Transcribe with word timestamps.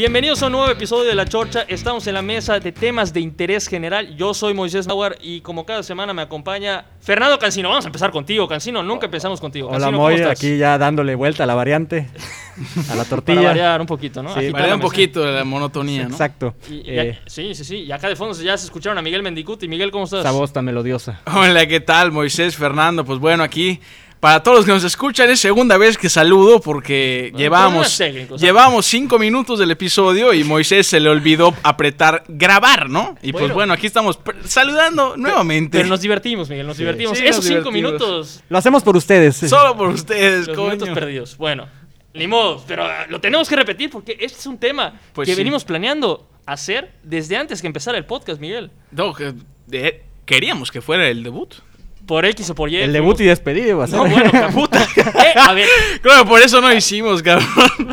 Bienvenidos 0.00 0.42
a 0.42 0.46
un 0.46 0.52
nuevo 0.52 0.70
episodio 0.70 1.10
de 1.10 1.14
La 1.14 1.26
Chorcha. 1.26 1.66
Estamos 1.68 2.06
en 2.06 2.14
la 2.14 2.22
mesa 2.22 2.58
de 2.58 2.72
temas 2.72 3.12
de 3.12 3.20
interés 3.20 3.66
general. 3.68 4.16
Yo 4.16 4.32
soy 4.32 4.54
Moisés 4.54 4.86
Nauer 4.86 5.18
y 5.20 5.42
como 5.42 5.66
cada 5.66 5.82
semana 5.82 6.14
me 6.14 6.22
acompaña 6.22 6.86
Fernando 7.02 7.38
Cancino. 7.38 7.68
Vamos 7.68 7.84
a 7.84 7.88
empezar 7.88 8.10
contigo, 8.10 8.48
Cancino. 8.48 8.82
Nunca 8.82 9.04
empezamos 9.04 9.42
contigo. 9.42 9.68
Hola 9.68 9.78
Cancino, 9.78 9.98
Moy, 9.98 10.22
aquí 10.22 10.56
ya 10.56 10.78
dándole 10.78 11.14
vuelta 11.16 11.44
a 11.44 11.46
la 11.46 11.54
variante, 11.54 12.08
a 12.08 12.80
la 12.80 12.86
Para 12.88 13.04
tortilla. 13.04 13.42
variar 13.42 13.78
un 13.82 13.86
poquito, 13.86 14.22
¿no? 14.22 14.32
Sí. 14.34 14.48
La 14.50 14.74
un 14.74 14.80
poquito 14.80 15.20
de 15.22 15.32
la 15.32 15.44
monotonía, 15.44 16.04
¿no? 16.04 16.08
Exacto. 16.14 16.54
Y- 16.70 16.76
y- 16.76 16.82
Eh, 16.86 17.18
sí, 17.26 17.54
sí, 17.54 17.62
sí. 17.62 17.76
Y 17.80 17.92
acá 17.92 18.08
de 18.08 18.16
fondo 18.16 18.34
ya 18.42 18.56
se 18.56 18.64
escucharon 18.64 18.96
a 18.96 19.02
Miguel 19.02 19.22
Mendicuti. 19.22 19.68
Miguel, 19.68 19.90
¿cómo 19.90 20.04
estás? 20.04 20.20
esa 20.20 20.30
voz 20.30 20.50
tan 20.50 20.64
melodiosa. 20.64 21.20
Hola, 21.26 21.66
¿qué 21.66 21.80
tal? 21.80 22.10
Moisés, 22.10 22.56
Fernando. 22.56 23.04
Pues 23.04 23.18
bueno, 23.18 23.42
aquí 23.42 23.78
para 24.20 24.42
todos 24.42 24.58
los 24.58 24.66
que 24.66 24.72
nos 24.72 24.84
escuchan 24.84 25.30
es 25.30 25.40
segunda 25.40 25.78
vez 25.78 25.96
que 25.96 26.10
saludo 26.10 26.60
porque 26.60 27.30
Bueno, 27.32 27.38
llevamos, 27.38 28.00
¿eh? 28.00 28.28
llevamos 28.36 28.84
cinco 28.86 29.18
minutos 29.18 29.58
del 29.58 29.70
episodio 29.70 30.34
y 30.34 30.44
Moisés 30.44 30.86
se 30.86 31.00
le 31.00 31.08
olvidó 31.08 31.54
apretar 31.62 32.24
grabar, 32.28 32.90
¿no? 32.90 33.16
Y 33.22 33.32
Bueno. 33.32 33.46
pues 33.46 33.54
bueno, 33.54 33.72
aquí 33.72 33.86
estamos 33.86 34.18
saludando 34.44 35.16
nuevamente. 35.16 35.78
Pero 35.78 35.88
nos 35.88 36.02
divertimos, 36.02 36.50
Miguel, 36.50 36.66
nos 36.66 36.76
divertimos. 36.76 37.16
Sí, 37.16 37.24
Esos 37.24 37.36
nos 37.36 37.44
cinco 37.46 37.70
divertimos. 37.70 37.92
minutos, 38.00 38.44
Lo 38.50 38.58
hacemos 38.58 38.82
por 38.82 38.96
ustedes. 38.96 39.36
Solo 39.36 39.74
por 39.76 39.88
ustedes, 39.88 40.46
los 40.46 40.56
coño. 40.56 40.62
momentos 40.64 40.88
perdidos. 40.90 41.36
Bueno, 41.38 41.66
ni 42.12 42.26
modo, 42.26 42.62
pero 42.68 42.84
ah, 42.84 43.06
lo 43.08 43.20
tenemos 43.20 43.48
que 43.48 43.56
repetir 43.56 43.88
porque 43.88 44.18
este 44.20 44.38
es 44.38 44.46
un 44.46 44.58
tema 44.58 45.00
Pues 45.14 45.26
que 45.26 45.32
sí. 45.34 45.38
venimos 45.40 45.64
planeando 45.64 46.28
hacer 46.44 46.92
desde 47.04 47.36
antes 47.36 47.60
que 47.62 47.66
empezara 47.68 47.96
el 47.96 48.04
podcast, 48.04 48.40
Miguel. 48.40 48.70
No, 48.90 49.14
que- 49.14 49.32
de- 49.66 50.02
queríamos 50.26 50.70
que 50.70 50.80
fuera 50.82 51.08
el 51.08 51.22
debut. 51.22 51.54
Por 52.10 52.26
X 52.26 52.50
o 52.50 52.56
por 52.56 52.68
Y. 52.68 52.76
El 52.76 52.92
debut 52.92 53.20
y 53.20 53.24
despedido 53.24 53.68
iba 53.68 53.84
a 53.84 53.86
ser. 53.86 53.96
No, 53.96 54.06
bueno, 54.08 54.32
puta. 54.52 54.84
Eh, 55.20 55.32
a 55.36 55.52
ver, 55.52 55.68
Claro, 56.02 56.26
por 56.26 56.42
eso 56.42 56.60
no 56.60 56.72
hicimos, 56.72 57.22
cabrón. 57.22 57.46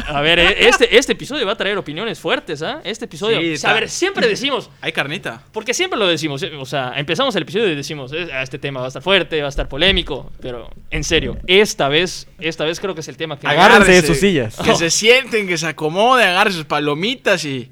a 0.08 0.22
ver, 0.22 0.40
eh, 0.40 0.68
este, 0.68 0.98
este 0.98 1.12
episodio 1.12 1.46
va 1.46 1.52
a 1.52 1.56
traer 1.56 1.78
opiniones 1.78 2.20
fuertes, 2.20 2.64
¿ah? 2.64 2.82
Este 2.84 3.06
episodio. 3.06 3.40
Sí, 3.40 3.54
o 3.54 3.58
sea, 3.58 3.70
a 3.70 3.74
ver, 3.74 3.90
siempre 3.90 4.28
decimos, 4.28 4.72
Hay 4.82 4.92
carnita. 4.92 5.44
porque 5.52 5.76
siempre 5.76 6.00
lo 6.00 6.08
decimos, 6.08 6.42
eh, 6.42 6.52
o 6.58 6.66
sea, 6.66 6.94
empezamos 6.96 7.36
el 7.36 7.44
episodio 7.44 7.68
y 7.68 7.76
decimos, 7.76 8.12
ah, 8.34 8.42
este 8.42 8.58
tema 8.58 8.80
va 8.80 8.88
a 8.88 8.90
estar 8.90 9.04
fuerte, 9.04 9.40
va 9.40 9.46
a 9.46 9.50
estar 9.50 9.68
polémico, 9.68 10.32
pero 10.42 10.68
en 10.90 11.04
serio, 11.04 11.38
esta 11.46 11.88
vez, 11.88 12.28
esta 12.40 12.66
vez 12.66 12.80
creo 12.80 12.96
que 12.96 13.02
es 13.02 13.08
el 13.10 13.18
tema 13.18 13.38
que 13.38 13.46
Agárrense 13.46 14.02
de 14.02 14.02
sus 14.02 14.18
sillas. 14.18 14.56
Que 14.56 14.76
se 14.78 14.90
sienten, 14.90 15.48
que 15.48 15.60
se 15.60 15.68
acomoden, 15.68 16.28
agarren 16.28 16.54
sus 16.54 16.66
palomitas 16.66 17.46
y, 17.46 17.70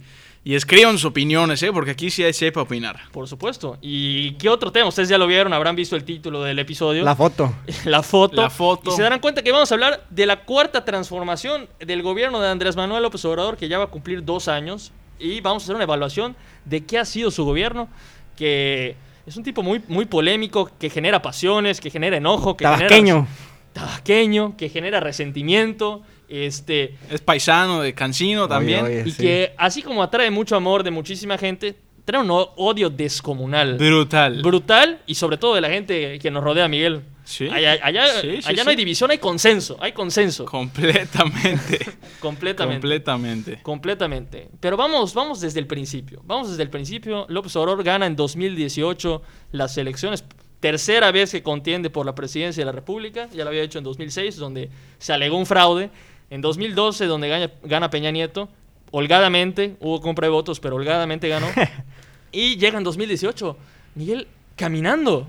y 0.48 0.54
escriban 0.54 0.94
sus 0.94 1.06
opiniones, 1.06 1.64
¿eh? 1.64 1.74
Porque 1.74 1.90
aquí 1.90 2.12
sí 2.12 2.24
hay 2.24 2.32
sepa 2.32 2.62
opinar. 2.62 3.00
Por 3.12 3.28
supuesto. 3.28 3.80
¿Y 3.82 4.34
qué 4.34 4.48
otro 4.48 4.72
tema? 4.72 4.88
Ustedes 4.88 5.10
ya 5.10 5.18
lo 5.18 5.26
vieron, 5.26 5.52
habrán 5.54 5.76
visto 5.76 5.96
el 5.96 6.04
título 6.04 6.44
del 6.44 6.60
episodio. 6.60 7.04
La 7.04 7.16
foto. 7.16 7.52
la 7.86 8.04
foto. 8.04 8.44
La 8.44 8.52
foto. 8.52 8.92
Y 8.92 8.96
se 8.96 9.02
darán 9.02 9.20
cuenta 9.20 9.42
que 9.42 9.52
vamos 9.52 9.72
a 9.72 9.74
hablar 9.74 10.06
de 10.12 10.28
la 10.28 10.46
cuarta 10.46 10.86
transformación 10.86 11.68
del 11.80 12.04
gobierno 12.04 12.40
de 12.40 12.50
Andrés 12.50 12.76
Manuel 12.76 13.02
López 13.02 13.26
Obrador, 13.26 13.58
que 13.58 13.68
ya 13.68 13.80
va 13.80 13.86
a 13.86 13.88
cumplir 13.88 14.24
dos 14.24 14.48
años. 14.48 14.92
Y 15.18 15.42
vamos 15.42 15.64
a 15.64 15.66
hacer 15.66 15.76
una 15.76 15.86
evaluación 15.86 16.36
de 16.64 16.86
qué 16.86 17.00
ha 17.00 17.06
sido 17.06 17.32
su 17.32 17.44
gobierno, 17.44 17.90
que 18.38 18.96
es 19.26 19.36
un 19.38 19.44
tipo 19.44 19.64
muy, 19.64 19.82
muy 19.88 20.06
polémico, 20.06 20.70
que 20.78 20.92
genera 20.92 21.24
pasiones, 21.24 21.82
que 21.82 21.90
genera 21.90 22.18
enojo, 22.18 22.56
que 22.56 22.66
Tabasqueño. 22.66 23.26
genera... 23.26 23.28
Tabasqueño, 23.74 24.56
que 24.58 24.70
genera 24.70 25.00
resentimiento, 25.00 26.04
este... 26.30 26.96
Es 27.10 27.22
paisano 27.22 27.82
de 27.82 27.94
Cancino 27.94 28.48
también. 28.48 28.86
oye. 28.86 29.04
Y 29.06 29.12
sí. 29.12 29.22
que 29.24 29.54
así 29.58 29.82
como 29.82 30.02
atrae 30.04 30.32
mucho 30.32 30.56
amor 30.56 30.84
de 30.84 30.92
muchísima 30.92 31.38
gente, 31.38 31.76
trae 32.06 32.22
un 32.22 32.30
odio 32.32 32.90
descomunal. 32.90 33.78
Brutal. 33.78 34.42
Brutal 34.42 35.02
y 35.06 35.16
sobre 35.16 35.38
todo 35.38 35.56
de 35.56 35.62
la 35.62 35.70
gente 35.70 36.20
que 36.20 36.32
nos 36.32 36.44
rodea, 36.44 36.68
Miguel. 36.68 37.02
Sí. 37.24 37.48
Allá, 37.52 37.80
allá- 37.82 38.22
Sí, 38.22 38.38
sí, 38.42 38.48
allá 38.50 38.60
sí. 38.60 38.64
no 38.66 38.70
hay 38.70 38.76
división, 38.76 39.10
hay 39.10 39.18
consenso. 39.18 39.78
Hay 39.82 39.94
consenso. 39.94 40.46
Completamente. 40.46 41.80
completamente. 42.20 42.82
Completamente. 42.82 43.60
completamente. 43.64 44.50
Pero 44.60 44.78
vamos, 44.78 45.14
vamos 45.16 45.42
desde 45.42 45.60
el 45.60 45.66
principio. 45.68 46.22
Vamos 46.26 46.50
desde 46.52 46.62
el 46.64 46.70
principio. 46.70 47.26
López 47.30 47.56
Obrador 47.56 47.84
gana 47.84 48.06
en 48.06 48.16
2018 48.16 49.22
las 49.54 49.76
elecciones. 49.78 50.24
Tercera 50.60 51.12
vez 51.12 51.32
que 51.32 51.44
contiende 51.44 51.90
por 51.90 52.06
la 52.06 52.14
presidencia 52.16 52.62
de 52.62 52.66
la 52.66 52.72
República. 52.72 53.28
Ya 53.34 53.44
lo 53.44 53.50
había 53.50 53.64
hecho 53.64 53.78
en 53.80 53.84
2006, 53.84 54.38
donde 54.38 54.70
se 55.00 55.12
alegó 55.14 55.38
un 55.38 55.46
fraude. 55.46 55.90
En 56.30 56.42
2012, 56.42 57.06
donde 57.06 57.30
gana, 57.30 57.52
gana 57.64 57.90
Peña 57.90 58.12
Nieto. 58.12 58.50
Holgadamente, 58.92 59.76
hubo 59.80 60.00
compra 60.02 60.28
de 60.28 60.32
votos, 60.32 60.60
pero 60.60 60.76
holgadamente 60.78 61.28
ganó. 61.28 61.48
y 62.32 62.58
llega 62.58 62.78
en 62.78 62.84
2018. 62.84 63.58
Miguel, 63.96 64.28
caminando. 64.56 65.28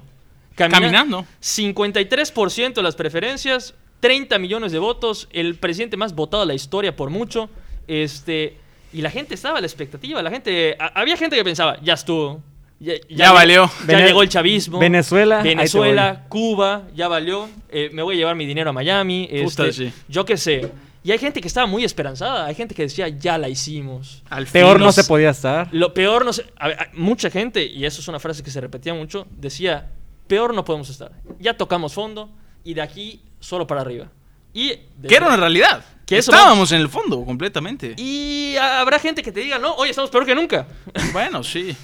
Camina- 0.54 0.80
Caminando. 0.80 1.26
53% 1.42 2.74
de 2.74 2.82
las 2.82 2.94
preferencias, 2.96 3.74
30 4.00 4.38
millones 4.38 4.72
de 4.72 4.78
votos, 4.78 5.28
el 5.32 5.56
presidente 5.56 5.96
más 5.96 6.14
votado 6.14 6.42
de 6.42 6.46
la 6.48 6.54
historia 6.54 6.94
por 6.96 7.10
mucho. 7.10 7.50
Este, 7.88 8.56
y 8.92 9.02
la 9.02 9.10
gente 9.10 9.34
estaba 9.34 9.58
a 9.58 9.60
la 9.60 9.66
expectativa, 9.66 10.22
la 10.22 10.30
gente 10.30 10.76
a- 10.78 10.98
había 11.00 11.16
gente 11.16 11.36
que 11.36 11.44
pensaba, 11.44 11.78
ya 11.82 11.94
estuvo. 11.94 12.42
Ya, 12.78 12.94
Ya 13.08 13.32
valió. 13.32 13.70
Ya 13.80 13.96
Vene- 13.96 14.06
llegó 14.08 14.22
el 14.22 14.28
chavismo. 14.28 14.78
Venezuela, 14.78 15.42
Venezuela, 15.42 16.26
Cuba, 16.28 16.82
ya 16.94 17.08
valió. 17.08 17.48
eh, 17.70 17.90
me 17.92 18.02
voy 18.02 18.16
a 18.16 18.18
llevar 18.18 18.36
mi 18.36 18.44
dinero 18.46 18.70
a 18.70 18.72
Miami. 18.72 19.28
Puta, 19.44 19.66
este, 19.66 19.72
sí. 19.72 19.92
Yo 20.08 20.24
qué 20.24 20.36
sé. 20.36 20.70
Y 21.02 21.12
hay 21.12 21.18
gente 21.18 21.40
que 21.40 21.46
estaba 21.48 21.66
muy 21.68 21.84
esperanzada. 21.84 22.46
Hay 22.46 22.54
gente 22.54 22.74
que 22.74 22.82
decía, 22.82 23.08
ya 23.08 23.38
la 23.38 23.48
hicimos. 23.48 24.22
Al 24.28 24.46
Peor 24.46 24.80
no 24.80 24.90
se 24.92 25.04
podía 25.04 25.30
estar. 25.30 25.68
Lo 25.72 25.94
peor 25.94 26.24
no 26.24 26.32
sé. 26.32 26.46
a 26.58 26.68
ver, 26.68 26.90
mucha 26.94 27.30
gente, 27.30 27.64
y 27.64 27.84
eso 27.86 28.00
es 28.00 28.08
una 28.08 28.18
frase 28.18 28.42
que 28.42 28.50
se 28.50 28.60
repetía 28.60 28.92
mucho, 28.92 29.26
decía: 29.30 29.88
peor 30.26 30.52
no 30.52 30.64
podemos 30.64 30.90
estar. 30.90 31.12
Ya 31.38 31.56
tocamos 31.56 31.94
fondo 31.94 32.28
y 32.64 32.74
de 32.74 32.82
aquí 32.82 33.22
solo 33.40 33.66
para 33.66 33.82
arriba. 33.82 34.08
Y, 34.52 34.70
Que 35.06 35.14
era 35.16 35.26
una 35.26 35.36
realidad. 35.36 35.84
Que 36.04 36.18
Estábamos 36.18 36.72
en 36.72 36.80
el 36.80 36.88
fondo, 36.88 37.24
completamente. 37.24 37.94
y 37.96 38.56
habrá 38.56 38.98
gente 38.98 39.22
que 39.22 39.30
te 39.32 39.40
diga: 39.40 39.58
no, 39.58 39.74
hoy 39.76 39.90
estamos 39.90 40.10
peor 40.10 40.26
que 40.26 40.34
nunca. 40.34 40.66
Bueno, 41.12 41.42
sí. 41.44 41.74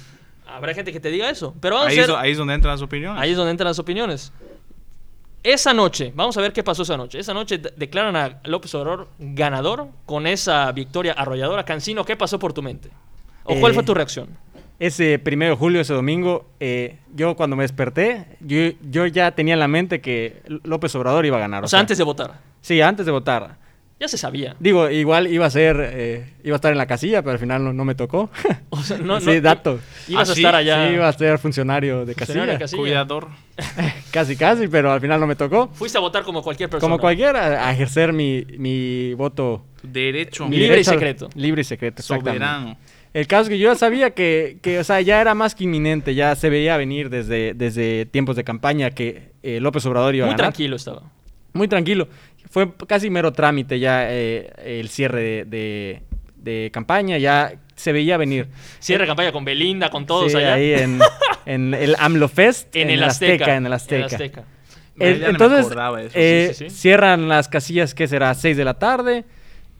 Habrá 0.55 0.73
gente 0.73 0.91
que 0.91 0.99
te 0.99 1.09
diga 1.09 1.29
eso. 1.29 1.53
Pero 1.59 1.75
vamos 1.75 1.91
Ahí 1.91 1.97
a 1.97 2.01
es, 2.01 2.07
ver. 2.07 2.15
do- 2.15 2.19
ahí 2.21 2.31
es 2.31 2.37
donde 2.37 2.53
entran 2.53 2.73
las 2.73 2.81
opiniones. 2.81 3.21
Ahí 3.21 3.31
es 3.31 3.37
donde 3.37 3.51
entran 3.51 3.67
las 3.67 3.79
opiniones. 3.79 4.31
Esa 5.43 5.73
noche, 5.73 6.13
vamos 6.15 6.37
a 6.37 6.41
ver 6.41 6.53
qué 6.53 6.63
pasó 6.63 6.83
esa 6.83 6.95
noche. 6.95 7.19
Esa 7.19 7.33
noche 7.33 7.57
de- 7.57 7.73
declaran 7.75 8.15
a 8.15 8.39
López 8.45 8.73
Obrador 8.75 9.09
ganador 9.19 9.87
con 10.05 10.25
esa 10.25 10.71
victoria 10.71 11.11
arrolladora. 11.13 11.65
Cancino, 11.65 12.05
¿qué 12.05 12.15
pasó 12.15 12.39
por 12.39 12.53
tu 12.53 12.61
mente? 12.61 12.89
¿O 13.43 13.59
cuál 13.59 13.73
Eh, 13.73 13.75
fue 13.75 13.83
tu 13.83 13.93
reacción? 13.93 14.29
Ese 14.79 15.19
primero 15.19 15.51
de 15.51 15.57
julio, 15.57 15.81
ese 15.81 15.93
domingo, 15.93 16.45
eh, 16.61 16.97
yo 17.13 17.35
cuando 17.35 17.55
me 17.57 17.63
desperté, 17.63 18.37
yo, 18.39 18.57
yo 18.89 19.05
ya 19.05 19.31
tenía 19.31 19.53
en 19.53 19.59
la 19.59 19.67
mente 19.67 19.99
que 20.01 20.41
López 20.63 20.95
Obrador 20.95 21.25
iba 21.25 21.37
a 21.37 21.41
ganar. 21.41 21.63
O 21.63 21.67
sea, 21.67 21.79
antes 21.79 21.97
de 21.97 22.03
votar. 22.05 22.39
Sí, 22.61 22.79
antes 22.81 23.05
de 23.05 23.11
votar. 23.11 23.57
Ya 24.03 24.09
se 24.09 24.17
sabía. 24.17 24.53
Digo, 24.59 24.89
igual 24.89 25.27
iba 25.27 25.45
a 25.45 25.49
ser, 25.49 25.77
eh, 25.79 26.33
iba 26.43 26.55
a 26.55 26.57
estar 26.57 26.73
en 26.73 26.77
la 26.77 26.87
casilla, 26.87 27.21
pero 27.21 27.31
al 27.31 27.39
final 27.39 27.63
no, 27.63 27.71
no 27.71 27.85
me 27.85 27.95
tocó. 27.95 28.29
O 28.69 28.83
sea, 28.83 28.97
no, 28.97 29.21
sí, 29.21 29.27
no- 29.27 29.41
dato. 29.41 29.79
Ibas 30.09 30.27
¿Ah, 30.27 30.31
a 30.33 30.35
sí? 30.35 30.41
estar 30.41 30.55
allá. 30.55 30.87
Sí, 30.89 30.93
iba 30.95 31.07
a 31.07 31.13
ser 31.13 31.37
funcionario 31.39 32.05
de 32.05 32.13
Funcionario 32.15 32.53
de 32.53 32.59
casilla. 32.59 32.59
casilla. 32.59 32.81
Cuidador. 32.81 33.27
Casi, 34.11 34.35
casi, 34.35 34.67
pero 34.67 34.91
al 34.91 34.99
final 34.99 35.19
no 35.21 35.25
me 35.27 35.35
tocó. 35.37 35.69
Fuiste 35.73 35.97
a 35.97 36.01
votar 36.01 36.23
como 36.23 36.41
cualquier 36.43 36.69
persona. 36.69 36.89
Como 36.91 36.99
cualquiera, 36.99 37.65
a 37.67 37.71
ejercer 37.71 38.11
mi, 38.11 38.45
mi 38.57 39.13
voto. 39.13 39.63
Derecho. 39.83 40.49
mi 40.49 40.57
Libre 40.57 40.75
y 40.75 40.79
al- 40.79 40.85
secreto. 40.85 41.29
Libre 41.35 41.61
y 41.61 41.63
secreto, 41.63 42.01
exactamente. 42.01 42.45
Soberano. 42.45 42.77
El 43.13 43.27
caso 43.27 43.43
es 43.43 43.49
que 43.49 43.59
yo 43.59 43.71
ya 43.71 43.75
sabía 43.77 44.11
que, 44.11 44.57
que, 44.61 44.79
o 44.79 44.83
sea, 44.83 44.99
ya 45.01 45.21
era 45.21 45.33
más 45.33 45.55
que 45.55 45.63
inminente, 45.63 46.13
ya 46.13 46.35
se 46.35 46.49
veía 46.49 46.75
venir 46.77 47.09
desde, 47.09 47.53
desde 47.53 48.05
tiempos 48.07 48.35
de 48.35 48.43
campaña 48.43 48.89
que 48.91 49.31
eh, 49.43 49.59
López 49.61 49.85
Obrador 49.85 50.13
iba 50.15 50.25
Muy 50.25 50.33
a 50.33 50.37
ganar. 50.37 50.51
tranquilo 50.51 50.75
estaba. 50.75 51.03
Muy 51.53 51.67
tranquilo. 51.67 52.07
Fue 52.49 52.71
casi 52.87 53.09
mero 53.09 53.33
trámite 53.33 53.79
ya 53.79 54.07
eh, 54.11 54.51
el 54.63 54.89
cierre 54.89 55.21
de, 55.21 55.45
de- 55.45 56.01
de 56.37 56.69
campaña, 56.73 57.17
ya 57.17 57.53
se 57.75 57.93
veía 57.93 58.17
venir. 58.17 58.47
Cierre 58.79 59.07
campaña 59.07 59.31
con 59.31 59.45
Belinda, 59.45 59.89
con 59.89 60.05
todos 60.05 60.31
Sí, 60.31 60.37
allá. 60.37 60.53
ahí 60.55 60.73
en, 60.73 60.99
en 61.45 61.73
el 61.73 61.95
AMLO 61.97 62.27
Fest, 62.27 62.75
en, 62.75 62.89
el 62.89 63.01
Azteca. 63.03 63.55
En 63.55 63.65
el 63.65 63.71
Azteca. 63.73 64.05
Azteca. 64.07 64.43
El- 64.99 65.13
Ya 65.19 65.19
no 65.19 65.23
me 65.25 65.29
entonces, 65.31 65.65
acordaba 65.65 65.97
de 65.99 66.05
eso, 66.07 66.13
eh, 66.19 66.47
sí, 66.53 66.63
sí, 66.65 66.69
sí. 66.69 66.75
cierran 66.81 67.27
las 67.29 67.47
casillas, 67.47 67.95
que 67.95 68.07
será? 68.07 68.33
6 68.33 68.57
de 68.57 68.65
la 68.65 68.73
tarde. 68.75 69.23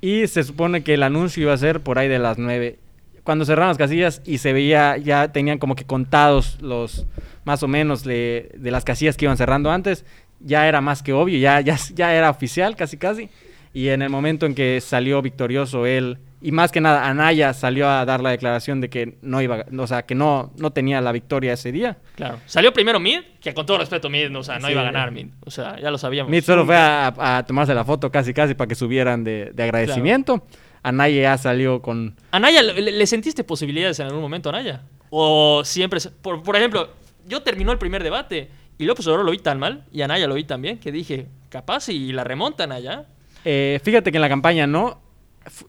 Y 0.01 0.27
se 0.27 0.44
supone 0.44 0.83
que 0.83 0.95
el 0.95 1.04
anuncio 1.04 1.44
iba 1.44 1.54
a 1.54 1.57
ser 1.57 1.81
por 1.81 2.00
ahí 2.00 2.07
de 2.07 2.19
las 2.19 2.38
9. 2.38 2.80
Cuando 3.24 3.45
cerraron 3.45 3.69
las 3.69 3.77
casillas 3.77 4.21
y 4.25 4.39
se 4.39 4.51
veía, 4.51 4.98
ya 4.98 5.31
tenían 5.31 5.59
como 5.59 5.75
que 5.75 5.86
contados 5.86 6.57
los, 6.62 7.06
más 7.45 7.62
o 7.63 7.68
menos, 7.68 8.06
le- 8.06 8.50
de 8.57 8.71
las 8.71 8.83
casillas 8.86 9.16
que 9.18 9.25
iban 9.25 9.38
cerrando 9.38 9.69
antes, 9.71 10.04
ya 10.44 10.68
era 10.68 10.81
más 10.81 11.01
que 11.01 11.13
obvio, 11.13 11.38
ya, 11.40 11.62
ya, 11.62 11.78
ya 11.94 12.13
era 12.13 12.30
oficial 12.30 12.75
casi 12.75 12.98
casi. 12.98 13.30
Y 13.74 13.90
en 13.90 14.04
el 14.04 14.10
momento 14.10 14.45
en 14.45 14.54
que 14.54 14.80
salió 14.81 15.22
victorioso 15.24 15.88
él, 15.88 16.19
y 16.44 16.51
más 16.51 16.72
que 16.72 16.80
nada 16.80 17.07
Anaya 17.07 17.54
salió 17.54 17.90
a 17.90 18.06
dar 18.06 18.22
la 18.22 18.30
declaración 18.30 18.81
de 18.81 18.90
que 18.90 19.18
no 19.24 19.42
iba, 19.42 19.66
o 19.75 19.88
sea, 19.88 20.04
que 20.06 20.13
no, 20.13 20.51
no 20.57 20.72
tenía 20.72 21.01
la 21.01 21.12
victoria 21.12 21.54
ese 21.54 21.72
día. 21.72 21.98
Claro. 22.16 22.38
Salió 22.45 22.72
primero 22.72 23.00
Mid, 23.00 23.22
que 23.42 23.54
con 23.56 23.66
todo 23.66 23.80
respeto 23.80 24.10
Mid, 24.12 24.30
no, 24.30 24.40
o 24.40 24.44
sea, 24.44 24.60
no 24.60 24.68
Sí. 24.68 24.74
iba 24.74 24.81
a 24.81 24.84
ganar 24.84 25.10
Mid. 25.12 25.28
O 25.45 25.50
sea, 25.50 25.80
ya 25.80 25.90
lo 25.90 25.98
sabíamos. 25.98 26.30
Mid 26.30 26.44
solo 26.44 26.66
fue 26.66 26.75
a, 26.75 27.38
a 27.38 27.44
tomarse 27.48 27.74
la 27.74 27.84
foto 27.84 28.12
casi 28.12 28.31
casi 28.34 28.54
para 28.54 28.68
que 28.68 28.75
subieran 28.75 29.24
de, 29.24 29.51
de 29.56 29.63
agradecimiento. 29.63 30.45
Anaya 30.84 31.22
ya 31.22 31.38
salió 31.38 31.81
con... 31.81 32.16
¿Anaya, 32.31 32.62
le, 32.62 32.92
le 32.92 33.07
sentiste 33.07 33.44
posibilidades 33.45 34.00
en 34.01 34.07
algún 34.07 34.22
momento, 34.22 34.50
Anaya? 34.50 34.81
O 35.10 35.63
siempre... 35.63 36.00
Por, 36.22 36.44
por 36.44 36.57
ejemplo, 36.57 36.90
yo 37.25 37.42
terminó 37.42 37.72
el 37.72 37.78
primer 37.78 38.04
debate 38.04 38.50
y 38.78 38.86
López 38.86 39.06
Obrador 39.08 39.25
lo 39.25 39.31
vi 39.31 39.38
tan 39.40 39.60
mal 39.60 39.86
y 39.92 40.02
Anaya 40.02 40.28
lo 40.28 40.36
vi 40.36 40.44
tan 40.44 40.62
bien 40.62 40.78
que 40.80 40.92
dije, 40.92 41.28
capaz 41.50 41.90
y 41.90 42.12
la 42.12 42.24
remontan 42.24 42.72
allá. 42.72 43.06
Eh, 43.46 43.80
fíjate 43.84 44.12
que 44.12 44.18
en 44.18 44.22
la 44.22 44.30
campaña 44.30 44.68
no. 44.68 45.00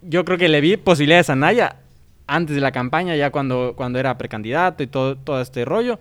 yo 0.03 0.25
creo 0.25 0.39
que 0.39 0.49
le 0.49 0.61
vi 0.61 0.77
posibilidades 0.77 1.31
a 1.31 1.37
Naya 1.37 1.77
antes 2.27 2.55
de 2.55 2.61
la 2.63 2.73
campaña, 2.73 3.17
ya 3.17 3.31
cuando, 3.31 3.75
cuando 3.77 3.99
era 3.99 4.17
precandidato 4.17 4.83
y 4.83 4.87
todo, 4.87 5.17
todo 5.17 5.41
este 5.41 5.65
rollo. 5.65 5.99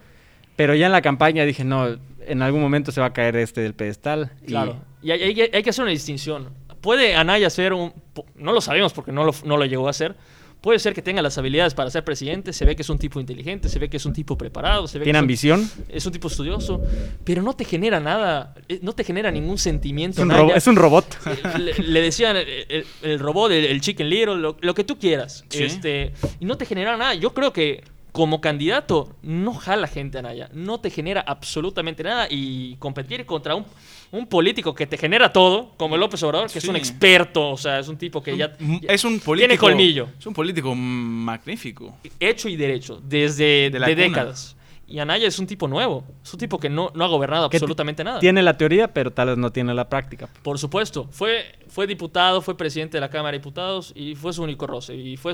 Pero 0.56 0.76
ya 0.76 0.86
en 0.86 0.92
la 0.92 1.02
campaña 1.02 1.44
dije, 1.46 1.64
no, 1.64 1.98
en 2.26 2.42
algún 2.42 2.62
momento 2.62 2.92
se 2.92 3.02
va 3.02 3.08
a 3.08 3.14
caer 3.14 3.36
este 3.38 3.62
del 3.62 3.74
pedestal. 3.74 4.32
Claro. 4.46 4.78
Y 5.02 5.12
hay, 5.12 5.22
hay 5.24 5.34
que- 5.36 5.50
hay 5.54 5.64
que 5.64 5.70
hacer 5.72 5.84
una 5.84 5.92
distinción. 5.92 6.50
Puede 6.80 7.16
Anaya 7.16 7.50
ser 7.50 7.74
un... 7.74 7.94
No 8.36 8.52
lo 8.54 8.62
sabemos 8.62 8.94
porque 8.94 9.12
no 9.12 9.24
lo, 9.24 9.34
no 9.46 9.58
lo 9.58 9.66
llegó 9.66 9.88
a 9.88 9.90
hacer. 9.90 10.16
Puede 10.64 10.80
ser 10.80 10.94
que 10.94 11.02
tenga 11.02 11.22
las 11.22 11.38
habilidades 11.38 11.74
para 11.74 11.90
ser 11.92 12.06
presidente. 12.06 12.54
Se 12.54 12.64
ve 12.64 12.74
que 12.76 12.84
es 12.84 12.90
un 12.90 12.98
tipo 12.98 13.20
inteligente, 13.20 13.68
se 13.68 13.80
ve 13.80 13.90
que 13.90 13.98
es 13.98 14.06
un 14.06 14.14
tipo 14.14 14.38
preparado, 14.38 14.88
se 14.88 14.98
ve 14.98 15.04
tiene 15.04 15.18
que 15.20 15.34
es 15.36 15.44
un- 15.44 15.52
ambición. 15.60 15.86
es 15.90 16.06
un 16.06 16.12
tipo 16.14 16.30
estudioso, 16.30 16.82
pero 17.26 17.42
no 17.42 17.54
te 17.54 17.66
genera 17.66 18.00
nada, 18.00 18.56
eh, 18.70 18.80
no 18.82 18.94
te 18.94 19.04
genera 19.04 19.30
ningún 19.30 19.56
Es 19.56 19.62
sentimiento. 19.62 20.22
un, 20.22 20.30
Naya. 20.30 20.40
robo- 20.42 20.56
es 20.56 20.66
un 20.66 20.76
robot. 20.78 21.06
Eh, 21.28 21.60
le, 21.60 21.74
le 21.80 22.02
decían 22.02 22.38
el, 22.38 22.48
el- 22.70 22.86
el 23.02 23.20
robot, 23.20 23.52
el, 23.52 23.66
el 23.66 23.82
chicken 23.82 24.10
little, 24.10 24.38
lo, 24.38 24.56
lo 24.62 24.74
que 24.74 24.86
tú 24.86 24.98
quieras. 24.98 25.44
Sí. 25.50 25.64
Este, 25.66 26.14
y 26.40 26.46
no 26.46 26.56
te 26.58 26.66
genera 26.66 26.96
nada. 26.96 27.14
Yo 27.14 27.34
creo 27.34 27.52
que 27.52 27.84
como 28.14 28.40
candidato 28.40 29.16
no 29.24 29.54
jala 29.54 29.88
gente 29.88 30.20
a 30.20 30.22
Naya. 30.22 30.50
No 30.54 30.80
te 30.80 30.90
genera 30.90 31.20
absolutamente 31.28 32.04
nada. 32.04 32.28
Y 32.30 32.76
competir 32.78 33.26
contra 33.26 33.56
un, 33.56 33.66
un 34.12 34.28
político 34.28 34.74
que 34.74 34.88
te 34.88 34.98
genera 34.98 35.34
todo, 35.34 35.72
como 35.78 35.98
López 35.98 36.24
Obrador, 36.24 36.50
que 36.50 36.60
es 36.60 36.68
un 36.70 36.76
experto, 36.78 37.50
o 37.50 37.58
sea, 37.58 37.80
es 37.80 37.88
un 37.90 37.98
tipo 37.98 38.22
que 38.24 38.38
ya... 38.38 38.54
M- 38.60 38.80
ya- 38.82 38.94
Es 38.94 39.04
un 39.04 39.20
político. 39.20 39.48
Tiene 39.50 39.58
colmillo. 39.58 40.08
Es 40.18 40.26
un 40.28 40.34
político 40.34 40.74
magnífico. 40.76 41.98
hecho 42.20 42.48
y 42.50 42.56
derecho 42.56 43.02
desde 43.04 43.70
De 43.70 43.80
de 43.80 43.96
décadas. 43.96 44.56
Y 44.86 45.00
Anaya 45.00 45.28
es 45.28 45.40
un 45.40 45.48
tipo 45.48 45.68
nuevo, 45.68 46.04
es 46.24 46.32
un 46.34 46.40
tipo 46.40 46.60
que 46.60 46.70
no, 46.70 46.92
no 46.94 47.04
ha 47.06 47.08
gobernado 47.08 47.50
Que 47.50 47.58
absolutamente 47.58 48.04
nada. 48.04 48.20
Tiene 48.20 48.44
la 48.44 48.56
teoría, 48.58 48.94
pero 48.94 49.12
tal 49.12 49.30
vez 49.30 49.38
no 49.38 49.52
tiene 49.52 49.74
la 49.74 49.90
práctica. 49.90 50.30
Por 50.44 50.60
supuesto, 50.60 51.08
fue, 51.10 51.46
fue 51.68 51.88
diputado, 51.88 52.42
fue 52.42 52.56
presidente 52.56 52.98
de 52.98 53.02
la 53.02 53.10
Cámara 53.10 53.32
de 53.32 53.40
Diputados 53.40 53.92
y 53.96 54.14
fue 54.14 54.34
su 54.34 54.44
único 54.44 54.68
roce. 54.68 54.94
Y 54.96 55.18
fue, 55.18 55.34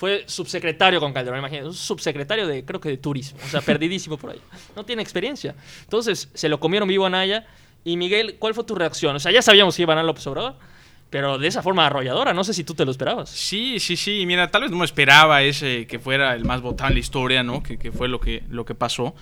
fue 0.00 0.24
subsecretario 0.26 0.98
con 0.98 1.12
Calderón, 1.12 1.40
imagínate, 1.40 1.68
un 1.68 1.74
subsecretario 1.74 2.46
de, 2.46 2.64
creo 2.64 2.80
que 2.80 2.88
de 2.88 2.96
turismo, 2.96 3.38
o 3.44 3.48
sea, 3.48 3.60
perdidísimo 3.66 4.16
por 4.16 4.30
ahí. 4.30 4.40
No 4.74 4.82
tiene 4.82 5.02
experiencia. 5.02 5.54
Entonces, 5.82 6.30
se 6.32 6.48
lo 6.48 6.58
comieron 6.58 6.88
vivo 6.88 7.04
a 7.04 7.10
Naya. 7.10 7.46
Y 7.84 7.98
Miguel, 7.98 8.36
¿cuál 8.38 8.54
fue 8.54 8.64
tu 8.64 8.74
reacción? 8.74 9.14
O 9.16 9.20
sea, 9.20 9.30
ya 9.30 9.42
sabíamos 9.42 9.76
que 9.76 9.82
iba 9.82 9.92
a 9.92 10.02
López 10.02 10.26
Obrador, 10.26 10.54
pero 11.10 11.36
de 11.36 11.46
esa 11.48 11.62
forma 11.62 11.84
arrolladora, 11.84 12.32
no 12.32 12.44
sé 12.44 12.54
si 12.54 12.64
tú 12.64 12.72
te 12.72 12.86
lo 12.86 12.92
esperabas. 12.92 13.28
Sí, 13.28 13.78
sí, 13.78 13.94
sí. 13.94 14.24
Mira, 14.24 14.50
tal 14.50 14.62
vez 14.62 14.70
no 14.70 14.78
me 14.78 14.86
esperaba 14.86 15.42
ese 15.42 15.86
que 15.86 15.98
fuera 15.98 16.34
el 16.34 16.46
más 16.46 16.62
votado 16.62 16.88
en 16.88 16.94
la 16.94 17.00
historia, 17.00 17.42
¿no? 17.42 17.62
Que, 17.62 17.76
que 17.76 17.92
fue 17.92 18.08
lo 18.08 18.20
que, 18.20 18.42
lo 18.48 18.64
que 18.64 18.74
pasó. 18.74 19.14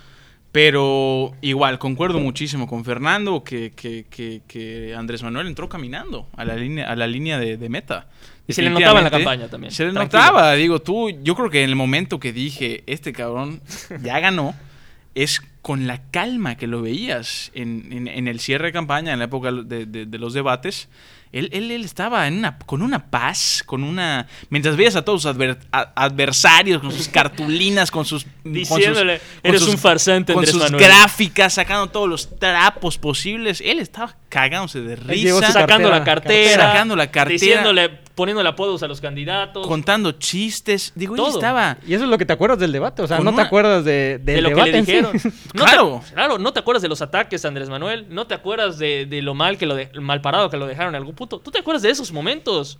Pero 0.52 1.34
igual, 1.42 1.78
concuerdo 1.78 2.20
muchísimo 2.20 2.66
con 2.66 2.84
Fernando 2.84 3.44
que, 3.44 3.70
que, 3.76 4.06
que, 4.08 4.40
que 4.48 4.94
Andrés 4.96 5.22
Manuel 5.22 5.46
entró 5.46 5.68
caminando 5.68 6.26
a 6.36 6.44
la 6.44 6.56
línea, 6.56 6.90
a 6.90 6.96
la 6.96 7.06
línea 7.06 7.38
de, 7.38 7.56
de 7.58 7.68
meta. 7.68 8.06
Y 8.46 8.54
se 8.54 8.62
le 8.62 8.70
notaba 8.70 8.98
en 9.00 9.04
la 9.04 9.10
campaña 9.10 9.48
también, 9.48 9.72
Se 9.72 9.84
le 9.84 9.92
tranquilo. 9.92 10.20
notaba, 10.22 10.54
digo, 10.54 10.80
tú, 10.80 11.10
yo 11.22 11.34
creo 11.34 11.50
que 11.50 11.62
en 11.62 11.68
el 11.68 11.76
momento 11.76 12.18
que 12.18 12.32
dije, 12.32 12.82
este 12.86 13.12
cabrón 13.12 13.60
ya 14.02 14.20
ganó, 14.20 14.54
es 15.14 15.42
con 15.60 15.86
la 15.86 16.00
calma 16.10 16.56
que 16.56 16.66
lo 16.66 16.80
veías 16.80 17.50
en, 17.54 17.92
en- 17.92 18.08
en 18.08 18.26
el 18.26 18.40
cierre 18.40 18.68
de 18.68 18.72
campaña, 18.72 19.12
en 19.12 19.18
la 19.18 19.26
época 19.26 19.52
de, 19.52 19.84
de- 19.84 20.06
de 20.06 20.18
los 20.18 20.32
debates. 20.32 20.88
Él, 21.32 21.50
él- 21.52 21.70
él 21.70 21.84
estaba 21.84 22.26
en 22.26 22.38
una, 22.38 22.58
con 22.58 22.82
una 22.82 23.10
paz, 23.10 23.62
con 23.66 23.84
una... 23.84 24.26
Mientras 24.50 24.76
veías 24.76 24.96
a 24.96 25.02
todos 25.04 25.22
sus 25.22 25.30
adver- 25.34 25.58
a- 25.72 25.92
adversarios, 25.94 26.80
con 26.80 26.90
sus 26.92 27.08
cartulinas, 27.08 27.90
con 27.90 28.04
sus... 28.04 28.24
con 28.24 28.32
sus- 28.42 28.52
Diciéndole, 28.52 29.18
con 29.18 29.28
"Eres 29.50 29.60
sus- 29.62 29.70
un 29.74 29.78
farsante, 29.78 30.32
Con 30.32 30.40
Andrés 30.42 30.54
sus 30.54 30.62
Manuel". 30.70 30.84
gráficas, 30.84 31.54
sacando 31.54 31.88
todos 31.88 32.08
los 32.08 32.38
trapos 32.38 32.98
posibles. 32.98 33.60
Él 33.60 33.78
estaba 33.78 34.16
cagándose 34.28 34.80
de 34.82 34.96
risa, 34.96 35.52
Sacando 35.52 35.88
la 35.90 36.04
cartera, 36.04 36.44
cartera, 36.44 36.66
sacando 36.72 36.96
la 36.96 37.10
cartera. 37.10 37.32
diciéndole, 37.32 37.88
poniéndole 38.14 38.48
apodos 38.48 38.82
a 38.82 38.86
los 38.88 39.00
candidatos. 39.00 39.66
contando 39.66 40.12
chistes. 40.12 40.92
Digo, 40.94 41.14
Todo. 41.16 41.28
estaba... 41.36 41.78
Y 41.86 41.94
eso 41.94 42.04
es 42.04 42.10
lo 42.10 42.18
que 42.18 42.26
te 42.26 42.32
acuerdas 42.32 42.58
del 42.58 42.72
debate. 42.72 43.02
O 43.02 43.06
sea, 43.06 43.18
no 43.20 43.30
una- 43.30 43.42
te 43.42 43.46
acuerdas 43.46 43.84
de, 43.84 44.18
del 44.22 44.36
de 44.36 44.40
lo 44.42 44.48
debate 44.50 44.70
que 44.72 44.76
le 44.78 44.84
sí. 44.84 44.92
dijeron. 44.92 45.12
No 45.54 45.64
Claro. 45.64 46.02
Te, 46.06 46.14
claro, 46.14 46.38
no 46.38 46.52
te 46.52 46.60
acuerdas 46.60 46.82
de 46.82 46.88
los 46.88 47.00
ataques 47.00 47.44
a 47.44 47.48
Andrés 47.48 47.68
Manuel, 47.70 48.06
no 48.10 48.26
te 48.26 48.34
acuerdas 48.34 48.78
de, 48.78 49.06
de 49.06 49.22
lo 49.22 49.34
mal 49.34 49.56
que 49.56 49.66
lo 49.66 49.74
de- 49.74 49.90
mal 50.00 50.20
parado 50.20 50.50
que 50.50 50.56
lo 50.56 50.66
dejaron 50.66 50.94
en 50.94 50.96
algún 50.98 51.14
punto. 51.14 51.38
¿Tú 51.40 51.50
te 51.50 51.58
acuerdas 51.60 51.82
de 51.82 51.90
esos 51.90 52.12
momentos? 52.12 52.78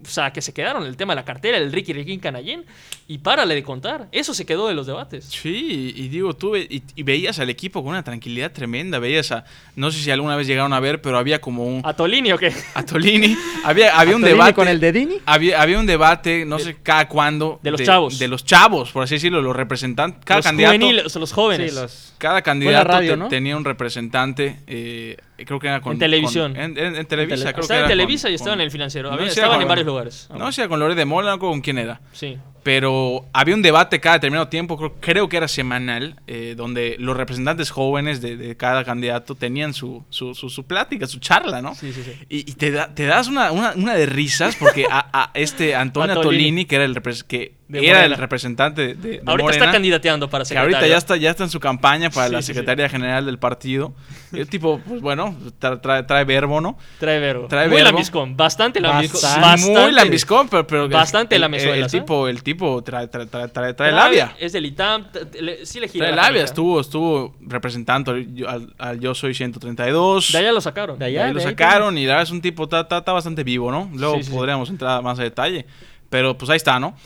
O 0.00 0.08
sea, 0.08 0.32
que 0.32 0.40
se 0.42 0.52
quedaron 0.52 0.84
el 0.86 0.96
tema 0.96 1.12
de 1.12 1.16
la 1.16 1.24
cartera, 1.24 1.56
el 1.58 1.72
Ricky 1.72 1.92
Ricky 1.92 2.18
Canallín, 2.18 2.64
y 3.08 3.18
párale 3.18 3.54
de 3.56 3.62
contar. 3.64 4.06
Eso 4.12 4.32
se 4.32 4.46
quedó 4.46 4.68
de 4.68 4.74
los 4.74 4.86
debates. 4.86 5.24
Sí, 5.24 5.92
y 5.96 6.08
digo, 6.08 6.34
tú 6.34 6.52
ve- 6.52 6.68
y, 6.70 6.82
y 6.94 7.02
veías 7.02 7.38
al 7.40 7.50
equipo 7.50 7.82
con 7.82 7.90
una 7.90 8.04
tranquilidad 8.04 8.52
tremenda, 8.52 8.98
veías 9.00 9.32
a, 9.32 9.44
no 9.76 9.90
sé 9.90 10.00
si 10.00 10.10
alguna 10.12 10.36
vez 10.36 10.46
llegaron 10.46 10.72
a 10.72 10.78
ver, 10.80 11.02
pero 11.02 11.18
había 11.18 11.40
como 11.40 11.64
un, 11.66 11.82
¿A 11.84 11.94
Tolini 11.94 12.30
o 12.32 12.38
qué? 12.38 12.52
a 12.74 12.84
Tolini, 12.84 13.36
había, 13.64 13.96
había 13.98 14.14
un 14.14 14.22
Tolini 14.22 14.36
debate. 14.38 14.54
con 14.54 14.68
el 14.68 14.78
de 14.78 14.92
Dini? 14.92 15.16
Había, 15.26 15.60
había 15.60 15.78
un 15.80 15.86
debate, 15.86 16.44
no 16.44 16.58
sé 16.60 16.76
cada 16.82 17.08
cuándo. 17.08 17.58
de 17.62 17.70
los 17.72 17.82
chavos. 17.82 18.18
De 18.20 18.28
los 18.28 18.44
chavos, 18.44 18.92
por 18.92 19.02
así 19.02 19.16
decirlo, 19.16 19.42
los 19.42 19.56
representantes. 19.56 20.24
Cada 20.24 20.38
los 20.38 20.46
candidato. 20.46 20.76
juveniles, 20.76 21.14
los 21.16 21.32
jóvenes. 21.32 21.72
Sí, 21.72 21.80
los... 21.80 22.14
Cada 22.18 22.42
candidato 22.42 22.88
radio, 22.88 23.10
te- 23.12 23.16
¿no? 23.16 23.28
tenía 23.28 23.56
un 23.56 23.64
representante, 23.64 24.60
eh, 24.68 25.16
creo 25.44 25.58
que 25.58 25.66
era 25.68 25.80
con... 25.80 25.92
En 25.94 25.98
televisión. 25.98 26.52
con- 26.54 26.62
en, 26.62 26.78
en- 26.78 26.96
en 26.96 27.06
Televisa, 27.06 27.34
En 27.34 27.40
tele- 27.40 27.52
creo 27.52 27.62
estaba 27.62 27.66
que 27.66 27.74
en 27.74 27.78
era 27.80 27.88
Televisa 27.88 28.22
con- 28.28 28.32
y 28.32 28.34
estaba 28.34 28.54
en 28.54 28.60
el 28.60 28.70
financiero. 28.70 29.12
Había- 29.12 29.26
estaban 29.28 29.60
en 29.62 29.68
varios 29.68 29.86
lugares. 29.86 30.28
No 30.36 30.50
sé 30.52 30.68
con 30.68 30.80
Lore 30.80 30.94
de 30.94 31.04
Mola 31.04 31.34
o 31.34 31.38
con 31.38 31.60
quién 31.60 31.78
era. 31.78 32.00
Sí. 32.12 32.36
Pero 32.64 33.24
había 33.32 33.54
un 33.54 33.62
debate 33.62 33.98
cada 34.00 34.16
determinado 34.16 34.48
tiempo, 34.48 34.76
creo, 34.76 34.94
creo 35.00 35.28
que 35.28 35.36
era 35.38 35.48
semanal, 35.48 36.16
eh, 36.26 36.54
donde 36.56 36.96
los 36.98 37.16
representantes 37.16 37.70
jóvenes 37.70 38.20
de, 38.20 38.36
de 38.36 38.56
cada 38.56 38.84
candidato 38.84 39.34
tenían 39.36 39.72
su, 39.72 40.04
su, 40.10 40.34
su, 40.34 40.50
su 40.50 40.64
plática, 40.66 41.06
su 41.06 41.18
charla, 41.18 41.62
¿no? 41.62 41.74
Sí, 41.74 41.92
sí, 41.92 42.02
sí. 42.02 42.12
Y, 42.28 42.38
y 42.50 42.54
te, 42.54 42.70
da- 42.72 42.92
te 42.94 43.06
das 43.06 43.28
una, 43.28 43.52
una, 43.52 43.72
una 43.74 43.94
de 43.94 44.04
risas 44.06 44.56
porque 44.56 44.84
a, 44.90 45.08
a 45.22 45.30
este 45.34 45.74
Antonio 45.76 46.20
Tolini. 46.20 46.64
Que 46.66 46.74
era 46.76 46.84
el, 46.84 47.00
que 47.26 47.54
De 47.68 47.86
era 47.86 48.04
el 48.06 48.14
representante 48.16 48.80
de, 48.80 48.94
de 48.94 49.10
Ahorita 49.26 49.42
Morena, 49.44 49.50
está 49.64 49.72
candidateando 49.72 50.30
para 50.30 50.42
que 50.44 50.48
secretario. 50.48 50.76
ahorita 50.76 50.90
ya 50.90 50.96
está, 50.96 51.16
ya 51.18 51.30
está 51.30 51.44
en 51.44 51.50
su 51.50 51.60
campaña 51.60 52.08
para 52.08 52.28
Sí, 52.28 52.32
la 52.32 52.40
sí, 52.40 52.46
sí. 52.46 52.54
Secretaría 52.54 52.88
General 52.88 53.26
del 53.26 53.38
partido. 53.38 53.92
El 54.32 54.48
tipo, 54.48 54.80
pues 54.86 55.02
bueno, 55.02 55.36
tra- 55.60 55.78
trae, 55.80 56.02
trae 56.04 56.24
verbo, 56.24 56.60
¿no? 56.62 56.78
Trae 56.98 57.18
verbo. 57.20 57.46
Trae 57.46 57.68
Muy 57.68 57.76
verbo. 57.76 57.90
lambiscón. 57.90 58.36
Bastante 58.38 58.80
lambiscón. 58.80 59.20
Bastante. 59.22 59.80
Muy 59.82 59.92
lambiscón, 59.92 60.48
pero, 60.48 60.66
pero 60.66 60.88
Bastante 60.88 61.34
el, 61.34 61.38
el, 61.38 61.40
lamezuelas, 61.42 61.92
el 61.92 61.98
¿eh? 61.98 62.02
tipo, 62.02 62.26
el 62.28 62.42
tipo 62.42 62.82
trae, 62.82 63.06
trae, 63.08 63.26
trae, 63.26 63.48
trae, 63.48 63.74
trae 63.74 63.92
labia. 63.92 64.34
Es 64.40 64.52
del 64.54 64.64
ITAM. 64.64 65.06
le- 65.40 65.66
Sí 65.66 65.78
le 65.78 65.88
gira 65.88 66.06
Trae 66.06 66.16
la 66.16 66.22
labia, 66.22 66.44
estuvo, 66.44 66.80
estuvo 66.80 67.36
representando 67.40 68.12
al, 68.12 68.26
al- 68.48 68.74
al 68.78 69.00
Yo 69.00 69.14
Soy 69.14 69.34
132. 69.34 70.32
De 70.32 70.38
allá 70.38 70.52
lo 70.52 70.60
sacaron. 70.62 70.98
De 70.98 71.10
De 71.10 71.20
allá. 71.20 71.32
lo 71.34 71.40
sacaron 71.40 71.98
y 71.98 72.02
la 72.06 72.14
verdad 72.14 72.22
es 72.22 72.30
un 72.30 72.40
tipo, 72.40 72.64
está, 72.64 73.00
bastante 73.12 73.44
vivo, 73.44 73.70
¿no? 73.70 73.90
Luego 73.94 74.14
Sí, 74.16 74.22
sí, 74.22 74.30
sí. 74.30 74.36
podríamos 74.36 74.70
entrar 74.70 75.02
más 75.02 75.18
a 75.18 75.22
detalle. 75.22 75.66
Pero 76.10 76.38
pues 76.38 76.48
ahí 76.50 76.56
está, 76.56 76.80
¿no? 76.80 76.96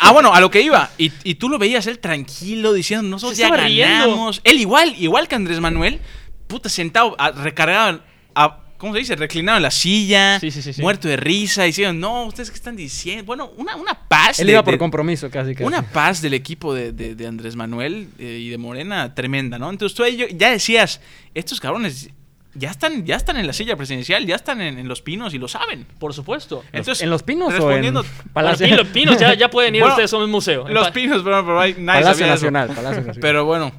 ah, 0.00 0.12
bueno, 0.12 0.34
a 0.34 0.40
lo 0.40 0.50
que 0.50 0.60
iba. 0.60 0.90
Y, 0.98 1.10
y 1.24 1.36
tú 1.36 1.48
lo 1.48 1.58
veías 1.58 1.86
él 1.86 1.98
tranquilo 1.98 2.72
diciendo, 2.72 3.08
nosotros 3.08 3.38
ya 3.38 3.48
riendo. 3.50 4.06
ganamos. 4.08 4.40
Él 4.44 4.60
igual, 4.60 4.94
igual 4.98 5.26
que 5.28 5.34
Andrés 5.36 5.58
Manuel, 5.60 6.00
puta, 6.48 6.68
sentado, 6.68 7.14
a- 7.18 7.30
recargado, 7.30 8.02
a- 8.34 8.58
¿cómo 8.76 8.92
se 8.92 8.98
dice? 8.98 9.16
Reclinado 9.16 9.56
en 9.56 9.62
la 9.62 9.70
silla, 9.70 10.38
Sí, 10.38 10.50
sí, 10.50 10.60
sí, 10.60 10.82
muerto 10.82 11.08
de 11.08 11.16
risa, 11.16 11.62
diciendo, 11.62 11.94
no, 11.98 12.26
¿ustedes 12.26 12.50
qué 12.50 12.56
están 12.56 12.76
diciendo? 12.76 13.24
Bueno, 13.24 13.52
una, 13.56 13.74
una 13.76 13.94
paz. 14.08 14.38
Él 14.40 14.48
de- 14.48 14.52
iba 14.52 14.62
por 14.62 14.74
de- 14.74 14.78
compromiso 14.78 15.30
casi. 15.30 15.54
casi. 15.54 15.64
una 15.64 15.80
paz 15.90 16.20
del 16.20 16.34
equipo 16.34 16.74
de, 16.74 16.92
de- 16.92 17.26
Andrés 17.26 17.56
Manuel 17.56 18.08
eh, 18.18 18.38
y 18.42 18.50
de 18.50 18.58
Morena 18.58 19.14
tremenda, 19.14 19.58
¿no? 19.58 19.70
Entonces 19.70 19.96
tú 19.96 20.02
ahí 20.04 20.26
ya 20.36 20.50
decías, 20.50 21.00
estos 21.32 21.58
cabrones 21.58 22.10
ya 22.54 22.70
están, 22.70 23.04
ya 23.06 23.16
están 23.16 23.36
en 23.38 23.46
la 23.46 23.52
silla 23.52 23.76
presidencial, 23.76 24.26
ya 24.26 24.34
están 24.36 24.60
en, 24.60 24.78
en 24.78 24.88
los 24.88 25.00
pinos 25.02 25.32
y 25.34 25.38
lo 25.38 25.48
saben. 25.48 25.86
Por 25.98 26.12
supuesto. 26.14 26.62
Entonces, 26.72 27.02
¿En 27.02 27.10
Los 27.10 27.22
Pinos 27.22 27.52
o 27.58 27.70
en 27.72 27.94
Palacio, 28.32 28.66
Bueno, 28.68 28.82
Pino- 28.82 28.92
Pinos 28.92 29.18
ya, 29.18 29.34
ya 29.34 29.48
pueden 29.50 29.74
ir 29.74 29.80
Bueno, 29.80 29.94
ustedes, 29.94 30.10
son 30.10 30.22
un 30.22 30.30
museo. 30.30 30.68
En 30.68 30.74
Los 30.74 30.90
pinos, 30.90 31.22
pero, 31.22 31.44
pero 31.44 31.60
hay- 31.60 31.74
nadie 31.78 32.02
Palacio. 32.02 32.26
Nacional? 32.26 32.68
Palacio 32.68 32.90
Nacional. 33.00 33.18
Pero 33.20 33.44
bueno, 33.44 33.72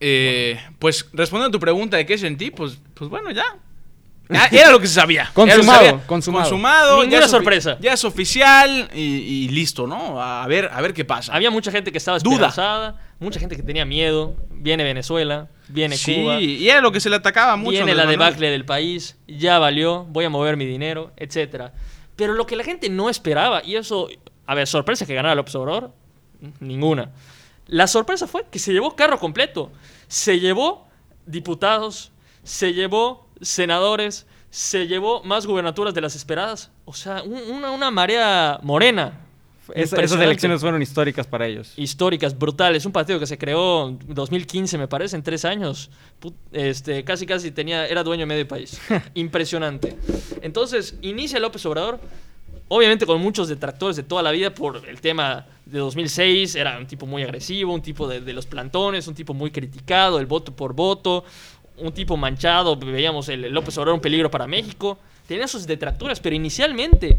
eh, 0.00 0.58
pues 0.78 1.08
respondiendo 1.12 1.48
a 1.48 1.58
tu 1.58 1.60
pregunta 1.60 1.96
de 1.96 2.06
qué 2.06 2.16
sentí, 2.16 2.50
pues, 2.50 2.78
pues 2.94 3.10
bueno, 3.10 3.30
ya. 3.30 3.44
Era 4.52 4.70
lo 4.70 4.78
que 4.80 4.86
se 4.86 4.94
sabía. 4.94 5.28
Consumado, 5.34 5.78
sabía. 5.86 6.06
consumado. 6.06 6.44
Consumado, 6.44 7.00
Ninguna 7.02 7.20
ya 7.22 7.28
sorpresa. 7.28 7.76
Ya 7.80 7.92
es 7.94 8.04
oficial 8.04 8.88
y, 8.94 9.00
y 9.00 9.48
listo, 9.48 9.88
¿no? 9.88 10.22
A 10.22 10.46
ver, 10.46 10.70
a 10.72 10.80
ver 10.80 10.94
qué 10.94 11.04
pasa. 11.04 11.34
Había 11.34 11.50
mucha 11.50 11.72
gente 11.72 11.90
que 11.90 11.98
estaba 11.98 12.18
Duda. 12.20 12.94
Mucha 13.20 13.38
gente 13.38 13.54
que 13.56 13.62
tenía 13.62 13.84
miedo. 13.84 14.34
Viene 14.50 14.82
Venezuela, 14.84 15.48
viene 15.68 15.96
sí, 15.96 16.16
Cuba, 16.16 16.40
y 16.40 16.68
era 16.68 16.80
lo 16.80 16.90
que 16.92 17.00
se 17.00 17.08
le 17.08 17.16
atacaba 17.16 17.56
mucho. 17.56 17.70
viene 17.70 17.94
la 17.94 18.04
debacle 18.10 18.50
del 18.50 18.64
país, 18.66 19.16
ya 19.28 19.58
valió, 19.58 20.04
voy 20.10 20.24
a 20.26 20.30
mover 20.30 20.56
mi 20.58 20.66
dinero, 20.66 21.12
etcétera. 21.16 21.72
Pero 22.16 22.34
lo 22.34 22.44
que 22.46 22.56
la 22.56 22.64
gente 22.64 22.90
no 22.90 23.08
esperaba, 23.08 23.62
y 23.64 23.76
eso, 23.76 24.08
a 24.46 24.54
ver, 24.54 24.66
sorpresa 24.66 25.06
que 25.06 25.14
ganara 25.14 25.34
López 25.34 25.54
Obrador, 25.54 25.92
ninguna. 26.58 27.10
La 27.66 27.86
sorpresa 27.86 28.26
fue 28.26 28.44
que 28.50 28.58
se 28.58 28.72
llevó 28.72 28.96
carro 28.96 29.18
completo. 29.18 29.70
Se 30.08 30.40
llevó 30.40 30.88
diputados, 31.24 32.12
se 32.42 32.74
llevó 32.74 33.28
senadores, 33.40 34.26
se 34.50 34.86
llevó 34.88 35.22
más 35.22 35.46
gubernaturas 35.46 35.94
de 35.94 36.00
las 36.00 36.16
esperadas. 36.16 36.70
O 36.84 36.92
sea, 36.92 37.22
un- 37.22 37.50
una, 37.50 37.70
una 37.70 37.90
marea 37.90 38.58
morena. 38.62 39.12
Es- 39.74 39.92
esas 39.92 40.20
elecciones 40.20 40.60
fueron 40.60 40.80
históricas 40.82 41.26
para 41.26 41.46
ellos. 41.46 41.72
históricas, 41.76 42.38
brutales. 42.38 42.84
Un 42.86 42.92
partido 42.92 43.18
que 43.18 43.26
se 43.26 43.38
creó 43.38 43.88
en 43.88 43.98
2015, 44.08 44.78
me 44.78 44.88
parece, 44.88 45.16
en 45.16 45.22
tres 45.22 45.44
años. 45.44 45.90
Este, 46.52 47.04
casi, 47.04 47.26
casi 47.26 47.50
tenía, 47.50 47.86
era 47.86 48.02
dueño 48.02 48.22
de 48.22 48.26
medio 48.26 48.48
país. 48.48 48.80
Impresionante. 49.14 49.96
Entonces, 50.42 50.96
inicia 51.02 51.38
López 51.40 51.64
Obrador 51.66 52.00
obviamente 52.72 53.04
con 53.04 53.20
muchos 53.20 53.48
detractores 53.48 53.96
de 53.96 54.04
toda 54.04 54.22
la 54.22 54.30
vida 54.30 54.54
por 54.54 54.80
el 54.88 55.00
tema 55.00 55.44
de 55.66 55.80
2006, 55.80 56.54
era 56.54 56.78
un 56.78 56.86
tipo 56.86 57.04
muy 57.04 57.24
agresivo, 57.24 57.74
un 57.74 57.82
tipo 57.82 58.06
de, 58.06 58.20
de 58.20 58.32
los 58.32 58.46
plantones, 58.46 59.08
un 59.08 59.14
tipo 59.16 59.34
muy 59.34 59.50
criticado, 59.50 60.20
el 60.20 60.26
voto 60.26 60.54
por 60.54 60.72
voto, 60.72 61.24
un 61.78 61.92
tipo 61.92 62.16
manchado, 62.16 62.76
veíamos 62.76 63.28
el 63.28 63.50
López 63.52 63.76
Obrador 63.76 63.94
un 63.96 64.00
peligro 64.00 64.30
para 64.30 64.46
México, 64.46 64.98
tenía 65.30 65.46
sus 65.46 65.64
detractores, 65.66 66.18
pero 66.18 66.34
inicialmente 66.34 67.18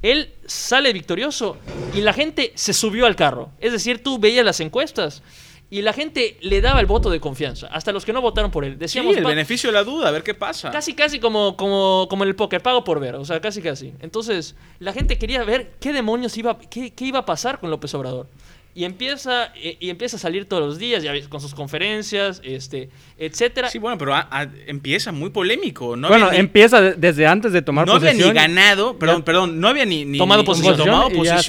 él 0.00 0.32
sale 0.46 0.94
victorioso 0.94 1.58
y 1.94 2.00
la 2.00 2.14
gente 2.14 2.52
se 2.54 2.72
subió 2.72 3.04
al 3.04 3.16
carro. 3.16 3.50
Es 3.60 3.72
decir, 3.72 4.02
tú 4.02 4.18
veías 4.18 4.46
las 4.46 4.60
encuestas 4.60 5.22
y 5.68 5.82
la 5.82 5.92
gente 5.92 6.38
le 6.40 6.62
daba 6.62 6.80
el 6.80 6.86
voto 6.86 7.10
de 7.10 7.20
confianza, 7.20 7.66
hasta 7.66 7.92
los 7.92 8.06
que 8.06 8.14
no 8.14 8.22
votaron 8.22 8.50
por 8.50 8.64
él. 8.64 8.72
Sí, 8.72 8.78
Decíamos, 8.78 9.14
el 9.14 9.22
"Pa- 9.22 9.28
beneficio 9.28 9.68
de 9.68 9.74
la 9.74 9.84
duda, 9.84 10.08
a 10.08 10.10
ver 10.10 10.22
qué 10.22 10.32
pasa. 10.32 10.70
Casi, 10.70 10.94
casi 10.94 11.20
como, 11.20 11.54
como, 11.58 12.06
como 12.08 12.24
en 12.24 12.30
el 12.30 12.34
póker, 12.34 12.62
pago 12.62 12.82
por 12.82 12.98
ver, 12.98 13.14
o 13.16 13.24
sea, 13.26 13.40
casi, 13.42 13.60
casi. 13.60 13.92
Entonces, 14.00 14.56
la 14.78 14.94
gente 14.94 15.18
quería 15.18 15.44
ver 15.44 15.72
qué 15.80 15.92
demonios 15.92 16.36
iba, 16.38 16.58
qué, 16.58 16.94
qué 16.94 17.04
iba 17.04 17.18
a 17.20 17.26
pasar 17.26 17.60
con 17.60 17.70
López 17.70 17.92
Obrador. 17.94 18.26
Y 18.72 18.84
empieza, 18.84 19.52
y 19.56 19.90
empieza 19.90 20.16
a 20.16 20.20
salir 20.20 20.44
todos 20.44 20.62
los 20.62 20.78
días, 20.78 21.02
ya 21.02 21.10
ves, 21.10 21.26
con 21.26 21.40
sus 21.40 21.54
conferencias, 21.54 22.40
este, 22.44 22.88
etcétera. 23.18 23.68
Sí, 23.68 23.78
bueno, 23.80 23.98
pero 23.98 24.14
a- 24.14 24.28
a- 24.30 24.48
empieza 24.68 25.10
muy 25.10 25.30
polémico. 25.30 25.96
No 25.96 26.06
bueno, 26.08 26.26
había 26.26 26.38
ni- 26.38 26.44
empieza 26.46 26.80
de- 26.80 26.94
desde 26.94 27.26
antes 27.26 27.52
de 27.52 27.62
tomar 27.62 27.84
no 27.84 27.94
había 27.94 28.10
posesión. 28.10 28.28
ni 28.32 28.40
ganado, 28.40 28.96
perdón, 28.96 29.18
Ya. 29.18 29.24
perdón, 29.24 29.60
no 29.60 29.66
había 29.68 29.84
ni, 29.84 30.04
ni- 30.04 30.18
Tomado 30.18 30.42
ni- 30.42 30.46
posesión. 30.46 30.78
ni 30.78 30.84
tomado 30.84 31.10
Y 31.10 31.24
ya 31.24 31.40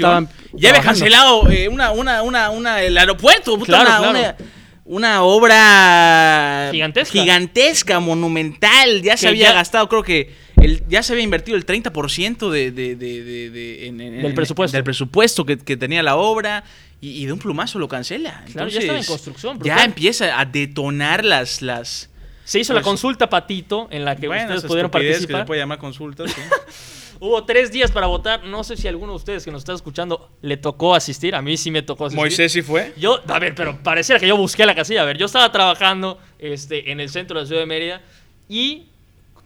Ya, 0.54 0.70
había 0.70 0.82
cancelado 0.82 1.48
eh, 1.52 1.68
una, 1.70 1.92
una, 1.92 2.24
una, 2.24 2.50
una, 2.50 2.82
el 2.82 2.98
aeropuerto, 2.98 3.58
puta, 3.58 3.66
Claro, 3.84 4.10
una, 4.10 4.12
claro. 4.20 4.36
una- 4.40 4.52
una 4.84 5.24
obra 5.24 6.70
Gigantesca. 6.72 7.12
gigantesca, 7.20 8.00
monumental. 8.00 9.02
Ya 9.04 9.16
se 9.16 9.28
había 9.28 9.50
ya- 9.50 9.54
gastado, 9.54 9.88
creo 9.88 10.04
que 10.04 10.34
el, 10.62 10.84
ya 10.88 11.04
se 11.04 11.14
había 11.14 11.24
invertido 11.24 11.56
el 11.58 11.66
30% 11.66 12.50
de, 12.50 12.72
de, 12.72 12.96
de, 12.96 13.24
de- 13.24 13.50
de- 13.50 13.88
en- 13.88 14.02
en- 14.02 14.22
Del 14.24 14.34
presupuesto. 14.34 14.76
del 14.76 14.84
presupuesto 14.84 15.46
que, 15.46 15.58
que 15.58 15.78
tenía 15.78 16.04
la 16.04 16.16
obra. 16.16 16.64
Y, 17.02 17.24
y 17.24 17.26
de 17.26 17.34
un 17.34 17.40
plumazo 17.40 17.80
lo 17.80 17.88
cancela. 17.88 18.44
Claro, 18.52 18.70
ya 18.70 18.80
estaba 18.80 18.98
en 19.00 19.04
Entonces, 19.04 19.08
construcción, 19.08 19.60
Ya 19.64 19.84
empieza 19.84 20.40
a 20.40 20.46
detonar 20.46 21.26
las. 21.26 21.62
las 21.64 22.10
Se 22.46 22.60
hizo 22.60 22.74
la 22.74 22.80
Pues- 22.82 22.86
consulta 22.90 23.28
Patito, 23.30 23.88
en 23.92 24.06
la 24.06 24.16
que 24.16 24.28
Bueno, 24.28 24.44
ustedes 24.46 24.66
pudieron 24.66 24.92
participar. 24.92 25.28
Que 25.28 25.42
se 25.42 25.46
puede 25.46 25.62
llamar 25.62 25.80
consultas. 25.80 26.32
sí. 26.32 26.42
Hubo 27.24 27.44
tres 27.46 27.72
días 27.72 27.92
para 27.92 28.08
votar. 28.08 28.44
No 28.46 28.64
sé 28.64 28.76
si 28.76 28.88
alguno 28.88 29.12
de 29.14 29.18
ustedes 29.18 29.46
que 29.46 29.52
nos 29.52 29.62
está 29.62 29.74
escuchando 29.74 30.32
le 30.42 30.58
tocó 30.58 30.96
asistir. 30.96 31.36
A 31.36 31.42
mí 31.44 31.56
sí 31.56 31.70
me 31.70 31.84
tocó 31.84 32.06
asistir. 32.08 32.20
Moisés 32.20 32.52
sí 32.52 32.64
fue. 32.64 32.94
Yo, 32.98 33.22
a 33.28 33.38
ver, 33.38 33.54
pero 33.54 33.78
pareciera 33.84 34.20
que 34.20 34.28
yo 34.28 34.36
busqué 34.38 34.66
la 34.66 34.74
casilla. 34.74 35.04
A 35.04 35.06
ver, 35.06 35.20
yo 35.20 35.28
estaba 35.28 35.52
trabajando 35.52 36.20
este, 36.40 36.92
en 36.92 37.00
el 37.00 37.10
centro 37.10 37.36
de 37.38 37.44
la 37.44 37.48
ciudad 37.48 37.62
de 37.62 37.68
Mérida 37.68 38.02
y 38.50 38.88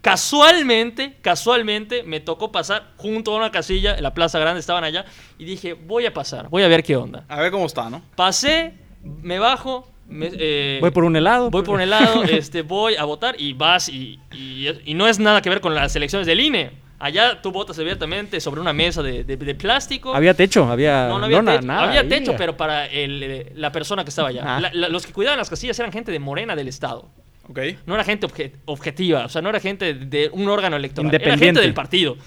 casualmente, 0.05 1.13
casualmente 1.21 2.03
me 2.03 2.19
tocó 2.19 2.51
pasar 2.51 2.91
junto 2.97 3.33
a 3.33 3.37
una 3.37 3.51
casilla 3.51 3.95
en 3.95 4.03
la 4.03 4.13
Plaza 4.13 4.39
Grande, 4.39 4.59
estaban 4.59 4.83
allá, 4.83 5.05
y 5.37 5.45
dije, 5.45 5.73
voy 5.73 6.05
a 6.05 6.13
pasar, 6.13 6.49
voy 6.49 6.63
a 6.63 6.67
ver 6.67 6.83
qué 6.83 6.95
onda. 6.95 7.25
A 7.27 7.39
ver 7.41 7.51
cómo 7.51 7.65
está, 7.65 7.89
¿no? 7.89 8.01
Pasé, 8.15 8.73
me 9.03 9.39
bajo, 9.39 9.87
me, 10.07 10.29
eh, 10.33 10.77
Voy 10.81 10.91
por 10.91 11.03
un 11.03 11.15
helado. 11.15 11.49
voy 11.49 11.63
por 11.63 11.75
un 11.75 11.81
helado, 11.81 12.23
este, 12.29 12.61
voy 12.61 12.95
a 12.95 13.03
votar 13.03 13.35
y 13.39 13.53
vas 13.53 13.89
y, 13.89 14.19
y- 14.33 14.69
y 14.85 14.93
no 14.93 15.07
es 15.07 15.19
nada 15.19 15.41
que 15.41 15.49
ver 15.49 15.61
con 15.61 15.73
las 15.75 15.95
elecciones 15.95 16.25
del 16.27 16.39
INE. 16.39 16.71
Allá 16.97 17.41
tú 17.41 17.51
votas 17.51 17.77
abiertamente 17.77 18.39
sobre 18.39 18.61
una 18.61 18.71
mesa 18.73 19.03
de, 19.03 19.23
de- 19.25 19.35
de 19.37 19.55
plástico. 19.55 20.15
Había 20.15 20.33
techo, 20.33 20.63
había, 20.71 21.07
No, 21.07 21.19
no 21.19 21.25
había 21.25 21.37
lona, 21.37 21.51
techo. 21.55 21.67
nada. 21.67 21.83
había 21.89 22.01
ahí. 22.01 22.07
techo, 22.09 22.35
pero 22.37 22.55
para 22.55 22.85
el, 22.87 23.21
eh, 23.21 23.51
la 23.55 23.71
persona 23.71 24.03
que 24.03 24.09
estaba 24.09 24.29
allá. 24.29 24.43
Ah. 24.45 24.59
La- 24.61 24.71
la- 24.73 24.89
los 24.89 25.05
que 25.05 25.11
cuidaban 25.13 25.37
las 25.37 25.49
casillas 25.49 25.77
eran 25.79 25.91
gente 25.91 26.11
de 26.11 26.19
Morena 26.19 26.55
del 26.55 26.67
Estado. 26.69 27.09
Ok. 27.49 27.59
No 27.85 27.93
era 27.95 28.03
gente 28.03 28.27
obje- 28.27 28.51
objetiva, 28.65 29.25
o 29.25 29.29
sea, 29.29 29.41
no 29.41 29.49
era 29.49 29.59
gente 29.59 29.93
de 29.93 30.29
un 30.33 30.47
órgano 30.49 30.75
electoral. 30.75 31.09
Era 31.09 31.17
Independiente. 31.17 31.45
gente 31.45 31.61
del 31.61 31.73
partido. 31.73 32.17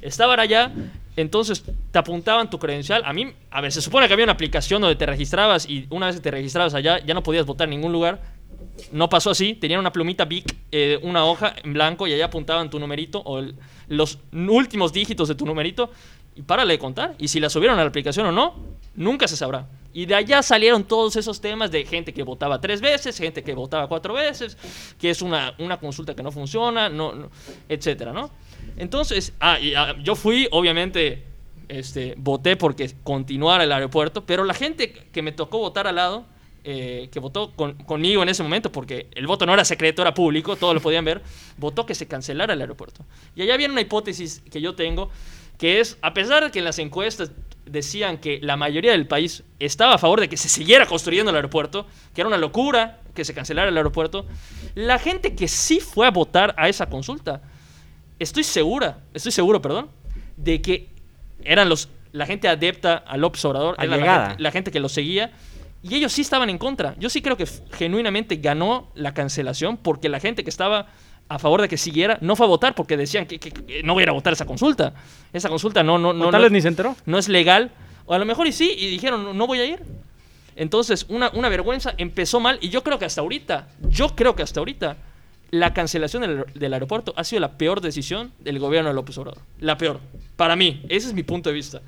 Estaban 0.00 0.40
allá, 0.40 0.72
entonces 1.16 1.62
te 1.90 1.98
apuntaban 1.98 2.48
tu 2.48 2.58
credencial. 2.58 3.02
A 3.04 3.12
mí, 3.12 3.32
a 3.50 3.60
ver, 3.60 3.70
se 3.72 3.82
supone 3.82 4.06
que 4.08 4.14
había 4.14 4.24
una 4.24 4.32
aplicación 4.32 4.80
donde 4.80 4.96
te 4.96 5.04
registrabas 5.06 5.68
y 5.68 5.86
una 5.90 6.06
vez 6.06 6.16
que 6.16 6.22
te 6.22 6.30
registrabas 6.30 6.74
allá 6.74 7.04
ya 7.04 7.12
no 7.14 7.22
podías 7.22 7.44
votar 7.44 7.66
en 7.66 7.70
ningún 7.70 7.92
lugar. 7.92 8.20
No 8.92 9.08
pasó 9.08 9.30
así, 9.30 9.54
tenían 9.54 9.80
una 9.80 9.92
plumita 9.92 10.24
Bic, 10.24 10.56
eh, 10.70 10.98
una 11.02 11.24
hoja 11.26 11.54
en 11.62 11.74
blanco 11.74 12.06
y 12.06 12.14
allá 12.14 12.26
apuntaban 12.26 12.70
tu 12.70 12.78
numerito 12.78 13.20
o 13.20 13.40
el- 13.40 13.54
los 13.88 14.18
últimos 14.32 14.92
dígitos 14.92 15.28
de 15.28 15.34
tu 15.34 15.44
numerito 15.44 15.90
y 16.34 16.42
párale 16.42 16.72
de 16.74 16.78
contar. 16.78 17.14
Y 17.18 17.28
si 17.28 17.40
la 17.40 17.50
subieron 17.50 17.78
a 17.78 17.82
la 17.82 17.88
aplicación 17.88 18.24
o 18.26 18.32
no, 18.32 18.54
nunca 18.94 19.28
se 19.28 19.36
sabrá. 19.36 19.68
Y 19.94 20.06
de 20.06 20.14
allá 20.14 20.42
salieron 20.42 20.84
todos 20.84 21.16
esos 21.16 21.40
temas 21.40 21.70
de 21.70 21.84
gente 21.84 22.14
que 22.14 22.22
votaba 22.22 22.60
tres 22.60 22.80
veces, 22.80 23.18
gente 23.18 23.42
que 23.42 23.54
votaba 23.54 23.88
cuatro 23.88 24.14
veces, 24.14 24.56
que 24.98 25.10
es 25.10 25.20
una, 25.20 25.54
una 25.58 25.78
consulta 25.78 26.14
que 26.14 26.22
no 26.22 26.32
funciona, 26.32 26.88
no, 26.88 27.28
etcétera, 27.68 28.12
¿no? 28.12 28.30
Entonces, 28.78 29.34
ah, 29.38 29.58
ah, 29.76 29.94
yo 30.02 30.14
fui, 30.14 30.48
obviamente, 30.50 31.24
este, 31.68 32.14
voté 32.16 32.56
porque 32.56 32.90
continuara 33.02 33.64
el 33.64 33.72
aeropuerto, 33.72 34.24
pero 34.24 34.44
la 34.44 34.54
gente 34.54 34.92
que 34.92 35.20
me 35.20 35.32
tocó 35.32 35.58
votar 35.58 35.86
al 35.86 35.96
lado, 35.96 36.24
eh, 36.64 37.08
que 37.12 37.18
votó 37.20 37.52
con- 37.52 37.74
conmigo 37.74 38.22
en 38.22 38.30
ese 38.30 38.42
momento, 38.42 38.72
porque 38.72 39.08
el 39.14 39.26
voto 39.26 39.44
no 39.44 39.52
era 39.52 39.64
secreto, 39.64 40.00
era 40.00 40.14
público, 40.14 40.56
todos 40.56 40.72
lo 40.74 40.80
podían 40.80 41.04
ver, 41.04 41.20
votó 41.58 41.84
que 41.84 41.94
se 41.94 42.06
cancelara 42.06 42.54
el 42.54 42.60
aeropuerto. 42.62 43.04
Y 43.36 43.42
allá 43.42 43.58
viene 43.58 43.72
una 43.72 43.80
hipótesis 43.82 44.42
que 44.50 44.60
yo 44.62 44.74
tengo, 44.74 45.10
que 45.58 45.80
es, 45.80 45.98
a 46.00 46.14
pesar 46.14 46.44
de 46.44 46.50
que 46.50 46.60
en 46.60 46.64
las 46.64 46.78
encuestas 46.78 47.30
decían 47.66 48.18
que 48.18 48.38
la 48.42 48.56
mayoría 48.56 48.92
del 48.92 49.06
país 49.06 49.44
estaba 49.58 49.94
a 49.94 49.98
favor 49.98 50.20
de 50.20 50.28
que 50.28 50.36
se 50.36 50.48
siguiera 50.48 50.86
construyendo 50.86 51.30
el 51.30 51.36
aeropuerto, 51.36 51.86
que 52.14 52.20
era 52.20 52.28
una 52.28 52.38
locura 52.38 53.00
que 53.14 53.24
se 53.24 53.34
cancelara 53.34 53.68
el 53.68 53.76
aeropuerto, 53.76 54.26
la 54.74 54.98
gente 54.98 55.34
que 55.34 55.48
sí 55.48 55.80
fue 55.80 56.06
a 56.06 56.10
votar 56.10 56.54
a 56.58 56.68
esa 56.68 56.86
consulta, 56.88 57.42
estoy 58.18 58.44
segura, 58.44 58.98
estoy 59.14 59.32
seguro, 59.32 59.60
perdón, 59.60 59.88
de 60.36 60.62
que 60.62 60.88
eran 61.44 61.68
los 61.68 61.88
la 62.12 62.26
gente 62.26 62.46
adepta 62.46 62.96
a 62.96 63.16
López 63.16 63.44
Obrador, 63.44 63.74
era 63.78 63.96
la 63.96 64.26
gente, 64.26 64.42
la 64.42 64.50
gente 64.50 64.70
que 64.70 64.80
lo 64.80 64.88
seguía, 64.88 65.32
y 65.82 65.96
ellos 65.96 66.12
sí 66.12 66.20
estaban 66.20 66.50
en 66.50 66.58
contra. 66.58 66.94
Yo 66.98 67.10
sí 67.10 67.22
creo 67.22 67.36
que 67.36 67.46
genuinamente 67.72 68.36
ganó 68.36 68.90
la 68.94 69.14
cancelación 69.14 69.76
porque 69.76 70.08
la 70.08 70.20
gente 70.20 70.44
que 70.44 70.50
estaba 70.50 70.88
a 71.34 71.38
favor 71.38 71.60
de 71.62 71.68
que 71.68 71.76
siguiera 71.76 72.18
no 72.20 72.36
fue 72.36 72.46
a 72.46 72.48
votar 72.48 72.74
porque 72.74 72.96
decían 72.96 73.26
que, 73.26 73.38
que- 73.38 73.50
que 73.50 73.82
no 73.82 73.94
voy 73.94 74.02
a 74.02 74.04
ir 74.04 74.08
a 74.10 74.12
votar 74.12 74.32
esa 74.32 74.44
consulta. 74.46 74.92
Esa 75.32 75.48
consulta 75.48 75.82
no, 75.82 75.98
no, 75.98 76.12
no, 76.12 76.24
tal 76.30 76.40
no- 76.40 76.42
vez 76.44 76.52
ni 76.52 76.60
se 76.60 76.68
enteró. 76.68 76.96
no 77.06 77.18
es 77.18 77.28
legal. 77.28 77.70
O 78.06 78.14
a 78.14 78.18
lo 78.18 78.24
mejor 78.24 78.46
y 78.46 78.52
sí, 78.52 78.74
y 78.76 78.88
dijeron, 78.90 79.22
no, 79.24 79.32
no 79.34 79.46
voy 79.46 79.60
a 79.60 79.64
ir. 79.64 79.80
Entonces, 80.56 81.06
una, 81.08 81.30
una 81.34 81.48
vergüenza 81.48 81.94
empezó 81.96 82.38
mal 82.40 82.58
y 82.60 82.68
yo 82.68 82.82
creo 82.82 82.98
que 82.98 83.04
hasta 83.06 83.20
ahorita, 83.22 83.68
yo 83.88 84.14
creo 84.14 84.36
que 84.36 84.42
hasta 84.42 84.60
ahorita, 84.60 84.96
la 85.50 85.72
cancelación 85.74 86.22
del, 86.22 86.44
del 86.54 86.72
aeropuerto 86.74 87.12
ha 87.16 87.24
sido 87.24 87.40
la 87.40 87.52
peor 87.58 87.80
decisión 87.80 88.32
del 88.40 88.58
gobierno 88.58 88.88
de 88.90 88.94
López 88.94 89.16
Obrador. 89.18 89.42
La 89.60 89.76
peor. 89.78 90.00
Para 90.36 90.56
mí, 90.56 90.82
ese 90.88 91.08
es 91.08 91.14
mi 91.14 91.22
punto 91.22 91.48
de 91.50 91.54
vista. 91.54 91.80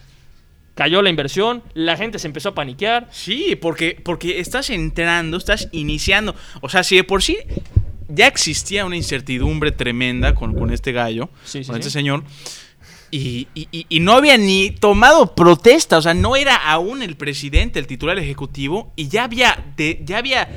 Cayó 0.75 1.03
la 1.03 1.11
inversión, 1.11 1.63
la 1.75 1.97
gente 1.97 2.19
se 2.19 2.27
empezó 2.27 2.49
a 2.51 2.55
paniquear. 2.55 3.09
Sí, 3.11 3.57
porque, 3.57 4.01
porque 4.03 4.41
estás 4.41 4.71
entrando, 4.71 5.37
estás 5.37 5.69
iniciando. 5.73 6.35
O 6.63 6.69
sea, 6.69 6.83
si 6.83 6.97
de 6.97 7.05
por 7.05 7.23
sí 7.23 7.39
ya 8.09 8.27
existía 8.27 8.85
una 8.85 8.97
incertidumbre 8.97 9.73
tremenda 9.73 10.35
con, 10.35 10.55
con 10.55 10.71
este 10.73 10.93
gallo, 10.93 11.29
Sí, 11.45 11.63
sí, 11.65 11.67
con 11.69 11.77
este 11.77 11.91
sí. 11.91 11.95
señor, 11.95 12.25
y, 13.11 13.47
y- 13.55 14.01
no 14.01 14.13
había 14.15 14.37
ni 14.37 14.71
tomado 14.73 15.35
protesta, 15.37 15.99
o 15.99 16.03
sea, 16.03 16.15
no 16.15 16.35
era 16.35 16.57
aún 16.57 17.01
el 17.03 17.17
presidente, 17.17 17.79
el 17.79 17.87
titular 17.87 18.19
ejecutivo, 18.19 18.93
y 18.97 19.07
ya 19.09 19.25
había, 19.25 19.65
de, 19.77 20.03
ya 20.05 20.19
había, 20.19 20.49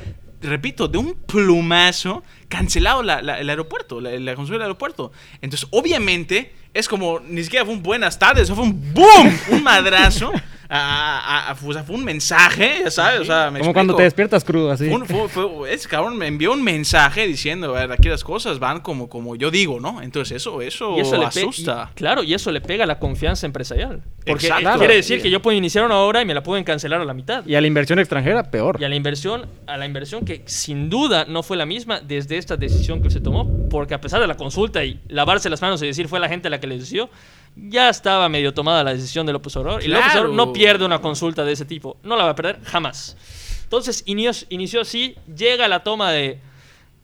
repito, 0.42 0.88
de 0.88 0.98
un 0.98 1.14
plumazo 1.14 2.24
cancelado 2.48 3.02
la- 3.04 3.22
la- 3.22 3.38
el 3.38 3.48
aeropuerto, 3.48 4.00
la, 4.00 4.10
la 4.10 4.34
construcción 4.34 4.54
del 4.58 4.62
aeropuerto. 4.62 5.12
Entonces, 5.40 5.68
obviamente, 5.70 6.52
es 6.74 6.88
como, 6.88 7.20
ni 7.20 7.44
siquiera 7.44 7.64
fue 7.64 7.74
un 7.74 7.82
buenas 7.82 8.18
tardes, 8.18 8.50
fue 8.50 8.64
un 8.64 8.92
boom, 8.92 9.38
un 9.50 9.62
madrazo. 9.62 10.32
a- 10.70 11.46
a- 11.48 11.50
a- 11.50 11.56
o 11.64 11.72
sea, 11.72 11.82
fue 11.82 11.96
un 11.96 12.04
mensaje, 12.04 12.80
ya 12.84 12.90
sabes, 12.90 13.20
o 13.20 13.24
sea, 13.24 13.50
me 13.50 13.60
Como 13.60 13.72
cuando 13.72 13.94
te 13.96 14.02
despiertas 14.02 14.44
crudo, 14.44 14.70
así. 14.70 14.86
Un- 14.88 15.06
fue- 15.06 15.28
fue- 15.28 15.72
ese 15.72 15.88
cabrón 15.88 16.16
me 16.18 16.26
envió 16.26 16.52
un 16.52 16.62
mensaje 16.62 17.26
diciendo, 17.26 17.74
a 17.74 17.80
ver, 17.80 17.92
aquí 17.92 18.08
las 18.08 18.22
cosas 18.22 18.58
van 18.58 18.80
como, 18.80 19.08
como 19.08 19.34
yo 19.36 19.50
digo, 19.50 19.80
¿no? 19.80 20.02
Entonces 20.02 20.36
eso, 20.36 20.60
eso, 20.60 20.96
Y 20.96 21.00
eso 21.00 21.22
asusta. 21.24 21.90
y- 21.92 21.94
claro, 21.94 22.22
y 22.22 22.34
eso 22.34 22.50
le 22.52 22.60
pega 22.60 22.84
a 22.84 22.86
la 22.86 22.98
confianza 22.98 23.46
empresarial. 23.46 24.02
Porque 24.26 24.46
Exacto. 24.48 24.78
quiere 24.78 24.96
decir 24.96 25.22
que 25.22 25.30
yo 25.30 25.40
puedo 25.40 25.56
iniciar 25.56 25.86
una 25.86 25.96
obra 25.96 26.20
y 26.20 26.26
me 26.26 26.34
la 26.34 26.42
pueden 26.42 26.62
cancelar 26.64 27.00
a 27.00 27.04
la 27.06 27.14
mitad. 27.14 27.46
Y 27.46 27.54
a 27.54 27.60
la 27.62 27.66
inversión 27.66 27.98
extranjera, 27.98 28.50
peor. 28.50 28.76
Y 28.78 28.84
a 28.84 28.88
la 28.90 28.94
inversión, 28.94 29.46
a 29.66 29.78
la 29.78 29.86
inversión 29.86 30.24
que 30.26 30.42
sin 30.44 30.90
duda 30.90 31.24
no 31.26 31.42
fue 31.42 31.56
la 31.56 31.64
misma 31.64 32.00
desde 32.00 32.36
esta 32.36 32.56
decisión 32.58 33.02
que 33.02 33.08
se 33.08 33.20
tomó, 33.20 33.50
porque 33.70 33.94
a 33.94 34.00
pesar 34.02 34.20
de 34.20 34.26
la 34.26 34.36
consulta 34.36 34.84
y 34.84 35.00
lavarse 35.08 35.48
las 35.48 35.62
manos 35.62 35.82
y 35.82 35.86
decir 35.86 36.08
fue 36.08 36.20
la 36.20 36.28
gente 36.28 36.50
la 36.50 36.60
que 36.60 36.66
le 36.66 36.76
decidió, 36.78 37.08
ya 37.56 37.88
estaba 37.88 38.28
medio 38.28 38.52
tomada 38.54 38.84
la 38.84 38.92
decisión 38.94 39.26
de 39.26 39.32
López 39.32 39.56
Obrador. 39.56 39.82
Y 39.82 39.88
López 39.88 40.04
Claro. 40.12 40.20
Obrador 40.30 40.36
no 40.46 40.52
pierde 40.52 40.84
una 40.84 41.00
consulta 41.00 41.44
de 41.44 41.52
ese 41.52 41.64
tipo, 41.64 41.96
no 42.02 42.16
la 42.16 42.24
va 42.24 42.30
a 42.30 42.34
perder 42.34 42.60
jamás. 42.64 43.16
Entonces 43.64 44.02
inició, 44.06 44.46
inició 44.50 44.80
así, 44.80 45.14
llega 45.34 45.68
la 45.68 45.82
toma 45.82 46.10
de 46.12 46.40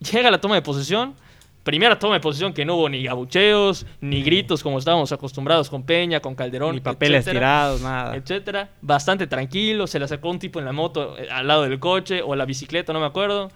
llega 0.00 0.30
la 0.30 0.40
toma 0.40 0.54
de 0.54 0.62
posesión. 0.62 1.14
Primera 1.62 1.98
toma 1.98 2.12
de 2.14 2.20
posesión 2.20 2.52
que 2.52 2.64
no 2.66 2.76
hubo 2.76 2.90
ni 2.90 3.02
gabucheos, 3.04 3.86
ni 4.02 4.22
gritos 4.22 4.62
como 4.62 4.78
estábamos 4.78 5.12
acostumbrados 5.12 5.70
con 5.70 5.82
Peña, 5.82 6.20
con 6.20 6.34
Calderón, 6.34 6.74
Ni 6.74 6.80
papeles 6.82 7.20
etcétera 7.20 7.40
tirados, 7.40 7.80
nada. 7.80 8.16
etcétera. 8.16 8.68
Bastante 8.82 9.26
tranquilo, 9.26 9.86
se 9.86 9.98
le 9.98 10.06
sacó 10.06 10.28
un 10.28 10.38
tipo 10.38 10.58
en 10.58 10.66
la 10.66 10.72
moto 10.72 11.16
eh, 11.16 11.26
al 11.30 11.46
lado 11.46 11.62
del 11.62 11.80
coche 11.80 12.20
o 12.22 12.36
la 12.36 12.44
bicicleta, 12.44 12.92
no 12.92 13.00
me 13.00 13.06
acuerdo. 13.06 13.50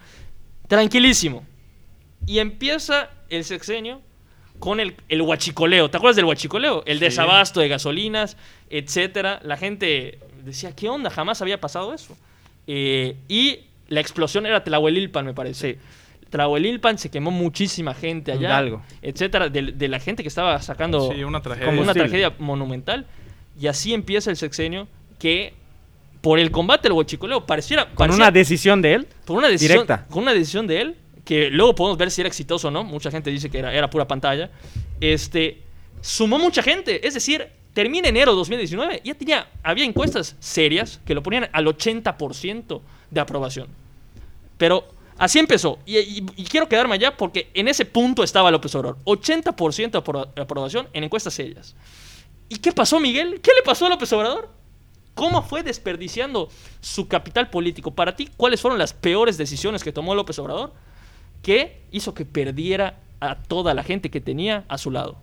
Tranquilísimo. 0.67 1.45
Y 2.25 2.39
empieza 2.39 3.09
el 3.29 3.43
sexenio 3.43 4.01
con 4.59 4.79
el, 4.79 4.95
el 5.07 5.21
huachicoleo. 5.21 5.89
¿Te 5.89 5.97
acuerdas 5.97 6.15
del 6.17 6.25
huachicoleo? 6.25 6.83
El 6.85 6.99
Sí. 6.99 7.05
desabasto 7.05 7.59
de 7.61 7.67
gasolinas, 7.69 8.37
etcétera. 8.69 9.39
La 9.43 9.57
gente 9.57 10.19
decía, 10.43 10.75
¿qué 10.75 10.89
onda? 10.89 11.09
Jamás 11.09 11.41
había 11.41 11.59
pasado 11.59 11.93
eso. 11.93 12.17
Eh, 12.67 13.15
y 13.27 13.59
la 13.87 13.99
explosión 14.01 14.45
era 14.45 14.63
Tlahuelilpan, 14.63 15.25
me 15.25 15.33
parece. 15.33 15.79
Tlahuelilpan 16.29 16.97
se 16.97 17.09
quemó 17.09 17.31
muchísima 17.31 17.93
gente 17.95 18.31
allá, 18.31 18.49
Hidalgo. 18.49 18.83
etcétera, 19.01 19.49
de, 19.49 19.61
de 19.71 19.87
la 19.87 19.99
gente 19.99 20.21
que 20.23 20.29
estaba 20.29 20.61
sacando 20.61 21.11
Sí, 21.11 21.23
una 21.23 21.41
tragedia. 21.41 21.65
como 21.67 21.81
una 21.81 21.93
tragedia 21.93 22.33
monumental. 22.37 23.07
Y 23.59 23.67
así 23.67 23.93
empieza 23.93 24.29
el 24.29 24.37
sexenio 24.37 24.87
que 25.17 25.53
por 26.21 26.37
el 26.37 26.51
combate 26.51 26.87
al 26.87 26.93
huachicoleo 26.93 27.45
pareciera, 27.45 27.85
Con 27.85 27.95
parecía- 27.95 28.15
una 28.23 28.31
decisión 28.31 28.81
de 28.81 28.93
él. 28.93 29.07
por 29.25 29.37
una 29.37 29.47
decisión, 29.47 29.85
directa. 29.87 30.05
con 30.09 30.23
una 30.23 30.33
decisión 30.33 30.67
de 30.67 30.81
él, 30.81 30.95
que 31.29 31.51
luego 31.51 31.75
podemos 31.75 31.95
ver 31.99 32.09
si 32.09 32.21
era 32.21 32.27
exitoso 32.27 32.69
o 32.69 32.71
no. 32.71 32.83
Mucha 32.83 33.11
gente 33.11 33.29
dice 33.29 33.51
que 33.51 33.59
era, 33.59 33.71
era 33.71 33.87
pura 33.87 34.07
pantalla. 34.07 34.49
Este, 34.99 35.61
sumó 36.01 36.39
mucha 36.39 36.63
gente. 36.63 37.05
Es 37.07 37.13
decir, 37.13 37.47
termina 37.75 38.07
enero 38.07 38.31
de 38.31 38.37
2019. 38.37 39.01
Ya 39.05 39.13
tenía, 39.13 39.47
había 39.61 39.85
encuestas 39.85 40.35
serias 40.39 40.99
que 41.05 41.13
lo 41.13 41.21
ponían 41.21 41.47
al 41.53 41.67
80% 41.67 42.81
de 43.11 43.19
aprobación. 43.19 43.67
Pero 44.57 44.87
así 45.19 45.37
empezó. 45.37 45.77
Y, 45.85 45.99
y- 45.99 46.25
y 46.35 46.43
quiero 46.45 46.67
quedarme 46.67 46.95
allá 46.95 47.15
porque 47.15 47.51
en 47.53 47.67
ese 47.67 47.85
punto 47.85 48.23
estaba 48.23 48.49
López 48.49 48.73
Obrador. 48.73 48.97
80% 49.05 49.91
de 49.91 49.99
apro- 50.03 50.33
de 50.33 50.41
aprobación 50.41 50.87
en 50.93 51.03
encuestas 51.03 51.35
serias. 51.35 51.75
¿Y 52.49 52.55
qué 52.55 52.71
pasó, 52.71 52.99
Miguel? 52.99 53.39
¿Qué 53.39 53.51
le 53.55 53.61
pasó 53.61 53.85
a 53.85 53.89
López 53.89 54.11
Obrador? 54.13 54.49
¿Cómo 55.13 55.43
fue 55.43 55.61
desperdiciando 55.61 56.49
su 56.81 57.07
capital 57.07 57.51
político? 57.51 57.91
Para 57.91 58.15
ti, 58.15 58.29
¿cuáles 58.35 58.61
fueron 58.61 58.79
las 58.79 58.93
peores 58.93 59.37
decisiones 59.37 59.83
que 59.83 59.91
tomó 59.91 60.15
López 60.15 60.39
Obrador? 60.39 60.73
Que 61.41 61.79
hizo 61.91 62.13
que 62.13 62.25
perdiera 62.25 62.97
a 63.19 63.35
toda 63.35 63.73
la 63.73 63.83
gente 63.83 64.09
que 64.09 64.21
tenía 64.21 64.65
a 64.67 64.77
su 64.77 64.91
lado. 64.91 65.17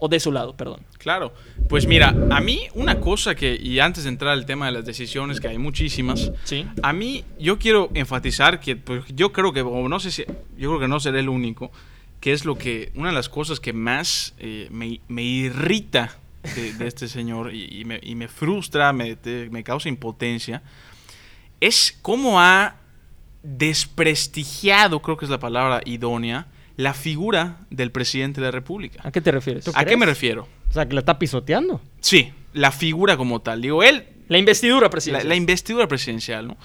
O 0.00 0.08
de 0.08 0.20
su 0.20 0.30
lado, 0.30 0.54
perdón. 0.56 0.80
Claro, 0.98 1.32
pues 1.68 1.86
mira, 1.88 2.14
a 2.30 2.40
mí 2.40 2.68
una 2.74 3.00
cosa 3.00 3.34
que, 3.34 3.58
y 3.60 3.80
antes 3.80 4.04
de 4.04 4.10
entrar 4.10 4.32
al 4.32 4.46
tema 4.46 4.66
de 4.66 4.72
las 4.72 4.84
decisiones, 4.84 5.40
que 5.40 5.48
hay 5.48 5.58
muchísimas, 5.58 6.30
Sí. 6.44 6.64
a 6.82 6.92
mí 6.92 7.24
yo 7.40 7.58
quiero 7.58 7.90
enfatizar 7.94 8.60
que 8.60 8.76
pues, 8.76 9.04
yo 9.08 9.32
creo 9.32 9.52
que, 9.52 9.62
o 9.62 9.88
no 9.88 9.98
sé 9.98 10.12
si, 10.12 10.24
yo 10.56 10.68
creo 10.70 10.78
que 10.78 10.86
no 10.88 11.00
seré 11.00 11.18
el 11.18 11.28
único, 11.28 11.72
que 12.20 12.32
es 12.32 12.44
lo 12.44 12.56
que, 12.56 12.92
una 12.94 13.08
de 13.08 13.14
las 13.16 13.28
cosas 13.28 13.58
que 13.58 13.72
más 13.72 14.34
eh, 14.38 14.68
me, 14.70 15.00
me 15.08 15.22
irrita 15.22 16.16
de, 16.54 16.74
de 16.74 16.86
este 16.86 17.08
señor 17.08 17.52
y, 17.52 17.80
y 17.80 17.84
me, 17.84 17.98
y 18.00 18.14
me 18.14 18.28
frustra, 18.28 18.92
me, 18.92 19.16
te- 19.16 19.50
me 19.50 19.64
causa 19.64 19.88
impotencia, 19.88 20.62
es 21.60 21.98
cómo 22.02 22.40
ha 22.40 22.76
desprestigiado, 23.42 25.00
creo 25.00 25.16
que 25.16 25.24
es 25.24 25.30
la 25.30 25.38
palabra 25.38 25.80
idónea, 25.84 26.46
la 26.76 26.94
figura 26.94 27.58
del 27.70 27.90
presidente 27.90 28.40
de 28.40 28.46
la 28.46 28.50
República. 28.50 29.00
¿A 29.02 29.10
qué 29.10 29.20
te 29.20 29.32
refieres? 29.32 29.64
¿Tú 29.64 29.72
¿A 29.74 29.84
qué 29.84 29.96
me 29.96 30.06
refiero? 30.06 30.48
O 30.70 30.72
sea, 30.72 30.86
que 30.86 30.94
la 30.94 31.00
está 31.00 31.18
pisoteando. 31.18 31.80
Sí, 32.00 32.32
la 32.52 32.70
figura 32.70 33.16
como 33.16 33.40
tal. 33.40 33.62
Digo, 33.62 33.82
él, 33.82 34.04
La 34.28 34.38
investidura 34.38 34.86
la, 34.86 34.90
presidencial. 34.90 35.28
la 35.28 35.34
investidura 35.34 35.88
presidencial, 35.88 36.46
¿no? 36.46 36.56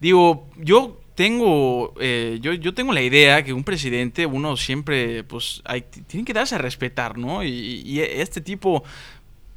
Digo, 0.00 0.48
yo 0.56 1.00
tengo, 1.14 1.92
eh, 2.00 2.38
yo, 2.40 2.52
yo 2.52 2.72
tengo 2.72 2.92
la 2.92 3.02
idea 3.02 3.42
que 3.42 3.52
un 3.52 3.64
presidente, 3.64 4.24
uno 4.24 4.56
siempre, 4.56 5.24
pues, 5.24 5.60
hay, 5.64 5.82
tiene 6.06 6.24
que 6.24 6.32
darse 6.32 6.54
a 6.54 6.58
respetar, 6.58 7.18
¿no? 7.18 7.42
Y, 7.42 7.82
y 7.84 8.00
este 8.00 8.40
tipo, 8.40 8.84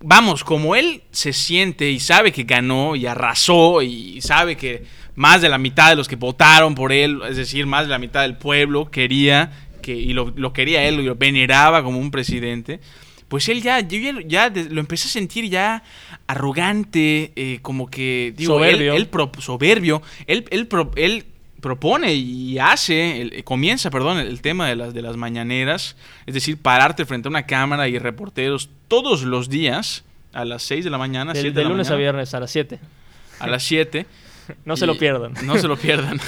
vamos, 0.01 0.43
como 0.43 0.75
él 0.75 1.03
se 1.11 1.33
siente 1.33 1.89
y 1.89 1.99
sabe 1.99 2.31
que 2.31 2.43
ganó 2.43 2.95
y 2.95 3.05
arrasó 3.05 3.81
y 3.81 4.19
sabe 4.21 4.57
que 4.57 4.83
más 5.21 5.41
de 5.41 5.49
la 5.49 5.57
mitad 5.59 5.89
de 5.91 5.95
los 5.95 6.07
que 6.07 6.15
votaron 6.15 6.73
por 6.73 6.91
él, 6.91 7.19
es 7.29 7.37
decir, 7.37 7.67
más 7.67 7.83
de 7.85 7.89
la 7.91 7.99
mitad 7.99 8.23
del 8.23 8.35
pueblo 8.37 8.89
quería 8.89 9.51
que, 9.83 9.93
y 9.95 10.13
lo, 10.13 10.33
lo 10.35 10.51
quería 10.51 10.83
él 10.87 10.99
y 10.99 11.03
lo 11.03 11.15
veneraba 11.15 11.83
como 11.83 11.99
un 11.99 12.09
presidente, 12.09 12.79
pues 13.27 13.47
él 13.49 13.61
ya, 13.61 13.79
yo 13.81 13.97
ya, 14.25 14.49
lo 14.49 14.79
empecé 14.81 15.07
a 15.07 15.11
sentir 15.11 15.47
ya 15.49 15.83
arrogante, 16.27 17.31
eh, 17.35 17.59
como 17.61 17.89
que, 17.89 18.33
digo, 18.35 18.55
Soberbio. 18.55 18.93
él, 18.95 19.07
pro- 19.07 19.31
soberbio, 19.39 20.01
él, 20.27 20.45
él, 20.49 20.67
pro- 20.67 20.91
él 20.95 21.25
propone 21.61 22.13
y 22.15 22.57
hace, 22.57 23.21
eh, 23.21 23.43
comienza, 23.43 23.89
perdón, 23.91 24.17
el, 24.17 24.27
el 24.27 24.41
tema 24.41 24.67
de 24.67 24.75
las, 24.75 24.93
de 24.93 25.01
las 25.03 25.17
mañaneras, 25.17 25.95
es 26.25 26.33
decir, 26.33 26.57
pararte 26.57 27.05
frente 27.05 27.27
a 27.27 27.29
una 27.29 27.45
cámara 27.45 27.87
y 27.87 27.99
reporteros 27.99 28.69
todos 28.87 29.21
los 29.21 29.49
días 29.49 30.03
a 30.33 30.45
las 30.45 30.63
6 30.63 30.83
de 30.83 30.89
la 30.89 30.97
mañana, 30.97 31.33
Del- 31.33 31.43
7 31.43 31.53
de 31.55 31.59
de 31.59 31.63
la 31.63 31.69
lunes 31.69 31.89
a 31.91 31.95
viernes 31.95 32.33
a 32.33 32.39
las 32.39 32.51
7. 32.51 32.79
a 33.39 33.47
las 33.47 33.63
7. 33.63 34.05
No 34.65 34.77
se 34.77 34.85
lo 34.85 34.97
pierdan. 34.97 35.33
No 35.43 35.57
se 35.57 35.67
lo 35.67 35.77
pierdan. 35.77 36.19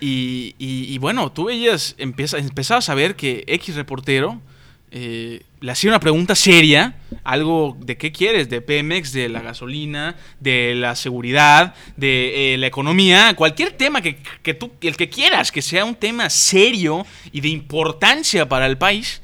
Y, 0.00 0.54
y- 0.58 0.92
y 0.94 0.98
bueno, 0.98 1.32
tú 1.32 1.44
veías, 1.46 1.94
empieza, 1.98 2.38
empezabas 2.38 2.88
a 2.88 2.94
ver 2.94 3.16
que 3.16 3.44
X 3.46 3.74
reportero 3.76 4.40
eh, 4.90 5.42
le 5.60 5.72
hacía 5.72 5.90
una 5.90 6.00
pregunta 6.00 6.34
seria, 6.34 6.96
algo 7.24 7.76
de 7.80 7.96
qué 7.96 8.12
quieres, 8.12 8.48
de 8.50 8.60
Pemex, 8.60 9.12
de 9.12 9.28
la 9.28 9.40
gasolina, 9.40 10.16
de 10.38 10.74
la 10.76 10.94
seguridad, 10.96 11.74
de 11.96 12.54
eh, 12.54 12.58
la 12.58 12.66
economía, 12.66 13.34
cualquier 13.36 13.72
tema 13.72 14.00
que, 14.02 14.18
que 14.42 14.54
tú, 14.54 14.70
el 14.82 14.96
que 14.96 15.08
quieras, 15.08 15.50
que 15.50 15.62
sea 15.62 15.84
un 15.84 15.94
tema 15.96 16.30
serio 16.30 17.04
y 17.32 17.40
de 17.40 17.48
importancia 17.48 18.48
para 18.48 18.66
el 18.66 18.78
país. 18.78 19.22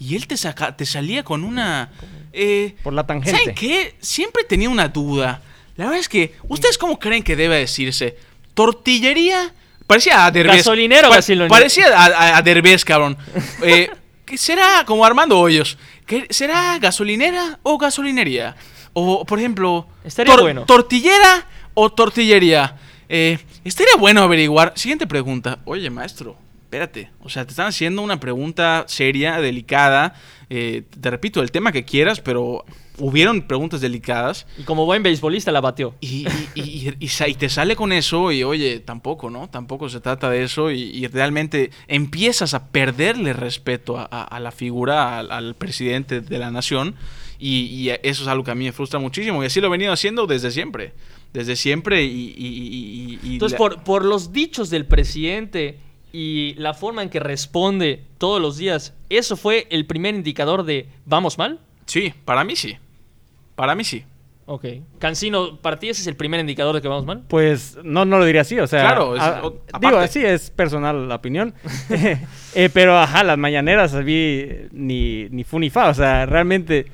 Y 0.00 0.16
él 0.16 0.26
te, 0.26 0.36
saca, 0.36 0.76
te 0.76 0.84
salía 0.86 1.22
con 1.22 1.44
una... 1.44 1.90
eh, 2.32 2.74
Por 2.82 2.92
la 2.94 3.06
tangente. 3.06 3.38
¿Saben 3.38 3.54
qué? 3.54 3.94
Siempre 4.00 4.42
tenía 4.44 4.68
una 4.68 4.88
duda. 4.88 5.40
La 5.76 5.84
verdad 5.86 6.00
es 6.00 6.08
que, 6.08 6.34
¿ustedes 6.48 6.78
cómo 6.78 6.98
creen 6.98 7.22
que 7.22 7.36
debe 7.36 7.56
decirse? 7.58 8.16
¿Tortillería? 8.54 9.52
Parecía 9.86 10.24
a 10.24 10.30
Derbez. 10.30 10.58
¿Gasolinero 10.58 11.08
Pa-? 11.10 11.20
Parecía 11.48 11.88
a, 11.88 12.06
a, 12.06 12.36
a 12.38 12.42
Derbez, 12.42 12.84
cabrón. 12.84 13.16
Eh, 13.62 13.90
¿qué 14.24 14.38
será 14.38 14.84
como 14.86 15.04
Armando 15.04 15.38
Hoyos? 15.38 15.76
¿Qué- 16.06 16.26
¿Será 16.30 16.78
gasolinera 16.78 17.58
o 17.62 17.76
gasolinería? 17.78 18.56
O, 18.92 19.24
por 19.26 19.38
ejemplo, 19.38 19.86
Estaría 20.04 20.36
bueno. 20.36 20.64
¿tortillera 20.64 21.46
o 21.74 21.90
tortillería? 21.92 22.76
Eh, 23.08 23.38
estaría 23.64 23.96
bueno 23.98 24.22
averiguar. 24.22 24.72
Siguiente 24.76 25.06
pregunta. 25.06 25.58
Oye, 25.64 25.90
maestro, 25.90 26.36
espérate. 26.64 27.10
O 27.20 27.28
sea, 27.28 27.44
te 27.44 27.50
están 27.50 27.66
haciendo 27.66 28.00
una 28.02 28.20
pregunta 28.20 28.84
seria, 28.86 29.38
delicada. 29.40 30.14
Eh, 30.48 30.84
te 31.00 31.10
repito, 31.10 31.42
el 31.42 31.50
tema 31.50 31.72
que 31.72 31.84
quieras, 31.84 32.20
pero 32.20 32.64
hubieron 32.98 33.42
preguntas 33.42 33.80
delicadas. 33.80 34.46
Y 34.58 34.62
como 34.62 34.84
buen 34.86 35.02
beisbolista 35.02 35.50
la 35.52 35.60
batió. 35.60 35.94
Y, 36.00 36.26
y- 36.54 36.60
y- 36.60 36.94
y 37.00 37.08
sa- 37.08 37.28
y 37.28 37.34
te 37.34 37.48
sale 37.48 37.74
con 37.76 37.92
eso 37.92 38.30
y 38.32 38.44
oye, 38.44 38.78
tampoco, 38.80 39.30
¿no? 39.30 39.48
Tampoco 39.48 39.88
se 39.88 40.00
trata 40.00 40.30
de 40.30 40.44
eso 40.44 40.70
y, 40.70 41.06
realmente 41.08 41.70
empiezas 41.88 42.54
a 42.54 42.68
perderle 42.68 43.32
respeto 43.32 43.98
a, 43.98 44.08
a- 44.10 44.22
a 44.24 44.40
la 44.40 44.52
figura, 44.52 45.18
al, 45.18 45.30
al 45.32 45.54
presidente 45.54 46.20
de 46.20 46.38
la 46.38 46.50
nación 46.50 46.94
y, 47.38 47.88
eso 48.02 48.22
es 48.22 48.28
algo 48.28 48.44
que 48.44 48.50
a 48.52 48.54
mí 48.54 48.64
me 48.64 48.72
frustra 48.72 48.98
muchísimo 49.00 49.42
y 49.42 49.46
así 49.46 49.60
lo 49.60 49.66
he 49.66 49.70
venido 49.70 49.92
haciendo 49.92 50.26
desde 50.26 50.50
siempre, 50.50 50.92
desde 51.32 51.56
siempre 51.56 52.04
y... 52.04 53.18
Entonces, 53.24 53.52
la- 53.52 53.58
por, 53.58 53.82
por 53.82 54.04
los 54.04 54.32
dichos 54.32 54.70
del 54.70 54.86
presidente 54.86 55.78
y 56.12 56.54
la 56.58 56.74
forma 56.74 57.02
en 57.02 57.10
que 57.10 57.18
responde 57.20 58.04
todos 58.18 58.40
los 58.40 58.56
días, 58.56 58.94
¿eso 59.10 59.36
fue 59.36 59.66
el 59.70 59.84
primer 59.86 60.14
indicador 60.14 60.64
de 60.64 60.86
vamos 61.06 61.38
mal? 61.38 61.58
Sí, 61.86 62.14
para 62.24 62.44
mí 62.44 62.56
sí, 62.56 62.76
para 63.54 63.74
mí 63.74 63.84
sí. 63.84 64.04
Ok. 64.46 64.66
Cancino, 64.98 65.56
¿para 65.62 65.78
ti 65.78 65.88
ese 65.88 66.02
es 66.02 66.06
el 66.06 66.16
primer 66.16 66.38
indicador 66.38 66.74
de 66.74 66.82
que 66.82 66.88
vamos 66.88 67.06
mal? 67.06 67.22
Pues 67.28 67.78
no, 67.82 68.04
no 68.04 68.18
lo 68.18 68.26
diría 68.26 68.42
así, 68.42 68.58
o 68.58 68.66
sea, 68.66 68.80
Claro, 68.82 69.16
es- 69.16 69.22
a- 69.22 69.40
o- 69.42 69.58
digo, 69.80 69.96
así 69.96 70.22
es 70.24 70.50
personal 70.50 71.08
la 71.08 71.14
opinión, 71.14 71.54
Eh, 72.54 72.68
pero 72.72 72.96
ajá, 72.98 73.24
las 73.24 73.38
mañaneras 73.38 74.04
vi 74.04 74.46
ni, 74.72 75.28
ni 75.30 75.44
fu 75.44 75.58
ni 75.58 75.70
fa, 75.70 75.88
o 75.88 75.94
sea, 75.94 76.26
realmente 76.26 76.86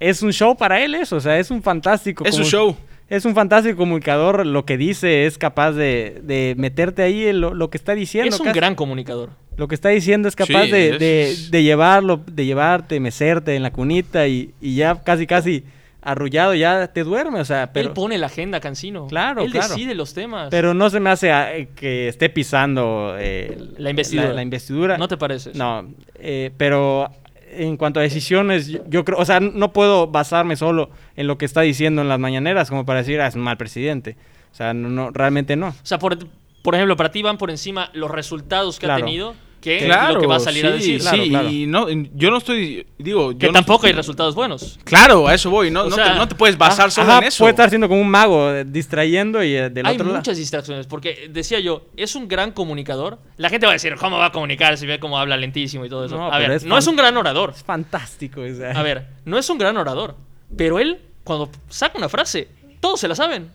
es 0.00 0.22
un 0.22 0.32
show 0.32 0.56
para 0.56 0.82
él 0.84 0.94
eso, 0.96 1.16
o 1.16 1.20
sea, 1.20 1.38
es 1.38 1.50
un 1.50 1.62
fantástico. 1.62 2.24
Es 2.24 2.36
un 2.38 2.44
show. 2.44 2.76
Es 3.08 3.24
un 3.24 3.34
fantástico 3.34 3.76
comunicador, 3.78 4.44
lo 4.44 4.66
que 4.66 4.76
dice 4.76 5.24
es 5.24 5.38
capaz 5.38 5.72
de, 5.72 6.20
de 6.24 6.54
meterte 6.58 7.02
ahí 7.02 7.26
en 7.26 7.40
lo, 7.40 7.54
lo 7.54 7.70
que 7.70 7.78
está 7.78 7.94
diciendo. 7.94 8.34
es 8.34 8.38
un 8.40 8.46
casi. 8.46 8.58
gran 8.58 8.74
comunicador. 8.74 9.30
Lo 9.56 9.66
que 9.66 9.74
está 9.74 9.88
diciendo 9.88 10.28
es 10.28 10.36
capaz 10.36 10.64
Sí, 10.66 10.70
de, 10.72 10.88
es- 10.90 10.98
de- 10.98 11.56
de 11.58 11.62
llevarlo, 11.62 12.20
de 12.30 12.44
llevarte, 12.44 13.00
mecerte 13.00 13.56
en 13.56 13.62
la 13.62 13.72
cunita 13.72 14.28
y, 14.28 14.52
y 14.60 14.74
ya 14.74 15.02
casi, 15.02 15.26
casi 15.26 15.64
arrullado 16.02 16.54
ya 16.54 16.88
te 16.88 17.04
duerme, 17.04 17.40
o 17.40 17.44
sea, 17.44 17.72
pero... 17.72 17.88
Él 17.88 17.94
pone 17.94 18.18
la 18.18 18.26
agenda, 18.26 18.60
Cancino. 18.60 19.06
Claro, 19.08 19.42
Él 19.42 19.50
claro. 19.50 19.68
decide 19.68 19.94
los 19.94 20.14
temas. 20.14 20.48
Pero 20.50 20.74
no 20.74 20.90
se 20.90 21.00
me 21.00 21.10
hace 21.10 21.32
ah, 21.32 21.56
eh, 21.56 21.68
que 21.74 22.08
esté 22.08 22.28
pisando 22.30 23.14
eh, 23.18 23.58
La 23.78 23.90
investidura. 23.90 24.28
La, 24.28 24.34
la 24.34 24.42
investidura. 24.42 24.98
¿No 24.98 25.08
te 25.08 25.16
parece? 25.16 25.50
eso? 25.50 25.58
No, 25.58 25.88
eh, 26.16 26.50
pero 26.56 27.10
en 27.50 27.76
cuanto 27.76 28.00
a 28.00 28.02
decisiones, 28.02 28.68
yo, 28.68 28.80
yo 28.88 29.04
creo, 29.04 29.18
o 29.18 29.24
sea, 29.24 29.40
no 29.40 29.72
puedo 29.72 30.06
basarme 30.06 30.56
solo 30.56 30.90
en 31.16 31.26
lo 31.26 31.38
que 31.38 31.44
está 31.46 31.62
diciendo 31.62 32.02
en 32.02 32.08
las 32.08 32.18
mañaneras 32.18 32.68
como 32.68 32.84
para 32.86 33.00
decir, 33.00 33.20
ah, 33.20 33.26
es 33.26 33.34
un 33.34 33.42
mal 33.42 33.56
presidente. 33.56 34.16
O 34.52 34.54
sea, 34.54 34.74
no, 34.74 34.88
no, 34.88 35.10
realmente 35.10 35.56
no. 35.56 35.68
O 35.68 35.74
sea, 35.82 35.98
por, 35.98 36.16
por 36.62 36.74
ejemplo, 36.74 36.96
para 36.96 37.10
ti 37.10 37.22
van 37.22 37.38
por 37.38 37.50
encima 37.50 37.90
los 37.92 38.10
resultados 38.10 38.78
que 38.78 38.86
Claro. 38.86 39.02
ha 39.02 39.06
tenido 39.06 39.34
que 39.60 39.78
Claro, 39.84 40.14
lo 40.14 40.20
que 40.20 40.26
va 40.26 40.36
a 40.36 40.40
salir 40.40 40.64
a 40.66 40.70
sí, 40.72 40.76
decir. 40.78 41.00
Claro, 41.00 41.22
sí, 41.24 41.28
claro. 41.30 41.48
y 41.50 41.66
no, 41.66 41.88
yo 42.14 42.30
no 42.30 42.36
estoy, 42.38 42.86
digo, 42.98 43.32
yo 43.32 43.38
Que 43.38 43.46
no 43.48 43.52
tampoco 43.54 43.76
estoy- 43.78 43.88
hay 43.90 43.96
resultados 43.96 44.34
buenos. 44.34 44.78
Claro, 44.84 45.26
a 45.26 45.34
eso 45.34 45.50
voy, 45.50 45.70
no, 45.70 45.82
O 45.82 45.88
no, 45.88 45.94
sea, 45.96 46.12
te, 46.12 46.18
no 46.18 46.28
te 46.28 46.34
puedes 46.36 46.56
basar 46.56 46.86
Ah, 46.86 46.90
solo 46.90 47.08
ajá, 47.10 47.18
en 47.18 47.24
eso. 47.24 47.42
Puede 47.44 47.50
estar 47.50 47.68
siendo 47.68 47.88
como 47.88 48.00
un 48.00 48.08
mago, 48.08 48.50
eh, 48.52 48.64
distrayendo 48.64 49.42
y 49.42 49.54
eh, 49.56 49.68
del 49.70 49.84
Hay 49.86 49.94
otro 49.94 50.06
lado. 50.06 50.18
muchas 50.18 50.36
distracciones, 50.36 50.86
porque 50.86 51.28
decía 51.30 51.58
yo, 51.60 51.86
es 51.96 52.14
un 52.14 52.28
gran 52.28 52.52
comunicador. 52.52 53.18
La 53.36 53.48
gente 53.50 53.66
va 53.66 53.72
a 53.72 53.74
decir, 53.74 53.94
¿cómo 53.96 54.16
va 54.18 54.26
a 54.26 54.32
comunicar 54.32 54.76
si 54.78 54.86
ve 54.86 55.00
cómo 55.00 55.18
habla 55.18 55.36
lentísimo 55.36 55.84
y 55.84 55.88
todo 55.88 56.04
eso? 56.04 56.16
No, 56.16 56.32
a 56.32 56.38
ver, 56.38 56.52
es 56.52 56.64
no 56.64 56.78
es 56.78 56.86
un 56.86 56.96
gran 56.96 57.16
orador. 57.16 57.50
Es 57.56 57.64
fantástico. 57.64 58.40
o 58.42 58.54
sea. 58.54 58.70
A 58.72 58.82
ver, 58.82 59.06
no 59.24 59.38
es 59.38 59.50
un 59.50 59.58
gran 59.58 59.76
orador, 59.76 60.14
pero 60.56 60.78
él, 60.78 60.98
cuando 61.24 61.50
saca 61.68 61.98
una 61.98 62.08
frase, 62.08 62.48
todos 62.80 63.00
se 63.00 63.08
la 63.08 63.14
saben. 63.14 63.50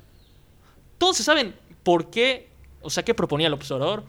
Todos 0.97 1.17
se 1.17 1.23
saben 1.23 1.53
por 1.83 2.09
qué, 2.09 2.49
o 2.81 2.89
sea, 2.89 3.03
qué 3.03 3.13
proponía 3.13 3.47
el 3.47 3.53
observador, 3.53 4.03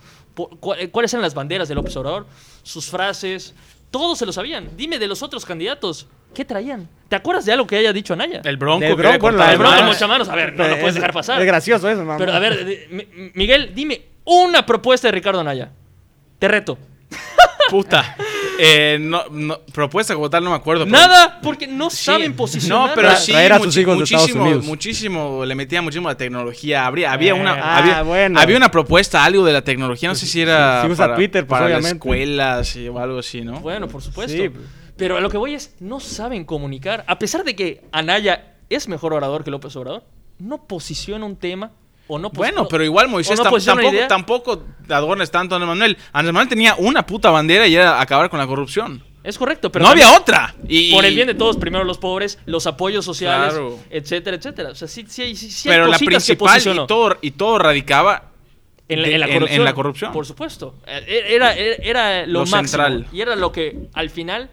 cuáles 0.90 1.12
eran 1.12 1.22
las 1.22 1.34
banderas 1.34 1.68
del 1.68 1.78
observador, 1.78 2.26
sus 2.62 2.86
frases, 2.90 3.54
todos 3.90 4.18
se 4.18 4.26
lo 4.26 4.32
sabían. 4.32 4.70
Dime 4.76 4.98
de 4.98 5.06
los 5.06 5.22
otros 5.22 5.44
candidatos, 5.44 6.06
¿qué 6.34 6.44
traían? 6.44 6.88
¿Te 7.08 7.16
acuerdas 7.16 7.44
de 7.44 7.52
algo 7.52 7.66
que 7.66 7.76
haya 7.76 7.92
dicho 7.92 8.12
Anaya? 8.14 8.40
El 8.44 8.56
bronco, 8.56 8.80
le 8.84 8.94
Bronco, 8.94 9.30
la 9.30 9.52
El 9.52 9.58
bronco 9.58 9.76
manos. 9.76 9.94
muchas 9.94 10.08
manos, 10.08 10.28
a 10.28 10.34
ver, 10.34 10.52
no 10.54 10.66
lo 10.66 10.74
Es- 10.74 10.80
puedes 10.80 10.94
dejar 10.96 11.12
pasar. 11.12 11.40
Es 11.40 11.46
gracioso 11.46 11.88
eso, 11.88 12.00
mamá. 12.00 12.16
Pero 12.18 12.32
a 12.32 12.38
ver, 12.40 12.64
de- 12.64 13.30
Miguel, 13.34 13.72
dime 13.74 14.02
una 14.24 14.66
propuesta 14.66 15.08
de 15.08 15.12
Ricardo 15.12 15.40
Anaya. 15.40 15.70
Te 16.38 16.48
reto. 16.48 16.76
Puta. 17.70 18.16
Eh, 18.58 18.98
no, 19.00 19.24
no, 19.30 19.60
propuesta 19.72 20.14
como 20.14 20.30
tal 20.30 20.44
no 20.44 20.50
me 20.50 20.56
acuerdo. 20.56 20.84
pero- 20.84 20.96
Nada, 20.96 21.40
porque 21.42 21.66
no 21.66 21.90
Sí. 21.90 22.04
saben 22.04 22.34
posicionar. 22.36 22.88
No, 22.90 22.94
pero 22.94 23.16
sí, 23.16 23.32
traer 23.32 23.52
a 23.52 23.58
sus 23.58 23.76
hijos 23.76 23.98
de 23.98 24.04
Estados 24.04 24.22
muchísimo, 24.22 24.44
Unidos. 24.44 24.64
muchísimo, 24.64 25.44
le 25.44 25.54
metía 25.54 25.82
muchísimo 25.82 26.08
la 26.08 26.16
tecnología. 26.16 26.86
Habría, 26.86 27.12
había, 27.12 27.30
Eh, 27.30 27.40
una, 27.40 27.52
ah, 27.54 27.78
había, 27.78 28.02
bueno. 28.02 28.38
había 28.40 28.56
una 28.56 28.70
propuesta, 28.70 29.24
algo 29.24 29.44
de 29.44 29.52
la 29.52 29.62
tecnología, 29.62 30.08
no 30.08 30.14
sé 30.14 30.26
si 30.26 30.40
era 30.40 30.82
si 30.82 30.88
usa 30.88 31.04
para, 31.06 31.16
Twitter, 31.16 31.46
pues, 31.46 31.60
para 31.60 31.68
las 31.74 31.84
escuelas 31.84 32.76
y- 32.76 32.88
o 32.88 32.98
algo 32.98 33.18
así, 33.18 33.40
¿no? 33.42 33.60
Bueno, 33.60 33.88
por 33.88 34.02
supuesto. 34.02 34.36
Sí. 34.36 34.50
Pero 34.96 35.16
a 35.16 35.20
lo 35.20 35.28
que 35.28 35.36
voy 35.36 35.54
es, 35.54 35.74
no 35.80 35.98
saben 35.98 36.44
comunicar. 36.44 37.04
A 37.08 37.18
pesar 37.18 37.42
de 37.42 37.56
que 37.56 37.82
Anaya 37.90 38.54
es 38.70 38.86
mejor 38.88 39.12
orador 39.12 39.42
que 39.42 39.50
López 39.50 39.74
Obrador, 39.74 40.04
no 40.38 40.66
posiciona 40.68 41.24
un 41.26 41.36
tema 41.36 41.72
o 42.06 42.18
no 42.18 42.30
Bueno, 42.30 42.62
posiciona- 42.62 42.68
pero 42.70 42.84
igual 42.84 43.08
Moisés 43.08 43.38
no 43.38 43.44
tam- 43.44 43.52
una 43.52 43.82
tampoco, 44.08 44.08
tampoco 44.08 44.62
adornes 44.88 45.30
tanto 45.30 45.54
a 45.54 45.56
Andrés 45.56 45.68
Manuel. 45.68 45.96
Andrés 46.12 46.32
Manuel 46.32 46.48
tenía 46.48 46.74
una 46.76 47.06
puta 47.06 47.30
bandera 47.30 47.66
y 47.66 47.74
era 47.74 48.00
acabar 48.00 48.28
con 48.30 48.38
la 48.38 48.46
corrupción. 48.46 49.02
Es 49.22 49.38
correcto, 49.38 49.72
pero 49.72 49.86
no 49.86 49.90
había 49.90 50.12
otra. 50.14 50.54
Y, 50.68 50.92
por 50.92 51.02
el 51.06 51.14
bien 51.14 51.26
de 51.26 51.34
todos, 51.34 51.56
primero 51.56 51.82
los 51.84 51.96
pobres, 51.96 52.38
los 52.44 52.66
apoyos 52.66 53.06
sociales, 53.06 53.54
Claro. 53.54 53.78
etcétera, 53.88 54.36
etcétera. 54.36 54.68
O 54.70 54.74
sea, 54.74 54.86
sí, 54.86 55.06
sí, 55.08 55.22
hay- 55.22 55.34
sí, 55.34 55.50
sí 55.50 55.66
hay 55.70 55.74
Pero 55.76 55.86
la 55.86 55.92
cositas 55.94 56.26
principal 56.26 56.60
y 56.60 56.86
todo, 56.86 57.16
y 57.22 57.30
todo 57.30 57.58
radicaba 57.58 58.24
En 58.86 59.00
la, 59.00 59.08
en 59.08 59.18
la 59.20 59.26
corrupción. 59.28 59.58
en 59.60 59.64
la 59.64 59.74
corrupción. 59.74 60.12
Por 60.12 60.26
supuesto. 60.26 60.74
Eh, 60.86 61.24
Era, 61.30 61.54
era, 61.54 61.76
era 61.82 62.26
lo, 62.26 62.32
Lo 62.32 62.38
máximo. 62.40 62.68
central. 62.84 63.06
Y 63.12 63.20
era 63.22 63.34
lo 63.34 63.50
que 63.50 63.88
al 63.94 64.10
final 64.10 64.50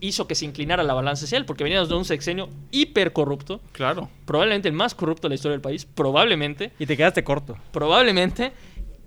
hizo 0.00 0.26
que 0.26 0.34
se 0.34 0.46
inclinara 0.46 0.82
la 0.82 0.94
balanza 0.94 1.20
social, 1.22 1.44
porque 1.44 1.64
veníamos 1.64 1.90
de 1.90 1.94
un 1.94 2.04
sexenio 2.06 2.48
hiper 2.70 3.12
corrupto, 3.12 3.60
Claro. 3.72 4.08
probablemente 4.24 4.68
el 4.68 4.74
más 4.74 4.94
corrupto 4.94 5.26
de 5.28 5.30
la 5.30 5.34
historia 5.34 5.52
del 5.52 5.60
país, 5.60 5.84
probablemente, 5.84 6.70
Y 6.78 6.86
te 6.86 6.96
quedaste 6.96 7.24
corto. 7.24 7.58
probablemente, 7.72 8.52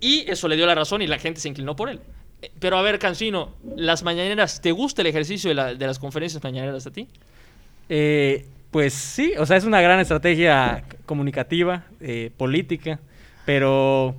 y 0.00 0.30
eso 0.30 0.46
le 0.46 0.54
dio 0.54 0.64
la 0.66 0.76
razón 0.76 1.02
y 1.02 1.08
la 1.08 1.18
gente 1.18 1.40
se 1.40 1.48
inclinó 1.48 1.74
por 1.74 1.88
él. 1.88 1.98
Eh, 2.40 2.52
Pero 2.60 2.78
a 2.78 2.82
ver, 2.82 3.00
Cancino, 3.00 3.54
las 3.74 4.04
mañaneras, 4.04 4.60
¿te 4.62 4.70
gusta 4.70 5.02
el 5.02 5.08
ejercicio 5.08 5.48
de, 5.48 5.54
la- 5.56 5.74
de 5.74 5.86
las 5.88 5.98
conferencias 5.98 6.40
mañaneras 6.44 6.86
a 6.86 6.92
ti? 6.92 7.08
Eh, 7.88 8.46
pues 8.70 8.92
sí, 8.94 9.32
o 9.38 9.44
sea, 9.44 9.56
es 9.56 9.64
una 9.64 9.80
gran 9.80 9.98
estrategia 9.98 10.84
comunicativa, 11.04 11.84
eh, 12.00 12.30
política, 12.36 13.00
pero 13.44 14.14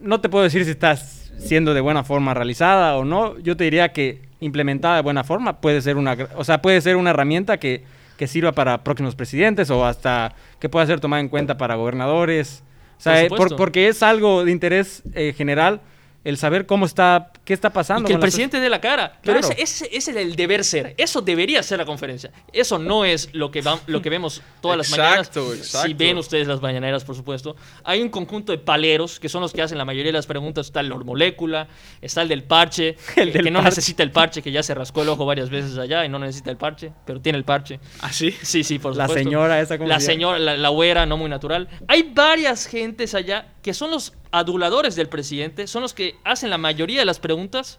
no 0.00 0.20
te 0.20 0.28
puedo 0.28 0.44
decir 0.44 0.64
si 0.64 0.70
estás 0.72 1.32
siendo 1.38 1.74
de 1.74 1.80
buena 1.80 2.04
forma 2.04 2.34
realizada 2.34 2.96
o 2.96 3.04
no. 3.04 3.38
Yo 3.38 3.56
te 3.56 3.64
diría 3.64 3.92
que 3.92 4.22
implementada 4.40 4.96
de 4.96 5.02
buena 5.02 5.24
forma 5.24 5.60
puede 5.60 5.80
ser 5.82 5.96
una, 5.96 6.16
o 6.36 6.44
sea, 6.44 6.60
puede 6.62 6.80
ser 6.80 6.96
una 6.96 7.10
herramienta 7.10 7.56
que, 7.58 7.84
que 8.16 8.26
sirva 8.26 8.52
para 8.52 8.84
próximos 8.84 9.14
presidentes 9.14 9.70
o 9.70 9.84
hasta 9.86 10.34
que 10.60 10.68
pueda 10.68 10.86
ser 10.86 11.00
tomada 11.00 11.20
en 11.20 11.28
cuenta 11.28 11.56
para 11.58 11.74
gobernadores. 11.76 12.62
O 12.98 13.00
sea, 13.00 13.14
Por 13.14 13.22
eh, 13.24 13.28
por- 13.50 13.56
porque 13.56 13.88
es 13.88 14.02
algo 14.02 14.44
de 14.44 14.52
interés 14.52 15.02
eh, 15.14 15.32
general 15.36 15.80
el 16.24 16.36
saber 16.38 16.64
cómo 16.66 16.86
está, 16.86 17.32
qué 17.44 17.52
está 17.54 17.68
Y 17.68 17.70
pasando. 17.72 18.06
que 18.06 18.14
el 18.14 18.20
presidente 18.20 18.58
dé 18.60 18.68
la 18.70 18.80
cara. 18.80 19.18
Pero 19.22 19.38
ese, 19.40 19.52
ese- 19.60 19.88
ese 19.92 20.10
es 20.12 20.16
el 20.16 20.34
deber 20.36 20.64
ser. 20.64 20.94
Eso 20.96 21.20
debería 21.20 21.62
ser 21.62 21.78
la 21.78 21.84
conferencia. 21.84 22.30
Eso 22.52 22.78
no 22.78 23.04
es 23.04 23.28
lo 23.32 23.50
que, 23.50 23.60
va- 23.60 23.80
lo 23.86 24.00
que 24.02 24.10
vemos 24.10 24.42
todas 24.60 24.78
las 24.78 24.88
Exacto, 24.90 25.40
mañanas. 25.42 25.58
exacto. 25.66 25.86
Si 25.88 25.94
ven 25.94 26.16
ustedes 26.18 26.46
las 26.48 26.60
mañaneras, 26.62 27.04
por 27.04 27.14
supuesto. 27.16 27.56
Hay 27.84 28.00
un 28.02 28.08
conjunto 28.08 28.52
de 28.52 28.58
paleros 28.58 29.20
que 29.20 29.28
son 29.28 29.42
los 29.42 29.52
que 29.52 29.62
hacen 29.62 29.78
la 29.78 29.84
mayoría 29.84 30.10
de 30.10 30.18
las 30.18 30.26
preguntas. 30.26 30.66
Está 30.66 30.80
el 30.80 30.94
Molécula, 30.94 31.68
está 32.00 32.22
el 32.22 32.28
del 32.28 32.44
parche, 32.44 32.96
El 33.16 33.32
del 33.32 33.42
que 33.44 33.50
no 33.50 33.58
parche. 33.58 33.70
necesita 33.70 34.02
el 34.02 34.10
parche, 34.10 34.42
que 34.42 34.50
ya 34.52 34.62
se 34.62 34.74
rascó 34.74 35.02
el 35.02 35.08
ojo 35.10 35.26
varias 35.26 35.50
veces 35.50 35.76
allá 35.78 36.04
y 36.04 36.08
no 36.08 36.18
necesita 36.18 36.50
el 36.50 36.56
parche, 36.56 36.92
pero 37.04 37.20
tiene 37.20 37.38
el 37.38 37.44
parche. 37.44 37.78
¿Así? 38.00 38.30
Sí, 38.42 38.64
sí, 38.64 38.78
por 38.78 38.96
La 38.96 39.04
supuesto. 39.06 39.24
señora 39.28 39.60
esa, 39.60 39.76
¿cómo 39.76 39.88
La 39.88 40.00
señora, 40.00 40.38
la, 40.38 40.56
la 40.56 40.68
güera, 40.70 41.04
no 41.06 41.16
muy 41.16 41.28
natural. 41.28 41.68
Hay 41.88 42.10
varias 42.14 42.66
gentes 42.66 43.14
allá 43.14 43.48
que 43.62 43.74
son 43.74 43.90
los 43.90 44.12
aduladores 44.34 44.96
del 44.96 45.08
presidente, 45.08 45.66
son 45.66 45.82
los 45.82 45.94
que 45.94 46.16
hacen 46.24 46.50
la 46.50 46.58
mayoría 46.58 46.98
de 46.98 47.04
las 47.04 47.18
preguntas 47.18 47.78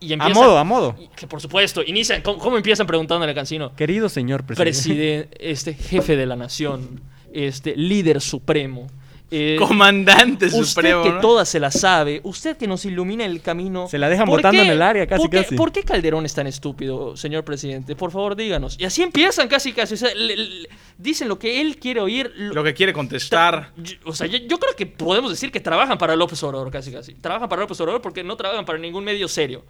y 0.00 0.10
A 0.10 0.14
empiezan... 0.14 0.42
modo, 0.42 0.58
a 0.58 0.64
modo. 0.64 0.96
y 0.98 1.08
que 1.08 1.26
por 1.26 1.40
supuesto, 1.40 1.82
inician... 1.82 2.22
¿Cómo, 2.22 2.38
cómo 2.38 2.56
empiezan 2.56 2.86
preguntándole 2.86 3.32
a 3.32 3.34
Cancino? 3.34 3.74
Querido 3.74 4.08
señor 4.08 4.44
presidente. 4.44 4.70
Presidente, 4.72 5.50
este, 5.50 5.74
jefe 5.74 6.16
de 6.16 6.26
la 6.26 6.36
nación, 6.36 7.00
este, 7.32 7.76
líder 7.76 8.20
supremo. 8.20 8.88
Eh, 9.30 9.56
Comandante 9.58 10.46
Usted 10.46 10.62
supremo. 10.64 11.02
que 11.02 11.10
¿no? 11.10 11.20
todas 11.20 11.48
se 11.48 11.58
la 11.58 11.70
sabe, 11.72 12.20
usted 12.22 12.56
que 12.56 12.66
nos 12.68 12.84
ilumina 12.84 13.24
el 13.24 13.40
camino. 13.42 13.88
Se 13.88 13.98
la 13.98 14.08
dejan 14.08 14.26
¿Por 14.26 14.38
botando 14.38 14.60
qué- 14.62 14.66
en 14.66 14.72
el 14.72 14.80
área, 14.82 15.06
casi, 15.06 15.22
¿por 15.22 15.30
qué, 15.30 15.42
casi. 15.42 15.54
¿Por 15.56 15.72
qué 15.72 15.82
Calderón 15.82 16.24
es 16.24 16.34
tan 16.34 16.46
estúpido, 16.46 17.16
señor 17.16 17.44
presidente? 17.44 17.96
Por 17.96 18.12
favor, 18.12 18.36
díganos. 18.36 18.76
Y 18.78 18.84
así 18.84 19.02
empiezan 19.02 19.48
casi, 19.48 19.72
casi. 19.72 19.94
O 19.94 19.96
sea, 19.96 20.14
le- 20.14 20.36
le- 20.36 20.68
dicen 20.96 21.26
lo 21.28 21.38
que 21.38 21.60
él 21.60 21.76
quiere 21.78 22.00
oír. 22.00 22.32
lo- 22.36 22.54
Lo 22.54 22.62
que 22.64 22.72
quiere 22.74 22.92
contestar. 22.92 23.72
yo- 23.76 23.96
O 24.04 24.14
sea, 24.14 24.26
yo, 24.28 24.38
yo 24.38 24.58
creo 24.58 24.76
que 24.76 24.86
podemos 24.86 25.30
decir 25.30 25.50
que 25.50 25.58
trabajan 25.60 25.98
para 25.98 26.14
López 26.14 26.40
Obrador, 26.44 26.70
casi, 26.70 26.92
casi. 26.92 27.14
Trabajan 27.14 27.48
para 27.48 27.62
López 27.62 27.80
Obrador 27.80 28.00
porque 28.02 28.22
no 28.22 28.36
trabajan 28.36 28.64
para 28.64 28.78
ningún 28.78 29.02
medio 29.04 29.26
serio. 29.28 29.64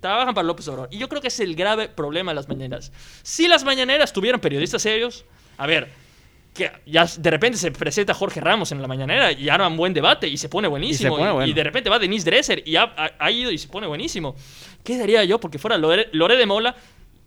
Trabajan 0.00 0.34
para 0.34 0.46
López 0.46 0.66
Obrador. 0.68 0.88
Y 0.90 0.98
yo 0.98 1.08
creo 1.08 1.20
que 1.22 1.28
es 1.28 1.40
el 1.40 1.54
grave 1.54 1.88
problema 1.88 2.30
de 2.32 2.36
las 2.36 2.48
mañaneras. 2.48 2.92
Si 3.22 3.48
las 3.48 3.64
mañaneras 3.64 4.12
tuvieran 4.12 4.40
periodistas 4.40 4.82
serios, 4.82 5.24
a 5.56 5.66
ver, 5.66 5.90
que 6.54 6.70
ya 6.86 7.04
de 7.18 7.30
repente 7.30 7.58
se 7.58 7.70
presenta 7.72 8.14
Jorge 8.14 8.40
Ramos 8.40 8.70
en 8.72 8.80
la 8.80 8.86
mañanera 8.88 9.32
y 9.32 9.48
arma 9.48 9.66
un 9.68 9.76
buen 9.76 9.92
debate 9.92 10.28
y 10.28 10.36
se 10.36 10.48
pone 10.48 10.68
buenísimo. 10.68 11.16
Y, 11.16 11.18
pone 11.18 11.32
bueno. 11.32 11.46
y 11.48 11.52
de 11.52 11.64
repente 11.64 11.90
va 11.90 11.98
Denise 11.98 12.24
Dresser 12.30 12.62
y 12.64 12.76
ha, 12.76 12.84
ha- 12.96 13.10
ha 13.18 13.30
ido 13.30 13.50
y 13.50 13.58
se 13.58 13.68
pone 13.68 13.86
buenísimo. 13.88 14.36
¿Qué 14.84 14.96
daría 14.96 15.24
yo 15.24 15.40
porque 15.40 15.58
fuera 15.58 15.76
Lore, 15.76 16.08
Lore 16.12 16.36
de 16.36 16.46
Mola? 16.46 16.74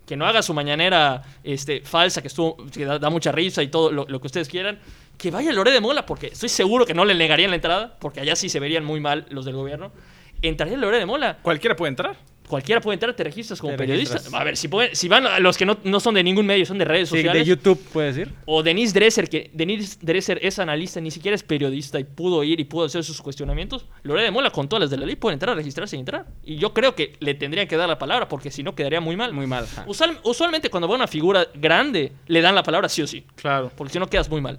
Que 0.06 0.16
no 0.16 0.24
haga 0.26 0.40
su 0.40 0.54
mañanera 0.54 1.22
este, 1.44 1.82
falsa, 1.82 2.22
que, 2.22 2.28
estuvo, 2.28 2.56
que 2.72 2.86
da, 2.86 2.98
da 2.98 3.10
mucha 3.10 3.30
risa 3.30 3.62
y 3.62 3.68
todo 3.68 3.92
lo, 3.92 4.06
lo 4.08 4.18
que 4.20 4.26
ustedes 4.28 4.48
quieran. 4.48 4.78
Que 5.18 5.30
vaya 5.30 5.52
Lore 5.52 5.72
de 5.72 5.80
Mola, 5.82 6.06
porque 6.06 6.28
estoy 6.28 6.48
seguro 6.48 6.86
que 6.86 6.94
no 6.94 7.04
le 7.04 7.14
negarían 7.14 7.50
la 7.50 7.56
entrada, 7.56 7.96
porque 8.00 8.20
allá 8.20 8.34
sí 8.34 8.48
se 8.48 8.58
verían 8.60 8.84
muy 8.86 9.00
mal 9.00 9.26
los 9.28 9.44
del 9.44 9.54
gobierno. 9.56 9.92
Entraría 10.40 10.78
Lore 10.78 10.98
de 10.98 11.04
Mola. 11.04 11.36
Cualquiera 11.42 11.76
puede 11.76 11.90
entrar. 11.90 12.16
Cualquiera 12.48 12.80
puede 12.80 12.94
entrar, 12.94 13.14
te 13.14 13.22
registras 13.24 13.60
como 13.60 13.72
Te 13.74 13.76
periodista. 13.78 14.14
registras. 14.14 14.40
A 14.40 14.44
ver, 14.44 14.56
si, 14.56 14.68
pueden- 14.68 14.96
si 14.96 15.06
van 15.06 15.26
los 15.42 15.58
que 15.58 15.66
no, 15.66 15.76
no 15.84 16.00
son 16.00 16.14
de 16.14 16.22
ningún 16.22 16.46
medio, 16.46 16.64
son 16.64 16.78
de 16.78 16.86
redes 16.86 17.08
Sí, 17.10 17.16
sociales. 17.16 17.42
de 17.42 17.48
YouTube, 17.48 17.78
puede 17.92 18.06
decir. 18.12 18.32
O 18.46 18.62
Denise 18.62 18.94
Dresser, 18.94 19.28
que 19.28 19.50
Denise 19.52 19.98
Dresser 20.00 20.38
es 20.42 20.58
analista, 20.58 20.98
ni 21.00 21.10
siquiera 21.10 21.34
es 21.34 21.42
periodista 21.42 22.00
y 22.00 22.04
pudo 22.04 22.42
ir 22.44 22.58
y 22.58 22.64
pudo 22.64 22.86
hacer 22.86 23.04
sus 23.04 23.20
cuestionamientos. 23.20 23.84
Lorena 24.02 24.24
de 24.24 24.30
Mola, 24.30 24.50
con 24.50 24.66
todas 24.68 24.80
las 24.80 24.90
de 24.90 24.96
la 24.96 25.04
ley, 25.06 25.16
puede 25.16 25.34
entrar 25.34 25.52
a 25.52 25.56
registrarse 25.56 25.96
y 25.96 26.00
entrar. 26.00 26.26
Y 26.42 26.56
yo 26.56 26.72
creo 26.72 26.94
que 26.94 27.12
le 27.20 27.34
tendrían 27.34 27.68
que 27.68 27.76
dar 27.76 27.88
la 27.88 27.98
palabra, 27.98 28.28
porque 28.28 28.50
si 28.50 28.62
no 28.62 28.74
quedaría 28.74 29.00
muy 29.00 29.14
mal. 29.14 29.32
Muy 29.34 29.46
mal. 29.46 29.66
Usual- 29.86 30.18
usualmente 30.24 30.70
cuando 30.70 30.88
va 30.88 30.94
una 30.94 31.06
figura 31.06 31.46
grande, 31.54 32.12
le 32.28 32.40
dan 32.40 32.54
la 32.54 32.62
palabra 32.62 32.88
sí 32.88 33.02
o 33.02 33.06
sí, 33.06 33.24
Claro. 33.36 33.70
porque 33.76 33.92
si 33.92 33.98
no 33.98 34.08
quedas 34.08 34.30
muy 34.30 34.40
mal. 34.40 34.58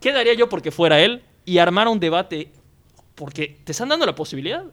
¿Qué 0.00 0.10
daría 0.12 0.32
yo 0.34 0.48
porque 0.48 0.70
fuera 0.70 1.00
él 1.00 1.22
y 1.44 1.58
armara 1.58 1.90
un 1.90 2.00
debate? 2.00 2.50
Porque 3.14 3.56
te 3.64 3.72
están 3.72 3.88
dando 3.88 4.04
la 4.06 4.14
posibilidad 4.14 4.64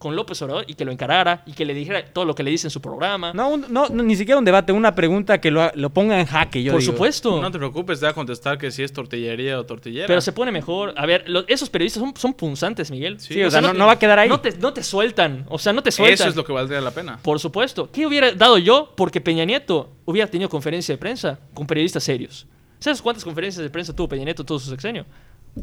con 0.00 0.16
López 0.16 0.40
Obrador 0.40 0.64
y 0.66 0.72
que 0.72 0.86
lo 0.86 0.92
encarara 0.92 1.42
y 1.44 1.52
que 1.52 1.66
le 1.66 1.74
dijera 1.74 2.02
todo 2.02 2.24
lo 2.24 2.34
que 2.34 2.42
le 2.42 2.50
dice 2.50 2.66
en 2.68 2.70
su 2.70 2.80
programa. 2.80 3.34
No, 3.34 3.50
un- 3.50 3.66
no, 3.68 3.90
no, 3.90 4.02
ni 4.02 4.16
siquiera 4.16 4.38
un 4.38 4.46
debate, 4.46 4.72
una 4.72 4.94
pregunta 4.94 5.38
que 5.42 5.50
lo, 5.50 5.70
lo 5.74 5.90
ponga 5.90 6.18
en 6.18 6.24
jaque, 6.24 6.62
yo 6.62 6.72
Por 6.72 6.80
digo. 6.80 6.92
supuesto. 6.94 7.38
No 7.42 7.50
te 7.50 7.58
preocupes, 7.58 8.00
te 8.00 8.06
va 8.06 8.12
a 8.12 8.14
contestar 8.14 8.56
que 8.56 8.70
si 8.70 8.82
es 8.82 8.94
tortillería 8.94 9.60
o 9.60 9.66
tortillera. 9.66 10.06
Pero 10.06 10.22
se 10.22 10.32
pone 10.32 10.50
mejor. 10.52 10.94
A 10.96 11.04
ver, 11.04 11.28
lo- 11.28 11.46
esos 11.48 11.68
periodistas 11.68 12.02
son, 12.02 12.16
son 12.16 12.32
punzantes, 12.32 12.90
Miguel. 12.90 13.20
Sí, 13.20 13.42
o 13.42 13.50
sea, 13.50 13.60
no- 13.60 13.74
no 13.74 13.84
va 13.84 13.92
a 13.92 13.98
quedar 13.98 14.18
ahí. 14.18 14.28
No 14.30 14.40
te, 14.40 14.56
no 14.56 14.72
te 14.72 14.82
sueltan. 14.82 15.44
O 15.50 15.58
sea, 15.58 15.74
no 15.74 15.82
te 15.82 15.92
sueltan. 15.92 16.14
Eso 16.14 16.28
es 16.28 16.34
lo 16.36 16.44
que 16.46 16.52
valdría 16.54 16.80
la 16.80 16.92
pena. 16.92 17.18
Por 17.22 17.38
supuesto. 17.38 17.90
¿Qué 17.92 18.06
hubiera 18.06 18.32
dado 18.32 18.56
yo? 18.56 18.94
Porque 18.96 19.20
Peña 19.20 19.44
Nieto 19.44 19.90
hubiera 20.06 20.30
tenido 20.30 20.48
conferencia 20.48 20.94
de 20.94 20.98
prensa 20.98 21.38
con 21.52 21.66
periodistas 21.66 22.02
serios. 22.04 22.46
¿Sabes 22.78 23.02
cuántas 23.02 23.22
conferencias 23.22 23.62
de 23.62 23.68
prensa 23.68 23.94
tuvo 23.94 24.08
Peña 24.08 24.24
Nieto 24.24 24.44
todo 24.44 24.58
su 24.58 24.70
sexenio? 24.70 25.04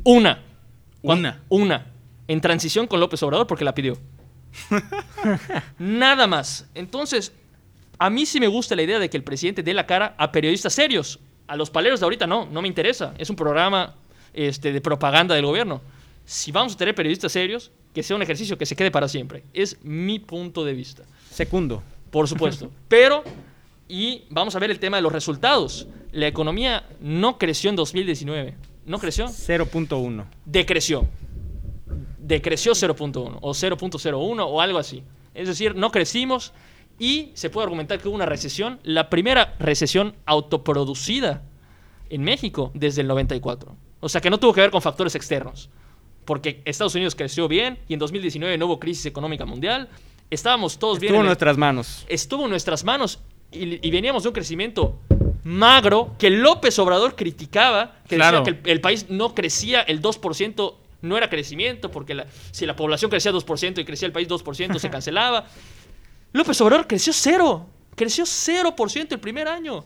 Una. 0.03 0.43
¿Cuán- 1.01 1.17
Una. 1.19 1.41
Una. 1.49 1.85
En 2.27 2.41
transición 2.41 2.87
con 2.87 2.99
López 2.99 3.23
Obrador 3.23 3.47
porque 3.47 3.63
la 3.65 3.73
pidió. 3.73 3.97
Nada 5.79 6.27
más. 6.27 6.65
Entonces, 6.75 7.31
a 7.97 8.09
mí 8.09 8.25
sí 8.25 8.39
me 8.39 8.47
gusta 8.47 8.75
la 8.75 8.83
idea 8.83 8.99
de 8.99 9.09
que 9.09 9.17
el 9.17 9.23
presidente 9.23 9.63
dé 9.63 9.73
la 9.73 9.85
cara 9.85 10.15
a 10.17 10.31
periodistas 10.31 10.73
serios. 10.73 11.19
A 11.47 11.55
los 11.55 11.69
paleros 11.69 11.99
de 11.99 12.05
ahorita 12.05 12.27
no, 12.27 12.45
no 12.45 12.61
me 12.61 12.67
interesa. 12.67 13.13
Es 13.17 13.29
un 13.29 13.35
programa 13.35 13.95
este, 14.33 14.71
de 14.71 14.81
propaganda 14.81 15.35
del 15.35 15.45
gobierno. 15.45 15.81
Si 16.25 16.51
vamos 16.51 16.73
a 16.73 16.77
tener 16.77 16.93
periodistas 16.93 17.31
serios, 17.31 17.71
que 17.93 18.03
sea 18.03 18.15
un 18.15 18.21
ejercicio 18.21 18.57
que 18.57 18.65
se 18.65 18.75
quede 18.75 18.91
para 18.91 19.07
siempre. 19.07 19.43
Es 19.53 19.83
mi 19.83 20.19
punto 20.19 20.63
de 20.65 20.73
vista. 20.73 21.03
Segundo. 21.31 21.81
Por 22.11 22.27
supuesto. 22.27 22.69
Pero, 22.87 23.23
y 23.87 24.23
vamos 24.29 24.55
a 24.55 24.59
ver 24.59 24.69
el 24.69 24.79
tema 24.79 24.97
de 24.97 25.03
los 25.03 25.11
resultados. 25.11 25.87
La 26.11 26.27
economía 26.27 26.85
no 26.99 27.37
creció 27.37 27.69
en 27.69 27.75
2019. 27.75 28.55
¿No 28.85 28.99
creció? 28.99 29.25
0.1. 29.25 30.25
Decreció. 30.45 31.07
Decreció 32.27 32.73
0.1 32.73 33.37
o 33.41 33.51
0.01 33.53 34.45
o 34.47 34.61
algo 34.61 34.77
así. 34.79 35.03
Es 35.33 35.47
decir, 35.47 35.75
no 35.75 35.91
crecimos 35.91 36.51
y 36.99 37.31
se 37.35 37.49
puede 37.49 37.63
argumentar 37.65 37.99
que 38.01 38.07
hubo 38.07 38.15
una 38.15 38.25
recesión, 38.25 38.79
la 38.83 39.09
primera 39.09 39.55
recesión 39.59 40.15
autoproducida 40.25 41.43
en 42.09 42.23
México 42.23 42.71
desde 42.73 43.01
el 43.01 43.07
94. 43.07 43.75
O 43.99 44.09
sea 44.09 44.19
que 44.21 44.29
no 44.29 44.39
tuvo 44.39 44.53
que 44.53 44.61
ver 44.61 44.71
con 44.71 44.81
factores 44.81 45.15
externos. 45.15 45.69
Porque 46.25 46.61
Estados 46.65 46.93
Unidos 46.95 47.15
creció 47.15 47.47
bien 47.47 47.79
y 47.87 47.93
en 47.93 47.99
2019 47.99 48.57
no 48.57 48.65
hubo 48.65 48.79
crisis 48.79 49.05
económica 49.05 49.45
mundial. 49.45 49.87
Estábamos 50.29 50.77
todos 50.77 50.99
bien. 50.99 51.11
Estuvo 51.13 51.21
en 51.21 51.25
el- 51.25 51.27
nuestras 51.29 51.57
manos. 51.57 52.05
estuvo 52.09 52.43
en 52.43 52.49
nuestras 52.49 52.83
manos 52.83 53.19
y, 53.51 53.87
y 53.87 53.91
veníamos 53.91 54.23
de 54.23 54.29
un 54.29 54.33
crecimiento 54.35 54.99
magro 55.45 56.15
que 56.19 56.29
López 56.29 56.77
Obrador 56.79 57.15
criticaba, 57.15 57.95
que 58.09 58.15
Claro. 58.17 58.39
decía 58.39 58.61
que 58.61 58.69
el, 58.69 58.75
el 58.75 58.81
país 58.81 59.05
no 59.09 59.33
crecía 59.33 59.81
el 59.81 60.01
2%, 60.01 60.73
no 61.07 61.17
era 61.17 61.29
crecimiento, 61.29 61.89
porque 61.91 62.13
la- 62.13 62.27
si 62.51 62.65
la 62.65 62.75
población 62.75 63.09
crecía 63.09 63.31
2% 63.31 63.79
y 63.81 63.85
crecía 63.85 64.05
el 64.07 64.11
país 64.11 64.27
2%, 64.27 64.77
se 64.79 64.89
cancelaba. 64.91 65.45
López 66.33 66.59
Obrador 66.61 66.87
creció 66.87 67.13
cero, 67.13 67.67
creció 67.95 68.25
0% 68.25 69.07
el 69.13 69.19
primer 69.19 69.47
año. 69.47 69.85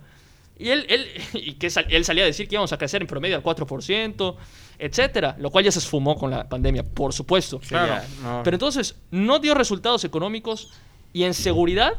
Y 0.57 0.69
él, 0.69 0.85
él, 0.89 1.07
y 1.33 1.53
que 1.53 1.69
sal- 1.69 1.87
él 1.89 2.03
salía 2.05 2.23
a 2.23 2.27
decir 2.27 2.47
que 2.47 2.55
íbamos 2.55 2.71
a 2.73 2.77
crecer 2.77 3.01
en 3.01 3.07
promedio 3.07 3.35
al 3.35 3.43
4%, 3.43 4.35
etcétera, 4.79 5.35
lo 5.39 5.49
cual 5.51 5.63
ya 5.65 5.71
se 5.71 5.79
esfumó 5.79 6.15
con 6.17 6.31
la 6.31 6.47
pandemia, 6.49 6.83
por 6.83 7.13
supuesto. 7.13 7.59
Claro. 7.59 8.03
no. 8.23 8.41
Pero 8.43 8.55
entonces, 8.55 8.95
no 9.11 9.39
dio 9.39 9.53
resultados 9.53 10.03
económicos 10.03 10.69
y 11.13 11.23
en 11.23 11.33
seguridad 11.33 11.93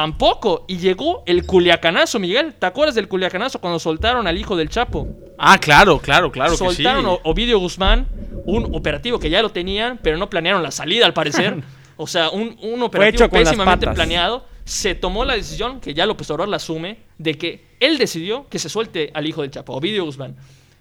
tampoco. 0.00 0.64
Y 0.66 0.78
llegó 0.78 1.22
el 1.26 1.44
culiacanazo, 1.44 2.18
Miguel. 2.18 2.54
¿Te 2.54 2.64
acuerdas 2.64 2.94
del 2.94 3.06
culiacanazo 3.06 3.60
cuando 3.60 3.78
soltaron 3.78 4.26
al 4.26 4.38
hijo 4.38 4.56
del 4.56 4.70
Chapo? 4.70 5.06
Ah, 5.36 5.58
claro, 5.58 5.98
claro, 5.98 6.32
claro 6.32 6.52
que 6.52 6.56
sí. 6.56 6.64
soltaron 6.64 7.18
Ovidio 7.22 7.58
Guzmán, 7.58 8.06
un 8.46 8.74
operativo 8.74 9.18
que 9.18 9.28
ya 9.28 9.42
lo 9.42 9.50
tenían, 9.50 10.00
pero 10.02 10.16
no 10.16 10.30
planearon 10.30 10.62
la 10.62 10.70
salida 10.70 11.04
al 11.04 11.12
parecer. 11.12 11.62
o 11.98 12.06
sea, 12.06 12.30
un, 12.30 12.56
un 12.62 12.82
operativo 12.82 13.28
pésimamente 13.28 13.86
planeado. 13.88 14.46
Se 14.64 14.94
tomó 14.94 15.26
la 15.26 15.34
decisión, 15.34 15.80
que 15.80 15.92
ya 15.92 16.06
López 16.06 16.30
Obrador 16.30 16.48
la 16.48 16.56
asume, 16.56 17.00
de 17.18 17.36
que 17.36 17.66
él 17.78 17.98
decidió 17.98 18.48
que 18.48 18.58
se 18.58 18.70
suelte 18.70 19.10
al 19.12 19.26
hijo 19.26 19.42
del 19.42 19.50
Chapo, 19.50 19.74
Ovidio 19.74 20.06
Guzmán. 20.06 20.34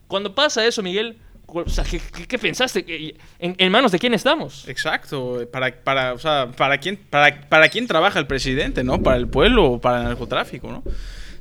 Cuando 0.08 0.34
pasa 0.34 0.66
eso, 0.66 0.82
Miguel, 0.82 1.18
o 1.54 1.70
sea, 1.70 1.84
¿qué, 1.84 2.00
qué- 2.00 2.28
qué 2.28 2.38
pensaste? 2.40 2.84
¿En, 3.40 3.56
en 3.58 3.72
manos 3.72 3.92
de 3.92 4.00
quién 4.00 4.14
estamos? 4.14 4.68
Exacto, 4.68 5.40
para, 5.52 5.74
para, 5.84 6.14
o 6.14 6.20
sea, 6.20 6.48
para 6.56 6.78
quién, 6.78 6.98
para, 6.98 7.42
para 7.50 7.70
quién 7.70 7.88
trabaja 7.88 8.20
el 8.20 8.28
presidente, 8.28 8.84
¿no? 8.84 9.02
Para 9.02 9.18
el 9.18 9.28
pueblo 9.28 9.66
o 9.72 9.82
para 9.82 10.00
el 10.00 10.04
narcotráfico, 10.06 10.72
¿no? 10.72 10.84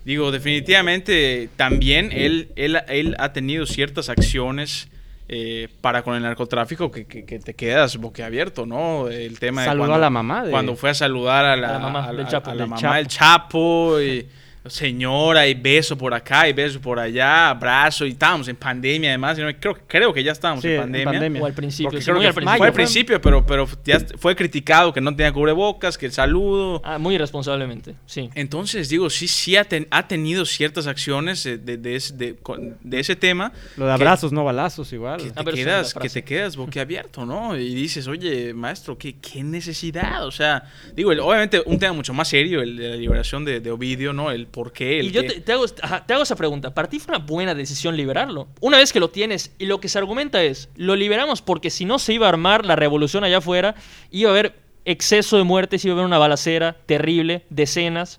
Digo, 0.04 0.30
definitivamente 0.30 1.48
también 1.56 2.10
él, 2.12 2.48
él, 2.56 2.78
él 2.88 3.16
ha 3.18 3.32
tenido 3.32 3.66
ciertas 3.66 4.08
acciones 4.08 4.88
eh, 5.28 5.68
para 5.82 6.02
con 6.02 6.14
el 6.16 6.22
narcotráfico 6.22 6.90
que, 6.90 7.04
que- 7.06 7.24
que 7.26 7.38
te 7.38 7.52
quedas 7.54 7.96
boquiabierto, 7.98 8.64
¿no? 8.64 9.08
El 9.08 9.38
tema 9.38 9.60
de 9.62 9.66
Saludó 9.66 9.82
cuando, 9.82 9.94
a 9.96 9.98
la 9.98 10.10
mamá 10.10 10.44
de- 10.44 10.50
cuando 10.50 10.76
fue 10.76 10.90
a 10.90 10.94
saludar 10.94 11.44
a 11.44 11.56
la, 11.56 11.68
A 11.68 11.72
la 11.72 11.78
mamá 11.80 12.08
a 12.08 12.12
del 12.14 12.26
Chapo. 12.26 12.50
a 12.50 12.54
la 12.54 12.60
Del 12.62 12.68
mamá 12.70 12.80
Chapo. 12.80 12.94
del 12.94 13.06
Chapo 13.08 14.00
y 14.00 14.26
señora 14.68 15.46
y 15.46 15.54
beso 15.54 15.96
por 15.96 16.14
acá 16.14 16.48
y 16.48 16.52
beso 16.52 16.80
por 16.80 16.98
allá, 16.98 17.50
abrazo 17.50 18.06
y 18.06 18.10
estábamos 18.10 18.48
en 18.48 18.56
pandemia 18.56 19.10
además, 19.10 19.38
y 19.38 19.42
no- 19.42 19.48
creo, 19.58 19.78
creo 19.86 20.12
que 20.12 20.22
ya 20.22 20.32
estábamos 20.32 20.62
Sí, 20.62 20.68
en 20.68 20.74
en 20.74 20.80
pandemia. 20.82 21.04
pandemia. 21.12 21.42
O 21.42 21.46
al 21.46 21.52
principio, 21.54 21.90
Porque 21.90 22.00
sí, 22.00 22.04
creo 22.06 22.16
muy 22.16 22.22
que 22.22 22.28
al 22.50 22.58
fue 22.58 22.66
al 22.68 22.72
principio, 22.72 23.20
pero, 23.20 23.44
pero 23.46 23.68
ya 23.84 23.98
fue 24.18 24.34
criticado 24.36 24.92
que 24.92 25.00
no 25.00 25.14
tenía 25.14 25.32
cubrebocas, 25.32 25.96
que 25.98 26.06
el 26.06 26.12
saludo. 26.12 26.80
Ah, 26.84 26.98
muy 26.98 27.14
irresponsablemente, 27.16 27.94
sí. 28.06 28.30
Entonces, 28.34 28.88
digo, 28.88 29.10
sí, 29.10 29.28
sí 29.28 29.56
ha, 29.56 29.64
ten- 29.64 29.86
ha 29.90 30.06
tenido 30.08 30.44
ciertas 30.44 30.86
acciones 30.86 31.44
eh, 31.46 31.58
de, 31.58 31.76
de 31.76 31.96
ese, 31.96 32.14
de- 32.14 32.34
con- 32.36 32.76
de 32.82 33.00
ese 33.00 33.16
tema. 33.16 33.52
Lo 33.76 33.84
de 33.86 33.90
que- 33.90 33.94
abrazos, 33.94 34.32
no 34.32 34.44
balazos, 34.44 34.92
igual. 34.92 35.20
Que 35.22 35.32
A 35.34 35.44
te, 35.44 35.52
quedas, 35.52 35.94
que 35.94 36.08
te 36.08 36.22
quedas 36.24 36.56
boquiabierto, 36.56 37.24
¿no? 37.26 37.56
Y 37.56 37.74
dices, 37.74 38.06
oye, 38.08 38.52
maestro, 38.54 38.96
¿qué, 38.98 39.16
qué 39.16 39.42
necesidad? 39.42 40.26
O 40.26 40.30
sea, 40.30 40.64
digo, 40.94 41.12
el- 41.12 41.20
obviamente 41.20 41.62
un 41.66 41.78
tema 41.78 41.92
mucho 41.92 42.12
más 42.14 42.28
serio, 42.28 42.62
el 42.62 42.76
de 42.76 42.88
la 42.90 42.96
liberación 42.96 43.44
de, 43.44 43.60
de 43.60 43.70
Ovidio, 43.70 44.12
¿no? 44.12 44.30
El 44.30 44.46
por 44.58 44.72
qué. 44.72 44.98
El 44.98 45.06
Y 45.06 45.10
yo 45.12 45.24
te, 45.24 45.40
te 45.40 45.52
hago, 45.52 45.64
ajá, 45.82 46.04
te 46.04 46.14
hago 46.14 46.24
esa 46.24 46.34
pregunta. 46.34 46.74
¿Para 46.74 46.88
ti 46.88 46.98
fue 46.98 47.14
una 47.16 47.24
buena 47.24 47.54
decisión 47.54 47.96
liberarlo? 47.96 48.48
Una 48.60 48.78
vez 48.78 48.92
que 48.92 48.98
lo 48.98 49.08
tienes 49.08 49.54
y 49.56 49.66
lo 49.66 49.78
que 49.78 49.88
se 49.88 49.98
argumenta 49.98 50.42
es, 50.42 50.68
lo 50.74 50.96
liberamos 50.96 51.42
porque 51.42 51.70
si 51.70 51.84
no 51.84 52.00
se 52.00 52.12
iba 52.14 52.26
a 52.26 52.30
armar 52.30 52.66
la 52.66 52.74
revolución 52.74 53.22
allá 53.22 53.38
afuera, 53.38 53.76
iba 54.10 54.30
a 54.30 54.32
haber 54.32 54.56
exceso 54.84 55.36
de 55.36 55.44
muertes, 55.44 55.84
iba 55.84 55.92
a 55.92 55.94
haber 55.94 56.06
una 56.06 56.18
balacera 56.18 56.76
terrible, 56.86 57.44
decenas, 57.50 58.18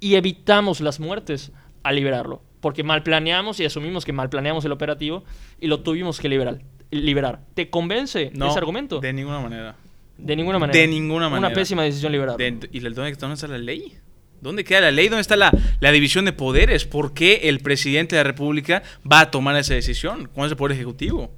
y 0.00 0.16
evitamos 0.16 0.80
las 0.80 0.98
muertes 0.98 1.52
al 1.84 1.94
liberarlo. 1.94 2.42
Porque 2.60 2.82
mal 2.82 3.04
planeamos 3.04 3.60
y 3.60 3.64
asumimos 3.64 4.04
que 4.04 4.12
mal 4.12 4.28
planeamos 4.28 4.64
el 4.64 4.72
operativo 4.72 5.22
y 5.60 5.68
lo 5.68 5.82
tuvimos 5.84 6.18
que 6.18 6.28
liberar. 6.28 6.58
liberar. 6.90 7.42
¿Te 7.54 7.70
convence 7.70 8.32
No, 8.34 8.50
ese 8.50 8.58
argumento? 8.58 8.98
De 8.98 9.12
ninguna 9.12 9.38
manera. 9.38 9.76
De 10.18 10.34
ninguna 10.34 10.58
manera. 10.58 10.80
de 10.80 10.88
ninguna 10.88 11.28
manera. 11.28 11.46
Una 11.46 11.54
pésima 11.54 11.84
decisión 11.84 12.10
liberarlo. 12.10 12.38
De- 12.38 12.68
¿Y 12.72 12.80
dónde 12.80 13.34
está 13.34 13.46
la 13.46 13.58
ley? 13.58 13.96
¿Dónde 14.40 14.64
queda 14.64 14.80
la 14.82 14.90
ley? 14.90 15.08
¿Dónde 15.08 15.22
está 15.22 15.36
la, 15.36 15.52
la 15.80 15.92
división 15.92 16.24
de 16.24 16.32
poderes? 16.32 16.84
¿Por 16.84 17.14
qué 17.14 17.40
el 17.44 17.60
presidente 17.60 18.16
de 18.16 18.20
la 18.20 18.28
República 18.28 18.82
va 19.10 19.20
a 19.20 19.30
tomar 19.30 19.56
esa 19.56 19.74
decisión? 19.74 20.28
¿Cuál 20.32 20.46
es 20.46 20.52
el 20.52 20.56
Poder 20.56 20.76
Ejecutivo? 20.76 21.32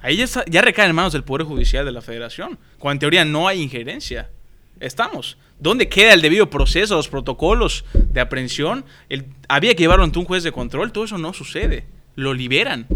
Ahí 0.00 0.16
ya, 0.16 0.24
está- 0.24 0.44
ya 0.46 0.60
recae 0.62 0.88
en 0.88 0.94
manos 0.94 1.12
del 1.12 1.24
Poder 1.24 1.46
Judicial 1.46 1.84
de 1.84 1.92
la 1.92 2.00
Federación, 2.02 2.58
cuando 2.78 2.92
en 2.94 2.98
teoría 3.00 3.24
no 3.24 3.48
hay 3.48 3.60
injerencia. 3.62 4.30
Estamos. 4.80 5.36
¿Dónde 5.58 5.88
queda 5.88 6.14
el 6.14 6.22
debido 6.22 6.48
proceso, 6.50 6.94
los 6.94 7.08
protocolos 7.08 7.84
de 7.92 8.20
aprehensión? 8.20 8.84
Había 9.48 9.74
que 9.74 9.82
llevarlo 9.82 10.04
ante 10.04 10.18
un 10.20 10.24
juez 10.24 10.44
de 10.44 10.52
control, 10.52 10.92
todo 10.92 11.04
eso 11.04 11.18
no 11.18 11.32
sucede. 11.32 11.84
Lo 12.14 12.32
liberan. 12.32 12.86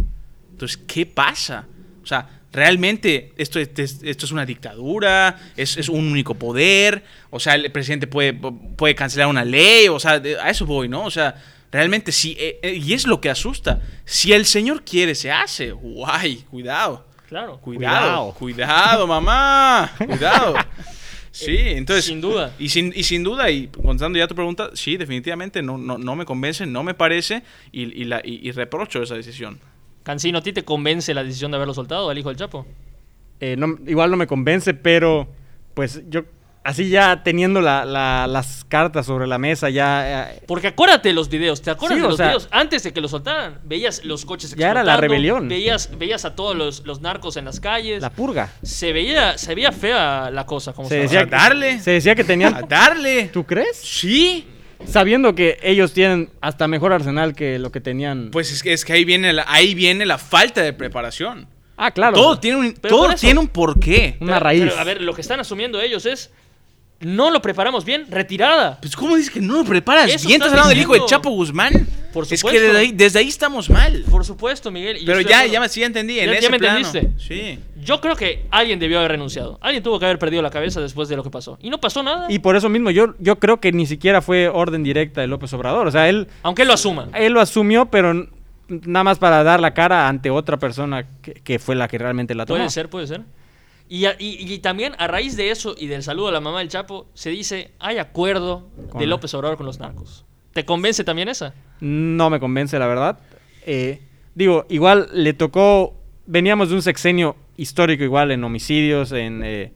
Entonces, 0.53 0.77
¿qué 0.87 1.05
pasa? 1.07 1.67
O 2.03 2.07
sea, 2.07 2.29
realmente 2.53 3.33
esto 3.37 3.59
es, 3.59 3.71
esto 4.03 4.27
es 4.27 4.33
una 4.33 4.45
dictadura, 4.45 5.39
es, 5.57 5.77
es 5.77 5.89
un 5.89 6.11
único 6.11 6.35
poder, 6.35 7.03
o 7.31 7.41
sea, 7.41 7.55
el 7.55 7.73
presidente 7.73 8.07
puede, 8.07 8.35
puede 8.35 8.95
cancelar 8.95 9.29
una 9.29 9.45
ley, 9.45 9.89
o 9.89 9.99
sea, 9.99 10.13
a 10.13 10.51
eso 10.51 10.67
voy, 10.67 10.89
¿no? 10.89 11.05
O 11.05 11.11
sea, 11.11 11.35
realmente 11.71 12.13
sí, 12.13 12.37
eh, 12.39 12.61
eh, 12.63 12.75
y 12.75 12.93
es 12.93 13.07
lo 13.07 13.21
que 13.21 13.31
asusta. 13.31 13.81
Si 14.05 14.33
el 14.33 14.45
señor 14.45 14.85
quiere, 14.85 15.15
se 15.15 15.33
hace. 15.33 15.73
Guay, 15.73 16.45
cuidado. 16.51 17.07
Claro. 17.29 17.59
Cuidado, 17.59 18.35
cuidado, 18.35 19.07
mamá, 19.07 19.91
cuidado. 19.99 20.55
Sí, 21.35 21.57
entonces... 21.59 22.05
Sin 22.05 22.21
duda. 22.21 22.55
Y 22.59 22.69
sin, 22.69 22.93
y 22.95 23.05
sin 23.05 23.23
duda, 23.23 23.51
y 23.51 23.69
contestando 23.69 24.19
ya 24.19 24.29
tu 24.29 24.35
pregunta, 24.35 24.69
sí, 24.75 24.99
definitivamente 24.99 25.63
no, 25.63 25.79
no, 25.79 25.97
no 25.97 26.15
me 26.15 26.27
convence, 26.27 26.67
no 26.67 26.83
me 26.83 26.93
parece 26.93 27.43
y, 27.73 27.85
y 27.85 28.05
la, 28.05 28.21
y, 28.23 28.47
y 28.47 28.53
reprocho 28.53 29.03
esa 29.03 29.15
decisión. 29.15 29.59
Cancino, 30.03 30.39
¿a 30.39 30.43
ti 30.43 30.53
te 30.53 30.65
convence 30.65 31.15
la 31.15 31.23
decisión 31.25 31.51
de 31.53 31.57
haberlo 31.57 31.75
soltado 31.75 32.11
al 32.11 32.19
hijo 32.19 32.29
del 32.29 32.37
Chapo? 32.39 32.67
Eh, 33.41 33.57
no- 33.57 33.77
igual 33.87 34.11
no 34.11 34.17
me 34.17 34.27
convence, 34.27 34.75
pero 34.75 35.29
pues 35.75 36.03
yo, 36.09 36.23
así 36.65 36.89
ya 36.89 37.23
teniendo 37.25 37.61
la- 37.61 37.85
la- 37.85 38.27
las 38.29 38.65
cartas 38.65 39.07
sobre 39.07 39.27
la 39.27 39.39
mesa, 39.39 39.69
ya... 39.71 40.31
eh, 40.33 40.43
Porque 40.47 40.69
acuérdate 40.69 41.09
de 41.09 41.15
los 41.15 41.29
videos, 41.29 41.61
¿te 41.63 41.71
acuerdas 41.71 41.97
Sí, 41.99 42.03
de 42.03 42.09
los 42.09 42.17
sea- 42.17 42.27
videos? 42.29 42.49
Antes 42.51 42.83
de 42.85 42.93
que 42.93 43.01
lo 43.01 43.09
soltaran, 43.09 43.59
veías 43.65 44.05
los 44.05 44.25
coches 44.25 44.55
Ya 44.55 44.71
era 44.71 44.83
la 44.85 44.93
explotando, 44.93 45.01
rebelión. 45.03 45.49
Veías, 45.49 45.91
veías 45.99 46.25
a 46.25 46.35
todos 46.37 46.55
los, 46.57 46.85
los 46.87 47.01
narcos 47.01 47.37
en 47.37 47.45
las 47.47 47.59
calles. 47.61 48.01
la 48.03 48.11
purga. 48.11 48.53
Se 48.63 48.93
veía, 48.93 49.39
se 49.39 49.55
veía 49.55 49.73
fea 49.73 50.31
la 50.31 50.47
cosa, 50.47 50.73
como 50.73 50.89
Se 50.89 50.95
se 50.97 51.01
decía, 51.03 51.21
a 51.21 51.27
darle. 51.27 51.81
se 51.81 51.93
decía 51.93 52.15
que 52.15 52.23
¡A 52.23 52.27
tenían... 52.27 52.65
darle! 52.69 53.25
¿Tú 53.33 53.45
crees? 53.45 53.77
Sí. 53.79 54.47
Sabiendo 54.87 55.35
que 55.35 55.59
ellos 55.63 55.93
tienen 55.93 56.31
hasta 56.41 56.69
mejor 56.69 56.93
arsenal 56.93 57.35
que 57.35 57.59
lo 57.59 57.73
que 57.73 57.81
tenían... 57.81 58.31
Pues 58.31 58.53
es 58.53 58.63
que, 58.63 58.73
es 58.73 58.85
que 58.85 58.93
ahí, 58.93 59.05
viene 59.05 59.33
la, 59.33 59.45
ahí 59.49 59.75
viene 59.75 60.05
la 60.07 60.19
falta 60.19 60.63
de 60.63 60.73
preparación. 60.73 61.47
ah, 61.77 61.91
claro. 61.91 62.15
Todo 62.15 62.39
tiene 62.39 62.59
un, 62.59 62.75
todo 62.75 62.99
por 63.07 63.15
eso- 63.15 63.21
tiene 63.21 63.41
un 63.41 63.49
porqué. 63.49 64.17
Una 64.21 64.35
Pero- 64.35 64.45
raíz. 64.45 64.63
pero, 64.65 64.79
a 64.79 64.85
ver, 64.85 65.01
lo 65.01 65.15
que 65.15 65.21
están 65.23 65.41
asumiendo 65.41 65.81
ellos 65.81 66.05
es, 66.07 66.31
no 67.01 67.31
lo 67.31 67.41
preparamos 67.43 67.85
bien, 67.85 68.07
retirada. 68.11 68.79
Pues 68.81 68.95
¿cómo 68.95 69.17
dices 69.17 69.33
que 69.33 69.41
no 69.41 69.55
lo 69.55 69.65
preparas? 69.65 70.11
Eso 70.13 70.29
¿Bien 70.29 70.41
estás 70.41 70.53
hablando 70.53 70.69
del 70.71 70.79
hijo 70.81 70.95
de. 70.95 71.01
Chapo 71.07 71.31
Guzmán? 71.31 71.87
Por 72.13 72.27
Es 72.31 72.43
que 72.45 72.61
desde 72.61 72.79
ahí, 72.79 72.93
desde 72.93 73.19
ahí 73.21 73.29
estamos 73.29 73.71
mal. 73.71 74.05
Por 74.11 74.25
supuesto, 74.25 74.71
Miguel. 74.71 74.99
Pero 75.07 75.21
ya, 75.21 75.47
ya, 75.47 75.61
me- 75.61 75.69
sí, 75.69 75.81
ya 75.81 75.87
entendí. 75.87 76.19
En 76.19 76.27
Ya- 76.27 76.33
ya 76.33 76.39
ese 76.39 76.51
me 76.51 76.59
plano. 76.59 76.87
entendiste. 76.87 77.23
Sí. 77.23 77.59
Yo 77.83 78.01
creo 78.01 78.15
que 78.17 78.45
alguien 78.51 78.79
debió 78.79 78.99
haber 78.99 79.13
renunciado. 79.13 79.59
Alguien 79.61 79.83
tuvo 79.83 79.99
que 79.99 80.05
haber 80.05 80.19
perdido 80.19 80.43
la 80.43 80.51
cabeza 80.51 80.81
después 80.81 81.09
de 81.09 81.17
lo 81.17 81.23
que 81.23 81.31
pasó. 81.31 81.59
Y 81.63 81.71
no 81.71 81.81
pasó 81.81 82.03
nada. 82.03 82.27
Y 82.31 82.39
por 82.41 82.55
eso 82.57 82.69
mismo 82.69 82.91
yo, 82.91 83.15
yo 83.19 83.39
creo 83.39 83.61
que 83.61 83.73
ni 83.73 83.87
siquiera 83.87 84.21
fue 84.23 84.49
orden 84.49 84.83
directa 84.85 85.21
de 85.23 85.27
López 85.27 85.53
Obrador. 85.55 85.87
O 85.87 85.91
sea, 85.91 86.09
él, 86.09 86.29
Aunque 86.43 86.63
él 86.63 86.69
lo 86.69 86.75
asuma. 86.75 87.09
él 87.15 87.33
lo 87.33 87.41
asumió, 87.41 87.87
pero 87.87 88.29
nada 88.69 89.05
más 89.05 89.19
para 89.19 89.43
dar 89.43 89.61
la 89.61 89.75
cara 89.75 90.09
ante 90.09 90.31
otra 90.31 90.59
persona 90.59 91.07
que, 91.23 91.33
que 91.35 91.59
fue 91.59 91.75
la 91.75 91.89
que 91.89 91.99
realmente 91.99 92.35
la 92.35 92.47
tomó. 92.47 92.59
Puede 92.59 92.71
ser, 92.71 92.89
puede 92.89 93.07
ser. 93.07 93.23
Y, 93.89 94.07
y- 94.07 94.15
y 94.19 94.59
también 94.61 94.95
a 94.99 95.07
raíz 95.07 95.37
de 95.37 95.51
eso 95.51 95.75
y 95.77 95.87
del 95.87 96.03
saludo 96.03 96.29
a 96.29 96.33
la 96.33 96.41
mamá 96.41 96.61
del 96.61 96.69
Chapo, 96.69 97.09
se 97.13 97.29
dice, 97.31 97.73
hay 97.79 97.99
acuerdo 97.99 98.69
de 98.99 99.07
López 99.07 99.35
Obrador 99.35 99.57
con 99.59 99.67
los 99.67 99.81
narcos. 99.81 100.25
¿Te 100.53 100.65
convence 100.65 101.05
también 101.05 101.29
esa? 101.29 101.55
No 101.81 102.31
me 102.31 102.39
convence, 102.41 102.79
la 102.79 102.87
verdad. 102.87 103.19
Eh, 103.67 104.01
digo, 104.35 104.67
igual 104.69 105.09
le 105.13 105.33
tocó. 105.33 105.95
Veníamos 106.27 106.69
de 106.69 106.77
un 106.77 106.83
sexenio 106.83 107.37
histórico 107.57 108.05
igual 108.05 108.31
en 108.31 108.45
homicidios, 108.45 109.13
en 109.13 109.43
eh, 109.45 109.73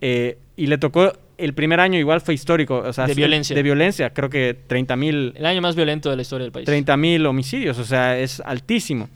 eh, 0.00 0.38
y 0.56 0.66
le 0.66 0.78
tocó 0.78 1.12
el 1.40 1.54
primer 1.54 1.80
año 1.80 1.98
igual 1.98 2.20
fue 2.20 2.34
histórico, 2.34 2.76
o 2.78 2.92
sea, 2.92 3.06
De 3.06 3.14
violencia. 3.14 3.56
de 3.56 3.62
violencia, 3.62 4.12
creo 4.12 4.28
que 4.28 4.54
30 4.66 4.96
mil 4.96 5.32
El 5.36 5.46
año 5.46 5.62
más 5.62 5.74
violento 5.74 6.10
de 6.10 6.16
la 6.16 6.22
historia 6.22 6.44
del 6.44 6.52
país. 6.52 6.66
30 6.66 6.96
mil 6.98 7.24
homicidios, 7.26 7.78
o 7.78 7.84
sea, 7.84 8.18
es 8.18 8.40
altísimo. 8.40 9.08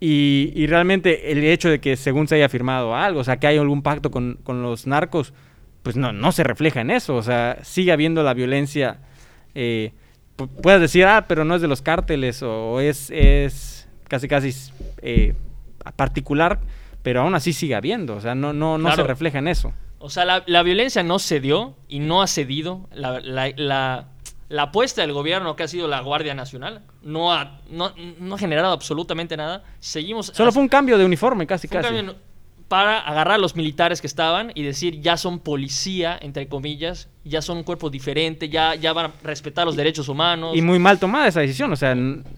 Y, 0.00 0.52
y 0.54 0.66
realmente 0.66 1.30
el 1.30 1.44
hecho 1.44 1.68
de 1.68 1.78
que 1.78 1.96
según 1.96 2.26
se 2.26 2.34
haya 2.36 2.48
firmado 2.48 2.96
algo, 2.96 3.20
o 3.20 3.24
sea, 3.24 3.38
que 3.38 3.46
hay 3.46 3.58
algún 3.58 3.82
pacto 3.82 4.10
con, 4.10 4.38
con 4.42 4.62
los 4.62 4.86
narcos, 4.86 5.32
pues 5.82 5.96
no, 5.96 6.12
no 6.12 6.32
se 6.32 6.42
refleja 6.42 6.80
en 6.80 6.90
eso, 6.90 7.14
o 7.14 7.22
sea, 7.22 7.58
sigue 7.62 7.92
habiendo 7.92 8.22
la 8.22 8.34
violencia. 8.34 8.98
Eh, 9.54 9.92
pu- 10.48 10.60
puedes 10.62 10.80
decir, 10.80 11.04
ah, 11.06 11.26
pero 11.28 11.44
no 11.44 11.54
es 11.54 11.62
de 11.62 11.68
los 11.68 11.82
cárteles 11.82 12.42
o 12.42 12.80
es, 12.80 13.10
es 13.10 13.88
casi 14.08 14.28
casi 14.28 14.52
eh, 15.02 15.34
particular, 15.96 16.60
pero 17.02 17.22
aún 17.22 17.34
así 17.34 17.52
sigue 17.52 17.74
habiendo, 17.74 18.16
o 18.16 18.20
sea, 18.20 18.34
no, 18.34 18.52
no, 18.52 18.78
no 18.78 18.94
se 18.94 19.02
refleja 19.02 19.38
en 19.38 19.48
eso. 19.48 19.72
O 19.98 20.08
sea, 20.10 20.24
la, 20.24 20.42
la 20.46 20.62
violencia 20.62 21.02
no 21.02 21.18
cedió 21.18 21.76
y 21.88 21.98
no 21.98 22.22
ha 22.22 22.26
cedido. 22.26 22.88
La, 22.92 23.20
la- 23.20 23.52
la- 24.48 24.62
apuesta 24.62 25.02
del 25.02 25.12
gobierno, 25.12 25.54
que 25.56 25.62
ha 25.62 25.68
sido 25.68 25.86
la 25.88 26.00
Guardia 26.00 26.34
Nacional, 26.34 26.82
no 27.02 27.32
ha, 27.32 27.60
no, 27.70 27.92
no 28.18 28.34
ha 28.34 28.38
generado 28.38 28.72
absolutamente 28.72 29.36
nada. 29.36 29.62
Seguimos. 29.78 30.26
Solo 30.34 30.52
fue 30.52 30.62
un 30.62 30.68
cambio 30.68 30.96
de 30.98 31.04
uniforme, 31.04 31.46
casi 31.46 31.68
fue 31.68 31.76
un 31.78 31.82
casi. 31.82 31.94
cambio 31.94 32.14
para 32.70 33.00
agarrar 33.00 33.34
a 33.34 33.38
los 33.38 33.56
militares 33.56 34.00
que 34.00 34.06
estaban 34.06 34.52
y 34.54 34.62
decir 34.62 35.00
ya 35.00 35.16
son 35.16 35.40
policía, 35.40 36.16
entre 36.22 36.46
comillas, 36.46 37.08
ya 37.24 37.42
son 37.42 37.56
un 37.56 37.64
cuerpo 37.64 37.90
diferente, 37.90 38.48
ya, 38.48 38.76
ya 38.76 38.92
van 38.92 39.06
a 39.06 39.12
respetar 39.24 39.66
los 39.66 39.74
derechos 39.74 40.08
humanos. 40.08 40.56
Y 40.56 40.62
muy 40.62 40.78
mal 40.78 41.00
tomada 41.00 41.26
esa 41.26 41.40
decisión, 41.40 41.72
o 41.72 41.74
sea, 41.74 41.96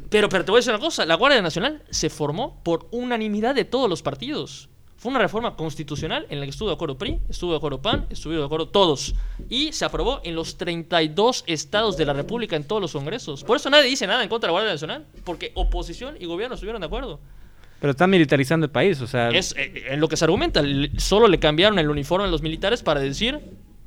Pero, 0.08 0.30
pero 0.30 0.42
te 0.42 0.50
voy 0.50 0.56
a 0.56 0.60
decir 0.60 0.72
una 0.72 0.80
cosa, 0.80 1.04
la 1.04 1.16
Guardia 1.16 1.42
Nacional 1.42 1.82
se 1.90 2.08
formó 2.08 2.62
por 2.62 2.88
unanimidad 2.92 3.54
de 3.54 3.66
todos 3.66 3.90
los 3.90 4.00
partidos. 4.00 4.70
Fue 4.96 5.10
una 5.10 5.18
reforma 5.18 5.54
constitucional 5.54 6.26
en 6.30 6.40
la 6.40 6.46
que 6.46 6.50
estuvo 6.50 6.70
de 6.70 6.76
acuerdo 6.76 6.96
PRI, 6.96 7.20
estuvo 7.28 7.50
de 7.50 7.58
acuerdo 7.58 7.82
PAN, 7.82 8.06
estuvo 8.08 8.32
de 8.32 8.42
acuerdo 8.42 8.68
todos. 8.68 9.14
Y 9.50 9.72
se 9.72 9.84
aprobó 9.84 10.22
en 10.24 10.34
los 10.34 10.56
32 10.56 11.44
estados 11.46 11.98
de 11.98 12.06
la 12.06 12.14
República 12.14 12.56
en 12.56 12.64
todos 12.64 12.80
los 12.80 12.92
congresos. 12.92 13.44
Por 13.44 13.58
eso 13.58 13.68
nadie 13.68 13.90
dice 13.90 14.06
nada 14.06 14.22
en 14.22 14.30
contra 14.30 14.46
de 14.46 14.52
la 14.52 14.52
Guardia 14.52 14.72
Nacional, 14.72 15.04
porque 15.24 15.52
oposición 15.56 16.16
y 16.18 16.24
gobierno 16.24 16.54
estuvieron 16.54 16.80
de 16.80 16.86
acuerdo. 16.86 17.20
Pero 17.82 17.90
están 17.90 18.10
militarizando 18.10 18.64
el 18.64 18.70
país, 18.70 19.00
o 19.00 19.08
sea, 19.08 19.30
Es 19.30 19.56
eh, 19.58 19.86
en 19.88 19.98
lo 19.98 20.06
que 20.06 20.16
se 20.16 20.24
argumenta, 20.24 20.62
solo 20.98 21.26
le 21.26 21.40
cambiaron 21.40 21.80
el 21.80 21.90
uniforme 21.90 22.28
a 22.28 22.30
los 22.30 22.40
militares 22.40 22.80
para 22.80 23.00
decir 23.00 23.40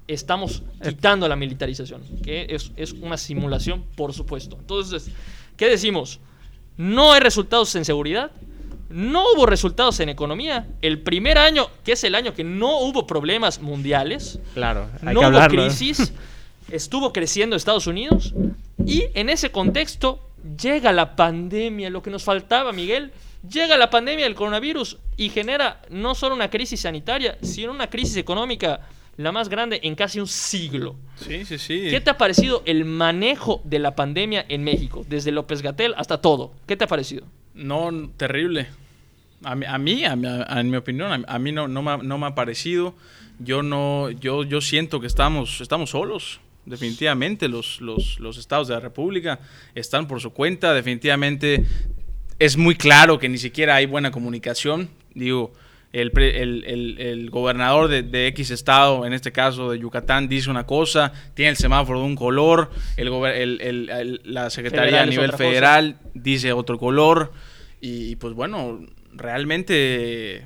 estamos 0.05 0.63
quitando 0.83 1.29
la 1.29 1.37
militarización, 1.37 2.01
que 2.21 2.45
es, 2.49 2.73
es 2.75 2.91
una 2.91 3.15
simulación, 3.15 3.85
por 3.95 4.11
supuesto. 4.11 4.57
Entonces, 4.59 5.09
¿qué 5.55 5.69
decimos? 5.69 6.19
No 6.75 7.13
hay 7.13 7.21
resultados 7.21 7.73
en 7.75 7.85
seguridad, 7.85 8.31
no 8.89 9.23
hubo 9.33 9.45
resultados 9.45 9.97
en 10.01 10.09
economía. 10.09 10.67
El 10.81 10.99
primer 10.99 11.37
año, 11.37 11.69
que 11.85 11.93
es 11.93 12.03
el 12.03 12.15
año 12.15 12.33
que 12.33 12.43
no 12.43 12.79
hubo 12.79 13.07
problemas 13.07 13.61
mundiales, 13.61 14.39
claro, 14.55 14.89
hay 15.03 15.13
no 15.13 15.21
que 15.21 15.25
hubo 15.25 15.25
hablarlo. 15.27 15.61
¿eh? 15.61 15.67
crisis, 15.67 16.11
estuvo 16.69 17.13
creciendo 17.13 17.55
Estados 17.55 17.87
Unidos 17.87 18.33
y 18.85 19.05
en 19.13 19.29
ese 19.29 19.51
contexto 19.51 20.19
llega 20.61 20.91
la 20.91 21.15
pandemia, 21.15 21.89
lo 21.89 22.03
que 22.03 22.09
nos 22.09 22.25
faltaba, 22.25 22.73
Miguel. 22.73 23.13
Llega 23.49 23.77
la 23.77 23.89
pandemia 23.89 24.25
del 24.25 24.35
coronavirus 24.35 24.97
y 25.17 25.29
genera 25.29 25.81
no 25.89 26.15
solo 26.15 26.35
una 26.35 26.49
crisis 26.49 26.81
sanitaria, 26.81 27.37
sino 27.41 27.71
una 27.71 27.89
crisis 27.89 28.17
económica 28.17 28.81
la 29.17 29.31
más 29.31 29.47
grande 29.47 29.79
en 29.83 29.95
casi 29.95 30.19
un 30.19 30.27
siglo. 30.27 30.95
Sí, 31.15 31.45
sí, 31.45 31.57
sí. 31.57 31.87
¿Qué 31.89 32.01
te 32.01 32.09
ha 32.09 32.17
parecido 32.17 32.63
el 32.65 32.83
manejo 32.85 33.61
de 33.63 33.79
la 33.79 33.95
pandemia 33.95 34.45
en 34.49 34.63
México? 34.63 35.05
Desde 35.07 35.31
López 35.31 35.61
Gatel 35.61 35.93
hasta 35.97 36.19
todo. 36.21 36.53
¿Qué 36.67 36.75
te 36.75 36.83
ha 36.83 36.87
parecido? 36.87 37.25
No, 37.53 38.09
terrible. 38.17 38.67
A 39.43 39.55
mí, 39.55 39.65
a 39.65 39.77
mí, 39.77 40.03
a 40.05 40.15
mi, 40.17 40.27
a- 40.27 40.59
en 40.59 40.69
mi 40.69 40.75
opinión, 40.77 41.23
a, 41.27 41.39
mí 41.39 41.51
no, 41.53 41.67
no, 41.67 41.81
me, 41.81 41.91
ha- 41.91 41.97
no 41.97 42.17
me 42.17 42.25
ha 42.27 42.35
parecido. 42.35 42.93
Yo 43.39 43.63
no, 43.63 44.09
yo, 44.11 44.43
yo 44.43 44.59
siento 44.59 44.99
que 44.99 45.07
estamos, 45.07 45.61
estamos 45.61 45.91
solos. 45.91 46.39
Definitivamente, 46.65 47.47
los, 47.47 47.79
los, 47.79 48.19
los 48.19 48.37
estados 48.37 48.67
de 48.67 48.73
la 48.73 48.79
República 48.81 49.39
están 49.75 50.07
por 50.07 50.19
su 50.19 50.31
cuenta. 50.31 50.73
Definitivamente 50.73 51.63
es 52.39 52.57
muy 52.57 52.75
claro 52.75 53.19
que 53.19 53.29
ni 53.29 53.37
siquiera 53.37 53.75
hay 53.75 53.85
buena 53.85 54.11
comunicación. 54.11 54.89
Digo, 55.13 55.53
el, 55.93 56.11
pre- 56.11 56.41
el, 56.41 56.63
el- 56.65 56.97
el 56.99 57.29
gobernador 57.29 57.87
de, 57.87 58.03
de 58.03 58.27
X 58.27 58.51
estado, 58.51 59.05
en 59.05 59.13
este 59.13 59.31
caso 59.31 59.71
de 59.71 59.79
Yucatán, 59.79 60.27
dice 60.27 60.49
una 60.49 60.65
cosa, 60.65 61.13
tiene 61.35 61.51
el 61.51 61.57
semáforo 61.57 61.99
de 61.99 62.05
un 62.05 62.15
color, 62.15 62.69
el, 62.97 63.09
gober- 63.09 63.35
el- 63.35 63.61
el- 63.61 63.89
el- 63.89 64.21
la 64.25 64.49
secretaría 64.49 64.85
Federal 64.91 65.07
a 65.07 65.09
nivel 65.11 65.31
cosa. 65.31 65.37
federal 65.43 65.97
dice 66.13 66.51
otro 66.51 66.77
color. 66.77 67.31
Y, 67.79 68.11
y, 68.11 68.15
pues 68.17 68.33
bueno, 68.33 68.79
realmente 69.13 70.45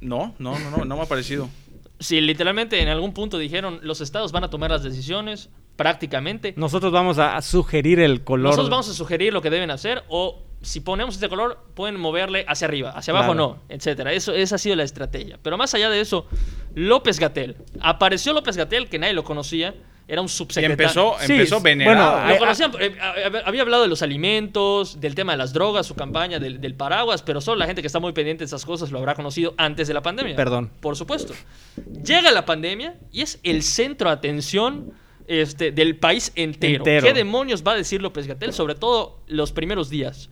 no, 0.00 0.34
no, 0.38 0.58
no, 0.58 0.70
no, 0.70 0.84
no 0.84 0.96
me 0.96 1.02
ha 1.02 1.06
parecido. 1.06 1.48
Si 2.00 2.20
literalmente 2.20 2.80
en 2.82 2.88
algún 2.88 3.14
punto 3.14 3.38
dijeron 3.38 3.78
los 3.82 4.00
estados 4.00 4.32
van 4.32 4.44
a 4.44 4.50
tomar 4.50 4.70
las 4.70 4.82
decisiones, 4.82 5.50
prácticamente, 5.76 6.54
Nosotros 6.56 6.92
vamos 6.92 7.18
a, 7.18 7.36
a 7.36 7.42
sugerir 7.42 8.00
el 8.00 8.22
color. 8.24 8.46
Nosotros 8.50 8.70
vamos 8.70 8.88
a 8.88 8.94
sugerir 8.94 9.32
lo 9.32 9.40
que 9.42 9.50
deben 9.50 9.70
hacer 9.70 10.02
o 10.08 10.42
si 10.64 10.80
ponemos 10.80 11.14
este 11.14 11.28
color 11.28 11.58
pueden 11.74 11.98
moverle 12.00 12.44
hacia 12.48 12.66
arriba, 12.66 12.90
hacia 12.90 13.12
abajo 13.12 13.32
Claro. 13.34 13.58
no, 13.68 13.74
etcétera. 13.74 14.12
Eso 14.12 14.32
esa 14.34 14.56
ha 14.56 14.58
sido 14.58 14.74
la 14.76 14.82
estrategia. 14.84 15.38
Pero 15.42 15.56
más 15.56 15.72
allá 15.74 15.90
de 15.90 16.00
eso, 16.00 16.26
López 16.74 17.18
Gatel. 17.20 17.56
Apareció 17.80 18.32
López 18.32 18.56
Gatel 18.56 18.88
que 18.88 18.98
nadie 18.98 19.12
lo 19.12 19.22
conocía, 19.24 19.74
era 20.06 20.20
un 20.20 20.26
Y 20.26 20.30
subsecretario. 20.30 20.72
empezó, 20.84 21.16
Sí, 21.26 21.32
empezó 21.32 21.60
bueno, 21.60 21.78
venerado. 21.84 22.16
hay- 22.18 22.34
Lo 22.34 22.38
conocían, 22.40 22.72
eh, 22.78 22.94
eh, 22.96 23.42
había 23.46 23.62
hablado 23.62 23.82
de 23.84 23.88
los 23.88 24.02
alimentos, 24.02 25.00
del 25.00 25.14
tema 25.14 25.32
de 25.32 25.38
las 25.38 25.52
drogas, 25.54 25.86
su 25.86 25.94
campaña 25.94 26.38
del, 26.38 26.60
del 26.60 26.74
paraguas, 26.74 27.22
pero 27.22 27.40
solo 27.40 27.58
la 27.58 27.66
gente 27.66 27.80
que 27.80 27.86
está 27.86 28.00
muy 28.00 28.12
pendiente 28.12 28.40
de 28.42 28.46
esas 28.46 28.66
cosas 28.66 28.90
lo 28.90 28.98
habrá 28.98 29.14
conocido 29.14 29.54
antes 29.56 29.88
de 29.88 29.94
la 29.94 30.02
pandemia. 30.02 30.36
Perdón. 30.36 30.70
Por 30.80 30.96
supuesto. 30.96 31.32
Llega 32.04 32.30
la 32.32 32.44
pandemia 32.44 32.96
y 33.12 33.22
es 33.22 33.38
el 33.44 33.62
centro 33.62 34.08
de 34.10 34.14
atención 34.14 34.92
este, 35.26 35.72
del 35.72 35.96
país 35.96 36.32
entero. 36.34 36.76
Entero. 36.84 37.06
¿Qué 37.06 37.14
demonios 37.14 37.64
va 37.66 37.72
a 37.72 37.76
decir 37.76 38.02
López 38.02 38.26
Gatel? 38.26 38.52
Sobre 38.52 38.74
todo 38.74 39.20
los 39.26 39.52
primeros 39.52 39.88
días. 39.88 40.28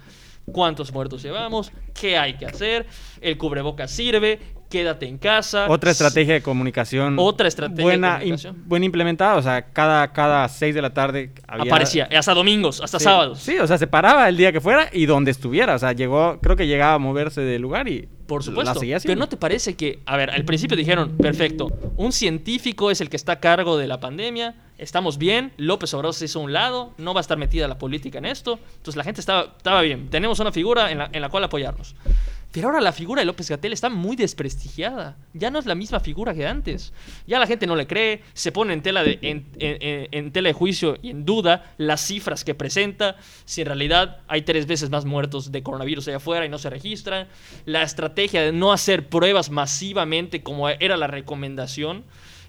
¿Cuántos 0.51 0.93
muertos 0.93 1.23
llevamos? 1.23 1.71
¿Qué 1.99 2.19
hay 2.19 2.35
que 2.35 2.47
hacer? 2.47 2.87
¿El 3.21 3.39
cubreboca 3.39 3.87
sirve? 3.89 4.39
Quédate 4.69 5.07
en 5.07 5.19
casa. 5.19 5.67
Otra 5.69 5.91
estrategia 5.91 6.33
de 6.33 6.43
comunicación. 6.43 7.17
Otra 7.19 7.47
estrategia 7.47 7.77
de 7.77 7.83
buena, 7.83 8.13
comunicación. 8.15 8.57
im- 8.57 8.63
buena 8.65 8.87
implementada. 8.87 9.37
O 9.37 9.43
sea, 9.43 9.67
cada, 9.71 10.11
cada 10.15 10.49
6 10.49 10.75
de 10.75 10.81
la 10.83 10.95
tarde 10.95 11.31
había. 11.47 11.71
Aparecía. 11.71 12.09
Hasta 12.17 12.33
domingos, 12.33 12.81
hasta 12.81 12.99
Sí, 12.99 13.05
sábados. 13.05 13.39
Sí, 13.39 13.59
o 13.59 13.67
sea, 13.67 13.77
se 13.77 13.87
paraba 13.87 14.29
el 14.31 14.37
día 14.39 14.51
que 14.51 14.63
fuera 14.63 14.89
y 14.91 15.05
donde 15.05 15.31
estuviera. 15.31 15.75
O 15.75 15.79
sea, 15.79 15.93
llegó, 15.93 16.39
creo 16.41 16.57
que 16.57 16.67
llegaba 16.67 16.95
a 16.95 16.99
moverse 16.99 17.43
del 17.43 17.61
lugar 17.61 17.87
y. 17.87 18.09
Por 18.27 18.43
supuesto. 18.43 18.83
La 18.83 18.99
Pero. 19.01 19.17
¿no 19.19 19.29
te 19.29 19.37
parece 19.37 19.75
que, 19.77 19.99
a 20.07 20.17
ver, 20.17 20.31
al 20.31 20.45
principio 20.47 20.75
dijeron, 20.75 21.19
perfecto, 21.19 21.69
un 21.99 22.13
científico 22.13 22.91
es 22.91 23.03
el 23.03 23.11
que 23.11 23.17
está 23.17 23.33
a 23.33 23.41
cargo 23.41 23.77
de 23.77 23.87
la 23.87 24.01
pandemia, 24.01 24.55
estamos 24.83 25.17
bien, 25.19 25.53
López 25.57 25.93
Obrador 25.95 26.15
se 26.15 26.27
hizo 26.27 26.41
a 26.41 26.43
un 26.43 26.53
lado, 26.53 26.93
no 26.99 27.15
va 27.15 27.21
a 27.21 27.23
estar 27.23 27.39
metida 27.39 27.69
la 27.69 27.79
política 27.79 28.19
en 28.19 28.27
esto, 28.27 28.59
entonces 28.77 28.97
la 28.97 29.05
gente 29.05 29.21
estaba, 29.21 29.55
estaba 29.57 29.81
bien, 29.83 30.09
tenemos 30.11 30.39
una 30.41 30.53
figura 30.53 30.91
en 30.91 30.99
la, 30.99 31.09
en 31.13 31.21
la 31.23 31.29
cual 31.29 31.45
apoyarnos. 31.45 31.95
Pero 32.51 32.69
ahora 32.69 32.83
la 32.83 32.93
figura 32.93 33.23
de 33.23 33.25
López 33.25 33.49
Gatel 33.49 33.73
está 33.73 33.89
muy 33.89 34.15
desprestigiada. 34.15 35.17
Ya 35.33 35.51
no 35.51 35.59
es 35.59 35.65
la 35.65 35.75
misma 35.75 36.01
figura 36.01 36.35
que 36.35 36.47
antes. 36.47 36.93
Ya 37.27 37.39
la 37.39 37.47
gente 37.47 37.67
no 37.67 37.77
le 37.77 37.87
cree, 37.87 38.23
se 38.35 38.53
pone 38.53 38.75
en 38.75 38.83
tela 38.83 39.03
de, 39.03 39.19
en, 39.23 39.47
en- 39.59 40.09
en- 40.13 40.33
tela 40.33 40.49
de 40.51 40.53
juicio 40.53 40.99
y 41.01 41.09
en 41.09 41.25
duda 41.25 41.73
las 41.79 42.03
cifras 42.07 42.45
que 42.45 42.55
presenta, 42.55 43.17
si 43.47 43.63
en 43.63 43.69
realidad 43.69 44.19
hay 44.29 44.43
tres 44.43 44.67
veces 44.67 44.91
más 44.91 45.07
muertos 45.07 45.51
de 45.51 45.63
coronavirus 45.63 46.09
allá 46.09 46.19
afuera 46.19 46.45
y 46.45 46.51
no 46.51 46.59
se 46.59 46.69
registran. 46.69 47.27
La 47.65 47.83
estrategia 47.85 48.43
de 48.43 48.53
no 48.53 48.71
hacer 48.71 49.09
pruebas 49.09 49.49
masivamente 49.49 50.43
como 50.43 50.69
era 50.69 50.99
la 50.99 51.07
recomendación, 51.07 52.05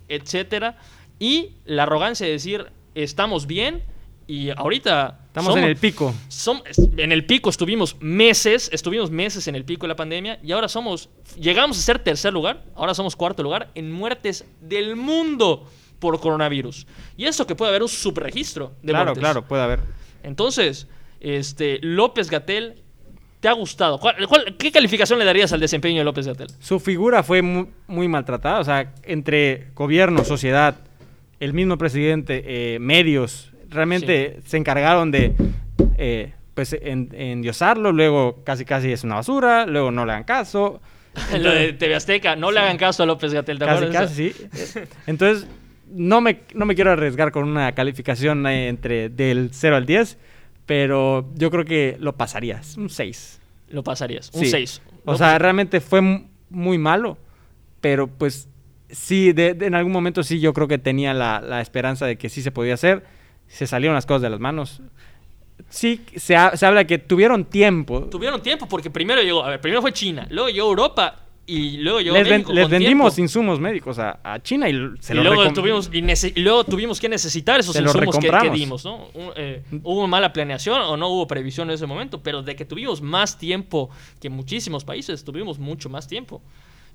etcétera. 0.10 0.78
Y 1.24 1.52
la 1.64 1.84
arrogancia 1.84 2.26
de 2.26 2.34
decir, 2.34 2.66
estamos 2.96 3.48
bien 3.48 3.82
y 4.28 4.50
ahorita... 4.50 5.20
Estamos 5.28 5.56
en 5.56 5.64
el 5.64 5.78
pico. 5.78 6.14
Som- 6.30 6.62
en 6.98 7.12
el 7.14 7.26
pico 7.26 7.50
estuvimos 7.50 7.96
meses, 8.02 8.70
estuvimos 8.74 9.10
meses 9.10 9.48
en 9.48 9.56
el 9.56 9.64
pico 9.64 9.84
de 9.86 9.88
la 9.88 9.96
pandemia 9.96 10.38
y 10.44 10.52
ahora 10.52 10.68
somos, 10.68 11.10
llegamos 11.40 11.78
a 11.80 11.82
ser 11.82 12.00
tercer 12.00 12.34
lugar, 12.34 12.66
ahora 12.76 12.94
somos 12.94 13.16
cuarto 13.16 13.42
lugar 13.42 13.70
en 13.74 13.90
muertes 13.90 14.44
del 14.60 14.98
mundo 14.98 15.66
por 16.00 16.20
coronavirus. 16.20 16.86
Y 17.16 17.24
eso 17.24 17.48
que 17.48 17.56
puede 17.56 17.70
haber 17.70 17.84
un 17.84 17.88
subregistro 17.90 18.74
de 18.84 18.90
Claro, 18.92 19.06
muertes. 19.06 19.22
claro, 19.22 19.48
puede 19.48 19.64
haber. 19.64 19.80
Entonces, 20.24 20.88
este, 21.22 21.80
López 21.82 22.30
Gatel, 22.30 22.84
¿te 23.40 23.48
ha 23.48 23.54
gustado? 23.54 23.98
¿Cuál- 23.98 24.28
cuál- 24.28 24.58
qué 24.58 24.74
calificación 24.74 25.20
le 25.20 25.26
darías 25.26 25.54
al 25.54 25.62
desempeño 25.62 26.00
de 26.00 26.04
López 26.04 26.28
Gatel? 26.28 26.48
Su 26.60 26.82
figura 26.82 27.24
fue 27.24 27.42
mu- 27.42 27.68
muy, 27.88 28.10
maltratada. 28.10 28.60
O 28.60 28.64
sea, 28.66 28.94
entre 29.04 29.72
gobierno, 29.74 30.24
sociedad, 30.26 30.76
el 31.44 31.54
mismo 31.54 31.78
presidente, 31.78 32.44
eh, 32.46 32.80
medios, 32.80 33.52
realmente 33.70 34.40
se 34.46 34.58
encargaron 34.58 35.12
de. 35.12 35.34
eh, 35.98 36.34
pues 36.54 36.74
en, 36.80 37.10
endiosarlo, 37.14 37.92
luego 37.92 38.44
casi 38.44 38.64
casi 38.64 38.92
es 38.92 39.04
una 39.04 39.16
basura, 39.16 39.66
luego 39.66 39.90
no 39.92 40.06
le 40.06 40.12
hagan 40.12 40.24
caso. 40.24 40.82
Lo 41.40 41.52
de 41.52 41.74
TV 41.74 41.96
Azteca, 41.96 42.36
no 42.36 42.52
le 42.52 42.60
hagan 42.60 42.78
caso 42.78 43.02
a 43.04 43.06
López 43.08 43.34
Gatel, 43.34 43.58
¿te 43.60 43.66
Casi, 43.66 43.88
casi, 43.88 44.32
sí. 44.32 44.80
Entonces, 45.08 45.48
no 45.92 46.22
me, 46.22 46.42
no 46.54 46.66
me 46.66 46.76
quiero 46.76 46.92
arriesgar 46.92 47.32
con 47.32 47.48
una 47.48 47.72
calificación 47.74 48.46
eh, 48.48 48.68
entre 48.68 49.10
del 49.10 49.50
0 49.52 49.76
al 49.78 49.86
10, 49.88 50.18
pero 50.66 51.28
yo 51.36 51.50
creo 51.52 51.66
que 51.66 51.98
lo 52.00 52.16
pasarías, 52.16 52.78
un 52.78 52.90
6. 52.90 53.40
Lo 53.70 53.84
pasarías, 53.84 54.30
un 54.34 54.42
Sí. 54.42 54.50
6. 54.52 54.82
O 55.06 55.16
sea, 55.18 55.38
realmente 55.40 55.82
fue, 55.82 56.02
mu- 56.02 56.28
muy 56.52 56.78
malo, 56.78 57.18
pero 57.82 58.08
pues 58.08 58.48
sí, 58.94 59.34
de, 59.34 59.54
de- 59.54 59.66
en 59.68 59.76
algún 59.76 59.92
momento 59.92 60.24
sí 60.24 60.40
yo 60.40 60.54
creo 60.54 60.68
que 60.68 60.78
tenía 60.78 61.14
la, 61.14 61.42
la 61.42 61.60
esperanza 61.62 62.06
de 62.06 62.18
que 62.18 62.30
sí 62.30 62.42
se 62.42 62.52
podía 62.52 62.76
hacer. 62.76 63.04
Se 63.48 63.68
salieron 63.68 63.94
las 63.96 64.06
cosas 64.06 64.22
de 64.24 64.30
las 64.30 64.40
manos. 64.40 64.82
Sí, 65.70 66.02
se, 66.16 66.36
ha- 66.36 66.56
se 66.56 66.66
habla 66.66 66.86
que 66.86 66.98
tuvieron 66.98 67.46
tiempo. 67.46 68.04
Tuvieron 68.06 68.42
tiempo 68.42 68.68
porque 68.68 68.90
primero 68.90 69.22
llegó, 69.22 69.44
a 69.44 69.50
ver, 69.50 69.62
primero 69.62 69.82
fue 69.82 69.92
China, 69.92 70.26
luego 70.30 70.50
llegó 70.50 70.68
Europa 70.70 71.20
y 71.46 71.78
luego 71.78 72.00
llegó 72.00 72.16
les 72.16 72.30
ven- 72.30 72.46
les 72.56 72.70
vendimos 72.70 73.16
tiempo. 73.16 73.26
insumos 73.26 73.60
médicos 73.60 74.00
a, 74.00 74.20
a 74.24 74.42
China 74.42 74.70
y 74.70 74.74
se 75.00 75.14
y 75.14 75.18
los 75.18 75.26
luego, 75.26 75.52
tuvimos, 75.54 75.90
y, 75.92 76.40
luego 76.42 76.64
tuvimos 76.64 77.00
que 77.02 77.10
necesitar 77.10 77.60
esos 77.60 77.76
Se 77.76 77.82
insumos 77.82 78.18
que, 78.18 78.30
que 78.30 78.50
dimos, 78.50 78.86
¿no? 78.86 79.08
Un- 79.14 79.32
eh, 79.36 79.62
hubo 79.84 80.08
mala 80.08 80.32
planeación 80.32 80.82
o 80.82 80.96
no 80.98 81.10
hubo 81.10 81.28
previsión 81.28 81.70
en 81.70 81.76
ese 81.76 81.86
momento, 81.86 82.22
pero 82.24 82.42
de 82.44 82.56
que 82.56 82.66
tuvimos 82.66 83.02
más 83.02 83.38
tiempo 83.38 83.90
que 84.22 84.30
muchísimos 84.30 84.84
países, 84.86 85.24
tuvimos 85.24 85.60
mucho 85.60 85.90
más 85.90 86.08
tiempo. 86.08 86.42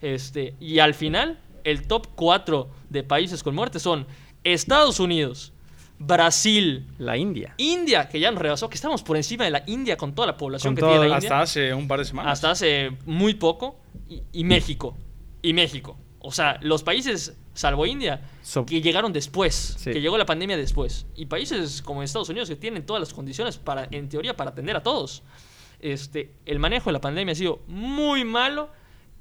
Este, 0.01 0.55
y 0.61 0.79
al 0.79 0.95
final, 0.95 1.39
el 1.71 1.87
top 1.87 2.09
4 2.17 2.69
de 2.91 3.03
países 3.03 3.43
con 3.43 3.55
muerte 3.55 3.79
son 3.79 4.07
Estados 4.45 5.01
Unidos, 5.01 5.53
Brasil, 5.99 6.87
La 6.99 7.17
India. 7.17 7.55
India, 7.59 8.09
que 8.09 8.21
ya 8.21 8.31
nos 8.31 8.41
rebasó, 8.41 8.69
que 8.69 8.77
estamos 8.77 9.03
por 9.03 9.17
encima 9.17 9.45
de 9.45 9.51
la 9.51 9.65
India 9.67 9.97
con 9.97 10.15
toda 10.15 10.27
la 10.27 10.37
población 10.37 10.71
Con 10.73 10.77
que 10.77 10.81
todo- 10.83 10.91
tiene 10.93 11.09
la 11.09 11.17
India 11.17 11.29
Hasta 11.29 11.41
hace 11.41 11.75
un 11.75 11.89
par 11.89 11.99
de 11.99 12.05
semanas. 12.05 12.33
hasta 12.33 12.51
hace 12.53 12.93
muy 13.05 13.35
poco 13.35 13.81
y, 14.09 14.23
y 14.33 14.45
México 14.45 14.97
y 15.43 15.53
México 15.53 15.97
o 16.21 16.31
sea 16.33 16.59
los 16.63 16.83
países 16.83 17.37
salvo 17.55 17.85
India 17.87 18.23
So- 18.43 18.65
que 18.65 18.81
llegaron 18.81 19.13
después 19.13 19.75
Sí. 19.79 19.93
que 19.93 20.01
llegó 20.01 20.17
la 20.19 20.27
pandemia 20.27 20.57
después 20.57 21.07
y 21.17 21.27
países 21.27 21.83
como 21.83 22.03
Estados 22.03 22.29
Unidos 22.29 22.49
que 22.49 22.57
tienen 22.57 22.87
todas 22.87 23.01
las 23.01 23.13
condiciones 23.13 23.57
para 23.59 23.89
en 23.91 24.09
teoría 24.09 24.37
para 24.37 24.51
atender 24.51 24.77
a 24.77 24.83
todos 24.83 25.23
este 25.81 26.33
el 26.47 26.59
manejo 26.59 26.91
de 26.91 26.93
la 26.95 27.01
pandemia 27.01 27.33
ha 27.33 27.37
sido 27.37 27.61
muy 27.69 28.25
malo 28.25 28.71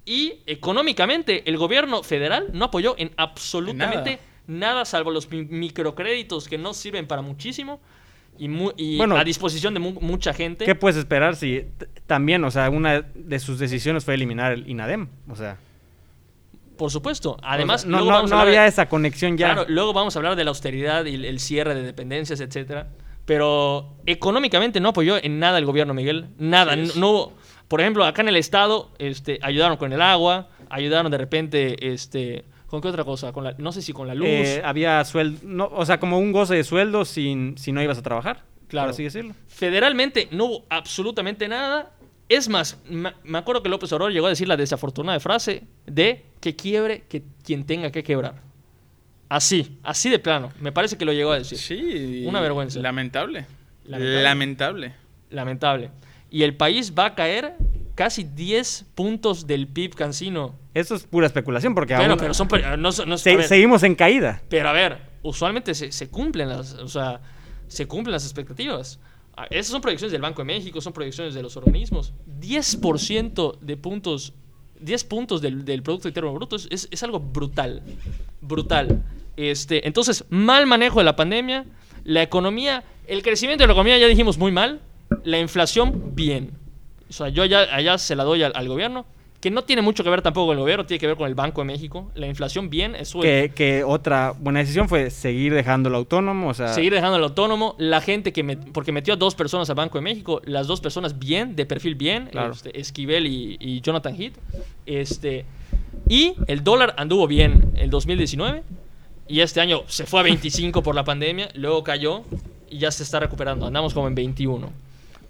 y 0.07 0.39
económicamente 0.47 1.43
el 1.49 1.57
gobierno 1.57 2.01
federal 2.01 2.47
no 2.53 2.65
apoyó 2.65 2.95
en 2.97 3.11
absolutamente 3.17 4.19
nada, 4.47 4.85
salvo 4.85 5.11
los 5.11 5.29
mi- 5.29 5.43
microcréditos 5.43 6.47
que 6.47 6.57
no 6.57 6.73
sirven 6.73 7.05
para 7.07 7.21
muchísimo 7.21 7.81
y, 8.39 8.47
mu- 8.47 8.71
y 8.77 8.95
Bueno, 8.97 9.17
a 9.17 9.23
disposición 9.25 9.73
de 9.73 9.81
mu- 9.81 9.99
mucha 9.99 10.33
gente 10.33 10.63
¿Qué 10.63 10.75
puedes 10.75 10.95
esperar 10.97 11.35
si 11.35 11.65
también, 12.05 12.43
o 12.45 12.51
sea, 12.51 12.69
una 12.69 13.01
de 13.01 13.39
sus 13.39 13.59
decisiones 13.59 14.05
fue 14.05 14.13
eliminar 14.13 14.53
el 14.53 14.69
INADEM? 14.69 15.09
O 15.29 15.35
sea, 15.35 15.57
Por 16.77 16.91
supuesto. 16.91 17.37
Además, 17.41 17.81
o 17.81 17.83
sea, 17.83 17.91
no, 17.91 17.97
luego 17.97 18.11
no- 18.11 18.15
vamos 18.17 18.31
a 18.31 18.35
no 18.35 18.39
hablar 18.41 18.53
de- 18.53 18.57
había 18.59 18.67
esa 18.69 18.87
conexión 18.87 19.37
ya. 19.37 19.53
Claro, 19.53 19.65
luego 19.67 19.91
vamos 19.93 20.15
a 20.15 20.19
hablar 20.19 20.35
de 20.35 20.43
la 20.45 20.49
austeridad 20.51 21.03
y 21.05 21.15
el, 21.15 21.39
cierre 21.39 21.73
de 21.75 21.81
dependencias, 21.83 22.39
etcétera. 22.39 22.87
Pero 23.25 23.95
económicamente 24.05 24.79
no 24.79 24.89
apoyó 24.89 25.21
en 25.21 25.39
nada 25.39 25.57
el 25.57 25.65
gobierno, 25.65 25.93
Miguel. 25.93 26.27
Nada. 26.37 26.75
Sí, 26.75 26.91
No, 26.95 27.01
no 27.01 27.09
hubo- 27.11 27.33
por 27.67 27.81
ejemplo, 27.81 28.05
acá 28.05 28.21
en 28.21 28.29
el 28.29 28.35
estado, 28.37 28.91
este, 28.99 29.39
ayudaron 29.41 29.77
con 29.77 29.91
el 29.93 30.01
agua, 30.01 30.49
ayudaron 30.69 31.11
de 31.11 31.17
repente, 31.17 31.91
este, 31.93 32.45
¿con 32.67 32.81
qué 32.81 32.87
otra 32.87 33.03
cosa? 33.03 33.31
Con 33.33 33.43
la, 33.43 33.55
no 33.57 33.71
sé 33.71 33.81
si 33.81 33.93
con 33.93 34.07
la 34.07 34.15
luz. 34.15 34.27
Eh, 34.27 34.61
había 34.63 35.03
sueldo, 35.05 35.39
no, 35.43 35.65
o 35.73 35.85
sea, 35.85 35.99
como 35.99 36.17
un 36.19 36.31
goce 36.31 36.55
de 36.55 36.63
sueldo 36.63 37.03
sin, 37.05 37.57
si 37.57 37.71
no 37.71 37.81
ibas 37.81 37.97
a 37.97 38.01
trabajar, 38.01 38.43
Claro. 38.67 38.87
por 38.87 38.93
así 38.93 39.03
decirlo. 39.03 39.33
Federalmente 39.47 40.27
no 40.31 40.45
hubo 40.45 40.65
absolutamente 40.69 41.47
nada. 41.47 41.91
Es 42.29 42.49
más, 42.49 42.77
ma- 42.89 43.15
me 43.23 43.37
acuerdo 43.37 43.63
que 43.63 43.69
López 43.69 43.91
Obrador 43.93 44.11
llegó 44.11 44.25
a 44.27 44.29
decir 44.29 44.47
la 44.49 44.57
desafortunada 44.57 45.19
frase 45.21 45.63
de 45.85 46.25
que 46.41 46.55
quiebre 46.57 47.03
que 47.07 47.23
quien 47.43 47.65
tenga 47.65 47.89
que 47.91 48.03
quebrar. 48.03 48.41
Así, 49.29 49.77
así 49.83 50.09
de 50.09 50.19
plano. 50.19 50.51
Me 50.59 50.71
parece 50.73 50.97
que 50.97 51.05
lo 51.05 51.11
llegó 51.13 51.31
a 51.31 51.37
decir. 51.37 51.57
Sí. 51.57 52.23
Una 52.25 52.39
vergüenza. 52.41 52.79
Lamentable. 52.79 53.45
Lamentable. 53.85 54.23
Lamentable. 54.23 54.93
Lamentable. 55.29 55.89
Y 56.29 56.43
el 56.43 56.55
país 56.55 56.93
va 56.97 57.05
a 57.07 57.15
caer 57.15 57.55
casi 57.95 58.23
10 58.23 58.85
puntos 58.95 59.47
del 59.47 59.67
PIB 59.67 59.95
cancino. 59.95 60.55
Eso 60.73 60.95
es 60.95 61.03
pura 61.03 61.25
especulación 61.27 61.73
porque 61.73 61.95
Bueno, 61.95 62.11
aún 62.13 62.19
pero 62.19 62.33
son... 62.33 62.47
No, 62.77 62.91
no- 63.05 63.17
se- 63.17 63.43
seguimos 63.43 63.81
en 63.83 63.95
caída. 63.95 64.41
Pero 64.49 64.69
a 64.69 64.73
ver, 64.73 64.99
usualmente 65.23 65.73
se, 65.73 65.91
se 65.91 66.09
cumplen 66.09 66.49
las... 66.49 66.73
O 66.73 66.87
sea, 66.87 67.21
se 67.67 67.87
cumplen 67.87 68.11
las 68.13 68.23
expectativas. 68.25 68.99
Ah, 69.35 69.47
Esas 69.49 69.67
son 69.71 69.81
proyecciones 69.81 70.11
del 70.11 70.21
Banco 70.21 70.41
de 70.41 70.45
México, 70.45 70.79
son 70.81 70.93
proyecciones 70.93 71.33
de 71.33 71.41
los 71.41 71.57
organismos. 71.57 72.13
10% 72.39 73.59
de 73.59 73.77
puntos... 73.77 74.33
10 74.79 75.03
puntos 75.05 75.41
del, 75.41 75.65
del 75.65 75.81
Producto 75.81 76.07
Interno 76.07 76.31
Bruto 76.33 76.55
es, 76.55 76.67
es- 76.69 76.87
es 76.91 77.01
algo 77.03 77.19
brutal. 77.19 77.81
Brutal. 78.41 79.03
Este, 79.35 79.87
entonces, 79.87 80.23
mal 80.29 80.67
manejo 80.67 80.99
de 80.99 81.05
la 81.05 81.15
pandemia. 81.15 81.65
La 82.03 82.21
economía... 82.21 82.83
El 83.07 83.23
crecimiento 83.23 83.63
de 83.63 83.67
la 83.67 83.73
economía 83.73 83.97
ya 83.97 84.07
dijimos 84.07 84.37
muy 84.37 84.51
mal. 84.51 84.81
La 85.27 85.39
inflación, 85.39 86.15
bien. 86.15 86.51
O 87.09 87.13
sea, 87.13 87.29
yo 87.29 87.43
allá, 87.43 87.67
allá 87.75 87.97
se 87.97 88.15
la 88.15 88.23
doy 88.23 88.43
al, 88.43 88.51
al 88.55 88.67
gobierno. 88.67 89.05
Que 89.39 89.51
no 89.51 89.63
tiene 89.63 89.83
mucho 89.83 90.03
que 90.03 90.09
ver 90.09 90.23
tampoco 90.23 90.47
con 90.47 90.55
el 90.57 90.61
gobierno, 90.61 90.85
tiene 90.87 90.99
que 90.99 91.05
ver 91.05 91.15
con 91.15 91.27
el 91.27 91.35
Banco 91.35 91.61
de 91.61 91.65
México. 91.65 92.09
La 92.15 92.25
inflación, 92.25 92.71
bien. 92.71 92.95
Eso 92.95 93.19
Que, 93.19 93.51
que 93.53 93.83
otra 93.83 94.33
buena 94.37 94.59
decisión 94.61 94.89
fue 94.89 95.11
seguir 95.11 95.53
dejándolo 95.53 95.97
autónomo, 95.97 96.47
o 96.49 96.53
sea, 96.55 96.69
seguir 96.69 96.91
dejándolo 96.93 97.25
autónomo. 97.25 97.75
La 97.77 98.01
gente 98.01 98.33
que 98.33 98.43
met- 98.43 98.71
porque 98.73 98.91
metió 98.91 99.13
a 99.13 99.17
dos 99.17 99.35
personas 99.35 99.69
al 99.69 99.75
Banco 99.75 99.99
de 99.99 100.01
México, 100.01 100.41
las 100.45 100.65
dos 100.65 100.81
personas 100.81 101.19
bien, 101.19 101.55
de 101.55 101.67
perfil 101.67 101.93
bien, 101.93 102.29
Claro. 102.31 102.51
este, 102.53 102.79
Esquivel 102.79 103.27
y, 103.27 103.57
y 103.59 103.79
Jonathan 103.81 104.15
Heath. 104.19 104.33
Este, 104.87 105.45
y 106.09 106.33
el 106.47 106.63
dólar 106.63 106.95
anduvo 106.97 107.27
bien 107.27 107.73
el 107.75 107.89
2019 107.91 108.63
y 109.27 109.41
este 109.41 109.61
año 109.61 109.81
se 109.87 110.05
fue 110.07 110.21
a 110.21 110.23
25 110.23 110.81
por 110.81 110.95
la 110.95 111.03
pandemia, 111.03 111.49
luego 111.53 111.83
cayó 111.83 112.23
y 112.71 112.79
ya 112.79 112.89
se 112.91 113.03
está 113.03 113.19
recuperando. 113.19 113.67
Andamos 113.67 113.93
como 113.93 114.07
en 114.07 114.15
21. 114.15 114.71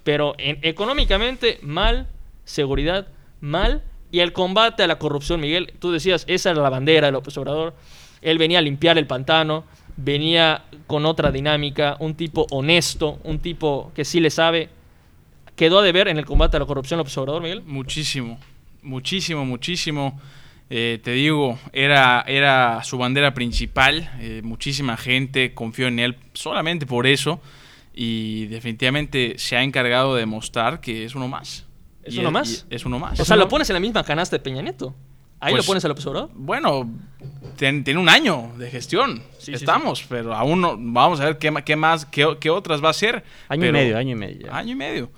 Pero 0.07 0.35
en- 0.37 0.57
económicamente 0.61 1.59
mal, 1.63 2.07
seguridad 2.45 3.07
mal 3.41 3.83
y 4.09 4.19
el 4.21 4.31
combate 4.31 4.83
a 4.83 4.87
la 4.87 4.97
corrupción, 4.99 5.41
Miguel, 5.41 5.73
tú 5.79 5.91
decías, 5.91 6.23
esa 6.29 6.51
era 6.51 6.61
la 6.61 6.69
bandera 6.69 7.07
de 7.07 7.11
López 7.11 7.37
Obrador. 7.37 7.75
Él 8.21 8.37
venía 8.37 8.59
a 8.59 8.61
limpiar 8.61 8.97
el 8.97 9.05
pantano, 9.05 9.65
venía 9.97 10.63
con 10.87 11.05
otra 11.05 11.29
dinámica, 11.29 11.97
un 11.99 12.15
tipo 12.15 12.47
honesto, 12.51 13.19
un 13.25 13.39
tipo 13.39 13.91
que 13.93 14.05
sí 14.05 14.21
le 14.21 14.29
sabe. 14.29 14.69
Quedó 15.57 15.79
a 15.79 15.83
deber 15.83 16.07
en 16.07 16.17
el 16.17 16.25
combate 16.25 16.55
a 16.55 16.61
la 16.61 16.65
corrupción 16.65 16.99
López 16.99 17.17
Obrador, 17.17 17.41
Miguel. 17.41 17.63
Muchísimo, 17.65 18.39
muchísimo, 18.83 19.43
muchísimo. 19.43 20.21
Eh, 20.69 20.99
te 21.03 21.11
digo, 21.11 21.59
era, 21.73 22.23
era 22.27 22.81
su 22.85 22.97
bandera 22.97 23.33
principal. 23.33 24.09
eh, 24.21 24.39
muchísima 24.41 24.95
gente 24.95 25.53
confió 25.53 25.87
en 25.89 25.99
él 25.99 26.15
solamente 26.33 26.85
por 26.85 27.07
eso. 27.07 27.41
Y 27.99 28.45
definitivamente 28.45 29.39
se 29.39 29.57
ha 29.57 29.63
encargado 29.63 30.13
de 30.13 30.19
demostrar 30.19 30.79
que 30.81 31.03
es 31.03 31.15
uno 31.15 31.27
más. 31.27 31.65
¿Es 32.03 32.13
Y 32.13 32.19
uno 32.19 32.29
más? 32.29 32.67
es 32.69 32.85
uno 32.85 32.99
más. 32.99 33.19
O 33.19 33.25
sea, 33.25 33.35
lo 33.35 33.47
pones 33.49 33.67
en 33.71 33.73
la 33.73 33.79
misma 33.79 34.03
canasta 34.03 34.35
de 34.37 34.43
Peña 34.43 34.61
Nieto. 34.61 34.93
Ahí 35.39 35.51
Pues- 35.53 35.65
lo 35.65 35.67
pones 35.67 35.83
a 35.83 35.87
López 35.87 36.05
Obrador. 36.05 36.29
Bueno, 36.35 36.89
tiene 37.57 37.97
un 37.97 38.07
año 38.07 38.51
de 38.57 38.69
gestión. 38.69 39.21
Sí, 39.39 39.45
sí, 39.47 39.53
Estamos, 39.53 40.03
pero 40.07 40.33
aún 40.35 40.61
no. 40.61 40.75
Vamos 40.79 41.19
a 41.19 41.25
ver 41.25 41.37
qué, 41.39 41.51
qué 41.65 41.75
más, 41.75 42.05
qué, 42.05 42.37
qué 42.39 42.49
otras 42.51 42.83
va 42.83 42.87
a 42.87 42.91
hacer. 42.91 43.23
año 43.49 43.61
pero- 43.61 43.69
y 43.77 43.81
medio, 43.81 43.97
año 43.97 44.11
y 44.11 44.15
medio. 44.15 44.53
Año 44.53 44.71
y 44.73 44.75
medio. 44.75 45.11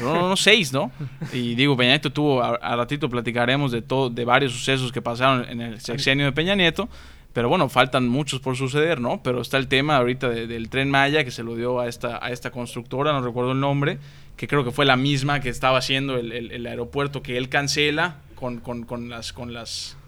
No, 0.00 0.14
no, 0.14 0.28
no, 0.28 0.36
seis, 0.36 0.72
¿no? 0.74 0.90
Y 1.32 1.54
digo, 1.54 1.74
Peña 1.76 1.90
Nieto 1.92 2.12
tuvo, 2.12 2.42
a, 2.42 2.56
a 2.56 2.76
ratito 2.76 3.08
platicaremos 3.08 3.72
de 3.72 3.80
todo, 3.82 4.10
de 4.10 4.24
varios 4.26 4.52
sucesos 4.52 4.92
que 4.92 5.00
pasaron 5.00 5.48
en 5.48 5.60
el 5.62 5.80
sexenio 5.80 6.26
de 6.26 6.32
Peña 6.32 6.54
Nieto. 6.54 6.88
Pero 7.36 7.50
bueno, 7.50 7.68
faltan 7.68 8.08
muchos 8.08 8.40
por 8.40 8.56
suceder, 8.56 8.98
¿no? 8.98 9.22
Pero 9.22 9.42
está 9.42 9.58
el 9.58 9.68
tema 9.68 9.98
ahorita 9.98 10.30
de- 10.30 10.46
del 10.46 10.70
tren 10.70 10.88
Maya 10.88 11.22
que 11.22 11.30
se 11.30 11.42
lo 11.42 11.54
dio 11.54 11.80
a 11.80 11.86
esta, 11.86 12.18
a 12.24 12.30
esta 12.30 12.50
constructora, 12.50 13.12
no 13.12 13.20
recuerdo 13.20 13.52
el 13.52 13.60
nombre, 13.60 13.98
que 14.38 14.48
creo 14.48 14.64
que 14.64 14.70
fue 14.70 14.86
la 14.86 14.96
misma 14.96 15.40
que 15.40 15.50
estaba 15.50 15.76
haciendo 15.76 16.16
el, 16.16 16.32
el- 16.32 16.50
el 16.50 16.66
aeropuerto 16.66 17.22
que 17.22 17.36
él 17.36 17.50
cancela 17.50 18.16
con, 18.36 18.60
con- 18.60 18.84
con 18.84 19.10
las 19.10 19.34
con 19.34 19.52
las 19.52 19.98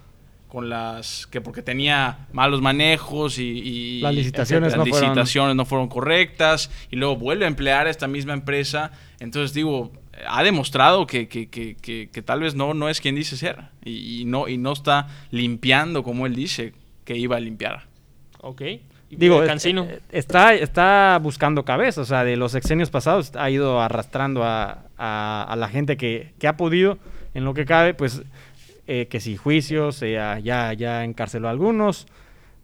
con 0.48 0.70
las 0.70 1.26
que 1.26 1.42
porque 1.42 1.60
tenía 1.60 2.26
malos 2.32 2.62
manejos 2.62 3.38
y, 3.38 3.42
y- 3.42 4.00
Las 4.00 4.14
licitaciones 4.14 4.72
no 4.78 4.84
fueron- 4.86 5.08
licitaciones 5.10 5.54
no 5.54 5.66
fueron 5.66 5.88
correctas 5.88 6.70
y 6.90 6.96
luego 6.96 7.16
vuelve 7.16 7.44
a 7.44 7.48
emplear 7.48 7.86
a 7.86 7.90
esta 7.90 8.08
misma 8.08 8.32
empresa. 8.32 8.90
Entonces 9.20 9.52
digo, 9.52 9.92
ha 10.26 10.42
demostrado 10.42 11.06
que, 11.06 11.28
que- 11.28 11.50
que- 11.50 11.76
que- 11.76 12.08
que 12.10 12.22
tal 12.22 12.40
vez 12.40 12.54
no, 12.54 12.72
no 12.72 12.88
es 12.88 13.02
quien 13.02 13.14
dice 13.16 13.36
ser 13.36 13.64
y, 13.84 14.22
y 14.22 14.24
no, 14.24 14.48
y 14.48 14.56
no 14.56 14.72
está 14.72 15.08
limpiando 15.30 16.02
como 16.02 16.24
él 16.24 16.34
dice 16.34 16.72
que 17.08 17.16
iba 17.16 17.36
a 17.36 17.40
limpiar. 17.40 17.84
Ok. 18.42 18.60
Y 19.10 19.16
Digo, 19.16 19.42
es- 19.42 19.48
Cancino. 19.48 19.84
eh, 19.84 20.00
está, 20.12 20.52
está 20.54 21.18
buscando 21.22 21.64
cabeza, 21.64 22.02
o 22.02 22.04
sea, 22.04 22.22
de 22.24 22.36
los 22.36 22.52
sexenios 22.52 22.90
pasados 22.90 23.32
ha 23.34 23.48
ido 23.48 23.80
arrastrando 23.80 24.44
a, 24.44 24.84
a- 24.98 25.46
a 25.48 25.56
la 25.56 25.68
gente 25.68 25.96
que, 25.96 26.34
que 26.38 26.46
ha 26.46 26.58
podido, 26.58 26.98
en 27.32 27.44
lo 27.46 27.54
que 27.54 27.64
cabe, 27.64 27.94
pues, 27.94 28.20
eh, 28.86 29.06
que 29.10 29.20
si 29.20 29.36
juicios, 29.38 30.02
eh, 30.02 30.12
ya, 30.42 30.72
ya, 30.74 31.04
encarceló 31.04 31.48
a 31.48 31.50
algunos, 31.50 32.06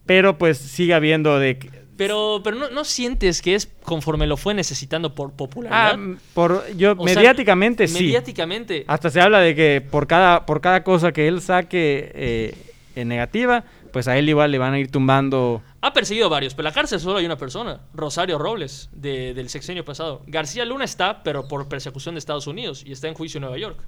pero 0.04 0.36
pues 0.36 0.58
sigue 0.58 0.92
habiendo 0.92 1.38
de... 1.38 1.58
Pero, 1.96 2.40
pero 2.44 2.56
no, 2.58 2.68
no 2.70 2.84
sientes 2.84 3.40
que 3.40 3.54
es 3.54 3.66
conforme 3.84 4.26
lo 4.26 4.36
fue 4.36 4.52
necesitando 4.52 5.14
por 5.14 5.30
Ah, 5.30 5.34
popularidad. 5.36 5.96
mm, 5.96 6.16
por, 6.34 6.66
yo, 6.76 6.92
O 6.98 7.06
sea, 7.06 7.16
mediáticamente 7.16 7.86
sí. 7.88 8.04
Mediáticamente. 8.04 8.84
Hasta 8.88 9.08
se 9.10 9.20
habla 9.20 9.38
de 9.40 9.54
que 9.54 9.80
por 9.80 10.06
cada, 10.08 10.44
por 10.44 10.60
cada 10.60 10.82
cosa 10.82 11.12
que 11.12 11.28
él 11.28 11.40
saque 11.40 12.10
eh, 12.14 12.54
en 12.96 13.08
negativa, 13.08 13.64
pues 13.94 14.08
a 14.08 14.18
él 14.18 14.28
igual 14.28 14.50
le 14.50 14.58
van 14.58 14.74
a 14.74 14.78
ir 14.80 14.90
tumbando... 14.90 15.62
Ha 15.80 15.92
perseguido 15.92 16.26
a 16.26 16.28
varios, 16.28 16.52
pero 16.54 16.66
en 16.68 16.72
la 16.72 16.74
cárcel 16.74 16.98
solo 16.98 17.18
hay 17.18 17.24
una 17.26 17.38
persona, 17.38 17.80
Rosario 17.94 18.36
Robles, 18.38 18.90
de- 18.92 19.32
del 19.34 19.48
sexenio 19.48 19.84
pasado. 19.84 20.20
García 20.26 20.64
Luna 20.64 20.84
está, 20.84 21.22
pero 21.22 21.46
por 21.46 21.68
persecución 21.68 22.16
de 22.16 22.18
Estados 22.18 22.48
Unidos, 22.48 22.82
y 22.84 22.90
está 22.92 23.06
en 23.06 23.14
juicio 23.14 23.38
en 23.38 23.42
Nueva 23.42 23.56
York. 23.56 23.78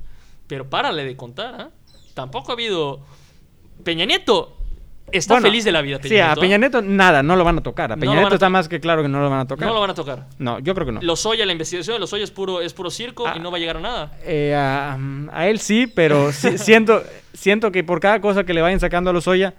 Pero 0.47 0.71
párale 0.71 1.03
de 1.05 1.17
contar, 1.17 1.55
¿ah? 1.61 1.71
tampoco 2.15 2.53
ha 2.53 2.55
habido... 2.55 3.01
Peña 3.83 4.05
Nieto 4.05 4.57
está 5.11 5.35
Bueno, 5.35 5.49
feliz 5.49 5.65
de 5.65 5.73
la 5.73 5.83
vida. 5.83 5.99
Peña 5.99 6.09
sí, 6.09 6.19
a 6.21 6.27
Nieto, 6.27 6.41
¿eh? 6.41 6.43
Peña 6.43 6.59
Nieto 6.59 6.83
nada, 6.83 7.23
no 7.25 7.35
lo 7.35 7.43
van 7.43 7.59
a 7.59 7.63
tocar. 7.63 7.91
A 7.93 7.97
Peña 7.97 8.15
Nieto 8.15 8.31
a 8.31 8.35
está 8.35 8.49
más 8.49 8.69
que 8.69 8.79
claro 8.79 9.03
que 9.03 9.09
no 9.09 9.21
lo 9.21 9.29
van 9.29 9.41
a 9.41 9.47
tocar. 9.47 9.67
No 9.67 9.75
lo 9.75 9.81
van 9.81 9.91
a 9.91 9.95
tocar. 9.95 10.27
No, 10.39 10.61
yo 10.61 10.73
creo 10.75 10.87
que 10.87 10.93
no. 10.93 11.03
Lozoya, 11.03 11.45
la 11.45 11.51
investigación 11.53 11.97
de 11.97 12.01
Lozoya 12.01 12.23
es 12.23 12.31
puro, 12.31 12.61
es 12.61 12.73
puro 12.73 12.91
circo 12.91 13.27
Ah. 13.27 13.35
y 13.37 13.41
no 13.41 13.51
va 13.51 13.57
a 13.57 13.61
llegar 13.61 13.79
a 13.79 13.81
nada. 13.81 14.13
Eh, 14.25 14.55
a, 14.55 14.97
a 15.33 15.49
él 15.49 15.59
sí, 15.59 15.89
pero 15.89 16.31
siento, 16.33 17.03
siento 17.35 17.73
que 17.73 17.83
por 17.83 17.99
cada 17.99 18.21
cosa 18.21 18.45
que 18.45 18.55
le 18.55 18.63
vayan 18.63 18.79
sacando 18.79 19.11
a 19.11 19.13
Lozoya, 19.13 19.55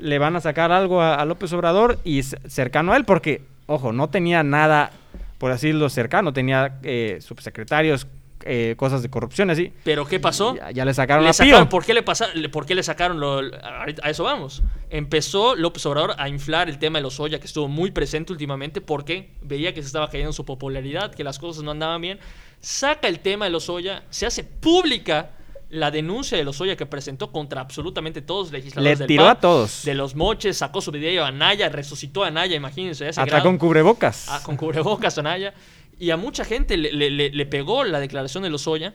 le 0.00 0.18
van 0.18 0.36
a 0.36 0.40
sacar 0.40 0.72
algo 0.72 1.00
a, 1.00 1.14
a 1.14 1.24
López 1.24 1.52
Obrador 1.52 1.98
y 2.04 2.22
cercano 2.22 2.92
a 2.92 2.96
él, 2.96 3.04
porque, 3.04 3.42
ojo, 3.66 3.92
no 3.92 4.08
tenía 4.10 4.42
nada, 4.42 4.90
por 5.38 5.50
así 5.52 5.68
decirlo, 5.68 5.88
cercano, 5.88 6.32
tenía 6.32 6.78
eh, 6.82 7.18
subsecretarios, 7.20 8.06
eh, 8.46 8.74
cosas 8.76 9.02
de 9.02 9.08
corrupción, 9.08 9.48
así. 9.50 9.72
Pero 9.84 10.04
¿qué 10.06 10.20
pasó? 10.20 10.54
Ya, 10.56 10.70
ya 10.70 10.84
le 10.84 10.92
sacaron 10.92 11.24
Le 11.24 11.30
a 11.30 11.32
sacaron. 11.32 11.68
¿por, 11.70 11.82
qué 11.84 11.94
le 11.94 12.02
pasa, 12.02 12.26
le- 12.34 12.50
¿Por 12.50 12.66
qué 12.66 12.74
le 12.74 12.82
sacaron? 12.82 13.18
Lo, 13.18 13.38
a 13.40 14.10
eso 14.10 14.24
vamos. 14.24 14.62
Empezó 14.90 15.56
López 15.56 15.86
Obrador 15.86 16.14
a 16.18 16.28
inflar 16.28 16.68
el 16.68 16.78
tema 16.78 16.98
de 16.98 17.02
los 17.02 17.18
Oya, 17.20 17.38
que 17.40 17.46
estuvo 17.46 17.68
muy 17.68 17.90
presente 17.90 18.32
últimamente 18.32 18.82
porque 18.82 19.30
veía 19.40 19.72
que 19.72 19.80
se 19.80 19.86
estaba 19.86 20.10
cayendo 20.10 20.32
su 20.34 20.44
popularidad, 20.44 21.14
que 21.14 21.24
las 21.24 21.38
cosas 21.38 21.62
no 21.62 21.70
andaban 21.70 22.02
bien. 22.02 22.18
Saca 22.60 23.08
el 23.08 23.20
tema 23.20 23.46
de 23.46 23.50
los 23.50 23.70
Oya, 23.70 24.02
se 24.10 24.26
hace 24.26 24.44
pública 24.44 25.30
la 25.74 25.90
denuncia 25.90 26.38
de 26.38 26.44
los 26.44 26.60
Oya 26.60 26.76
que 26.76 26.86
presentó 26.86 27.30
contra 27.32 27.60
absolutamente 27.60 28.22
todos 28.22 28.46
los 28.46 28.52
Le 28.52 28.58
legisladores 28.58 28.98
del 29.00 29.08
tiró 29.08 29.24
PAN, 29.24 29.36
a 29.36 29.40
todos. 29.40 29.84
De 29.84 29.94
los 29.94 30.14
moches, 30.14 30.56
sacó 30.56 30.80
su 30.80 30.90
video 30.90 31.24
a 31.24 31.28
Anaya, 31.28 31.68
resucitó 31.68 32.24
a 32.24 32.28
Anaya, 32.28 32.56
imagínense. 32.56 33.04
a 33.04 33.08
ese 33.10 33.20
Hasta 33.20 33.30
grado. 33.30 33.44
con 33.44 33.58
cubrebocas. 33.58 34.26
Ah, 34.30 34.40
con 34.44 34.56
cubrebocas 34.56 35.18
Anaya. 35.18 35.52
Y 35.98 36.10
a 36.10 36.16
mucha 36.16 36.44
gente 36.44 36.76
le, 36.76 36.92
le- 36.92 37.10
le- 37.10 37.30
le 37.30 37.46
pegó 37.46 37.84
la 37.84 38.00
declaración 38.00 38.42
de 38.42 38.50
Lozoya 38.50 38.94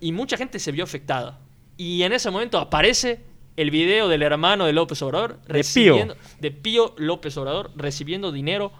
y 0.00 0.12
mucha 0.12 0.36
gente 0.36 0.58
se 0.58 0.72
vio 0.72 0.84
afectada. 0.84 1.40
Y 1.76 2.02
en 2.02 2.12
ese 2.12 2.30
momento 2.30 2.58
aparece 2.58 3.24
el 3.56 3.70
video 3.70 4.08
del 4.08 4.22
hermano 4.22 4.64
de 4.66 4.72
López 4.72 5.02
Obrador 5.02 5.38
De 5.42 5.52
recibiendo 5.52 6.16
de 6.40 6.50
Pío 6.50 6.94
López 6.96 7.36
Obrador 7.36 7.70
recibiendo 7.76 8.32
dinero 8.32 8.72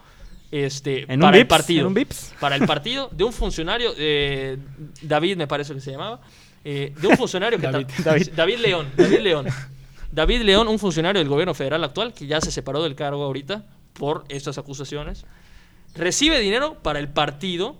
este 0.51 1.07
para 1.07 1.37
el 1.39 1.47
partido. 1.47 1.89
en 1.89 1.97
un. 1.99 2.07
Para 2.41 2.57
el 2.57 2.66
partido 2.66 3.09
de 3.12 3.24
un 3.24 3.33
funcionario 3.33 3.93
eh, 3.97 4.59
David 5.03 5.37
me 5.37 5.47
parece 5.47 5.72
que 5.74 5.80
se 5.80 5.91
llamaba, 5.93 6.20
eh, 6.64 6.92
de 7.00 7.06
un 7.08 7.16
funcionario 7.16 7.58
que 7.58 7.66
David. 7.66 7.86
David. 8.04 8.28
David 8.36 8.58
León, 8.58 8.88
David 8.96 9.18
León. 9.20 9.46
David 10.10 10.42
León, 10.42 10.68
un 10.68 10.78
funcionario 10.78 11.18
del 11.20 11.28
gobierno 11.28 11.54
federal 11.54 11.82
actual 11.84 12.12
que 12.12 12.26
ya 12.26 12.40
se 12.40 12.50
separó 12.50 12.82
del 12.82 12.94
cargo 12.94 13.24
ahorita 13.24 13.64
por 13.94 14.24
estas 14.28 14.58
acusaciones, 14.58 15.24
recibe 15.94 16.38
dinero 16.38 16.76
para 16.82 16.98
el 16.98 17.08
partido 17.08 17.76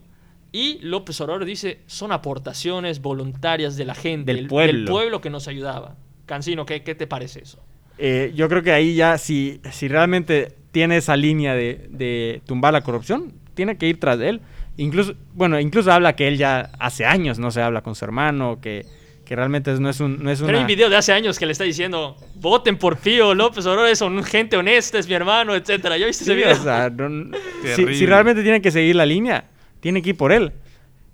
y 0.50 0.78
López 0.82 1.20
Obrador 1.20 1.44
dice 1.44 1.80
son 1.86 2.12
aportaciones 2.12 3.00
voluntarias 3.00 3.76
de 3.76 3.84
la 3.84 3.94
gente, 3.94 4.34
Del 4.34 4.46
pueblo. 4.46 4.90
pueblo 4.90 5.20
que 5.20 5.30
nos 5.30 5.48
ayudaba. 5.48 5.96
Cancino, 6.26 6.64
¿qué, 6.66 6.82
qué 6.82 6.94
te 6.94 7.06
parece 7.06 7.40
eso? 7.42 7.58
Eh, 7.98 8.32
yo 8.34 8.48
creo 8.48 8.62
que 8.62 8.72
ahí 8.72 8.94
ya, 8.94 9.18
si, 9.18 9.60
si 9.70 9.88
realmente 9.88 10.54
tiene 10.70 10.96
esa 10.96 11.16
línea 11.16 11.54
de, 11.54 11.86
de 11.90 12.40
tumbar 12.46 12.72
la 12.72 12.82
corrupción, 12.82 13.34
tiene 13.54 13.76
que 13.76 13.88
ir 13.88 14.00
tras 14.00 14.18
de 14.18 14.30
él. 14.30 14.40
Incluso, 14.76 15.14
bueno, 15.34 15.60
incluso 15.60 15.92
habla 15.92 16.14
que 16.16 16.28
él 16.28 16.38
ya 16.38 16.70
hace 16.78 17.04
años 17.04 17.38
no 17.38 17.50
se 17.50 17.60
habla 17.60 17.82
con 17.82 17.94
su 17.94 18.04
hermano, 18.04 18.58
que, 18.60 18.86
que 19.24 19.36
realmente 19.36 19.72
no 19.78 19.90
es 19.90 20.00
un... 20.00 20.22
No 20.22 20.30
es 20.30 20.40
Pero 20.40 20.56
hay 20.56 20.62
un 20.62 20.66
video 20.66 20.88
de 20.88 20.96
hace 20.96 21.12
años 21.12 21.38
que 21.38 21.44
le 21.46 21.52
está 21.52 21.64
diciendo 21.64 22.16
voten 22.36 22.78
por 22.78 22.96
Pío 22.96 23.34
López 23.34 23.66
Obrador, 23.66 23.88
es 23.90 24.00
un 24.00 24.22
gente 24.24 24.56
honesta, 24.56 24.98
es 24.98 25.06
mi 25.06 25.14
hermano, 25.14 25.54
etcétera. 25.54 25.98
¿Ya 25.98 26.06
viste 26.06 26.24
Sí, 26.24 26.30
ese 26.32 26.40
video? 26.40 26.52
o 26.58 26.62
sea, 26.62 26.90
no- 26.96 27.36
si, 27.76 28.06
realmente 28.06 28.42
tiene 28.42 28.60
que 28.62 28.70
seguir 28.70 28.96
la 28.96 29.04
línea, 29.06 29.44
tiene 29.80 30.00
que 30.02 30.10
ir 30.10 30.16
por 30.16 30.32
él. 30.32 30.52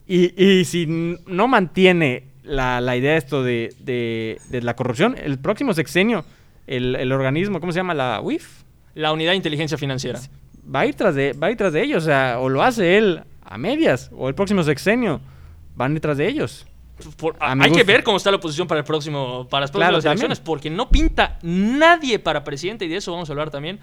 Y, 0.07 0.43
y 0.43 0.65
si 0.65 0.87
no 1.27 1.49
mantiene 1.49 2.25
la, 2.45 2.81
la 2.81 2.97
idea 2.97 3.17
esto 3.17 3.43
de, 3.43 3.75
de- 3.81 4.39
de 4.49 4.63
la 4.63 4.75
corrupción, 4.75 5.17
el 5.23 5.39
próximo 5.39 5.75
sexenio, 5.75 6.25
el, 6.69 6.95
el 6.97 7.11
organismo, 7.13 7.61
¿cómo 7.61 7.73
se 7.73 7.81
llama? 7.81 7.93
La 7.95 8.21
UIF, 8.23 8.63
La 8.95 9.13
unidad 9.13 9.33
de 9.33 9.37
inteligencia 9.37 9.77
financiera. 9.77 10.21
va 10.75 10.81
a 10.81 10.87
ir 10.87 10.95
tras 10.95 11.15
de, 11.15 11.33
va 11.33 11.49
a 11.49 11.51
ir 11.51 11.57
tras 11.57 11.73
de 11.73 11.83
ellos. 11.83 12.05
O 12.05 12.07
sea, 12.07 12.39
o 12.39 12.49
lo 12.49 12.63
hace 12.63 12.97
él 12.99 13.21
a 13.49 13.59
medias, 13.59 14.11
o 14.17 14.29
el 14.29 14.35
próximo 14.35 14.63
sexenio 14.63 15.21
van 15.75 15.99
tras 16.01 16.17
de 16.17 16.29
ellos. 16.29 16.67
Por- 17.17 17.37
hay 17.41 17.71
que 17.71 17.85
ver 17.85 18.03
cómo 18.03 18.17
está 18.17 18.31
la 18.33 18.39
oposición 18.39 18.67
para 18.67 18.81
el 18.81 18.85
próximo 18.85 19.47
para 19.49 19.61
las 19.63 19.71
próximas 19.71 20.05
elecciones 20.05 20.41
porque 20.41 20.69
no 20.69 20.89
pinta 20.91 21.39
nadie 21.43 22.19
para 22.19 22.43
presidente 22.43 22.87
y 22.87 22.89
de 22.89 22.97
eso 22.97 23.13
vamos 23.13 23.29
a 23.31 23.33
hablar 23.33 23.51
también. 23.51 23.79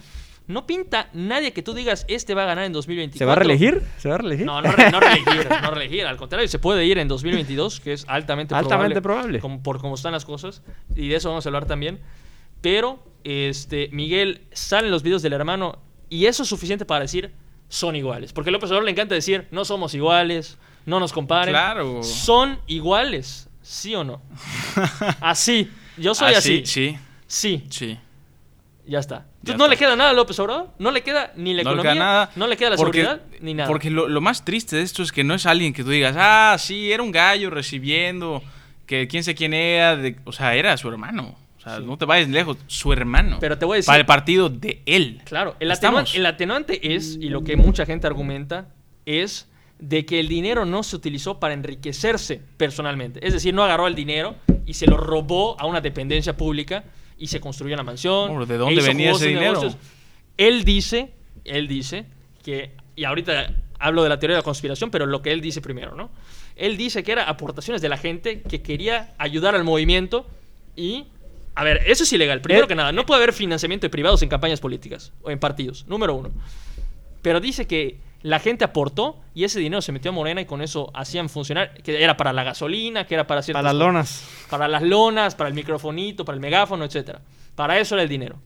No 0.47 0.67
pinta 0.67 1.09
nadie 1.13 1.53
que 1.53 1.63
tú 1.63 1.73
digas 1.73 2.05
este 2.09 2.35
va 2.35 2.43
a 2.43 2.45
ganar 2.45 2.65
en 2.65 2.73
2024. 2.73 3.17
¿Se 3.17 3.25
va 3.25 3.31
a 3.31 3.35
reelegir? 3.37 3.81
¿Se 3.97 4.09
va 4.09 4.15
a 4.15 4.17
reelegir? 4.19 4.45
No, 4.45 4.61
no, 4.61 4.69
re- 4.71 4.91
no 4.91 4.99
reelegir, 4.99 5.47
no 5.63 5.71
reelegir. 5.71 6.05
Al 6.05 6.17
contrario, 6.17 6.47
se 6.49 6.59
puede 6.59 6.85
ir 6.85 6.97
en 6.99 7.07
2022, 7.07 7.79
que 7.79 7.93
es 7.93 8.05
altamente, 8.09 8.53
Altamente 8.53 9.01
probable, 9.01 9.39
probable. 9.39 9.39
como- 9.39 9.63
por 9.63 9.79
cómo 9.79 9.95
están 9.95 10.11
las 10.11 10.25
cosas. 10.25 10.61
Y 10.95 11.07
de 11.07 11.15
eso 11.15 11.29
vamos 11.29 11.45
a 11.45 11.49
hablar 11.49 11.65
también. 11.65 11.99
Pero, 12.61 13.01
este, 13.23 13.89
Miguel, 13.91 14.41
salen 14.51 14.91
los 14.91 15.03
videos 15.03 15.21
del 15.21 15.33
hermano 15.33 15.79
y 16.09 16.25
eso 16.25 16.43
es 16.43 16.49
suficiente 16.49 16.85
para 16.85 17.01
decir 17.01 17.31
son 17.75 17.95
iguales. 17.95 18.31
Porque 18.33 18.49
a 18.49 18.53
López 18.53 18.69
Obrador 18.69 18.85
le 18.85 18.91
encanta 18.91 19.15
decir 19.15 19.47
no 19.51 19.65
somos 19.65 19.93
iguales, 19.93 20.57
no 20.85 20.99
nos 20.99 21.11
comparen. 21.13 21.53
Claro. 21.53 22.03
Son 22.03 22.59
iguales, 22.67 23.49
¿sí 23.61 23.93
o 23.95 24.03
no? 24.03 24.21
Así. 25.21 25.69
Yo 25.97 26.13
soy 26.15 26.33
Ah, 26.33 26.37
así. 26.39 26.65
Sí, 26.65 26.97
Sí, 27.27 27.63
sí, 27.69 27.97
ya 28.85 28.99
está. 28.99 29.15
Entonces, 29.15 29.41
Ya 29.43 29.57
no 29.57 29.63
está. 29.65 29.69
le 29.73 29.77
queda 29.77 29.95
nada 29.95 30.09
a 30.11 30.13
López 30.13 30.37
Obrador. 30.39 30.69
No 30.77 30.91
le 30.91 31.01
queda 31.03 31.31
ni 31.35 31.53
la 31.53 31.63
no 31.63 31.69
le 31.71 31.75
economía, 31.75 31.93
queda 31.93 32.05
nada. 32.05 32.31
no 32.35 32.47
le 32.47 32.57
queda 32.57 32.69
la 32.71 32.75
porque- 32.77 33.01
seguridad, 33.01 33.25
ni 33.41 33.53
nada. 33.53 33.67
Porque 33.67 33.89
lo, 33.89 34.07
lo 34.07 34.21
más 34.21 34.45
triste 34.45 34.75
de 34.75 34.81
esto 34.83 35.01
es 35.03 35.11
que 35.11 35.23
no 35.23 35.33
es 35.33 35.45
alguien 35.45 35.73
que 35.73 35.83
tú 35.83 35.89
digas, 35.89 36.15
ah, 36.19 36.55
sí, 36.59 36.91
era 36.91 37.01
un 37.01 37.11
gallo 37.11 37.49
recibiendo, 37.49 38.43
que 38.85 39.07
quién 39.07 39.23
sé 39.23 39.33
quién 39.35 39.53
era, 39.53 39.95
de- 39.95 40.17
o 40.25 40.31
sea, 40.31 40.53
era 40.55 40.75
su 40.77 40.87
hermano. 40.89 41.35
O 41.65 41.69
sea, 41.69 41.79
no 41.79 41.97
te 41.97 42.05
vayas 42.05 42.29
lejos, 42.29 42.57
su 42.67 42.93
hermano. 42.93 43.37
Pero 43.39 43.57
te 43.57 43.65
voy 43.65 43.75
a 43.75 43.77
decir- 43.77 43.87
Para 43.87 43.99
el 43.99 44.05
partido 44.05 44.49
de 44.49 44.81
él. 44.85 45.21
Claro, 45.25 45.55
el 45.59 45.71
atenuante, 45.71 46.17
el 46.17 46.25
atenuante 46.25 46.95
es, 46.95 47.17
y 47.19 47.29
lo 47.29 47.43
que 47.43 47.55
mucha 47.57 47.85
gente 47.85 48.05
argumenta, 48.07 48.67
es 49.05 49.47
de 49.79 50.05
que 50.05 50.19
el 50.19 50.27
dinero 50.27 50.65
no 50.65 50.83
se 50.83 50.95
utilizó 50.95 51.39
para 51.39 51.53
enriquecerse 51.53 52.41
personalmente. 52.57 53.25
Es 53.25 53.33
decir, 53.33 53.53
no 53.53 53.63
agarró 53.63 53.87
el 53.87 53.95
dinero 53.95 54.35
y 54.65 54.73
se 54.75 54.87
lo 54.87 54.97
robó 54.97 55.59
a 55.59 55.65
una 55.65 55.81
dependencia 55.81 56.37
pública 56.37 56.85
y 57.17 57.27
se 57.27 57.39
construyó 57.39 57.73
una 57.73 57.83
mansión. 57.83 58.29
Hombre, 58.29 58.45
¿de 58.45 58.55
e 58.55 58.57
dónde 58.57 58.75
hizo 58.75 58.87
venía 58.87 59.11
ese 59.11 59.27
dinero? 59.27 59.53
negocios. 59.53 59.77
Él 60.37 60.63
dice, 60.63 61.11
él 61.43 61.67
dice 61.67 62.05
que, 62.43 62.71
y 62.95 63.03
ahorita 63.03 63.53
hablo 63.79 64.03
de 64.03 64.09
la 64.09 64.19
teoría 64.19 64.35
de 64.35 64.39
la 64.41 64.45
conspiración, 64.45 64.91
pero 64.91 65.05
lo 65.05 65.21
que 65.21 65.31
él 65.31 65.41
dice 65.41 65.61
primero, 65.61 65.95
¿no? 65.95 66.09
Él 66.55 66.77
dice 66.77 67.03
que 67.03 67.11
era 67.11 67.23
aportaciones 67.25 67.81
de 67.81 67.89
la 67.89 67.97
gente 67.97 68.41
que 68.41 68.61
quería 68.61 69.13
ayudar 69.17 69.55
al 69.55 69.63
movimiento 69.63 70.25
y... 70.75 71.05
A 71.55 71.63
ver, 71.63 71.81
eso 71.85 72.03
es 72.03 72.13
ilegal. 72.13 72.41
Primero 72.41 72.67
que 72.67 72.75
nada, 72.75 72.91
no 72.91 73.05
puede 73.05 73.23
haber 73.23 73.33
financiamiento 73.33 73.85
de 73.85 73.89
privados 73.89 74.21
en 74.21 74.29
campañas 74.29 74.59
políticas 74.59 75.13
o 75.23 75.31
en 75.31 75.39
partidos. 75.39 75.85
Número 75.87 76.13
uno. 76.13 76.31
Pero 77.21 77.39
dice 77.39 77.65
que 77.65 77.97
la 78.21 78.39
gente 78.39 78.65
aportó 78.65 79.21
y 79.33 79.45
ese 79.45 79.59
dinero 79.59 79.81
se 79.81 79.91
metió 79.91 80.09
a 80.09 80.13
Morena 80.13 80.41
y 80.41 80.45
con 80.45 80.61
eso 80.61 80.91
hacían 80.93 81.29
funcionar, 81.29 81.73
que 81.81 82.03
era 82.03 82.17
para 82.17 82.33
la 82.33 82.43
gasolina, 82.43 83.07
que 83.07 83.13
era 83.13 83.25
para 83.25 83.41
ciertas 83.41 83.63
Para 83.63 83.73
las 83.73 83.79
lonas. 83.79 84.23
Para 84.49 84.67
las 84.67 84.83
lonas, 84.83 85.35
para 85.35 85.47
el 85.47 85.53
microfonito, 85.53 86.25
para 86.25 86.35
el 86.35 86.41
megáfono, 86.41 86.83
etcétera. 86.85 87.21
Para 87.55 87.79
eso 87.79 87.95
era 87.95 88.03
el 88.03 88.09
dinero. 88.09 88.37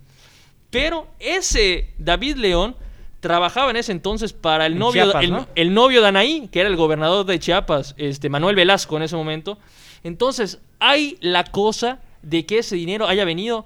Pero 0.70 1.07
ese 1.20 1.93
David 1.97 2.36
León 2.36 2.76
trabajaba 3.22 3.72
en 3.72 3.78
ese 3.78 3.91
entonces 3.91 4.34
para 4.34 4.66
el 4.66 4.74
En 4.74 4.80
novio, 4.80 5.03
Chiapas, 5.05 5.24
el, 5.24 5.32
¿no? 5.32 5.47
el 5.55 5.74
novio 5.74 6.01
de 6.01 6.07
Anaí, 6.10 6.47
que 6.51 6.60
era 6.60 6.70
el 6.70 6.76
gobernador 6.76 7.26
de 7.26 7.39
Chiapas, 7.39 7.95
este 7.97 8.30
Manuel 8.30 8.55
Velasco 8.55 8.97
en 8.97 9.03
ese 9.03 9.16
momento. 9.16 9.57
Entonces, 10.03 10.60
hay 10.80 11.18
la 11.22 11.43
cosa 11.45 11.99
de 12.22 12.45
que 12.45 12.59
ese 12.59 12.76
dinero 12.76 13.07
haya 13.07 13.26
venido, 13.26 13.65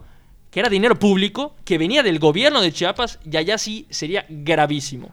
que 0.51 0.60
era 0.60 0.70
dinero 0.70 0.97
público, 0.99 1.56
que 1.66 1.78
venía 1.78 2.04
del 2.04 2.20
gobierno 2.20 2.62
de 2.62 2.72
Chiapas, 2.72 3.20
y 3.30 3.38
allá 3.38 3.58
sí 3.58 3.86
sería 3.89 4.26
gravísimo. 4.30 5.12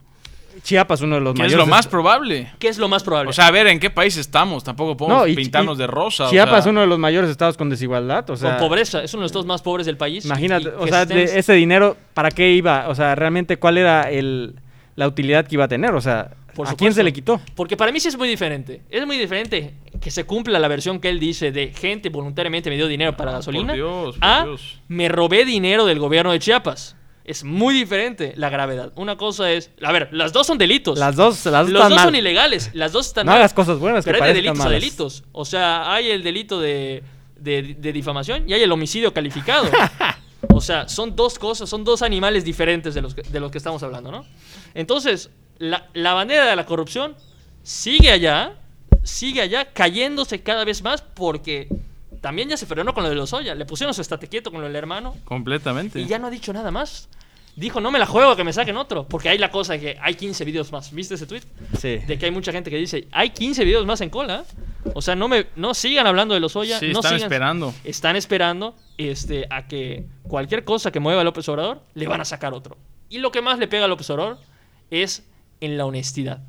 Chiapas, 0.63 1.01
uno 1.01 1.15
de 1.15 1.21
los 1.23 1.33
Que 1.35 1.43
es 1.43 1.47
mayores. 1.47 1.65
lo 1.67 1.71
más 1.71 1.87
probable. 1.87 2.53
¿Qué 2.59 2.69
es 2.69 2.77
lo 2.77 2.89
más 2.89 3.03
probable? 3.05 3.31
O 3.31 3.33
sea, 3.33 3.47
a 3.47 3.51
ver, 3.51 3.69
¿en 3.69 3.79
qué 3.79 3.89
país 3.89 4.17
estamos? 4.17 4.65
Tampoco 4.65 4.97
podemos 4.97 5.23
No, 5.23 5.27
y- 5.29 5.35
pintarnos 5.37 5.79
y 5.79 5.81
de 5.81 5.87
rosa. 5.87 6.27
o 6.27 6.31
Chiapas, 6.31 6.65
sea, 6.65 6.73
uno 6.73 6.81
de 6.83 6.87
los 6.89 6.99
mayores 6.99 7.31
estados 7.31 7.57
con 7.57 7.71
desigualdad. 7.71 8.29
O 8.29 8.37
sea, 8.37 8.59
con 8.59 8.69
pobreza, 8.69 9.03
es 9.03 9.15
uno 9.15 9.21
de 9.21 9.25
los 9.25 9.31
estados 9.31 9.47
más 9.47 9.63
pobres 9.63 9.87
del 9.87 9.97
país. 9.97 10.25
Imagínate, 10.27 10.65
y- 10.65 10.67
y 10.69 10.71
o 10.77 10.85
que 10.85 10.91
sea, 10.91 11.07
de 11.07 11.23
ese 11.23 11.53
dinero, 11.55 11.97
¿para 12.15 12.31
qué 12.31 12.53
iba? 12.53 12.89
O 12.89 12.95
sea, 12.95 13.15
realmente, 13.15 13.59
¿cuál 13.59 13.79
era 13.79 14.11
el, 14.11 14.57
la 14.97 15.07
utilidad 15.09 15.47
que 15.47 15.55
iba 15.55 15.65
a 15.65 15.69
tener? 15.69 15.95
O 15.95 16.01
sea, 16.01 16.33
Por 16.55 16.69
¿a 16.69 16.75
quién 16.75 16.93
se 16.93 17.05
le 17.05 17.13
quitó? 17.13 17.41
Porque 17.55 17.77
para 17.77 17.93
mí 17.93 18.01
sí 18.01 18.09
es 18.09 18.19
muy 18.19 18.29
diferente. 18.29 18.83
Es 18.91 19.07
muy 19.07 19.17
diferente 19.17 19.73
que 20.01 20.11
se 20.11 20.25
cumpla 20.25 20.59
la 20.59 20.69
versión 20.69 20.99
que 20.99 21.09
él 21.11 21.21
dice 21.21 21.53
de 21.53 21.73
gente 21.75 22.09
voluntariamente 22.09 22.71
me 22.71 22.77
dio 22.77 22.89
dinero 22.89 23.17
para 23.17 23.33
Ah, 23.33 23.35
gasolina 23.35 23.67
por 23.69 23.75
Dios, 23.77 24.17
por 24.17 24.25
a 24.29 24.45
Dios. 24.45 24.81
me 24.89 25.09
robé 25.09 25.45
dinero 25.45 25.85
del 25.87 25.99
gobierno 25.99 26.33
de 26.33 26.39
Chiapas. 26.39 26.97
Es 27.23 27.45
muy 27.45 27.75
diferente 27.75 28.33
la 28.37 28.49
gravedad. 28.49 28.93
Una 28.97 29.17
cosa 29.17 29.53
es... 29.53 29.71
A 29.83 29.93
ver, 29.93 30.09
las 30.11 30.33
dos 30.33 30.47
son 30.47 30.57
delitos. 30.59 30.99
Las 30.99 31.15
dos, 31.17 31.45
las 31.47 31.67
dos 31.67 31.71
Los 31.71 31.83
están 31.83 31.89
dos 31.91 31.97
mal. 31.99 32.05
son 32.07 32.15
ilegales. 32.17 32.71
Las 32.73 32.93
dos 32.93 33.07
están 33.09 33.27
No 33.27 33.33
mal. 33.33 33.41
hagas 33.41 33.53
cosas 33.55 33.79
buenas 33.79 34.05
que 34.05 34.11
Pero 34.11 34.25
hay 34.25 34.31
de 34.35 34.43
delitos 34.43 34.65
a 34.67 34.69
delitos. 34.71 35.23
O 35.33 35.45
sea, 35.45 35.93
hay 35.93 36.11
el 36.11 36.23
delito 36.25 36.59
de, 36.61 37.05
de- 37.37 37.77
de 37.79 37.93
difamación 37.93 38.49
y 38.49 38.55
hay 38.55 38.63
el 38.63 38.73
homicidio 38.73 39.13
calificado. 39.13 39.69
o 40.49 40.61
sea, 40.63 40.89
son 40.89 41.15
dos 41.15 41.39
cosas, 41.39 41.69
son 41.69 41.85
dos 41.85 42.01
animales 42.03 42.43
diferentes 42.45 42.95
de 42.95 43.03
los 43.03 43.15
que, 43.15 43.23
de 43.23 43.39
los 43.39 43.53
que 43.53 43.59
estamos 43.59 43.83
hablando, 43.83 44.11
¿no? 44.11 44.25
Entonces, 44.75 45.31
la, 45.59 45.89
la 45.93 46.15
bandera 46.15 46.47
de 46.47 46.57
la 46.57 46.65
corrupción 46.67 47.15
sigue 47.63 48.11
allá, 48.11 48.55
sigue 49.03 49.41
allá, 49.41 49.73
cayéndose 49.73 50.43
cada 50.43 50.65
vez 50.65 50.83
más 50.83 51.03
porque 51.03 51.69
también 52.21 52.49
ya 52.49 52.57
se 52.57 52.67
frenó 52.67 52.93
con 52.95 53.03
lo 53.03 53.09
de 53.09 53.15
los 53.17 53.33
Oya. 53.33 53.55
Le 53.55 53.65
pusieron 53.65 53.95
su 53.95 54.01
estate 54.03 54.29
quieto 54.29 54.51
con 54.51 54.61
lo 54.61 54.67
del 54.67 54.77
hermano 54.77 55.17
Completamente. 55.25 56.01
y 56.01 56.07
ya 56.07 56.19
no 56.19 56.27
ha 56.27 56.31
dicho 56.31 56.53
nada 56.53 56.71
más. 56.71 57.09
Dijo, 57.57 57.81
no 57.81 57.91
me 57.91 57.99
la 57.99 58.07
juego, 58.07 58.37
que 58.37 58.45
me 58.45 58.53
saquen 58.53 58.77
otro. 58.77 59.07
Porque 59.09 59.29
hay 59.29 59.37
la 59.37 59.51
cosa 59.51 59.73
de 59.75 59.81
que 59.81 59.99
hay 60.01 60.15
15 60.15 60.45
videos 60.45 60.71
más. 60.71 60.93
¿Viste 60.95 61.15
ese 61.17 61.27
tweet? 61.27 61.43
Sí. 61.79 61.97
De 62.07 62.17
que 62.17 62.27
hay 62.27 62.31
mucha 62.31 62.53
gente 62.53 62.71
que 62.71 62.77
dice, 62.77 63.09
hay 63.11 63.31
15 63.31 63.65
videos 63.65 63.85
más 63.87 64.01
en 64.01 64.09
cola. 64.09 64.45
O 64.95 65.03
sea, 65.03 65.17
no 65.17 65.29
me 65.29 65.47
no 65.57 65.75
sigan 65.75 66.07
hablando 66.07 66.33
de 66.33 66.41
los 66.41 66.55
Oya. 66.57 66.79
Sí, 66.79 66.87
no 66.93 67.01
están 67.01 67.15
sigan- 67.19 67.23
esperando. 67.25 67.75
Están 67.85 68.17
esperando 68.17 68.77
este, 68.99 69.47
a 69.51 69.67
que 69.67 70.07
cualquier 70.23 70.65
cosa 70.65 70.93
que 70.93 71.01
mueva 71.01 71.23
a 71.23 71.25
López 71.25 71.49
Obrador, 71.49 71.83
le 71.95 72.07
van 72.07 72.21
a 72.21 72.25
sacar 72.25 72.55
otro. 72.55 72.79
Y 73.09 73.19
lo 73.19 73.33
que 73.33 73.43
más 73.43 73.59
le 73.59 73.67
pega 73.67 73.87
a 73.87 73.89
López 73.89 74.09
Obrador 74.11 74.39
es 74.91 75.27
en 75.61 75.77
la 75.77 75.85
honestidad. 75.87 76.41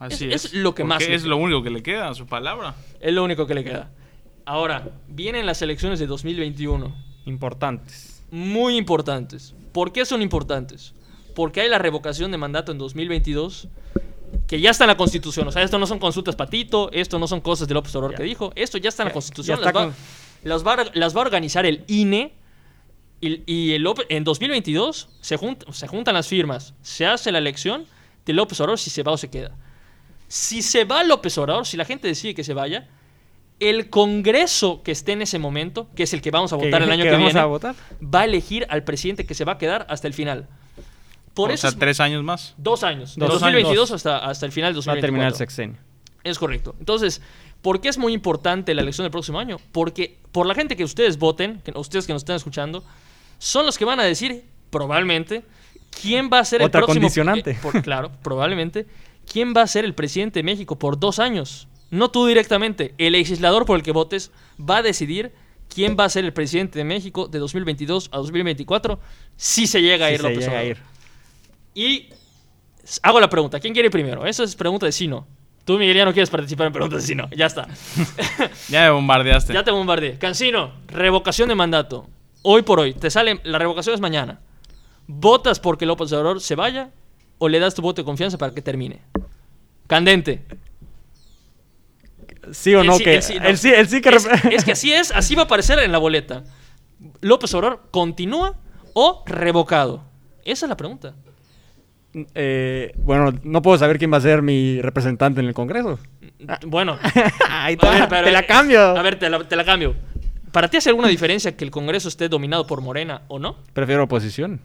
Así 0.00 0.26
es- 0.28 0.34
es. 0.34 0.44
es 0.46 0.54
lo 0.54 0.74
que 0.74 0.82
más 0.82 0.96
Porque 0.96 1.10
le 1.10 1.14
es 1.16 1.22
queda. 1.22 1.30
lo 1.30 1.36
único 1.36 1.62
que 1.62 1.70
le 1.70 1.82
queda 1.82 2.08
a 2.08 2.14
su 2.14 2.26
palabra. 2.26 2.74
Es 3.00 3.12
lo 3.12 3.22
único 3.22 3.46
que 3.46 3.54
le 3.54 3.62
queda. 3.62 3.90
Ahora, 4.44 4.88
vienen 5.06 5.46
las 5.46 5.62
elecciones 5.62 5.98
de 6.00 6.06
2021. 6.08 6.92
Importantes. 7.26 8.22
Muy 8.30 8.76
importantes. 8.76 9.54
¿Por 9.72 9.92
qué 9.92 10.04
son 10.04 10.22
importantes? 10.22 10.94
Porque 11.34 11.60
hay 11.60 11.68
la 11.68 11.78
revocación 11.78 12.30
de 12.32 12.38
mandato 12.38 12.72
en 12.72 12.78
2022 12.78 13.68
que 14.46 14.60
ya 14.60 14.70
está 14.70 14.84
en 14.84 14.88
la 14.88 14.96
Constitución. 14.96 15.46
O 15.48 15.52
sea, 15.52 15.62
esto 15.62 15.78
no 15.78 15.86
son 15.86 15.98
consultas 15.98 16.34
patito, 16.36 16.90
esto 16.92 17.18
no 17.18 17.26
son 17.28 17.40
cosas 17.40 17.68
de 17.68 17.74
López 17.74 17.94
Obrador 17.94 18.12
Ya. 18.12 18.16
que 18.18 18.22
dijo. 18.24 18.52
Esto 18.56 18.78
ya 18.78 18.88
está 18.88 19.02
en 19.04 19.08
la 19.08 19.12
Constitución. 19.12 19.60
las, 19.60 19.68
va, 19.68 19.72
con- 19.72 19.94
las 20.44 20.66
va 20.66 20.74
a- 20.74 20.86
las 20.94 21.14
va 21.14 21.18
a 21.20 21.24
organizar 21.24 21.66
el 21.66 21.84
INE. 21.88 22.32
Y, 23.20 23.42
y 23.46 23.72
el 23.74 23.82
López- 23.84 24.06
en 24.08 24.24
2022 24.24 25.08
se, 25.20 25.36
junt- 25.36 25.70
se 25.72 25.86
juntan 25.86 26.14
las 26.14 26.26
firmas, 26.26 26.72
se 26.80 27.04
hace 27.06 27.30
la 27.30 27.38
elección 27.38 27.84
de 28.24 28.32
López 28.32 28.58
Obrador 28.60 28.78
si 28.78 28.88
se 28.90 29.02
va 29.02 29.12
o 29.12 29.18
se 29.18 29.28
queda. 29.28 29.54
Si 30.32 30.62
se 30.62 30.84
va 30.84 31.02
López 31.02 31.36
Obrador, 31.38 31.66
si 31.66 31.76
la 31.76 31.84
gente 31.84 32.06
decide 32.06 32.34
que 32.36 32.44
se 32.44 32.54
vaya, 32.54 32.86
el 33.58 33.90
Congreso 33.90 34.80
que 34.84 34.92
esté 34.92 35.10
en 35.12 35.22
ese 35.22 35.40
momento, 35.40 35.88
que 35.96 36.04
es 36.04 36.12
el 36.12 36.22
que 36.22 36.30
vamos 36.30 36.52
a 36.52 36.56
votar 36.56 36.78
¿Que- 36.80 36.84
el 36.84 36.90
año 36.92 37.02
que 37.02 37.08
que, 37.08 37.14
vamos 37.16 37.26
viene, 37.26 37.40
a 37.40 37.46
votar? 37.46 37.74
va 38.02 38.20
a 38.20 38.24
elegir 38.26 38.64
al 38.70 38.84
presidente 38.84 39.26
que 39.26 39.34
se 39.34 39.44
va 39.44 39.52
a 39.54 39.58
quedar 39.58 39.86
hasta 39.88 40.06
el 40.06 40.14
final. 40.14 40.46
Por 41.34 41.50
o 41.50 41.52
eso 41.52 41.62
sea, 41.62 41.70
es- 41.70 41.78
tres 41.78 41.98
años 41.98 42.22
más. 42.22 42.54
dos 42.58 42.84
años, 42.84 43.16
de 43.16 43.26
Dos 43.26 43.40
2022 43.40 43.90
años. 43.90 43.90
hasta, 43.90 44.18
hasta 44.18 44.46
el 44.46 44.52
final 44.52 44.72
de 44.72 44.80
Va 44.80 44.92
a 44.92 45.00
terminar 45.00 45.26
el 45.26 45.32
2024. 45.32 45.36
sexenio. 45.36 45.76
Es 46.22 46.38
correcto. 46.38 46.76
Entonces, 46.78 47.20
¿por 47.60 47.80
qué 47.80 47.88
es 47.88 47.98
muy 47.98 48.12
importante 48.12 48.72
la 48.74 48.82
elección 48.82 49.04
del 49.04 49.10
próximo 49.10 49.40
año? 49.40 49.56
Porque 49.72 50.18
por 50.30 50.46
la 50.46 50.54
gente 50.54 50.76
que 50.76 50.84
ustedes 50.84 51.18
voten, 51.18 51.60
que 51.64 51.72
ustedes 51.76 52.06
que 52.06 52.12
nos 52.12 52.22
están 52.22 52.36
escuchando, 52.36 52.84
son 53.38 53.66
los 53.66 53.76
que 53.78 53.84
van 53.84 53.98
a 53.98 54.04
decir, 54.04 54.44
probablemente, 54.70 55.42
quién 56.00 56.30
va 56.32 56.38
a 56.38 56.44
ser 56.44 56.62
Otra 56.62 56.80
el 56.80 56.84
próximo... 56.84 57.02
condicionante. 57.02 57.50
eh, 57.52 57.58
por- 57.60 57.82
claro, 57.82 58.12
probablemente, 58.22 58.86
quién 59.30 59.54
va 59.56 59.62
a 59.62 59.66
ser 59.66 59.84
el 59.84 59.94
presidente 59.94 60.40
de 60.40 60.42
México 60.42 60.78
por 60.78 60.98
dos 60.98 61.18
años. 61.18 61.68
No 61.90 62.10
tú 62.10 62.26
directamente, 62.26 62.94
el 62.98 63.12
legislador 63.12 63.64
por 63.64 63.76
el 63.76 63.82
que 63.82 63.92
votes 63.92 64.30
va 64.58 64.78
a 64.78 64.82
decidir 64.82 65.32
quién 65.72 65.96
va 65.98 66.04
a 66.04 66.08
ser 66.08 66.24
el 66.24 66.32
presidente 66.32 66.78
de 66.78 66.84
México 66.84 67.28
de 67.28 67.38
2022 67.38 68.08
a 68.12 68.18
2024 68.18 68.98
si 69.36 69.66
se 69.66 69.80
llega 69.82 70.06
a 70.06 70.08
Si 70.08 70.14
ir 70.14 70.20
se 70.20 70.28
López 70.28 70.38
llega 70.40 70.58
a 70.58 70.62
Obrador. 70.62 70.76
ir. 70.76 70.82
Y 71.74 72.08
hago 73.02 73.20
la 73.20 73.30
pregunta, 73.30 73.60
¿quién 73.60 73.72
quiere 73.72 73.86
ir 73.86 73.92
primero? 73.92 74.26
Eso 74.26 74.42
es 74.42 74.56
pregunta 74.56 74.86
de 74.86 74.92
sí 74.92 75.06
no. 75.06 75.26
Tú, 75.64 75.78
Miguel, 75.78 75.96
ya 75.96 76.04
no 76.04 76.12
quieres 76.12 76.30
participar 76.30 76.66
en 76.66 76.72
preguntas 76.72 77.02
de 77.02 77.06
sí 77.06 77.14
no. 77.14 77.28
Ya 77.30 77.46
está. 77.46 77.68
Ya 78.68 78.82
me 78.84 78.90
bombardeaste. 78.90 79.52
ya 79.52 79.62
te 79.62 79.70
bombardeé. 79.70 80.18
Cancino, 80.18 80.72
revocación 80.88 81.48
de 81.48 81.54
mandato. 81.54 82.08
Hoy 82.42 82.62
por 82.62 82.80
hoy, 82.80 82.94
te 82.94 83.10
sale, 83.10 83.40
la 83.44 83.58
revocación 83.58 83.94
es 83.94 84.00
mañana. 84.00 84.40
¿Votas 85.06 85.60
porque 85.60 85.86
López 85.86 86.12
Obrador 86.12 86.40
se 86.40 86.54
vaya 86.54 86.90
o 87.40 87.48
le 87.48 87.58
das 87.58 87.74
tu 87.74 87.82
voto 87.82 88.00
de 88.02 88.06
confianza 88.06 88.38
para 88.38 88.54
que 88.54 88.62
termine? 88.62 89.00
Candente. 89.88 90.44
Sí 92.52 92.74
o 92.74 92.80
El 92.82 92.86
no, 92.86 92.96
sí- 92.96 93.04
que. 93.04 93.14
el 93.16 93.22
sí, 93.22 93.34
no. 93.38 93.46
El 93.48 93.58
sí, 93.58 93.68
el 93.70 93.88
sí 93.88 94.00
que. 94.00 94.08
Es, 94.52 94.64
que 94.64 94.72
así 94.72 94.92
es, 94.92 95.10
así 95.12 95.34
va 95.34 95.42
a 95.42 95.44
aparecer 95.46 95.78
en 95.80 95.92
la 95.92 95.98
boleta. 95.98 96.44
¿López 97.20 97.52
Obrador 97.54 97.82
continúa 97.90 98.54
o 98.94 99.22
revocado? 99.26 100.04
Esa 100.44 100.66
es 100.66 100.70
la 100.70 100.76
pregunta. 100.76 101.14
Eh, 102.34 102.92
bueno, 102.96 103.32
no 103.44 103.62
puedo 103.62 103.78
saber 103.78 103.98
quién 103.98 104.12
va 104.12 104.16
a 104.16 104.20
ser 104.20 104.42
mi 104.42 104.80
representante 104.82 105.40
en 105.40 105.46
el 105.46 105.54
Congreso. 105.54 105.98
Bueno, 106.66 106.98
Ahí 107.48 107.76
ver, 107.76 108.08
pero- 108.08 108.24
te 108.24 108.32
la 108.32 108.46
cambio. 108.46 108.80
A 108.80 109.02
ver, 109.02 109.18
te 109.18 109.28
la, 109.30 109.46
te 109.46 109.56
la 109.56 109.64
cambio. 109.64 109.94
¿Para 110.50 110.68
ti 110.68 110.78
hace 110.78 110.88
alguna 110.90 111.06
diferencia 111.08 111.56
que 111.56 111.64
el 111.64 111.70
Congreso 111.70 112.08
esté 112.08 112.28
dominado 112.28 112.66
por 112.66 112.80
Morena 112.80 113.22
o 113.28 113.38
no? 113.38 113.56
Prefiero 113.72 114.04
oposición. 114.04 114.60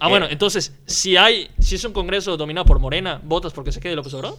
Ah, 0.00 0.08
bueno, 0.08 0.26
entonces, 0.28 0.74
si 0.86 1.16
hay, 1.16 1.48
si 1.58 1.74
es 1.76 1.84
un 1.84 1.92
Congreso 1.92 2.36
dominado 2.36 2.66
por 2.66 2.78
Morena, 2.78 3.20
¿votas 3.24 3.52
porque 3.52 3.72
se 3.72 3.80
quede 3.80 3.96
López 3.96 4.12
Obrador? 4.14 4.38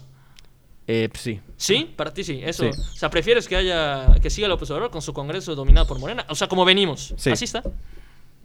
Eh, 0.87 1.09
pues 1.11 1.21
sí. 1.21 1.39
Sí, 1.57 1.93
para 1.95 2.13
ti 2.13 2.23
sí. 2.23 2.41
Eso. 2.43 2.63
Sí. 2.63 2.69
O 2.79 2.95
sea, 2.95 3.09
prefieres 3.09 3.47
que 3.47 3.55
haya, 3.55 4.15
que 4.21 4.29
siga 4.29 4.47
López 4.47 4.69
Obrador 4.71 4.91
con 4.91 5.01
su 5.01 5.13
Congreso 5.13 5.53
dominado 5.55 5.85
por 5.87 5.99
Morena. 5.99 6.25
O 6.29 6.35
sea, 6.35 6.47
como 6.47 6.63
venimos. 6.63 7.13
Sí. 7.17 7.29
Así 7.31 7.45
está. 7.45 7.63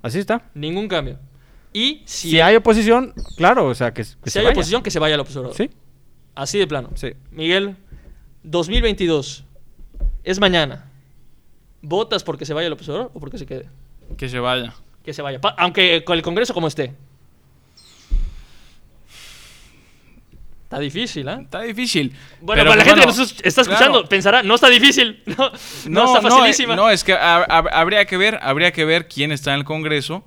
Así 0.03 0.19
está. 0.19 0.51
Ningún 0.55 0.89
cambio. 0.89 1.19
Y 1.73 2.03
si, 2.05 2.31
Si, 2.31 2.41
hay 2.41 2.57
oposición, 2.57 3.15
claro, 3.37 3.67
o 3.67 3.75
sea, 3.75 3.95
que, 3.95 4.03
que 4.03 4.09
si 4.25 4.31
se 4.31 4.39
hay 4.41 4.47
vaya. 4.47 4.55
oposición, 4.55 4.83
que 4.83 4.91
se 4.91 4.99
vaya 4.99 5.17
López 5.17 5.37
Obrador. 5.37 5.57
Sí, 5.57 5.71
Así 6.35 6.59
de 6.59 6.67
plano. 6.67 6.91
sí. 6.95 7.13
Miguel, 7.31 7.77
2022 8.43 9.45
es 10.25 10.41
mañana. 10.41 10.91
¿Votas 11.81 12.25
porque 12.25 12.45
se 12.45 12.55
vaya 12.55 12.69
López 12.69 12.89
Obrador 12.89 13.11
o 13.15 13.21
porque 13.21 13.39
se 13.39 13.47
quede? 13.47 13.69
Que 14.17 14.29
se 14.29 14.39
vaya. 14.39 14.75
Que 15.05 15.12
se 15.12 15.22
vaya. 15.22 15.40
Pa- 15.40 15.55
aunque 15.59 16.05
con 16.05 16.16
el 16.16 16.22
Congreso 16.22 16.55
como 16.55 16.68
esté. 16.68 16.92
Está 20.64 20.78
difícil, 20.78 21.28
¿ah? 21.28 21.40
Está 21.42 21.61
difícil. 21.61 22.12
Bueno, 22.40 22.62
Pero, 22.62 22.70
para 22.70 22.76
la 22.76 22.76
pues, 22.76 22.84
gente 22.84 23.00
bueno, 23.07 23.12
que 23.12 23.18
nos 23.18 23.44
está 23.44 23.61
escuchando, 23.61 23.92
claro. 23.98 24.09
pensará, 24.09 24.42
no 24.42 24.55
está 24.55 24.68
difícil. 24.70 25.22
No, 25.26 25.34
no, 25.36 26.05
No, 26.05 26.16
está 26.16 26.22
facilísima. 26.30 26.72
eh, 26.72 26.76
no, 26.76 26.88
es 26.90 27.05
que 27.05 27.12
ha- 27.12 27.42
ha- 27.42 27.59
habría 27.80 28.07
que 28.07 28.16
ver, 28.16 28.38
habría 28.40 28.72
que 28.72 28.86
ver 28.86 29.07
quién 29.07 29.32
está 29.32 29.53
en 29.53 29.59
el 29.61 29.64
Congreso 29.66 30.24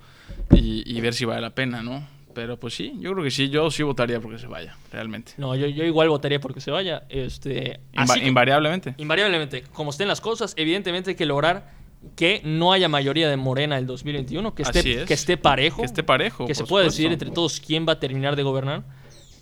y, 0.51 0.83
y 0.85 1.01
ver 1.01 1.15
si 1.15 1.25
vale 1.25 1.41
la 1.41 1.49
pena, 1.55 1.81
¿no? 1.81 2.07
Pero 2.35 2.59
pues 2.59 2.75
sí, 2.75 2.93
yo 2.99 3.13
creo 3.13 3.23
que 3.23 3.31
sí, 3.31 3.49
yo 3.49 3.71
sí 3.71 3.81
votaría 3.81 4.19
porque 4.19 4.37
se 4.37 4.45
vaya, 4.45 4.77
realmente. 4.91 5.31
No, 5.37 5.55
yo, 5.55 5.65
yo 5.67 5.83
igual 5.83 6.09
votaría 6.09 6.39
porque 6.39 6.61
se 6.61 6.69
vaya. 6.69 7.03
Este, 7.09 7.79
Inva- 7.93 8.03
así 8.03 8.19
que- 8.19 8.27
invariablemente. 8.27 8.93
invariablemente, 8.97 9.63
como 9.73 9.89
estén 9.89 10.07
las 10.09 10.21
cosas, 10.21 10.53
evidentemente 10.57 11.11
hay 11.11 11.15
que 11.15 11.25
lograr 11.25 11.71
que 12.15 12.41
no 12.43 12.71
haya 12.71 12.87
mayoría 12.87 13.29
de 13.29 13.37
Morena 13.37 13.77
el 13.77 13.85
2021, 13.85 14.55
que 14.55 14.63
esté, 14.63 15.01
es. 15.01 15.07
que 15.07 15.13
esté 15.13 15.37
parejo. 15.37 15.81
Que 15.81 15.85
esté 15.85 16.03
parejo. 16.03 16.45
que 16.45 16.55
se 16.55 16.63
pueda 16.63 16.83
supuesto. 16.85 16.91
decidir 16.91 17.11
entre 17.11 17.31
todos 17.31 17.59
quién 17.59 17.85
va 17.87 17.93
a 17.93 17.99
terminar 17.99 18.35
de 18.35 18.43
gobernar 18.43 18.83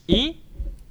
y 0.07 0.37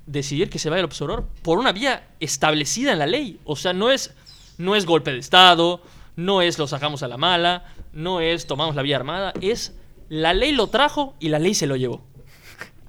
decidir 0.07 0.51
que 0.51 0.59
se 0.59 0.70
vaya 0.70 0.81
el 0.81 0.85
observador 0.87 1.27
por 1.43 1.59
una 1.59 1.73
vía 1.73 2.09
establecida 2.20 2.93
en 2.93 2.99
la 2.99 3.07
ley. 3.07 3.39
O 3.45 3.57
sea, 3.57 3.73
no 3.73 3.91
es, 3.91 4.14
no 4.59 4.75
es 4.77 4.87
golpe 4.87 5.12
de 5.12 5.18
Estado, 5.18 5.83
no 6.16 6.43
es 6.43 6.59
lo 6.59 6.66
sacamos 6.66 7.03
a 7.03 7.09
la 7.09 7.16
mala, 7.16 7.64
no 7.93 8.20
es 8.20 8.47
tomamos 8.47 8.75
la 8.75 8.83
vía 8.83 8.97
armada, 8.97 9.33
es 9.41 9.75
la 10.09 10.35
ley 10.35 10.53
lo 10.53 10.66
trajo 10.66 11.14
y 11.20 11.29
la 11.29 11.39
ley 11.39 11.55
se 11.55 11.66
lo 11.66 11.77
llevó. 11.77 12.03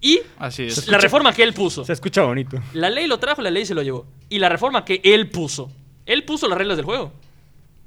Y 0.02 0.20
Así 0.38 0.64
es. 0.64 0.88
la 0.90 0.98
reforma 0.98 1.32
que 1.32 1.44
él 1.44 1.54
puso. 1.54 1.86
Se 1.86 1.94
escucha 1.94 2.24
bonito. 2.24 2.58
La 2.74 2.90
ley 2.90 3.08
lo 3.08 3.20
trajo, 3.20 3.42
la 3.42 3.50
ley 3.50 3.66
se 3.66 3.74
lo 3.74 3.82
llevó. 3.82 4.06
Y 4.28 4.40
la 4.40 4.50
reforma 4.50 4.84
que 4.84 5.00
él 5.02 5.30
puso. 5.30 5.72
Él 6.06 6.26
puso 6.26 6.50
las 6.50 6.58
reglas 6.58 6.76
del 6.76 6.86
juego. 6.86 7.14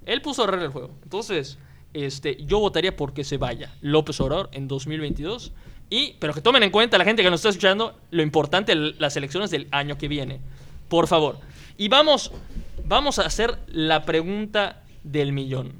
Él 0.06 0.22
puso 0.22 0.42
las 0.42 0.50
reglas 0.52 0.64
del 0.64 0.72
juego. 0.72 0.94
Entonces, 1.02 1.58
este, 1.92 2.36
yo 2.44 2.58
votaría 2.60 2.96
porque 2.96 3.24
se 3.24 3.36
vaya 3.36 3.74
López 3.80 4.20
Obrador 4.20 4.48
en 4.52 4.68
2022. 4.68 5.52
Y, 5.90 6.14
pero 6.18 6.32
que 6.34 6.40
tomen 6.40 6.62
en 6.62 6.70
cuenta 6.70 6.98
la 6.98 7.04
gente 7.04 7.22
que 7.22 7.30
nos 7.30 7.38
está 7.40 7.50
escuchando 7.50 7.98
lo 8.10 8.22
importante 8.22 8.74
las 8.74 9.16
elecciones 9.16 9.50
del 9.50 9.68
año 9.70 9.98
que 9.98 10.08
viene. 10.08 10.40
Por 10.88 11.06
favor. 11.06 11.38
Y 11.76 11.88
vamos, 11.88 12.32
vamos 12.84 13.18
a 13.18 13.26
hacer 13.26 13.58
la 13.68 14.04
pregunta 14.04 14.82
del 15.04 15.32
millón. 15.32 15.72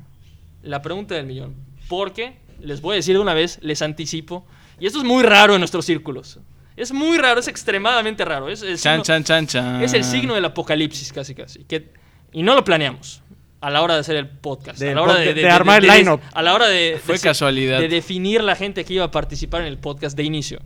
La 0.62 0.82
pregunta 0.82 1.14
del 1.14 1.26
millón. 1.26 1.54
Porque, 1.88 2.36
les 2.60 2.80
voy 2.80 2.92
a 2.94 2.96
decir 2.96 3.14
de 3.16 3.20
una 3.20 3.34
vez, 3.34 3.58
les 3.62 3.82
anticipo. 3.82 4.46
Y 4.78 4.86
esto 4.86 4.98
es 4.98 5.04
muy 5.04 5.22
raro 5.24 5.54
en 5.54 5.60
nuestros 5.60 5.84
círculos. 5.84 6.38
Es 6.76 6.92
muy 6.92 7.16
raro, 7.18 7.40
es 7.40 7.48
extremadamente 7.48 8.24
raro. 8.24 8.48
Es 8.48 8.62
el 8.62 8.78
Chan, 8.78 8.96
signo- 8.96 9.04
chan, 9.04 9.24
chan, 9.24 9.46
chan. 9.46 9.82
es 9.82 9.92
el 9.94 10.04
signo 10.04 10.34
del 10.34 10.44
apocalipsis, 10.44 11.12
casi, 11.12 11.34
casi. 11.34 11.64
Que, 11.64 11.90
y 12.32 12.42
no 12.42 12.54
lo 12.54 12.62
planeamos 12.64 13.22
a 13.60 13.70
la 13.70 13.82
hora 13.82 13.94
de 13.94 14.00
hacer 14.00 14.16
el 14.16 14.28
podcast. 14.28 14.78
Del 14.78 14.90
a 14.92 14.94
la 14.94 15.02
hora 15.02 15.14
de 15.14 15.48
armar 15.50 15.82
el 15.84 15.90
de- 15.90 15.98
line-up. 15.98 16.20
A 16.32 16.42
la 16.42 16.54
hora 16.54 16.66
de. 16.68 17.00
Fue 17.04 17.16
de- 17.16 17.20
casualidad. 17.20 17.80
De 17.80 17.88
definir 17.88 18.42
la 18.42 18.54
gente 18.56 18.84
que 18.84 18.94
iba 18.94 19.04
a 19.04 19.10
participar 19.10 19.62
en 19.62 19.68
el 19.68 19.78
podcast 19.78 20.16
de 20.16 20.22
inicio. 20.24 20.60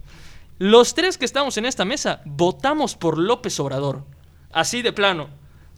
Los 0.58 0.94
tres 0.94 1.16
que 1.16 1.24
estamos 1.24 1.56
en 1.56 1.64
esta 1.66 1.84
mesa 1.84 2.20
votamos 2.24 2.94
por 2.94 3.16
López 3.18 3.58
Obrador. 3.60 4.04
Así 4.52 4.82
de 4.82 4.92
plano. 4.92 5.28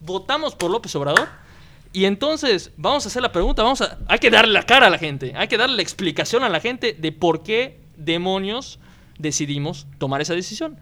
Votamos 0.00 0.54
por 0.56 0.70
López 0.70 0.94
Obrador. 0.96 1.28
Y 1.92 2.06
entonces 2.06 2.72
vamos 2.78 3.04
a 3.04 3.08
hacer 3.08 3.20
la 3.20 3.30
pregunta, 3.32 3.62
vamos 3.62 3.82
a, 3.82 3.98
hay 4.08 4.18
que 4.18 4.30
darle 4.30 4.54
la 4.54 4.62
cara 4.64 4.86
a 4.86 4.90
la 4.90 4.96
gente, 4.98 5.34
hay 5.36 5.46
que 5.46 5.58
darle 5.58 5.76
la 5.76 5.82
explicación 5.82 6.42
a 6.42 6.48
la 6.48 6.58
gente 6.58 6.94
de 6.98 7.12
por 7.12 7.42
qué 7.42 7.80
demonios 7.98 8.78
decidimos 9.18 9.86
tomar 9.98 10.22
esa 10.22 10.34
decisión. 10.34 10.78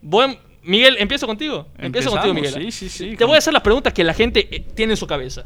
Buen, 0.00 0.38
Miguel, 0.62 0.96
empiezo 0.98 1.26
contigo. 1.26 1.66
Empiezo 1.78 2.10
contigo, 2.10 2.34
Miguel. 2.34 2.52
sí, 2.52 2.70
sí, 2.70 2.88
sí, 2.88 3.16
Te 3.16 3.24
voy 3.24 3.34
a 3.36 3.38
hacer 3.38 3.52
la 3.52 3.62
pregunta 3.62 3.92
que 3.92 4.04
la 4.04 4.14
gente 4.14 4.48
eh, 4.54 4.60
tiene 4.74 4.92
en 4.92 4.96
su 4.96 5.06
cabeza. 5.06 5.44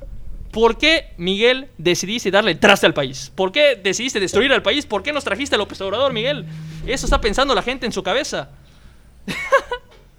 ¿Por 0.50 0.78
qué, 0.78 1.06
Miguel, 1.16 1.68
decidiste 1.78 2.30
darle 2.30 2.52
el 2.52 2.58
traste 2.60 2.86
al 2.86 2.94
país? 2.94 3.32
¿Por 3.34 3.50
qué 3.52 3.74
decidiste 3.82 4.20
destruir 4.20 4.52
al 4.52 4.62
país? 4.62 4.86
¿Por 4.86 5.02
qué 5.02 5.12
nos 5.12 5.24
trajiste 5.24 5.56
a 5.56 5.58
López 5.58 5.80
Obrador, 5.80 6.12
Miguel? 6.12 6.44
Eso 6.86 7.06
está 7.06 7.20
pensando 7.20 7.54
la 7.54 7.62
gente 7.62 7.86
en 7.86 7.92
su 7.92 8.02
cabeza. 8.02 8.50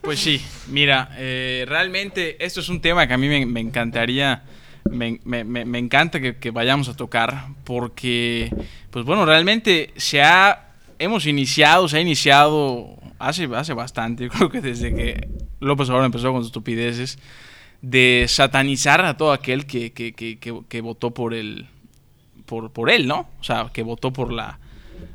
Pues 0.02 0.20
sí, 0.20 0.40
mira, 0.68 1.10
eh, 1.18 1.66
realmente 1.68 2.38
esto 2.46 2.60
es 2.60 2.70
un 2.70 2.80
tema 2.80 3.08
que 3.08 3.16
a 3.16 3.18
mí 3.18 3.28
me, 3.28 3.44
me 3.48 3.60
encantaría 3.60 4.44
me, 4.92 5.20
me- 5.24 5.44
me- 5.44 5.66
me 5.66 5.80
encanta 5.80 6.20
que, 6.20 6.38
que 6.38 6.52
vayamos 6.52 6.88
a 6.90 6.96
tocar 6.96 7.46
porque, 7.64 8.52
pues 8.92 9.04
bueno, 9.04 9.26
realmente 9.26 9.92
se 9.96 10.22
ha, 10.22 10.65
hemos 11.00 11.26
iniciado, 11.26 11.88
se 11.88 11.98
ha 11.98 12.02
iniciado 12.02 12.96
hace, 13.20 13.48
hace 13.56 13.74
bastante, 13.74 14.26
yo 14.26 14.30
creo 14.32 14.50
que 14.50 14.62
desde 14.62 14.94
que 14.94 15.28
López 15.60 15.90
Obrador 15.90 16.06
empezó 16.06 16.32
con 16.32 16.42
sus 16.42 16.48
estupideces, 16.48 17.18
de 17.82 18.26
satanizar 18.28 19.04
a 19.06 19.16
todo 19.18 19.32
aquel 19.32 19.66
que, 19.66 19.92
que, 19.94 20.14
que, 20.14 20.40
que- 20.40 20.82
votó 20.82 21.12
por 21.12 21.34
el, 21.34 21.68
por, 22.46 22.72
por 22.72 22.90
él, 22.90 23.08
¿no? 23.08 23.28
O 23.40 23.44
sea, 23.44 23.70
que 23.72 23.84
votó 23.84 24.12
por 24.12 24.32
la, 24.32 24.60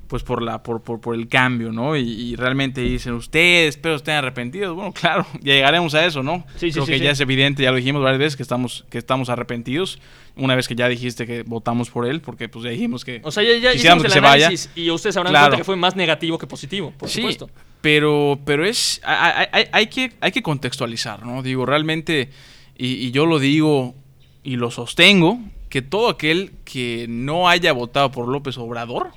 pues 0.09 0.23
por 0.23 0.43
la, 0.43 0.63
por, 0.63 0.83
por, 0.83 1.01
por 1.01 1.15
el 1.15 1.29
cambio, 1.29 1.71
¿no? 1.73 1.97
Y, 1.97 2.03
y 2.03 2.37
realmente 2.37 2.81
dicen, 2.81 3.13
ustedes, 3.15 3.77
espero 3.77 3.95
estén 3.97 4.15
arrepentidos. 4.15 4.75
Bueno, 4.75 4.93
claro, 4.99 5.27
ya 5.41 5.55
llegaremos 5.55 5.95
a 5.95 6.05
eso, 6.05 6.23
¿no? 6.23 6.45
Sí, 6.57 6.69
sí, 6.69 6.73
Creo 6.73 6.87
sí, 6.87 6.93
que 6.93 6.99
sí. 6.99 7.05
ya 7.05 7.11
es 7.13 7.21
evidente, 7.21 7.63
ya 7.63 7.71
lo 7.71 7.77
dijimos 7.77 8.03
varias 8.03 8.19
veces, 8.19 8.37
que 8.37 8.43
estamos, 8.43 8.85
que 8.91 8.99
estamos 8.99 9.29
arrepentidos. 9.29 9.99
Una 10.37 10.55
vez 10.55 10.69
que 10.69 10.75
ya 10.75 10.89
dijiste 10.89 11.27
que 11.27 11.43
votamos 11.43 11.91
por 11.91 12.07
él, 12.07 12.21
porque 12.21 12.49
pues 12.49 12.65
ya 12.65 12.71
dijimos 12.71 13.05
que... 13.05 13.21
O 13.25 13.31
sea, 13.31 13.43
ya, 13.43 13.57
ya 13.57 13.73
Quisiéramos 13.73 14.05
que 14.05 14.11
se 14.11 14.21
vaya. 14.21 14.47
análisis 14.47 14.71
y 14.75 14.89
ustedes 14.91 15.17
habrán 15.17 15.33
Claro. 15.33 15.47
cuenta 15.49 15.57
que 15.59 15.65
fue 15.65 15.77
más 15.77 15.97
negativo 15.97 16.39
que 16.39 16.47
positivo, 16.47 16.93
por 16.97 17.09
sí, 17.09 17.17
supuesto. 17.21 17.51
pero, 17.81 18.39
pero 18.45 18.65
es... 18.65 19.01
Hay, 19.05 19.47
hay- 19.53 19.65
hay 19.73 19.87
que, 19.89 20.13
hay 20.21 20.33
que 20.33 20.43
contextualizar, 20.43 21.27
¿no? 21.27 21.43
Digo, 21.43 21.67
realmente, 21.67 22.31
y, 22.79 22.87
y 23.07 23.11
yo 23.11 23.27
lo 23.27 23.39
digo 23.39 23.95
y 24.43 24.57
lo 24.57 24.71
sostengo, 24.71 25.39
que 25.69 25.83
todo 25.83 26.09
aquel 26.09 26.53
que 26.65 27.07
no 27.09 27.49
haya 27.49 27.73
votado 27.73 28.11
por 28.11 28.27
López 28.29 28.57
Obrador, 28.57 29.11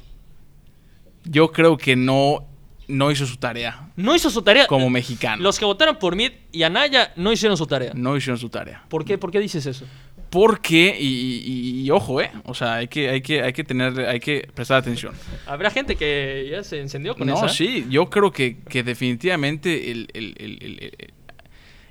yo 1.26 1.52
creo 1.52 1.78
que 1.78 1.96
no, 1.96 2.46
no 2.88 3.12
hizo 3.12 3.26
su 3.26 3.38
tarea 3.38 3.90
No 3.96 4.16
hizo 4.16 4.30
su 4.30 4.42
tarea. 4.42 4.68
como 4.68 4.90
mexicano. 4.90 5.42
Los 5.42 5.58
que 5.60 5.66
votaron 5.66 5.98
por 5.98 6.16
Mid 6.16 6.32
y 6.52 6.64
Anaya 6.64 7.14
no 7.16 7.32
hicieron 7.32 7.58
su 7.58 7.66
tarea. 7.68 7.92
No 7.96 8.16
hicieron 8.18 8.38
su 8.38 8.50
tarea. 8.50 8.84
¿Por 8.90 9.06
qué? 9.06 9.18
¿Por 9.18 9.32
qué 9.32 9.40
dices 9.40 9.66
eso? 9.66 9.86
Porque, 10.30 10.98
y, 11.00 11.06
y- 11.06 11.82
y 11.84 11.92
ojo, 11.92 12.20
¿eh? 12.20 12.32
O 12.46 12.56
sea, 12.56 12.74
hay 12.76 12.88
que, 12.88 13.08
hay 13.10 13.22
que, 13.22 13.44
hay 13.44 13.54
que 13.54 13.64
tener, 13.64 14.00
hay 14.00 14.20
que 14.20 14.50
prestar 14.56 14.78
atención. 14.78 15.14
Habrá 15.46 15.70
gente 15.70 15.96
que 15.96 16.48
ya 16.50 16.64
se 16.64 16.82
encendió 16.82 17.16
con 17.16 17.28
No, 17.28 17.36
esa. 17.36 17.50
sí, 17.50 17.86
yo 17.90 18.10
creo 18.10 18.32
que, 18.32 18.58
que 18.68 18.82
definitivamente 18.82 19.92
el, 19.92 20.08
el- 20.14 20.34
el- 20.40 20.58
el- 20.62 20.80
el- 20.98 21.14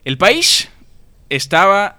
el 0.05 0.19
país 0.19 0.69
estaba 1.29 1.99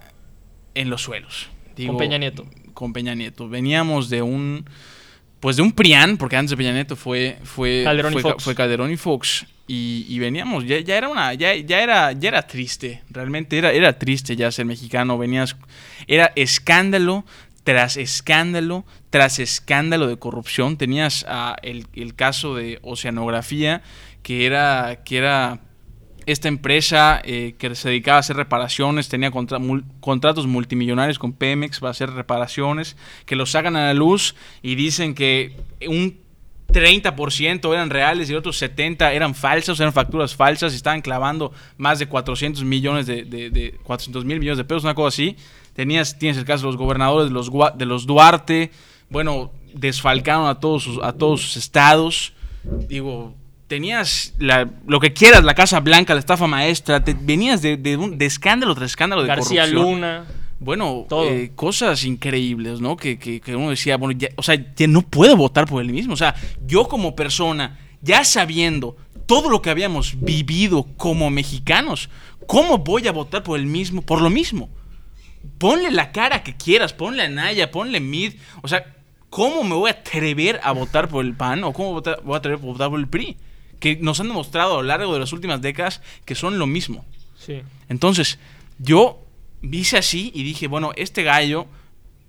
en 0.75 0.89
los 0.89 1.01
suelos. 1.01 1.47
Con 1.87 1.97
Peña 1.97 2.17
Nieto. 2.17 2.45
Con 2.73 2.91
Peña 2.91 3.15
Nieto. 3.15 3.47
Veníamos 3.47 4.09
de 4.09 4.21
un, 4.21 4.65
pues 5.43 5.57
de 5.57 5.61
un 5.61 5.73
PRIAN, 5.73 6.15
porque 6.15 6.37
antes 6.37 6.51
de 6.51 6.55
Peña 6.55 6.71
Nieto 6.71 6.95
fue, 6.95 7.37
fue, 7.43 7.81
Calderón 7.83 8.13
y 8.13 8.21
fue, 8.21 8.31
Fox. 8.31 8.43
fue 8.45 8.55
Calderón 8.55 8.91
y 8.91 8.95
Fox. 8.95 9.45
Y, 9.67 10.05
y 10.07 10.17
veníamos, 10.19 10.63
ya, 10.65 10.79
ya 10.79 10.95
era 10.97 11.09
una, 11.09 11.33
ya, 11.33 11.53
ya 11.53 11.83
era, 11.83 12.13
ya 12.13 12.29
era 12.29 12.47
triste, 12.47 13.01
realmente 13.09 13.57
era, 13.57 13.73
era 13.73 13.99
triste 13.99 14.37
ya 14.37 14.49
ser 14.53 14.65
mexicano, 14.65 15.17
venías, 15.17 15.57
era 16.07 16.31
escándalo 16.37 17.25
tras 17.65 17.97
escándalo 17.97 18.85
tras 19.09 19.37
escándalo 19.39 20.07
de 20.07 20.15
corrupción. 20.15 20.77
Tenías 20.77 21.25
el, 21.61 21.87
el 21.93 22.15
caso 22.15 22.55
de 22.55 22.79
Oceanografía, 22.81 23.81
que 24.21 24.45
era, 24.45 25.01
que 25.03 25.17
era 25.17 25.59
esta 26.25 26.47
empresa 26.47 27.21
eh, 27.23 27.55
que 27.57 27.73
se 27.75 27.89
dedicaba 27.89 28.17
a 28.17 28.19
hacer 28.19 28.35
reparaciones, 28.35 29.09
tenía 29.09 29.31
contratos 29.31 30.47
multimillonarios 30.47 31.19
con 31.19 31.33
Pemex 31.33 31.79
para 31.79 31.91
hacer 31.91 32.11
reparaciones, 32.11 32.95
que 33.25 33.35
los 33.35 33.51
sacan 33.51 33.75
a 33.75 33.87
la 33.87 33.93
luz 33.93 34.35
y 34.61 34.75
dicen 34.75 35.15
que 35.15 35.55
un 35.87 36.23
30% 36.67 37.71
eran 37.71 37.89
reales 37.89 38.29
y 38.29 38.33
otros 38.33 38.61
70% 38.61 39.11
eran 39.11 39.35
falsas, 39.35 39.79
eran 39.79 39.93
facturas 39.93 40.35
falsas 40.35 40.73
y 40.73 40.75
estaban 40.75 41.01
clavando 41.01 41.51
más 41.77 41.99
de 41.99 42.07
400 42.07 42.63
millones 42.63 43.05
de, 43.05 43.23
de, 43.23 43.49
de 43.49 43.71
400 43.83 44.25
mil 44.25 44.39
millones 44.39 44.57
de 44.57 44.63
pesos, 44.63 44.83
una 44.83 44.95
cosa 44.95 45.09
así. 45.09 45.37
Tenías, 45.73 46.17
tienes 46.17 46.37
el 46.37 46.45
caso 46.45 46.65
de 46.65 46.67
los 46.67 46.77
gobernadores 46.77 47.29
de 47.29 47.33
los, 47.33 47.49
de 47.77 47.85
los 47.85 48.05
Duarte, 48.05 48.71
bueno, 49.09 49.51
desfalcaron 49.73 50.47
a 50.47 50.59
todos 50.59 50.89
a 51.01 51.13
todos 51.13 51.41
sus 51.41 51.57
estados. 51.57 52.33
Digo, 52.63 53.35
tenías 53.67 54.33
la- 54.39 54.69
lo 54.87 54.99
que 54.99 55.13
quieras, 55.13 55.43
la 55.43 55.55
Casa 55.55 55.79
Blanca, 55.79 56.13
la 56.13 56.19
estafa 56.19 56.47
maestra, 56.47 57.03
te- 57.03 57.15
venías 57.19 57.61
de, 57.61 57.77
de 57.77 57.97
un- 57.97 58.17
de 58.17 58.25
escándalo 58.25 58.75
tras 58.75 58.91
escándalo 58.91 59.21
de 59.23 59.27
García 59.27 59.61
corrupción. 59.63 59.91
Luna. 59.93 60.25
Bueno, 60.59 61.05
Todo. 61.09 61.29
eh, 61.29 61.51
cosas 61.55 62.03
increíbles, 62.05 62.79
¿no? 62.79 62.95
Que, 62.95 63.17
que- 63.19 63.41
que 63.41 63.55
uno 63.55 63.69
decía, 63.71 63.97
bueno, 63.97 64.17
ya, 64.17 64.29
o 64.37 64.43
sea, 64.43 64.55
ya 64.75 64.87
no 64.87 65.01
puedo 65.01 65.35
votar 65.35 65.65
por 65.65 65.81
él 65.81 65.91
mismo. 65.91 66.13
O 66.13 66.17
sea, 66.17 66.35
yo 66.65 66.87
como 66.87 67.15
persona, 67.15 67.77
ya 68.01 68.23
sabiendo 68.23 68.95
todo 69.25 69.49
lo 69.49 69.61
que 69.61 69.69
habíamos 69.69 70.19
vivido 70.21 70.83
como 70.97 71.29
mexicanos, 71.29 72.09
¿cómo 72.47 72.77
voy 72.77 73.07
a 73.07 73.11
votar 73.11 73.43
por 73.43 73.59
el 73.59 73.65
mismo, 73.65 74.01
por 74.01 74.21
lo 74.21 74.29
mismo? 74.29 74.69
Ponle 75.57 75.91
la 75.91 76.11
cara 76.11 76.43
que 76.43 76.55
quieras, 76.55 76.93
ponle 76.93 77.23
a 77.23 77.29
Naya, 77.29 77.71
ponle 77.71 77.99
Mid. 77.99 78.33
O 78.61 78.67
sea, 78.67 78.85
¿cómo 79.29 79.63
me 79.63 79.75
voy 79.75 79.89
a 79.89 79.93
atrever 79.93 80.59
a 80.63 80.71
votar 80.71 81.09
por 81.09 81.25
el 81.25 81.33
PAN 81.35 81.63
o 81.65 81.73
cómo 81.73 82.01
voy 82.01 82.33
a 82.33 82.37
atrever 82.37 82.59
a 82.59 82.65
votar 82.65 82.89
por 82.89 82.99
el 82.99 83.07
PRI? 83.07 83.37
Que 83.83 83.97
nos 83.97 84.19
han 84.21 84.29
demostrado 84.29 84.75
a 84.79 84.81
lo 84.81 84.87
largo 84.87 85.13
de 85.13 85.19
las 85.19 85.33
últimas 85.33 85.61
décadas 85.61 86.01
que 86.23 86.35
son 86.35 86.57
lo 86.57 86.65
mismo. 86.67 87.05
Sí. 87.37 87.61
Entonces, 87.89 88.39
yo 88.79 89.19
vise 89.61 89.97
así 89.97 90.31
y 90.33 90.43
dije, 90.43 90.67
bueno, 90.67 90.91
este 90.95 91.23
gallo, 91.23 91.65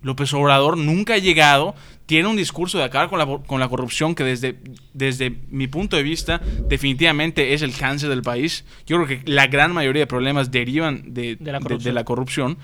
López 0.01 0.33
Obrador, 0.33 0.77
nunca 0.77 1.13
ha 1.13 1.17
llegado, 1.17 1.73
tiene 2.07 2.27
un 2.27 2.35
discurso 2.35 2.77
de 2.77 2.83
acabar 2.83 3.09
con 3.09 3.19
la, 3.19 3.25
con 3.47 3.59
la 3.61 3.69
corrupción 3.69 4.15
que 4.15 4.25
desde, 4.25 4.57
desde 4.93 5.33
mi 5.49 5.67
punto 5.67 5.95
de 5.95 6.03
vista 6.03 6.41
definitivamente 6.67 7.53
es 7.53 7.61
el 7.61 7.73
cáncer 7.73 8.09
del 8.09 8.21
país. 8.21 8.65
Yo 8.85 8.97
creo 9.01 9.07
que 9.07 9.31
la 9.31 9.47
gran 9.47 9.71
mayoría 9.73 10.01
de 10.01 10.07
problemas 10.07 10.51
derivan 10.51 11.13
de, 11.13 11.37
De 11.37 11.51
la 11.53 11.59
de- 11.59 11.63
corrupción. 11.63 11.89
de 11.89 11.93
la 11.93 12.03
corrupción. 12.03 12.57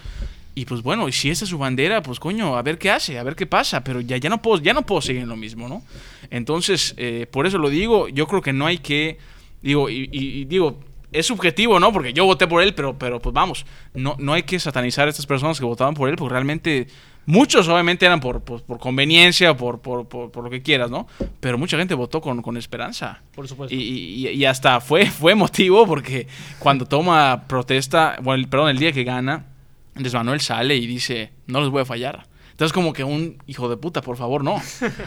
Y 0.53 0.65
pues 0.65 0.81
bueno, 0.83 1.09
si 1.11 1.29
esa 1.29 1.45
es 1.45 1.49
su 1.49 1.57
bandera, 1.57 2.01
pues 2.03 2.19
coño, 2.19 2.57
a 2.57 2.61
ver 2.61 2.77
qué 2.77 2.91
hace, 2.91 3.17
a 3.17 3.23
ver 3.23 3.35
qué 3.35 3.45
pasa, 3.45 3.83
pero 3.83 4.01
ya, 4.01 4.17
ya, 4.17 4.29
no, 4.29 4.41
puedo, 4.41 4.61
ya 4.61 4.73
no 4.73 4.81
puedo 4.85 5.01
seguir 5.01 5.21
en 5.21 5.29
lo 5.29 5.37
mismo, 5.37 5.69
¿no? 5.69 5.81
Entonces, 6.29 6.93
eh, 6.97 7.25
por 7.31 7.45
eso 7.47 7.57
lo 7.57 7.69
digo, 7.69 8.07
yo 8.09 8.27
creo 8.27 8.41
que 8.41 8.53
no 8.53 8.65
hay 8.65 8.77
que, 8.79 9.17
digo, 9.61 9.89
y, 9.89 10.09
y- 10.11 10.41
y 10.41 10.45
digo, 10.45 10.79
es 11.11 11.25
subjetivo, 11.25 11.79
¿no? 11.79 11.91
Porque 11.91 12.13
yo 12.13 12.25
voté 12.25 12.47
por 12.47 12.61
él, 12.63 12.73
pero, 12.73 12.97
pero 12.97 13.21
pues 13.21 13.33
vamos, 13.33 13.65
no, 13.93 14.15
no 14.19 14.33
hay 14.33 14.43
que 14.43 14.59
satanizar 14.59 15.07
a 15.07 15.09
estas 15.09 15.25
personas 15.25 15.59
que 15.59 15.65
votaban 15.65 15.93
por 15.93 16.09
él, 16.09 16.15
porque 16.15 16.31
realmente 16.33 16.87
muchos 17.25 17.67
obviamente 17.67 18.05
eran 18.05 18.19
por, 18.19 18.41
por, 18.41 18.63
por 18.63 18.79
conveniencia, 18.79 19.55
por, 19.55 19.79
por, 19.79 20.07
por, 20.07 20.43
lo 20.43 20.49
que 20.49 20.61
quieras, 20.61 20.89
¿no? 20.89 21.07
Pero 21.39 21.57
mucha 21.57 21.77
gente 21.77 21.93
votó 21.95 22.21
con, 22.21 22.41
con 22.41 22.55
esperanza. 22.57 23.21
Por 23.35 23.47
supuesto. 23.47 23.75
Y, 23.75 23.79
y- 23.79 24.29
y 24.29 24.45
hasta 24.45 24.79
fue, 24.81 25.05
fue 25.05 25.33
emotivo 25.33 25.85
porque 25.85 26.27
cuando 26.59 26.85
toma 26.85 27.43
protesta, 27.47 28.17
bueno, 28.21 28.41
el- 28.43 28.47
perdón, 28.49 28.69
el 28.69 28.77
día 28.79 28.91
que 28.93 29.03
gana, 29.03 29.45
Andrés 29.95 30.13
Manuel 30.13 30.41
sale 30.41 30.75
y 30.75 30.87
dice, 30.87 31.31
no 31.47 31.61
les 31.61 31.69
voy 31.69 31.81
a 31.81 31.85
fallar. 31.85 32.27
Entonces 32.51 32.73
como 32.73 32.93
que 32.93 33.03
un 33.03 33.41
hijo 33.47 33.69
de 33.69 33.77
puta, 33.77 34.01
por 34.01 34.17
favor, 34.17 34.43
no. 34.43 34.61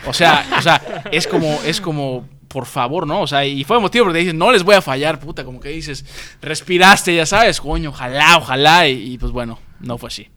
O 0.06 0.12
sea, 0.12 0.46
o 0.58 0.62
sea, 0.62 1.04
es 1.12 1.26
como, 1.28 1.48
es 1.64 1.80
como, 1.80 2.28
por 2.48 2.66
favor, 2.66 3.06
no. 3.06 3.20
O 3.22 3.26
sea, 3.26 3.44
y 3.46 3.62
fue 3.64 3.76
emotivo 3.76 4.06
porque 4.06 4.18
dices, 4.20 4.34
no 4.34 4.50
les 4.50 4.62
voy 4.64 4.74
a 4.74 4.82
fallar, 4.82 5.20
puta, 5.20 5.44
como 5.44 5.60
que 5.60 5.68
dices, 5.68 6.04
respiraste, 6.42 7.14
ya 7.14 7.26
sabes, 7.26 7.60
coño, 7.60 7.90
ojalá, 7.90 8.36
ojalá, 8.38 8.88
y, 8.88 9.12
y 9.14 9.18
pues 9.18 9.30
bueno, 9.32 9.58
no 9.80 9.98
fue 9.98 10.08
así. 10.08 10.28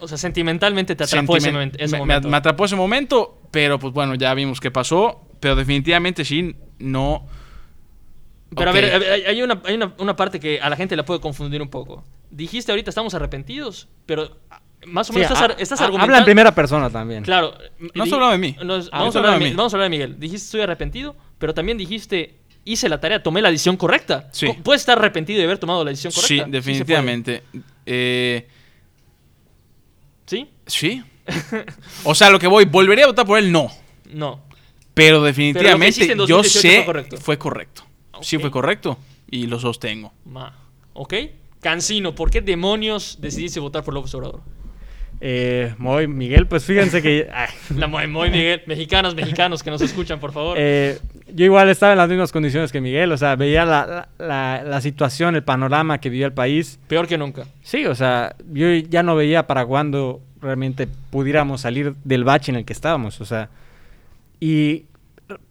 O 0.00 0.08
sea, 0.08 0.18
sentimentalmente 0.18 0.94
te 0.96 1.04
atrapó 1.04 1.36
ese, 1.36 1.48
Sentimen- 1.50 1.52
momento, 1.52 1.78
ese 1.78 1.86
me, 1.92 1.98
me- 1.98 1.98
momento. 2.06 2.28
me 2.28 2.36
atrapó 2.36 2.64
ese 2.64 2.76
momento, 2.76 3.40
pero 3.50 3.78
pues 3.78 3.92
bueno, 3.92 4.14
ya 4.14 4.34
vimos 4.34 4.60
qué 4.60 4.70
pasó. 4.70 5.22
Pero 5.40 5.54
definitivamente 5.54 6.24
sí, 6.24 6.56
no. 6.78 7.26
Pero 8.54 8.70
Ok. 8.70 8.76
a 8.76 8.80
ver, 8.80 8.94
a 8.94 8.98
ver, 8.98 9.12
hay- 9.12 9.22
hay, 9.22 9.42
una, 9.42 9.60
hay 9.64 9.74
una, 9.74 9.92
una 9.98 10.14
parte 10.16 10.38
que 10.38 10.60
a 10.60 10.68
la 10.70 10.76
gente 10.76 10.94
la 10.96 11.04
puede 11.04 11.20
confundir 11.20 11.60
un 11.60 11.68
poco. 11.68 12.04
Dijiste 12.30 12.70
ahorita 12.72 12.90
estamos 12.90 13.12
arrepentidos, 13.14 13.88
pero 14.06 14.36
más 14.86 15.10
o 15.10 15.12
Sí, 15.12 15.18
menos 15.18 15.32
estás, 15.32 15.42
ha- 15.42 15.44
ar- 15.52 15.60
estás 15.60 15.80
argumentando. 15.80 16.12
Habla 16.14 16.18
en 16.18 16.24
primera 16.24 16.54
persona 16.54 16.88
también. 16.90 17.24
Claro. 17.24 17.54
No 17.94 18.04
has 18.04 18.12
hablado 18.12 18.32
de 18.32 18.38
mí. 18.38 18.56
nos- 18.64 18.88
Ah, 18.92 18.98
vamos, 19.00 19.16
a 19.16 19.18
hablar 19.18 19.38
de 19.40 19.44
mí. 19.50 19.54
vamos 19.54 19.72
a 19.72 19.76
hablar 19.76 19.86
de 19.86 19.96
Miguel. 19.96 20.20
Dijiste 20.20 20.44
estoy 20.44 20.60
arrepentido, 20.60 21.16
pero 21.38 21.54
también 21.54 21.76
dijiste 21.76 22.36
hice 22.64 22.88
la 22.88 22.98
tarea, 23.00 23.22
tomé 23.22 23.40
la 23.42 23.50
decisión 23.50 23.76
correcta. 23.76 24.28
Sí. 24.32 24.48
Puedes 24.64 24.82
estar 24.82 24.98
arrepentido 24.98 25.38
de 25.38 25.44
haber 25.44 25.58
tomado 25.58 25.84
la 25.84 25.90
decisión 25.90 26.12
correcta. 26.12 26.44
Sí, 26.46 26.50
definitivamente. 26.50 27.42
Eh, 27.86 28.48
¿Sí? 30.26 30.48
sí. 30.66 31.02
o 32.04 32.14
sea, 32.14 32.30
lo 32.30 32.38
que 32.38 32.46
voy, 32.46 32.64
¿volvería 32.64 33.04
a 33.04 33.08
votar 33.08 33.26
por 33.26 33.38
él? 33.38 33.50
No. 33.52 33.70
No. 34.10 34.40
Pero 34.94 35.22
definitivamente 35.22 36.06
yo 36.08 36.16
2018 36.16 36.48
sé 36.60 36.76
fue 36.76 36.84
correcto. 36.86 37.16
fue 37.18 37.38
correcto. 37.38 37.85
Sí 38.22 38.38
fue 38.38 38.50
correcto 38.50 38.98
y 39.30 39.46
lo 39.46 39.58
sostengo. 39.58 40.12
Ma. 40.24 40.54
¿Ok? 40.94 41.14
Cancino, 41.60 42.14
¿por 42.14 42.30
qué 42.30 42.40
demonios 42.40 43.18
decidiste 43.20 43.60
votar 43.60 43.82
por 43.82 43.92
López 43.94 44.14
Obrador? 44.14 44.40
Eh, 45.20 45.74
Moy, 45.78 46.06
Miguel, 46.06 46.46
pues 46.46 46.64
fíjense 46.64 47.00
que... 47.00 47.28
ay, 47.34 47.48
La 47.74 47.86
muy, 47.86 48.06
muy 48.06 48.30
Miguel. 48.30 48.62
Mexicanos, 48.66 49.14
mexicanos 49.14 49.62
que 49.62 49.70
nos 49.70 49.80
escuchan, 49.80 50.20
por 50.20 50.32
favor. 50.32 50.56
eh, 50.60 50.98
yo 51.34 51.44
igual 51.46 51.68
estaba 51.70 51.92
en 51.92 51.98
las 51.98 52.08
mismas 52.08 52.32
condiciones 52.32 52.70
que 52.70 52.80
Miguel, 52.82 53.10
o 53.12 53.16
sea, 53.16 53.34
veía 53.34 53.64
la, 53.64 53.86
la- 54.18 54.26
la- 54.26 54.62
la 54.62 54.80
situación, 54.82 55.34
el 55.34 55.42
panorama 55.42 55.98
que 55.98 56.10
vivía 56.10 56.26
el 56.26 56.32
país. 56.34 56.78
Peor 56.86 57.06
que 57.08 57.16
nunca. 57.18 57.44
Sí, 57.62 57.86
o 57.86 57.94
sea, 57.94 58.36
yo 58.52 58.70
ya 58.74 59.02
no 59.02 59.16
veía 59.16 59.46
para 59.46 59.64
cuándo 59.64 60.20
realmente 60.42 60.86
pudiéramos 61.10 61.62
salir 61.62 61.94
del 62.04 62.22
bache 62.24 62.52
en 62.52 62.56
el 62.56 62.64
que 62.66 62.74
estábamos, 62.74 63.20
o 63.20 63.24
sea, 63.24 63.48
y 64.38 64.84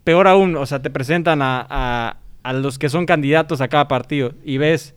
peor 0.03 0.27
aún, 0.27 0.55
o 0.55 0.65
sea, 0.67 0.81
te 0.81 0.89
presentan 0.91 1.41
a, 1.41 1.65
a- 1.69 2.17
a 2.45 2.53
los 2.53 2.77
que 2.79 2.89
son 2.89 3.05
candidatos 3.05 3.59
a 3.61 3.67
cada 3.67 3.87
partido 3.87 4.33
y 4.43 4.57
ves 4.57 4.93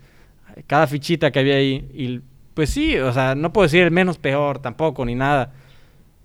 cada 0.66 0.86
fichita 0.86 1.30
que 1.30 1.38
había 1.38 1.54
ahí 1.56 1.88
y 1.94 2.20
pues 2.54 2.70
sí, 2.70 2.98
o 2.98 3.12
sea, 3.12 3.34
no 3.34 3.52
puedo 3.52 3.64
decir 3.66 3.82
el 3.84 3.90
menos 3.92 4.18
peor 4.18 4.58
tampoco, 4.58 5.04
ni 5.04 5.14
nada. 5.14 5.52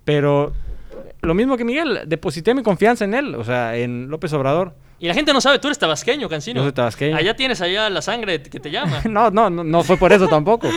Pero 0.04 0.52
lo 1.22 1.34
mismo 1.34 1.56
que 1.56 1.64
Miguel, 1.64 2.00
deposité 2.06 2.54
mi 2.54 2.62
confianza 2.62 3.04
en 3.04 3.14
él, 3.14 3.34
o 3.36 3.44
sea, 3.44 3.76
en 3.76 4.08
López 4.08 4.32
Obrador. 4.32 4.74
Y 4.98 5.06
la 5.08 5.14
gente 5.14 5.32
no 5.32 5.40
sabe, 5.40 5.58
tú 5.58 5.68
eres 5.68 5.78
tabasqueño, 5.78 6.28
Cancino. 6.28 6.56
Yo 6.60 6.64
soy 6.64 6.72
tabasqueño. 6.72 7.16
Allá 7.16 7.34
tienes 7.36 7.60
allá 7.60 7.88
la 7.90 8.02
sangre 8.02 8.42
que 8.42 8.60
te 8.60 8.70
llama. 8.70 9.00
no, 9.08 9.30
no, 9.30 9.48
no, 9.50 9.64
no 9.64 9.82
fue 9.82 9.96
por 9.96 10.12
eso 10.12 10.28
tampoco. 10.28 10.68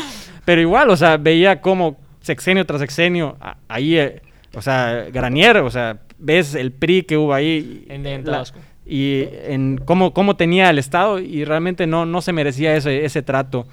Pero 0.45 0.61
igual, 0.61 0.89
o 0.89 0.95
sea, 0.97 1.17
veía 1.17 1.59
como 1.61 1.97
sexenio 2.21 2.65
tras 2.65 2.79
sexenio, 2.81 3.37
a- 3.41 3.57
ahí, 3.67 3.97
eh, 3.97 4.21
o 4.53 4.61
sea, 4.61 5.07
Granier, 5.11 5.57
o 5.57 5.69
sea, 5.71 5.99
ves 6.19 6.55
el 6.55 6.71
PRI 6.71 7.03
que 7.03 7.17
hubo 7.17 7.33
ahí. 7.33 7.85
En- 7.89 8.05
en 8.05 8.23
la- 8.25 8.31
Tabasco. 8.33 8.59
Y 8.87 9.25
en 9.45 9.77
cómo, 9.83 10.13
cómo 10.13 10.35
tenía 10.35 10.69
el 10.69 10.79
Estado 10.79 11.19
y 11.19 11.43
realmente 11.43 11.87
no, 11.87 12.05
no 12.05 12.21
se 12.21 12.33
merecía 12.33 12.75
ese, 12.75 13.05
ese 13.05 13.21
trato 13.21 13.67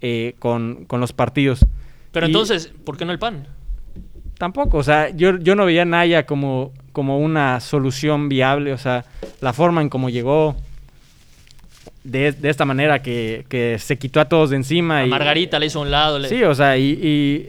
eh, 0.00 0.34
con, 0.38 0.84
con 0.86 1.00
los 1.00 1.12
partidos. 1.12 1.66
Pero 2.12 2.26
Y 2.26 2.30
entonces, 2.30 2.72
¿por 2.84 2.96
qué 2.96 3.04
no 3.04 3.12
el 3.12 3.18
PAN? 3.18 3.46
Tampoco, 4.38 4.78
o 4.78 4.82
sea, 4.82 5.10
yo, 5.10 5.38
yo 5.38 5.54
no 5.54 5.64
veía 5.64 5.82
a 5.82 5.84
Naya 5.84 6.26
como, 6.26 6.72
como 6.92 7.18
una 7.18 7.60
solución 7.60 8.28
viable, 8.28 8.72
o 8.72 8.78
sea, 8.78 9.04
la 9.40 9.52
forma 9.52 9.80
en 9.80 9.88
cómo 9.88 10.10
llegó 10.10 10.56
de, 12.04 12.32
de 12.32 12.50
esta 12.50 12.64
manera 12.64 13.02
que, 13.02 13.44
que 13.48 13.78
se 13.78 13.98
quitó 13.98 14.20
a 14.20 14.28
todos 14.28 14.50
de 14.50 14.56
encima. 14.56 14.98
A 14.98 15.06
y, 15.06 15.08
Margarita 15.10 15.58
le 15.58 15.66
hizo 15.66 15.78
a 15.78 15.82
un 15.82 15.90
lado. 15.90 16.18
Le, 16.18 16.28
Sí, 16.28 16.42
o 16.42 16.54
sea, 16.54 16.76
y, 16.76 16.90
y 16.90 17.48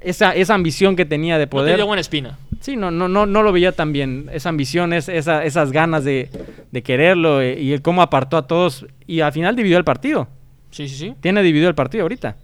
esa, 0.00 0.34
esa 0.34 0.54
ambición 0.54 0.96
que 0.96 1.04
tenía 1.04 1.38
de 1.38 1.46
no 1.46 1.50
te 1.50 1.50
poder. 1.50 1.76
dio 1.76 1.86
buena 1.86 2.00
espina. 2.00 2.38
Sí, 2.64 2.76
no, 2.76 2.90
no, 2.90 3.08
no, 3.08 3.26
no 3.26 3.42
lo 3.42 3.52
veía 3.52 3.72
tan 3.72 3.92
bien. 3.92 4.30
Esa 4.32 4.48
ambición, 4.48 4.94
es, 4.94 5.10
esa, 5.10 5.44
esas 5.44 5.70
ganas 5.70 6.02
de, 6.02 6.30
de 6.72 6.82
quererlo 6.82 7.42
eh, 7.42 7.60
y 7.60 7.74
el 7.74 7.82
cómo 7.82 8.00
apartó 8.00 8.38
a 8.38 8.46
todos 8.46 8.86
y 9.06 9.20
al 9.20 9.32
final 9.32 9.54
dividió 9.54 9.76
el 9.76 9.84
partido. 9.84 10.28
Sí, 10.70 10.88
sí, 10.88 10.96
sí. 10.96 11.14
Tiene 11.20 11.42
dividido 11.42 11.68
el 11.68 11.74
partido 11.74 12.04
ahorita. 12.04 12.36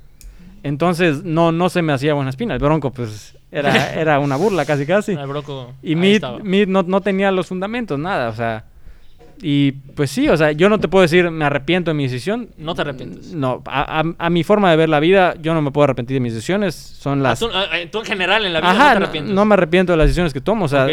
Entonces 0.63 1.25
no, 1.25 1.53
no 1.53 1.71
se 1.71 1.81
me 1.81 1.95
hacía 1.95 2.13
buena 2.13 2.29
espina. 2.29 2.53
El 2.53 2.61
Bronco, 2.61 2.93
pues, 2.93 3.35
era, 3.51 3.95
era 3.99 4.19
una 4.19 4.37
burla 4.37 4.67
casi 4.67 4.85
casi. 4.85 5.13
El 5.13 5.27
Broco, 5.27 5.73
Y. 5.83 5.97
Mid 5.97 6.23
no, 6.69 6.83
no 6.83 7.01
tenía 7.01 7.33
los 7.33 7.47
fundamentos, 7.47 7.99
nada, 7.99 8.29
o 8.29 8.35
sea. 8.35 8.67
Y 9.43 9.73
pues 9.73 10.11
sí, 10.11 10.29
o 10.29 10.37
sea, 10.37 10.53
yo 10.53 10.69
no 10.69 10.79
te 10.79 10.89
puedo 10.89 11.03
decir 11.03 11.31
me 11.31 11.45
arrepiento 11.47 11.91
de 11.91 11.95
mi 11.95 12.05
decisión. 12.05 12.51
No 12.59 12.75
te 12.75 12.83
arrepientes. 12.83 13.33
No, 13.33 13.63
a, 13.67 14.01
a- 14.01 14.15
a 14.19 14.31
mi 14.31 14.45
forma 14.45 14.71
de 14.71 14.77
ver 14.77 14.89
la 14.89 15.01
vida, 15.01 15.35
yo 15.41 15.55
no 15.55 15.63
me 15.63 15.71
puedo 15.71 15.85
arrepentir 15.85 16.15
de 16.15 16.21
mis 16.21 16.35
decisiones. 16.35 16.75
Son 16.75 17.21
Ah, 17.21 17.31
las. 17.31 17.39
Tú, 17.41 17.49
ah, 17.53 17.65
ah, 17.73 17.77
tú 17.91 18.01
en 18.01 18.05
general 18.05 18.45
en 18.45 18.53
la 18.53 18.61
vida 18.61 18.71
Ajá, 18.71 18.85
no 18.85 18.91
te 18.99 19.05
arrepientes. 19.05 19.35
no 19.35 19.45
me 19.47 19.55
arrepiento 19.55 19.93
de 19.93 19.97
las 19.99 20.07
decisiones 20.09 20.33
que 20.35 20.41
tomo, 20.43 20.67
o 20.67 20.69
sea, 20.69 20.89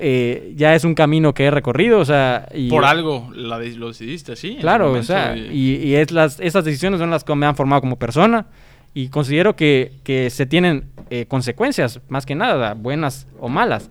eh, 0.00 0.52
ya 0.56 0.74
es 0.74 0.84
un 0.84 0.94
camino 0.94 1.34
que 1.34 1.44
he 1.44 1.50
recorrido, 1.50 1.98
o 2.00 2.04
sea. 2.04 2.48
Y, 2.54 2.68
Por 2.68 2.84
algo 2.84 3.30
la 3.34 3.58
de- 3.58 3.74
lo 3.76 3.88
decidiste 3.88 4.36
su 4.36 4.56
Claro, 4.58 4.92
o 4.92 5.02
sea, 5.02 5.36
y- 5.36 5.48
y, 5.52 5.74
y 5.88 5.94
es 5.96 6.10
las, 6.10 6.40
esas 6.40 6.64
decisiones 6.64 7.00
son 7.00 7.10
las 7.10 7.24
que 7.24 7.34
me 7.34 7.46
han 7.46 7.56
formado 7.56 7.80
como 7.80 7.96
persona 7.98 8.46
y 8.94 9.08
considero 9.08 9.56
que, 9.56 9.92
que 10.04 10.30
se 10.30 10.46
tienen 10.46 10.86
eh, 11.10 11.26
consecuencias, 11.26 12.00
más 12.08 12.26
que 12.26 12.34
nada, 12.34 12.74
buenas 12.74 13.26
o 13.40 13.48
malas. 13.48 13.90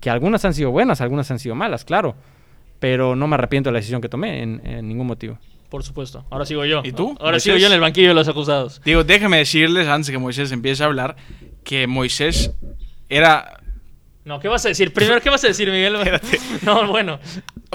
Que 0.00 0.10
algunas 0.10 0.44
han 0.44 0.52
sido 0.54 0.70
buenas, 0.72 1.00
algunas 1.00 1.30
han 1.30 1.38
sido 1.38 1.54
malas, 1.54 1.84
claro. 1.84 2.14
Pero 2.82 3.14
no 3.14 3.28
me 3.28 3.34
arrepiento 3.34 3.68
de 3.70 3.74
la 3.74 3.78
decisión 3.78 4.00
que 4.00 4.08
tomé 4.08 4.42
en, 4.42 4.60
en 4.66 4.88
ningún 4.88 5.06
motivo. 5.06 5.38
Por 5.68 5.84
supuesto. 5.84 6.24
Ahora 6.30 6.44
sigo 6.44 6.64
yo. 6.64 6.82
¿Y 6.82 6.90
tú? 6.90 7.16
Ahora 7.20 7.30
Moisés? 7.30 7.44
sigo 7.44 7.56
yo 7.58 7.68
en 7.68 7.74
el 7.74 7.80
banquillo 7.80 8.08
de 8.08 8.14
los 8.14 8.26
acusados. 8.26 8.82
Digo, 8.84 9.04
déjame 9.04 9.36
decirles, 9.38 9.86
antes 9.86 10.10
que 10.10 10.18
Moisés 10.18 10.50
empiece 10.50 10.82
a 10.82 10.86
hablar, 10.86 11.14
que 11.62 11.86
Moisés 11.86 12.50
era... 13.08 13.60
No, 14.24 14.40
¿qué 14.40 14.48
vas 14.48 14.64
a 14.66 14.68
decir? 14.68 14.92
Primero, 14.92 15.20
¿qué 15.20 15.30
vas 15.30 15.44
a 15.44 15.46
decir, 15.46 15.70
Miguel? 15.70 15.96
No, 16.62 16.88
bueno. 16.88 17.20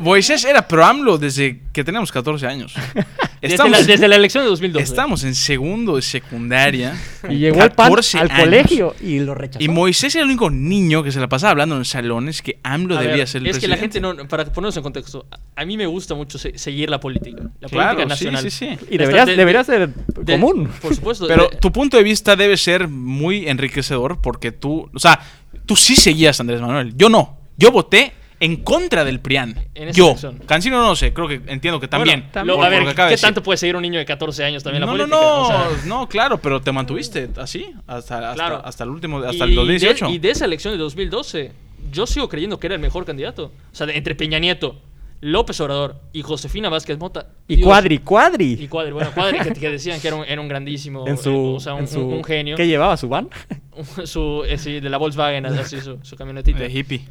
Moisés 0.02 0.44
era 0.44 0.68
pro 0.68 0.84
AMLO 0.86 1.18
desde 1.18 1.62
que 1.72 1.86
teníamos 1.86 2.12
14 2.12 2.46
años. 2.46 2.76
Desde 3.42 3.70
la, 3.70 3.82
desde 3.84 4.08
la 4.08 4.16
elección 4.16 4.44
de 4.44 4.50
2012. 4.50 4.84
estamos 4.84 5.24
en 5.24 5.36
segundo 5.36 5.96
de 5.96 6.02
secundaria. 6.02 6.96
Y 7.30 7.38
llegó 7.40 7.62
el 7.64 7.72
PAN 7.72 7.90
14 7.90 8.18
al 8.20 8.30
colegio 8.30 8.96
y 9.02 9.20
lo 9.20 9.34
rechazó. 9.36 9.64
Y 9.64 9.68
Moisés 9.68 10.16
era 10.16 10.24
el 10.24 10.30
único 10.30 10.50
niño 10.50 11.04
que 11.04 11.12
se 11.12 11.20
la 11.20 11.28
pasaba 11.28 11.52
hablando 11.52 11.76
en 11.76 11.84
salones 11.86 12.42
que 12.42 12.60
AMLO 12.64 12.98
A 12.98 13.02
debía 13.02 13.18
ver, 13.18 13.28
ser 13.28 13.42
el 13.42 13.48
es 13.48 13.60
que 13.60 13.68
la 13.68 13.78
gente 13.78 14.00
no, 14.00 14.16
para 14.28 14.46
ponernos 14.46 14.78
en 14.78 14.84
contexto, 14.84 15.26
a- 15.56 15.66
mí 15.66 15.76
me 15.78 15.86
gusta 15.86 16.16
mucho 16.16 16.38
se- 16.38 16.58
seguir 16.58 16.90
la 16.90 17.00
política, 17.00 17.44
la 17.60 17.68
Claro, 17.70 17.96
política 17.98 18.06
nacional. 18.08 18.44
sí, 18.44 18.50
sí. 18.52 18.78
y 18.90 18.98
debería, 18.98 19.26
de- 19.26 19.36
debería 19.36 19.60
de- 19.60 19.66
ser 19.66 19.90
de- 19.90 20.34
común. 20.34 20.70
Por 20.82 20.96
supuesto. 20.96 21.28
Pero 21.28 21.50
de- 21.50 21.58
tu 21.58 21.72
punto 21.72 21.98
de 21.98 22.04
vista 22.04 22.36
debe 22.36 22.56
ser 22.58 22.88
muy 22.88 23.48
enriquecedor 23.48 24.22
porque 24.22 24.52
tú, 24.52 24.90
o 24.94 25.00
sea, 25.00 25.20
tú 25.66 25.76
sí 25.76 25.96
seguías 25.96 26.40
a 26.40 26.44
Andrés 26.44 26.62
Manuel. 26.62 26.94
Yo 26.96 27.10
no. 27.10 27.38
Yo 27.58 27.72
voté 27.72 28.14
en 28.40 28.58
contra 28.58 29.04
del 29.04 29.20
PRIAN. 29.20 29.56
En 29.74 29.90
esa 29.90 29.98
Yo. 29.98 30.08
elección. 30.10 30.38
Cancino 30.46 30.80
no 30.82 30.96
sé, 30.96 31.14
creo 31.14 31.28
que 31.28 31.42
entiendo 31.48 31.80
que 31.80 31.88
también. 31.88 32.26
Bueno, 32.34 32.62
a 32.64 32.70
ver, 32.70 32.86
de 32.86 32.94
¿qué 33.10 33.18
tanto 33.18 33.42
puede 33.42 33.58
seguir 33.58 33.76
un 33.76 33.82
niño 33.82 33.98
de 34.00 34.06
14 34.06 34.44
años 34.44 34.64
también 34.64 34.82
la 34.82 34.86
no, 34.88 34.94
no, 34.94 34.98
política? 35.06 35.20
no, 35.20 35.42
O 35.42 35.48
sea, 35.48 35.68
no, 35.88 36.08
claro, 36.10 36.38
pero 36.40 36.62
te 36.62 36.72
mantuviste 36.72 37.30
así 37.38 37.66
hasta, 37.88 38.18
hasta, 38.32 38.34
Claro. 38.36 38.62
hasta 38.64 38.84
el 38.84 38.90
último, 38.92 39.20
hasta 39.20 39.46
y 39.46 39.50
el 39.50 39.56
2018. 39.56 40.06
De, 40.08 40.12
y 40.12 40.20
de 40.20 40.30
esa 40.32 40.46
elección 40.46 40.74
de 40.74 40.78
2012, 40.78 41.52
yo 41.92 42.06
sigo 42.06 42.30
creyendo 42.30 42.60
que 42.60 42.68
era 42.68 42.76
el 42.76 42.82
mejor 42.82 43.06
candidato. 43.06 43.46
O 43.72 43.76
sea, 43.76 43.88
de- 43.88 43.98
entre 43.98 44.14
Peña 44.14 44.38
Nieto, 44.40 44.76
López 45.20 45.60
Obrador 45.62 45.96
y 46.14 46.22
Josefina 46.22 46.70
Vázquez 46.70 47.00
Mota. 47.00 47.30
Y 47.48 47.56
Dios, 47.56 47.66
Cuadri, 47.66 47.98
Cuadri. 47.98 48.54
Y 48.62 48.68
Cuadri, 48.68 48.92
bueno, 48.92 49.10
Cuadri 49.16 49.40
que, 49.40 49.54
que 49.54 49.70
decían 49.72 50.00
que 50.00 50.10
era 50.10 50.18
un, 50.18 50.26
era 50.26 50.40
un 50.40 50.48
grandísimo, 50.48 51.08
en 51.08 51.18
su, 51.18 51.30
eh, 51.32 51.54
o 51.56 51.60
sea, 51.60 51.74
un, 51.74 51.80
en 51.82 51.88
su- 51.88 52.06
un- 52.08 52.14
un 52.16 52.24
genio. 52.24 52.56
¿Qué 52.56 52.68
llevaba? 52.68 52.96
¿Su 52.98 53.10
van? 53.10 53.30
su, 54.06 54.44
eh, 54.48 54.60
sí, 54.60 54.80
de 54.80 54.90
la 54.92 54.98
Volkswagen, 54.98 55.46
así, 55.48 55.82
su, 55.82 55.98
su 56.04 56.16
camionetita. 56.16 56.60
de 56.60 56.70
hippie. 56.72 57.02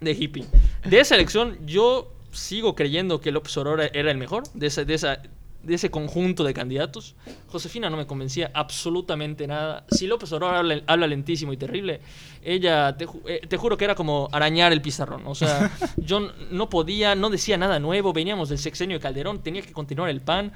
De 0.00 0.12
hippie. 0.12 0.44
De 0.84 1.00
esa 1.00 1.14
elección, 1.14 1.58
yo 1.66 2.12
sigo 2.32 2.74
creyendo 2.74 3.20
que 3.20 3.32
López 3.32 3.56
Obrador 3.56 3.90
era 3.92 4.10
el 4.10 4.16
mejor 4.18 4.44
de, 4.54 4.66
esa, 4.68 4.84
de, 4.84 4.94
esa, 4.94 5.20
de 5.62 5.74
ese 5.74 5.90
conjunto 5.90 6.44
de 6.44 6.54
candidatos. 6.54 7.16
Josefina 7.48 7.90
no 7.90 7.96
me 7.96 8.06
convencía 8.06 8.50
absolutamente 8.54 9.46
nada. 9.46 9.84
Si 9.90 10.06
López 10.06 10.30
Obrador 10.32 10.56
habla, 10.56 10.82
habla 10.86 11.06
lentísimo 11.06 11.52
y 11.52 11.56
terrible, 11.56 12.00
ella, 12.42 12.96
te, 12.96 13.06
ju- 13.06 13.20
eh, 13.26 13.40
te 13.48 13.56
juro 13.56 13.76
que 13.76 13.84
era 13.84 13.94
como 13.94 14.28
arañar 14.32 14.72
el 14.72 14.80
pizarrón. 14.80 15.22
O 15.26 15.34
sea, 15.34 15.70
yo 15.96 16.30
no 16.50 16.70
podía, 16.70 17.14
no 17.14 17.30
decía 17.30 17.56
nada 17.58 17.78
nuevo. 17.80 18.12
Veníamos 18.12 18.48
del 18.48 18.58
sexenio 18.58 18.96
de 18.98 19.02
Calderón, 19.02 19.42
tenía 19.42 19.62
que 19.62 19.72
continuar 19.72 20.08
el 20.10 20.20
pan. 20.20 20.52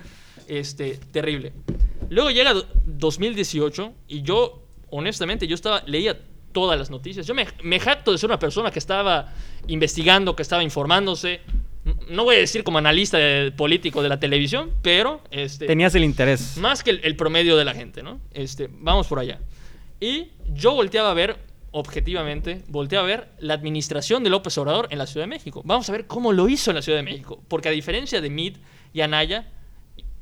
Este, 0.47 0.97
terrible. 1.11 1.53
Luego 2.11 2.31
llega 2.31 2.53
do- 2.55 2.67
2018 2.87 3.93
y 4.09 4.23
yo, 4.23 4.63
honestamente, 4.91 5.47
yo 5.47 5.55
estaba, 5.55 5.83
leía 5.87 6.19
todas 6.55 6.79
las 6.79 6.89
noticias. 6.89 7.27
Yo 7.27 7.35
me, 7.35 7.47
me 7.63 7.79
jacto 7.79 8.13
de 8.13 8.17
ser 8.17 8.31
una 8.31 8.39
persona 8.39 8.71
que 8.71 8.79
estaba 8.79 9.35
investigando, 9.67 10.35
que 10.35 10.41
estaba 10.43 10.63
informándose. 10.63 11.43
No 12.09 12.25
voy 12.25 12.37
a 12.37 12.39
decir 12.39 12.65
como 12.65 12.79
analista 12.79 13.19
de- 13.19 13.53
político 13.53 14.03
de 14.03 14.09
la 14.09 14.19
televisión, 14.19 14.71
pero 14.81 15.21
este, 15.31 15.67
Tenías 15.67 15.95
el 15.95 16.05
interés. 16.05 16.57
más 16.57 16.83
que 16.83 16.89
el, 16.93 17.01
el 17.05 17.15
promedio 17.17 17.59
de 17.59 17.67
la 17.67 17.75
gente, 17.75 18.03
¿no? 18.03 18.21
Este, 18.33 18.71
vamos 18.73 19.07
por 19.07 19.19
allá. 19.19 19.39
Y 20.01 20.29
yo 20.55 20.73
volteaba 20.73 21.11
a 21.11 21.15
ver, 21.15 21.37
objetivamente, 21.73 22.63
volteaba 22.69 23.05
a 23.05 23.09
ver 23.09 23.29
la 23.39 23.53
administración 23.55 24.25
de 24.25 24.31
López 24.31 24.57
Obrador 24.57 24.89
en 24.91 24.99
la 24.99 25.07
Ciudad 25.07 25.25
de 25.25 25.31
México. 25.31 25.61
Vamos 25.65 25.89
a 25.91 25.93
ver 25.93 26.07
cómo 26.07 26.33
lo 26.33 26.49
hizo 26.49 26.71
en 26.71 26.77
la 26.77 26.83
Ciudad 26.83 26.99
de 26.99 27.03
México. 27.03 27.43
Porque 27.49 27.69
a 27.69 27.73
diferencia 27.73 28.21
de 28.23 28.31
Mid 28.31 28.57
y 28.95 29.03
Anaya, 29.03 29.51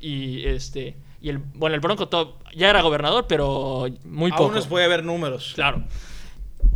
y 0.01 0.45
este. 0.47 0.97
Y 1.21 1.29
el, 1.29 1.39
bueno, 1.39 1.75
el 1.75 1.81
Bronco 1.81 2.09
todo- 2.09 2.39
ya 2.57 2.71
era 2.71 2.83
gobernador, 2.83 3.27
pero 3.29 3.87
muy 4.05 4.33
poco. 4.33 4.77
haber 4.79 5.05
números. 5.05 5.53
Claro. 5.55 5.85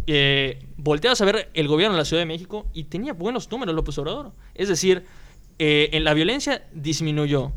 Eh, 0.06 0.64
volteabas 0.76 1.20
a 1.20 1.24
ver 1.24 1.50
el 1.54 1.68
gobierno 1.68 1.96
de 1.96 2.00
la 2.02 2.04
Ciudad 2.04 2.20
de 2.22 2.26
México 2.26 2.66
y 2.72 2.84
tenía 2.84 3.12
buenos 3.12 3.50
números 3.50 3.74
López 3.74 3.98
Obrador. 3.98 4.32
Es 4.54 4.68
decir, 4.68 5.04
eh, 5.58 5.90
en 5.92 6.04
la 6.04 6.14
violencia 6.14 6.64
disminuyó. 6.72 7.52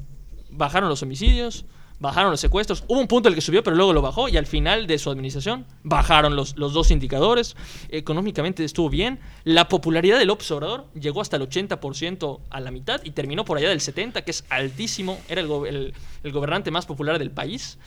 Bajaron 0.51 0.89
los 0.89 1.03
homicidios, 1.03 1.65
bajaron 1.99 2.31
los 2.31 2.39
secuestros. 2.39 2.83
Hubo 2.87 2.99
un 2.99 3.07
punto 3.07 3.29
en 3.29 3.33
el 3.33 3.35
que 3.35 3.41
subió, 3.41 3.61
pero 3.61 3.75
luego 3.75 3.93
lo 3.93 4.01
bajó. 4.01 4.29
Y 4.29 4.37
al 4.37 4.47
final 4.47 4.87
de 4.87 4.97
su 4.97 5.11
administración 5.11 5.67
bajaron 5.83 6.35
los, 6.35 6.57
los 6.57 6.73
dos 6.73 6.89
indicadores. 6.89 7.55
Económicamente 7.89 8.63
estuvo 8.63 8.89
bien. 8.89 9.19
La 9.43 9.67
popularidad 9.67 10.17
de 10.17 10.25
López 10.25 10.49
Obrador 10.51 10.87
llegó 10.99 11.21
hasta 11.21 11.37
el 11.37 11.43
80% 11.47 12.39
a 12.49 12.59
la 12.61 12.71
mitad 12.71 12.99
y 13.03 13.11
terminó 13.11 13.45
por 13.45 13.57
allá 13.59 13.69
del 13.69 13.79
70%, 13.79 14.23
que 14.23 14.31
es 14.31 14.43
altísimo. 14.49 15.19
Era 15.29 15.41
el, 15.41 15.47
go- 15.47 15.67
el- 15.67 15.93
el 16.23 16.31
gobernante 16.31 16.71
más 16.71 16.85
popular 16.87 17.19
del 17.19 17.29
país. 17.31 17.77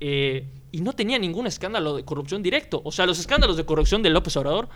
Eh, 0.00 0.46
y 0.72 0.80
no 0.80 0.92
tenía 0.92 1.18
ningún 1.18 1.46
escándalo 1.46 1.96
de 1.96 2.04
corrupción 2.04 2.42
directo. 2.42 2.82
O 2.84 2.92
sea, 2.92 3.06
los 3.06 3.18
escándalos 3.18 3.56
de 3.56 3.64
corrupción 3.64 4.02
de 4.02 4.10
López 4.10 4.36
Obrador 4.36 4.68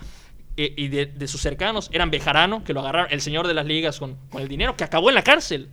eh, 0.57 0.73
y 0.77 0.89
de, 0.89 1.29
sus 1.29 1.41
cercanos 1.41 1.91
eran 1.93 2.11
Bejarano, 2.11 2.65
que 2.65 2.73
lo 2.73 2.81
agarraron, 2.81 3.11
el 3.13 3.21
señor 3.21 3.47
de 3.47 3.55
las 3.55 3.67
ligas 3.67 3.99
con, 3.99 4.17
con 4.31 4.41
el 4.43 4.49
dinero, 4.49 4.77
que 4.77 4.85
acabó 4.85 5.09
en 5.09 5.15
la 5.17 5.23
cárcel. 5.25 5.69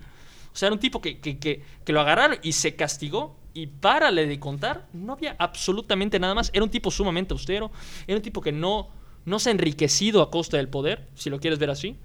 O 0.53 0.55
sea, 0.57 0.67
era 0.67 0.73
un 0.73 0.79
tipo 0.79 1.01
que, 1.01 1.19
que, 1.19 1.37
que- 1.37 1.63
que 1.83 1.93
lo 1.93 2.01
agarraron 2.01 2.37
y 2.41 2.53
se 2.53 2.75
castigó. 2.75 3.37
Y 3.53 3.67
párale 3.67 4.27
de 4.27 4.37
contar, 4.37 4.87
no 4.91 5.13
había 5.13 5.35
absolutamente 5.39 6.19
nada 6.19 6.33
más. 6.35 6.49
Era 6.53 6.63
un 6.65 6.69
tipo 6.69 6.91
sumamente 6.91 7.33
austero. 7.33 7.71
Era 8.05 8.17
un 8.17 8.21
tipo 8.21 8.41
que 8.41 8.51
no, 8.51 8.89
no 9.23 9.39
se 9.39 9.49
ha 9.49 9.51
enriquecido 9.53 10.21
a 10.21 10.29
costa 10.29 10.57
del 10.57 10.67
poder, 10.67 11.07
si 11.15 11.29
lo 11.29 11.39
quieres 11.39 11.57
ver 11.57 11.69
así. 11.69 11.95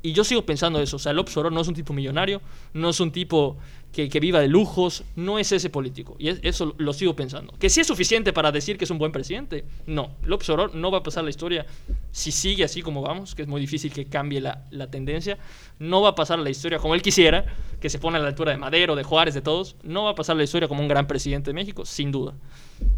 Y 0.00 0.12
yo 0.12 0.22
sigo 0.22 0.42
pensando 0.46 0.80
eso. 0.80 0.96
O 0.96 0.98
sea, 0.98 1.12
López 1.12 1.36
Obrador 1.36 1.52
no 1.52 1.60
es 1.60 1.68
un 1.68 1.74
tipo 1.74 1.92
millonario, 1.92 2.40
no 2.72 2.88
es 2.90 3.00
un 3.00 3.10
tipo 3.10 3.56
que, 3.92 4.08
que 4.08 4.20
viva 4.20 4.38
de 4.40 4.46
lujos, 4.46 5.02
no 5.16 5.40
es 5.40 5.50
ese 5.50 5.70
político. 5.70 6.14
Y 6.20 6.28
es- 6.28 6.38
eso 6.42 6.74
lo 6.78 6.92
sigo 6.92 7.16
pensando. 7.16 7.52
¿Que 7.58 7.68
sí 7.68 7.80
es 7.80 7.86
suficiente 7.88 8.32
para 8.32 8.52
decir 8.52 8.78
que 8.78 8.84
es 8.84 8.90
un 8.92 8.98
buen 8.98 9.10
presidente? 9.10 9.64
No. 9.86 10.12
López 10.22 10.48
Obrador 10.50 10.74
no 10.76 10.92
va 10.92 10.98
a 10.98 11.02
pasar 11.02 11.24
la 11.24 11.30
historia 11.30 11.66
si 12.12 12.30
sigue 12.30 12.62
así 12.62 12.80
como 12.80 13.02
vamos, 13.02 13.34
que 13.34 13.42
es 13.42 13.48
muy 13.48 13.60
difícil 13.60 13.92
que 13.92 14.04
cambie 14.06 14.40
la, 14.40 14.66
la 14.70 14.88
tendencia. 14.88 15.36
No 15.80 16.00
va 16.00 16.10
a 16.10 16.14
pasar 16.14 16.38
la 16.38 16.50
historia 16.50 16.78
como 16.78 16.94
él 16.94 17.02
quisiera, 17.02 17.46
que 17.80 17.90
se 17.90 17.98
pone 17.98 18.18
a 18.18 18.20
la 18.20 18.28
altura 18.28 18.52
de 18.52 18.58
Madero, 18.58 18.94
de 18.94 19.02
Juárez, 19.02 19.34
de 19.34 19.42
todos. 19.42 19.74
No 19.82 20.04
va 20.04 20.10
a 20.10 20.14
pasar 20.14 20.36
la 20.36 20.44
historia 20.44 20.68
como 20.68 20.80
un 20.80 20.88
gran 20.88 21.08
presidente 21.08 21.50
de 21.50 21.54
México, 21.54 21.84
sin 21.84 22.12
duda. 22.12 22.34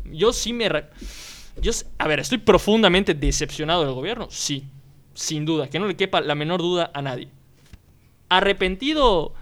Yo 0.04 0.34
sí 0.34 0.52
me... 0.52 0.68
Yo, 1.62 1.72
a 1.98 2.06
ver, 2.08 2.20
estoy 2.20 2.38
profundamente 2.38 3.14
decepcionado 3.14 3.84
del 3.84 3.92
gobierno, 3.94 4.28
sí, 4.30 4.66
sin 5.14 5.44
duda, 5.44 5.68
que 5.68 5.78
no 5.78 5.86
le 5.86 5.96
quepa 5.96 6.20
la 6.20 6.34
menor 6.34 6.60
duda 6.60 6.90
a 6.94 7.02
nadie. 7.02 7.28
Arrepentido, 8.28 9.34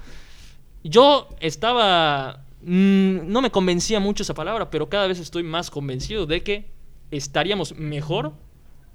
yo 0.82 1.28
estaba... 1.40 2.44
mm, 2.62 3.30
no 3.30 3.42
me 3.42 3.50
convencía 3.50 4.00
mucho 4.00 4.22
esa 4.22 4.34
palabra, 4.34 4.70
pero 4.70 4.88
cada 4.88 5.06
vez 5.06 5.18
estoy 5.18 5.42
más 5.42 5.70
convencido 5.70 6.26
de 6.26 6.42
que 6.42 6.70
estaríamos 7.10 7.74
mejor 7.76 8.32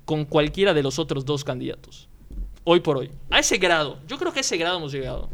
con 0.05 0.25
cualquiera 0.25 0.73
de 0.73 0.83
los 0.83 0.99
otros 0.99 1.25
dos 1.25 1.43
candidatos. 1.43 2.09
Hoy 2.63 2.79
por 2.79 2.97
hoy. 2.97 3.11
A 3.29 3.39
ese 3.39 3.57
grado. 3.57 3.99
Yo 4.07 4.17
creo 4.17 4.31
que 4.31 4.39
a 4.39 4.41
ese 4.41 4.57
grado 4.57 4.77
hemos 4.77 4.91
llegado. 4.91 5.29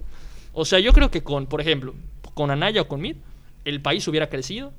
O 0.53 0.65
sea, 0.65 0.79
yo 0.79 0.93
creo 0.93 1.11
que 1.11 1.23
con, 1.23 1.45
por 1.45 1.61
ejemplo, 1.61 1.93
con 2.33 2.51
Anaya 2.51 2.81
o 2.81 2.87
con 2.87 3.01
Mid, 3.01 3.17
el 3.65 3.81
país 3.81 4.07
hubiera 4.07 4.29
crecido. 4.29 4.73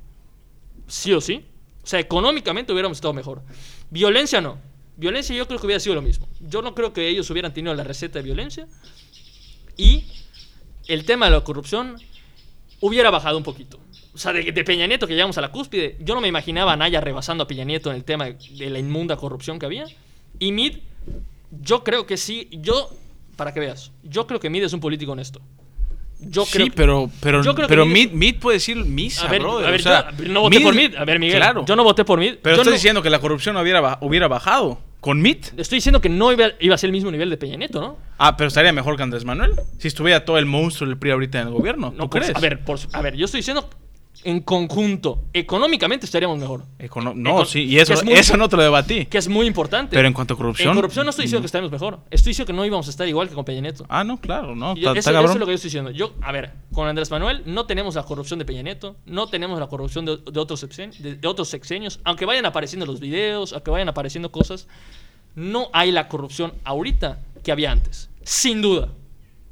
Sí 0.87 1.13
o 1.13 1.21
sí. 1.21 1.45
O 1.83 1.87
sea, 1.87 1.99
económicamente 1.99 2.71
hubiéramos 2.73 2.97
estado 2.97 3.13
mejor. 3.13 3.41
Violencia 3.89 4.41
no. 4.41 4.57
Violencia 5.01 5.35
yo 5.35 5.47
creo 5.47 5.59
que 5.59 5.65
hubiera 5.65 5.79
sido 5.79 5.95
lo 5.95 6.01
mismo. 6.03 6.27
Yo 6.39 6.61
no 6.61 6.75
creo 6.75 6.93
que 6.93 7.07
ellos 7.09 7.27
hubieran 7.31 7.51
tenido 7.53 7.73
la 7.73 7.83
receta 7.83 8.19
de 8.19 8.23
violencia. 8.23 8.67
Y 9.75 10.05
el 10.87 11.05
tema 11.05 11.25
de 11.25 11.31
la 11.31 11.41
corrupción 11.43 11.95
hubiera 12.81 13.09
bajado 13.09 13.35
un 13.37 13.43
poquito. 13.43 13.79
O 14.13 14.17
sea, 14.19 14.31
de, 14.31 14.51
de 14.51 14.63
Peña 14.63 14.85
Nieto 14.85 15.07
que 15.07 15.13
llegamos 15.13 15.37
a 15.39 15.41
la 15.41 15.49
cúspide, 15.51 15.97
yo 16.01 16.13
no 16.13 16.21
me 16.21 16.27
imaginaba 16.27 16.73
a 16.73 16.75
Naya 16.77 17.01
rebasando 17.01 17.43
a 17.43 17.47
Peña 17.47 17.63
Nieto 17.63 17.89
en 17.89 17.95
el 17.95 18.03
tema 18.03 18.25
de, 18.25 18.37
de 18.57 18.69
la 18.69 18.77
inmunda 18.77 19.15
corrupción 19.17 19.57
que 19.57 19.65
había. 19.65 19.85
Y 20.37 20.51
Mid, 20.51 20.77
yo 21.63 21.83
creo 21.83 22.05
que 22.05 22.17
sí, 22.17 22.47
yo, 22.51 22.89
para 23.37 23.53
que 23.55 23.59
veas, 23.59 23.91
yo 24.03 24.27
creo 24.27 24.39
que 24.39 24.51
Mid 24.51 24.63
es 24.63 24.73
un 24.73 24.81
político 24.81 25.13
honesto. 25.13 25.41
Yo 26.19 26.45
creo 26.45 26.65
sí, 26.65 26.69
que- 26.69 26.75
pero, 26.77 27.09
pero, 27.21 27.41
yo 27.43 27.55
creo 27.55 27.67
pero 27.67 27.85
Mid- 27.87 28.11
Mid, 28.11 28.11
Mid 28.11 28.35
puede 28.39 28.57
decir 28.57 28.75
misa, 28.77 29.25
a 29.25 29.31
ver, 29.31 29.41
brother. 29.41 29.67
a 29.67 29.71
ver, 29.71 29.79
o 29.79 29.83
sea, 29.83 30.11
yo 30.15 30.27
no 30.31 30.41
voté 30.41 30.59
por 30.59 30.75
Mid. 30.75 30.95
A 30.95 31.05
ver, 31.05 31.17
Miguel, 31.17 31.37
Claro. 31.37 31.65
yo 31.65 31.75
no 31.75 31.83
voté 31.83 32.05
por 32.05 32.19
Mid. 32.19 32.35
Pero 32.43 32.57
Yo 32.57 32.61
estoy 32.61 32.73
no- 32.73 32.75
diciendo 32.75 33.01
que 33.01 33.09
la 33.09 33.17
corrupción 33.19 33.57
hubiera, 33.57 33.97
hubiera 34.01 34.27
bajado. 34.27 34.79
¿Con 35.01 35.19
Mid? 35.21 35.37
Estoy 35.57 35.77
diciendo 35.77 35.99
que 35.99 36.09
no 36.09 36.31
iba, 36.31 36.49
iba 36.59 36.75
a 36.75 36.77
ser 36.77 36.87
el 36.89 36.91
mismo 36.91 37.09
nivel 37.11 37.29
de 37.31 37.37
Peña 37.37 37.57
Nieto, 37.57 37.81
¿no? 37.81 37.97
Ah, 38.19 38.37
pero 38.37 38.47
estaría 38.49 38.71
mejor 38.71 38.95
que 38.97 39.03
Andrés 39.03 39.25
Manuel. 39.25 39.53
Si 39.79 39.87
estuviera 39.87 40.23
todo 40.25 40.37
el 40.37 40.45
monstruo 40.45 40.87
del 40.87 40.97
PRI 40.99 41.11
ahorita 41.11 41.41
en 41.41 41.47
el 41.47 41.53
gobierno. 41.53 41.89
¿Tú 41.91 41.97
No, 41.97 42.09
por- 42.09 42.21
crees? 42.21 42.35
A 42.35 42.39
ver, 42.39 42.63
por- 42.63 42.77
a 42.93 43.01
ver, 43.01 43.15
yo 43.15 43.25
estoy 43.25 43.39
diciendo 43.39 43.67
en 44.23 44.41
conjunto, 44.41 45.23
económicamente 45.33 46.05
estaríamos 46.05 46.37
mejor. 46.37 46.63
Econo- 46.79 47.13
no, 47.15 47.39
Econ- 47.41 47.45
sí, 47.45 47.63
y 47.63 47.79
eso, 47.79 47.93
es 47.93 48.03
eso 48.05 48.37
no 48.37 48.47
te 48.49 48.55
lo 48.57 48.63
debatí. 48.63 49.05
Que 49.05 49.17
es 49.17 49.27
muy 49.27 49.47
importante. 49.47 49.95
Pero 49.95 50.07
en 50.07 50.13
cuanto 50.13 50.33
a 50.35 50.37
corrupción. 50.37 50.69
En 50.69 50.75
corrupción 50.75 51.05
no 51.05 51.09
estoy 51.09 51.23
diciendo 51.25 51.41
que 51.41 51.47
estaremos 51.47 51.71
mejor. 51.71 51.99
Estoy 52.11 52.31
diciendo 52.31 52.47
que 52.47 52.53
no 52.57 52.65
íbamos 52.65 52.87
a 52.87 52.89
estar 52.91 53.07
igual 53.07 53.29
que 53.29 53.35
con 53.35 53.45
Peña 53.45 53.61
Nieto. 53.61 53.85
Ah, 53.89 54.03
no, 54.03 54.19
claro, 54.19 54.55
no. 54.55 54.73
Eso, 54.73 54.91
eso 55.09 55.09
es 55.09 55.35
lo 55.39 55.45
que 55.45 55.51
yo 55.51 55.55
estoy 55.55 55.67
diciendo. 55.69 55.91
Yo, 55.91 56.13
a 56.21 56.31
ver, 56.31 56.51
con 56.73 56.87
Andrés 56.87 57.09
Manuel 57.11 57.43
no 57.45 57.65
tenemos 57.65 57.95
la 57.95 58.03
corrupción 58.03 58.37
de 58.39 58.45
Peña 58.45 58.61
Nieto, 58.61 58.95
no 59.05 59.27
tenemos 59.27 59.59
la 59.59 59.67
corrupción 59.67 60.05
de, 60.05 60.17
de 60.17 60.39
otros, 60.39 60.63
sexen- 60.63 60.95
de, 60.97 61.15
de 61.15 61.27
otros 61.27 61.47
sexenios, 61.49 61.99
aunque 62.03 62.25
vayan 62.25 62.45
apareciendo 62.45 62.85
los 62.85 62.99
videos, 62.99 63.53
aunque 63.53 63.71
vayan 63.71 63.89
apareciendo 63.89 64.31
cosas, 64.31 64.67
no 65.35 65.69
hay 65.73 65.91
la 65.91 66.07
corrupción 66.07 66.53
ahorita 66.63 67.19
que 67.43 67.51
había 67.51 67.71
antes. 67.71 68.09
Sin 68.23 68.61
duda. 68.61 68.89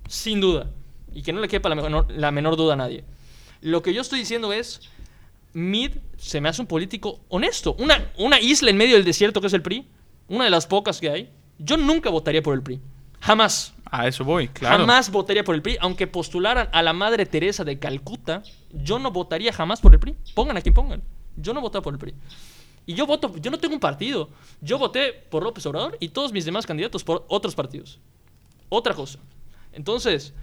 Sin 0.08 0.42
duda. 0.42 0.68
Y 1.14 1.22
que 1.24 1.34
no 1.34 1.40
le 1.42 1.48
quepa 1.48 1.70
la 1.70 1.76
menor, 1.76 2.06
la 2.12 2.32
menor 2.32 2.56
duda 2.56 2.74
a 2.74 2.78
nadie. 2.78 3.04
Lo 3.62 3.82
que 3.82 3.94
yo 3.94 4.02
estoy 4.02 4.20
diciendo 4.20 4.54
es, 4.54 4.82
Mid 5.54 5.92
se 6.18 6.42
me 6.42 6.50
hace 6.50 6.62
un 6.62 6.68
político 6.68 7.20
honesto. 7.30 7.76
Una, 7.80 8.12
una 8.18 8.40
isla 8.40 8.70
en 8.70 8.78
medio 8.78 8.96
del 8.96 9.06
desierto 9.06 9.42
que 9.42 9.48
es 9.48 9.54
el 9.54 9.62
PRI, 9.62 9.88
una 10.28 10.46
de 10.46 10.50
las 10.50 10.68
pocas 10.68 11.00
que 11.00 11.10
hay. 11.10 11.30
Yo 11.58 11.78
nunca 11.78 12.10
votaría 12.10 12.42
por 12.42 12.54
el 12.54 12.62
PRI. 12.62 12.80
Jamás. 13.20 13.74
A 13.92 14.08
eso 14.08 14.24
voy, 14.24 14.48
claro. 14.50 14.78
Jamás 14.78 15.12
votaría 15.12 15.44
por 15.44 15.56
el 15.56 15.62
PRI, 15.62 15.78
aunque 15.82 16.06
postularan 16.06 16.70
a 16.72 16.84
la 16.84 16.94
Madre 16.94 17.26
Teresa 17.26 17.64
de 17.64 17.80
Calcuta, 17.80 18.44
yo 18.72 19.00
no 19.00 19.12
votaría 19.12 19.52
jamás 19.52 19.82
por 19.82 19.94
el 19.94 20.00
PRI. 20.00 20.16
Pongan 20.36 20.58
a 20.58 20.62
quien 20.62 20.76
pongan. 20.76 21.02
Yo 21.36 21.54
no 21.54 21.62
voté 21.62 21.82
por 21.82 21.94
el 21.94 22.00
PRI. 22.00 22.14
Y 22.86 22.94
yo 22.94 23.06
voto, 23.06 23.36
yo 23.38 23.52
no 23.52 23.58
tengo 23.58 23.74
un 23.74 23.80
partido. 23.80 24.30
Yo 24.62 24.78
voté 24.78 25.14
por 25.14 25.44
López 25.44 25.66
Obrador 25.66 25.98
y 26.00 26.10
todos 26.10 26.32
mis 26.32 26.46
demás 26.46 26.66
candidatos 26.66 27.04
por 27.04 27.26
otros 27.28 27.56
partidos. 27.56 28.00
Otra 28.70 28.94
cosa. 28.94 29.20
Entonces, 29.74 30.34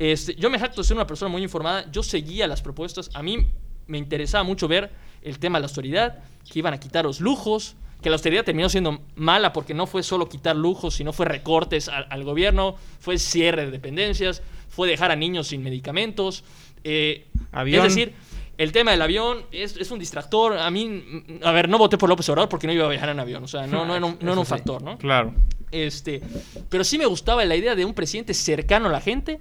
este, 0.00 0.34
yo 0.34 0.48
me 0.50 0.58
jacto 0.58 0.80
de 0.80 0.88
ser 0.88 0.96
una 0.96 1.06
persona 1.06 1.30
muy 1.30 1.42
informada. 1.42 1.84
Yo 1.92 2.02
seguía 2.02 2.46
las 2.48 2.62
propuestas. 2.62 3.10
A 3.14 3.22
mí 3.22 3.46
me 3.86 3.98
interesaba 3.98 4.42
mucho 4.42 4.66
ver 4.66 4.90
el 5.22 5.38
tema 5.38 5.58
de 5.58 5.60
la 5.62 5.66
austeridad, 5.66 6.18
que 6.50 6.58
iban 6.58 6.72
a 6.74 6.80
quitar 6.80 7.04
los 7.04 7.20
lujos, 7.20 7.76
que 8.02 8.08
la 8.08 8.14
austeridad 8.14 8.44
terminó 8.44 8.68
siendo 8.70 9.02
mala 9.14 9.52
porque 9.52 9.74
no 9.74 9.86
fue 9.86 10.02
solo 10.02 10.26
quitar 10.28 10.56
lujos, 10.56 10.94
sino 10.94 11.12
fue 11.12 11.26
recortes 11.26 11.88
al, 11.88 12.06
al 12.08 12.24
gobierno, 12.24 12.76
fue 12.98 13.18
cierre 13.18 13.66
de 13.66 13.70
dependencias, 13.70 14.42
fue 14.70 14.88
dejar 14.88 15.10
a 15.10 15.16
niños 15.16 15.48
sin 15.48 15.62
medicamentos. 15.62 16.42
eh, 16.82 17.26
Avión. 17.52 17.84
Es 17.84 17.94
decir, 17.94 18.14
el 18.56 18.72
tema 18.72 18.92
del 18.92 19.02
avión 19.02 19.42
es, 19.52 19.76
es 19.76 19.90
un 19.90 19.98
distractor. 19.98 20.56
A 20.56 20.70
mí, 20.70 20.86
mm, 20.86 21.44
a 21.44 21.52
ver, 21.52 21.68
no 21.68 21.76
voté 21.76 21.98
por 21.98 22.08
López 22.08 22.26
Obrador 22.30 22.48
porque 22.48 22.66
no 22.66 22.72
iba 22.72 22.86
a 22.86 22.88
viajar 22.88 23.10
en 23.10 23.20
avión. 23.20 23.44
O 23.44 23.48
sea, 23.48 23.66
no, 23.66 23.84
no, 23.84 23.94
era 23.96 24.06
un- 24.06 24.16
no 24.20 24.32
era 24.32 24.40
un 24.40 24.46
factor, 24.46 24.82
¿no? 24.82 24.96
Claro. 24.96 25.34
Este, 25.70 26.22
pero 26.70 26.84
sí 26.84 26.96
me 26.98 27.06
gustaba 27.06 27.44
la 27.44 27.54
idea 27.56 27.74
de 27.74 27.84
un 27.84 27.92
presidente 27.94 28.32
cercano 28.34 28.86
a 28.86 28.90
la 28.92 29.00
gente, 29.00 29.40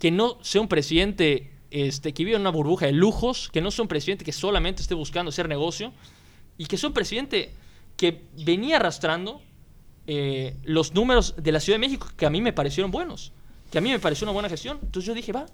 que 0.00 0.10
no 0.10 0.38
sea 0.42 0.60
un 0.62 0.68
presidente 0.68 1.52
este, 1.70 2.12
que 2.12 2.24
vive 2.24 2.34
en 2.34 2.40
una 2.40 2.50
burbuja 2.50 2.86
de 2.86 2.92
lujos, 2.92 3.50
que 3.52 3.60
no 3.60 3.70
sea 3.70 3.82
un 3.82 3.88
presidente 3.88 4.24
que 4.24 4.32
solamente 4.32 4.82
esté 4.82 4.94
buscando 4.94 5.28
hacer 5.28 5.48
negocio, 5.48 5.92
y 6.58 6.66
que 6.66 6.76
sea 6.76 6.88
un 6.88 6.94
presidente 6.94 7.52
que 7.96 8.24
venía 8.44 8.76
arrastrando 8.76 9.42
eh, 10.06 10.56
los 10.64 10.94
números 10.94 11.34
de 11.36 11.52
la 11.52 11.60
Ciudad 11.60 11.78
de 11.78 11.86
México 11.86 12.08
que 12.16 12.26
a 12.26 12.30
mí 12.30 12.40
me 12.40 12.52
parecieron 12.52 12.90
buenos, 12.90 13.32
que 13.70 13.78
a 13.78 13.80
mí 13.80 13.90
me 13.90 13.98
pareció 13.98 14.24
una 14.24 14.32
buena 14.32 14.48
gestión. 14.48 14.78
Entonces 14.82 15.06
yo 15.06 15.14
dije, 15.14 15.32
va, 15.32 15.46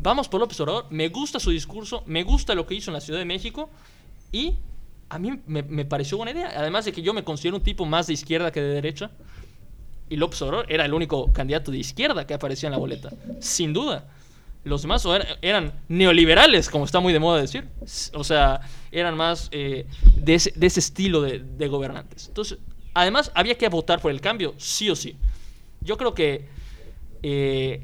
vamos 0.00 0.26
por 0.28 0.40
López 0.40 0.58
Obrador, 0.60 0.86
me 0.90 1.08
gusta 1.08 1.38
su 1.38 1.50
discurso, 1.50 2.02
me 2.06 2.22
gusta 2.24 2.54
lo 2.54 2.66
que 2.66 2.74
hizo 2.74 2.90
en 2.90 2.94
la 2.94 3.00
Ciudad 3.00 3.18
de 3.18 3.26
México, 3.26 3.68
y 4.32 4.54
a 5.10 5.18
mí 5.18 5.38
me, 5.46 5.62
me 5.62 5.84
pareció 5.84 6.16
buena 6.16 6.32
idea. 6.32 6.50
Además 6.56 6.86
de 6.86 6.92
que 6.92 7.02
yo 7.02 7.12
me 7.12 7.24
considero 7.24 7.58
un 7.58 7.62
tipo 7.62 7.84
más 7.84 8.06
de 8.06 8.14
izquierda 8.14 8.50
que 8.50 8.62
de 8.62 8.68
derecha. 8.68 9.10
Y 10.08 10.16
López 10.16 10.40
Obrador 10.42 10.66
era 10.68 10.84
el 10.84 10.92
único 10.94 11.32
candidato 11.32 11.70
de 11.70 11.78
izquierda 11.78 12.26
que 12.26 12.34
aparecía 12.34 12.66
en 12.68 12.72
la 12.72 12.78
boleta. 12.78 13.10
Sin 13.40 13.72
duda. 13.72 14.06
Los 14.64 14.82
demás 14.82 15.04
o 15.06 15.14
era- 15.16 15.26
eran 15.42 15.72
neoliberales, 15.88 16.68
como 16.70 16.84
está 16.84 17.00
muy 17.00 17.12
de 17.12 17.18
moda 17.18 17.40
decir. 17.40 17.66
O 18.14 18.22
sea, 18.22 18.60
eran 18.92 19.16
más 19.16 19.48
eh, 19.52 19.86
de, 20.16 20.34
ese, 20.34 20.52
de 20.54 20.66
ese 20.66 20.80
estilo 20.80 21.20
de, 21.22 21.40
de 21.40 21.68
gobernantes. 21.68 22.28
Entonces, 22.28 22.58
además, 22.94 23.32
había 23.34 23.56
que 23.58 23.68
votar 23.68 24.00
por 24.00 24.10
el 24.12 24.20
cambio, 24.20 24.54
sí 24.58 24.88
o 24.90 24.94
sí. 24.96 25.16
Yo 25.80 25.96
creo 25.96 26.14
que. 26.14 26.46
eh, 27.22 27.82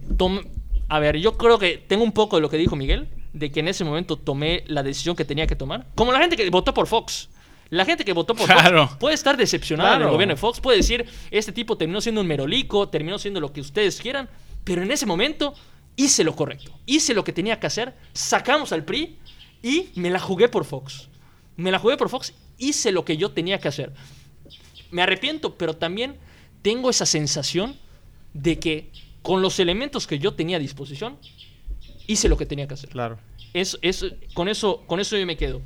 a 0.88 0.98
ver, 1.00 1.16
yo 1.18 1.36
creo 1.36 1.58
que 1.58 1.78
tengo 1.78 2.04
un 2.04 2.12
poco 2.12 2.36
de 2.36 2.42
lo 2.42 2.48
que 2.48 2.56
dijo 2.56 2.76
Miguel, 2.76 3.08
de 3.32 3.50
que 3.50 3.60
en 3.60 3.68
ese 3.68 3.84
momento 3.84 4.16
tomé 4.16 4.64
la 4.68 4.82
decisión 4.82 5.16
que 5.16 5.24
tenía 5.24 5.46
que 5.46 5.56
tomar. 5.56 5.86
Como 5.94 6.12
la 6.12 6.18
gente 6.20 6.36
que 6.36 6.48
votó 6.50 6.72
por 6.72 6.86
Fox. 6.86 7.28
La 7.70 7.84
gente 7.84 8.04
que 8.04 8.12
votó 8.12 8.34
por 8.34 8.46
Claro. 8.46 8.88
Fox 8.88 8.98
puede 8.98 9.14
estar 9.14 9.36
decepcionada 9.36 9.90
Claro. 9.90 10.04
del 10.06 10.12
gobierno 10.12 10.34
de 10.34 10.40
Fox, 10.40 10.60
puede 10.60 10.78
decir, 10.78 11.04
este 11.30 11.52
tipo 11.52 11.76
terminó 11.76 12.00
siendo 12.00 12.20
un 12.22 12.26
merolico, 12.26 12.88
terminó 12.88 13.18
siendo 13.18 13.40
lo 13.40 13.52
que 13.52 13.60
ustedes 13.60 14.00
quieran, 14.00 14.28
pero 14.64 14.82
en 14.82 14.90
ese 14.90 15.04
momento 15.04 15.54
hice 15.96 16.24
lo 16.24 16.34
correcto, 16.34 16.72
hice 16.86 17.12
lo 17.12 17.24
que 17.24 17.32
tenía 17.32 17.60
que 17.60 17.66
hacer, 17.66 17.94
sacamos 18.14 18.72
al 18.72 18.84
PRI 18.84 19.18
y 19.62 19.88
me 19.96 20.08
la 20.10 20.18
jugué 20.18 20.48
por 20.48 20.64
Fox. 20.64 21.08
Me 21.56 21.70
la 21.70 21.78
jugué 21.78 21.96
por 21.96 22.08
Fox, 22.08 22.32
hice 22.56 22.90
lo 22.92 23.04
que 23.04 23.16
yo 23.16 23.32
tenía 23.32 23.58
que 23.58 23.68
hacer. 23.68 23.92
Me 24.90 25.02
arrepiento, 25.02 25.56
pero 25.56 25.74
también 25.76 26.16
tengo 26.62 26.88
esa 26.88 27.04
sensación 27.04 27.76
de 28.32 28.58
que 28.58 28.90
con 29.22 29.42
los 29.42 29.58
elementos 29.60 30.06
que 30.06 30.18
yo 30.18 30.32
tenía 30.34 30.56
a 30.56 30.60
disposición, 30.60 31.18
hice 32.06 32.28
lo 32.30 32.36
que 32.38 32.46
tenía 32.46 32.66
que 32.66 32.74
hacer. 32.74 32.88
Claro. 32.88 33.18
Es, 33.52 33.78
es- 33.82 34.06
con, 34.34 34.48
eso, 34.48 34.84
con 34.86 35.00
eso 35.00 35.16
yo 35.18 35.26
me 35.26 35.36
quedo. 35.36 35.60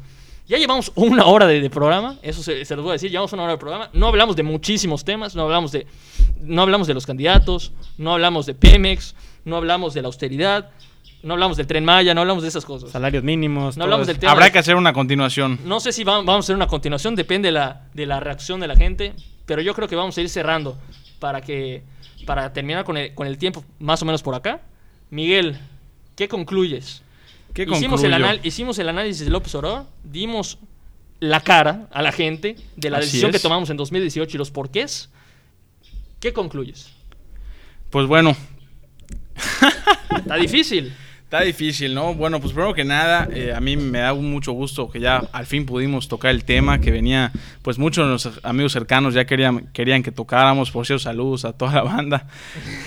Ya 0.49 0.59
llevamos 0.59 0.93
una 0.97 1.25
hora 1.27 1.47
de, 1.47 1.61
de 1.61 1.71
programa, 1.71 2.17
eso 2.23 2.43
se, 2.43 2.65
se 2.65 2.75
los 2.77 2.83
voy 2.83 2.91
a 2.91 2.93
decir, 2.95 3.11
llevamos 3.11 3.33
una 3.33 3.45
hora 3.45 3.53
de 3.53 3.59
programa. 3.59 3.91
No 3.93 4.09
hablamos 4.09 4.37
de 4.37 4.43
muchísimos 4.43 5.05
temas, 5.05 5.35
no 5.35 5.43
hablamos 5.43 5.73
de, 5.73 5.87
no 6.41 6.63
hablamos 6.63 6.87
de 6.89 6.95
los 6.95 7.07
candidatos, 7.07 7.73
no 7.97 8.13
hablamos 8.13 8.47
de 8.47 8.55
Pemex, 8.55 9.15
no 9.45 9.57
hablamos 9.57 9.95
de 9.95 10.03
la 10.03 10.09
austeridad, 10.09 10.71
no 11.23 11.35
hablamos 11.35 11.57
del 11.57 11.67
tren 11.69 11.85
Maya, 11.85 12.13
no 12.15 12.21
hablamos 12.23 12.43
de 12.43 12.49
esas 12.49 12.65
cosas. 12.65 12.91
Salarios 12.91 13.23
mínimos. 13.23 13.77
No 13.77 13.85
hablamos 13.85 14.05
eso. 14.05 14.13
del 14.15 14.21
tema. 14.21 14.33
Habrá 14.33 14.47
de- 14.47 14.53
que 14.53 14.59
hacer 14.59 14.75
una 14.75 14.93
continuación. 14.93 15.61
no 15.65 15.79
sé 15.81 15.93
si 15.93 16.03
va- 16.05 16.17
vamos 16.17 16.35
a 16.37 16.39
hacer 16.41 16.57
una 16.57 16.67
continuación, 16.67 17.15
depende 17.15 17.49
de 17.49 17.53
la, 17.53 17.87
de 17.95 18.07
la 18.07 18.19
reacción 18.21 18.59
de 18.61 18.67
la 18.67 18.77
gente, 18.77 19.15
pero 19.47 19.63
yo 19.63 19.75
creo 19.75 19.87
que 19.89 19.95
vamos 19.97 20.19
a 20.19 20.21
ir 20.21 20.29
cerrando 20.29 20.77
para 21.21 21.41
que 21.41 21.83
para 22.27 22.53
terminar 22.53 22.85
con 22.85 22.97
el, 22.97 23.15
con 23.15 23.27
el 23.27 23.39
tiempo 23.39 23.65
más 23.79 24.03
o 24.03 24.05
menos 24.05 24.23
por 24.23 24.35
acá. 24.35 24.61
Miguel, 25.11 25.59
¿qué 26.17 26.29
concluyes? 26.29 27.03
¿Qué 27.55 27.67
hicimos, 27.71 28.03
el 28.03 28.15
anal- 28.15 28.41
hicimos 28.45 28.79
el 28.79 28.89
análisis 28.89 29.25
de 29.25 29.31
López 29.31 29.55
Obrador, 29.55 29.87
dimos 30.05 30.59
la 31.21 31.41
cara 31.41 31.89
a 31.93 32.03
la 32.03 32.11
gente 32.13 32.57
de 32.77 32.91
la 32.91 32.99
Así 32.99 33.07
decisión 33.07 33.31
que 33.31 33.39
tomamos 33.39 33.69
en 33.71 33.77
2018 33.77 34.37
y 34.37 34.39
los 34.39 34.51
porqués. 34.51 35.11
¿Qué 36.21 36.33
concluyes? 36.33 36.91
Pues 37.91 38.07
bueno, 38.07 38.35
Está 40.17 40.37
difícil. 40.37 40.93
Está 41.33 41.45
difícil, 41.45 41.95
¿no? 41.95 42.13
Bueno, 42.13 42.43
pues 42.43 42.53
primero 42.53 42.75
que 42.75 42.85
nada, 42.85 43.27
eh, 43.33 43.55
a 43.57 43.61
mí 43.61 43.79
me 43.79 44.01
da 44.01 44.13
mucho 44.13 44.53
gusto 44.53 44.91
que 44.91 45.01
ya 45.01 45.17
al 45.33 45.47
fin 45.47 45.65
pudimos 45.65 46.07
tocar 46.07 46.31
el 46.31 46.45
tema 46.45 46.79
que 46.79 46.91
venía, 46.91 47.33
pues 47.63 47.79
muchos 47.79 48.05
de 48.05 48.11
nuestros 48.11 48.41
amigos 48.43 48.73
cercanos 48.73 49.15
ya 49.15 49.25
querían, 49.25 49.67
querían 49.73 50.03
que 50.03 50.13
tocáramos, 50.13 50.71
por 50.71 50.85
cierto, 50.85 51.03
saludos 51.05 51.47
a 51.47 51.55
toda 51.55 51.77
la 51.77 51.83
banda. 51.85 52.27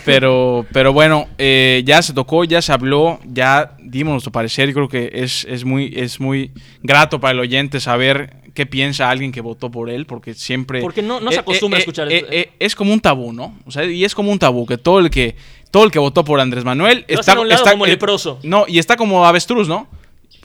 Pero, 0.06 0.64
pero 0.72 0.94
bueno, 0.94 1.28
eh, 1.40 1.82
ya 1.88 2.04
se 2.04 2.14
tocó, 2.14 2.44
ya 2.44 2.62
se 2.62 2.72
habló, 2.72 3.20
ya 3.26 3.76
dimos 3.80 4.12
nuestro 4.12 4.32
parecer. 4.32 4.68
Yo 4.70 4.76
creo 4.76 4.90
que 4.90 5.24
es, 5.24 5.46
es, 5.50 5.66
muy, 5.66 5.92
es 5.96 6.20
muy 6.20 6.52
grato 6.84 7.20
para 7.20 7.32
el 7.32 7.40
oyente 7.40 7.80
saber 7.80 8.44
qué 8.54 8.68
piensa 8.68 9.10
alguien 9.10 9.32
que 9.32 9.42
votó 9.42 9.72
por 9.72 9.90
él, 9.90 10.06
porque 10.06 10.36
siempre... 10.36 10.82
Porque 10.82 11.02
no, 11.02 11.20
no 11.20 11.32
se 11.32 11.38
Eh, 11.38 11.40
acostumbra 11.40 11.80
eh, 11.80 11.80
a 11.80 11.82
escuchar 11.82 12.12
esto. 12.12 12.28
es 12.60 12.76
como 12.76 12.94
un 12.94 13.00
tabú, 13.00 13.34
¿no? 13.34 13.58
O 13.66 13.72
sea, 13.72 13.86
y 13.86 14.06
es 14.06 14.14
como 14.14 14.32
un 14.32 14.38
tabú 14.38 14.68
que 14.68 14.78
todo 14.78 15.00
el 15.00 15.10
que 15.10 15.36
todo 15.76 15.84
el 15.84 15.92
que 15.92 16.00
votó 16.00 16.24
por 16.24 16.40
Andrés 16.40 16.64
Manuel 16.64 17.00
Lo 17.06 17.20
está, 17.20 17.34
hacen 17.34 17.38
a 17.38 17.42
un 17.42 17.50
lado 17.50 17.62
está- 17.62 17.72
como 17.74 17.86
eh, 17.86 17.90
leproso. 17.90 18.40
No, 18.44 18.64
y 18.66 18.80
está 18.80 18.96
como 18.96 19.26
avestruz, 19.26 19.68
¿no? 19.68 19.90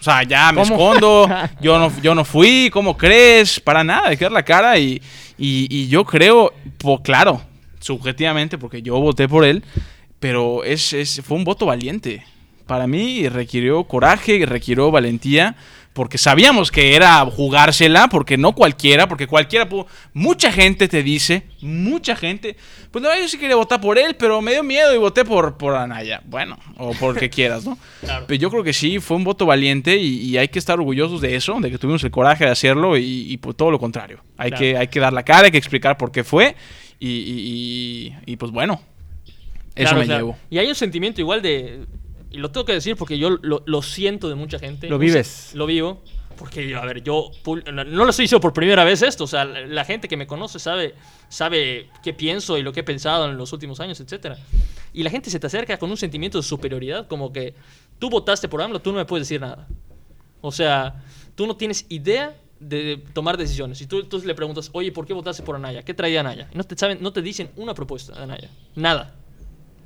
O 0.00 0.02
sea, 0.02 0.24
ya 0.24 0.50
me 0.50 0.60
¿Cómo? 0.62 0.74
escondo, 0.74 1.28
yo 1.60 1.78
no, 1.78 1.92
yo 2.02 2.16
no 2.16 2.24
fui, 2.24 2.68
¿cómo 2.72 2.96
crees? 2.96 3.60
Para 3.60 3.84
nada, 3.84 4.08
hay 4.08 4.16
que 4.16 4.24
dar 4.24 4.32
la 4.32 4.42
cara 4.44 4.76
y, 4.76 5.00
y, 5.38 5.68
y 5.70 5.86
yo 5.86 6.04
creo, 6.04 6.52
po- 6.78 7.00
claro, 7.00 7.40
subjetivamente, 7.78 8.58
porque 8.58 8.82
yo 8.82 8.98
voté 8.98 9.28
por 9.28 9.44
él, 9.44 9.62
pero 10.18 10.64
es, 10.64 10.92
es, 10.94 11.22
fue 11.24 11.36
un 11.36 11.44
voto 11.44 11.64
valiente. 11.64 12.24
Para 12.66 12.88
mí 12.88 13.28
requirió 13.28 13.84
coraje, 13.84 14.44
requirió 14.46 14.90
valentía, 14.90 15.54
porque 15.92 16.18
sabíamos 16.18 16.70
que 16.70 16.94
era 16.94 17.24
jugársela, 17.26 18.08
porque 18.08 18.36
no 18.38 18.52
cualquiera, 18.54 19.08
porque 19.08 19.26
cualquiera, 19.26 19.68
pu- 19.68 19.86
mucha 20.14 20.52
gente 20.52 20.86
te 20.86 21.02
dice, 21.02 21.42
mucha 21.60 22.14
gente, 22.14 22.56
pues 22.92 23.02
no, 23.02 23.08
yo 23.18 23.26
sí 23.28 23.36
quería 23.38 23.56
votar 23.56 23.80
por 23.80 23.98
él, 23.98 24.14
pero 24.16 24.40
me 24.40 24.52
dio 24.52 24.62
miedo 24.62 24.94
y 24.94 24.98
voté 24.98 25.24
por, 25.24 25.56
por 25.58 25.74
Anaya. 25.74 26.22
Bueno, 26.26 26.58
o 26.78 26.92
por 26.92 27.18
que 27.18 27.28
quieras, 27.28 27.64
¿no? 27.64 27.76
Claro. 28.00 28.24
Pero 28.28 28.40
yo 28.40 28.50
creo 28.50 28.62
que 28.62 28.72
sí, 28.72 29.00
fue 29.00 29.16
un 29.16 29.24
voto 29.24 29.46
valiente 29.46 29.96
y, 29.96 30.20
y 30.30 30.38
hay 30.38 30.46
que 30.48 30.60
estar 30.60 30.78
orgullosos 30.78 31.20
de 31.20 31.34
eso, 31.34 31.58
de 31.60 31.70
que 31.70 31.78
tuvimos 31.78 32.04
el 32.04 32.10
coraje 32.12 32.44
de 32.44 32.50
hacerlo 32.50 32.96
y, 32.96 33.26
y 33.32 33.36
por 33.38 33.54
todo 33.54 33.70
lo 33.72 33.78
contrario. 33.80 34.20
Hay, 34.38 34.50
Claro. 34.50 34.60
que, 34.64 34.76
hay 34.76 34.86
que 34.88 35.00
dar 35.00 35.12
la 35.12 35.24
cara, 35.24 35.46
hay 35.46 35.50
que 35.50 35.58
explicar 35.58 35.96
por 35.96 36.12
qué 36.12 36.22
fue 36.24 36.54
y, 37.00 38.14
y- 38.26 38.36
pues 38.36 38.52
bueno, 38.52 38.80
eso 39.74 39.90
Claro, 39.94 39.98
me 39.98 40.06
llevo. 40.06 40.38
Y 40.50 40.58
hay 40.58 40.68
un 40.68 40.74
sentimiento 40.74 41.20
igual 41.20 41.42
de. 41.42 41.80
Y 42.30 42.38
lo 42.38 42.50
tengo 42.50 42.64
que 42.64 42.72
decir 42.72 42.96
porque 42.96 43.18
yo 43.18 43.30
lo, 43.30 43.62
lo 43.66 43.82
siento 43.82 44.28
de 44.28 44.34
mucha 44.34 44.58
gente. 44.58 44.88
Lo 44.88 44.98
vives. 44.98 45.26
se- 45.26 45.56
Lo 45.56 45.66
vivo. 45.66 46.02
Porque, 46.38 46.74
a 46.74 46.80
ver, 46.86 47.02
yo 47.02 47.30
no 47.44 48.04
lo 48.04 48.08
estoy 48.10 48.22
diciendo 48.24 48.40
por 48.40 48.54
primera 48.54 48.82
vez 48.84 49.02
esto. 49.02 49.24
O 49.24 49.26
sea, 49.26 49.44
la, 49.44 49.60
la 49.66 49.84
gente 49.84 50.08
que 50.08 50.16
me 50.16 50.26
conoce 50.26 50.58
sabe, 50.58 50.94
sabe 51.28 51.90
qué 52.02 52.14
pienso 52.14 52.56
y 52.56 52.62
lo 52.62 52.72
que 52.72 52.80
he 52.80 52.84
pensado 52.84 53.28
en 53.28 53.36
los 53.36 53.52
últimos 53.52 53.78
años, 53.80 54.00
etcétera. 54.00 54.38
Y 54.94 55.02
la 55.02 55.10
gente 55.10 55.28
se 55.28 55.38
te 55.38 55.46
acerca 55.48 55.76
con 55.78 55.90
un 55.90 55.96
sentimiento 55.98 56.38
de 56.38 56.42
superioridad, 56.42 57.08
como 57.08 57.30
que 57.32 57.54
tú 57.98 58.08
votaste 58.08 58.48
por 58.48 58.62
AMLO, 58.62 58.80
tú 58.80 58.90
no 58.92 58.98
me 58.98 59.04
puedes 59.04 59.28
decir 59.28 59.40
nada. 59.40 59.66
O 60.40 60.50
sea, 60.50 61.02
tú 61.34 61.46
no 61.46 61.56
tienes 61.56 61.84
idea 61.90 62.34
de 62.58 63.02
tomar 63.12 63.36
decisiones. 63.36 63.80
Y 63.82 63.86
tú, 63.86 64.04
tú 64.04 64.22
le 64.24 64.34
preguntas, 64.34 64.70
oye, 64.72 64.92
¿por 64.92 65.04
qué 65.06 65.12
votaste 65.12 65.42
por 65.42 65.56
Anaya? 65.56 65.82
¿Qué 65.82 65.92
traía 65.92 66.20
Anaya? 66.20 66.48
Y 66.54 66.56
no 66.56 66.64
te, 66.64 66.76
saben, 66.78 66.98
no 67.02 67.12
te 67.12 67.20
dicen 67.20 67.50
una 67.56 67.74
propuesta 67.74 68.14
de 68.16 68.22
Anaya. 68.22 68.48
Nada. 68.76 69.14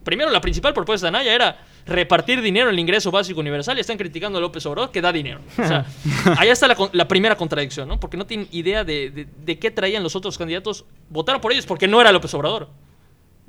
Primero, 0.05 0.31
la 0.31 0.41
principal 0.41 0.73
propuesta 0.75 1.07
de 1.07 1.09
Anaya 1.09 1.35
era 1.35 1.59
repartir 1.87 2.41
dinero 2.41 2.69
en 2.69 2.75
el 2.75 2.79
ingreso 2.79 3.11
básico 3.11 3.41
universal 3.41 3.77
y 3.77 3.81
están 3.81 3.97
criticando 3.99 4.39
a 4.39 4.41
López 4.41 4.65
Obrador 4.67 4.91
que 4.91 5.01
da 5.01 5.13
dinero. 5.13 5.41
O 5.53 5.67
sea, 5.67 5.87
ahí 6.39 6.49
está 6.51 6.69
la, 6.93 7.09
primera 7.09 7.37
contradicción, 7.37 7.89
¿no? 7.89 7.99
Porque 7.99 8.17
no 8.17 8.27
tienen 8.27 8.47
idea 8.53 8.85
de, 8.85 9.11
de- 9.11 9.25
de 9.45 9.59
qué 9.59 9.71
traían 9.71 10.03
los 10.03 10.15
otros 10.15 10.39
candidatos. 10.39 10.85
Votaron 11.09 11.41
por 11.41 11.53
ellos 11.53 11.67
porque 11.67 11.89
no 11.89 12.01
era 12.01 12.13
López 12.13 12.33
Obrador. 12.35 12.69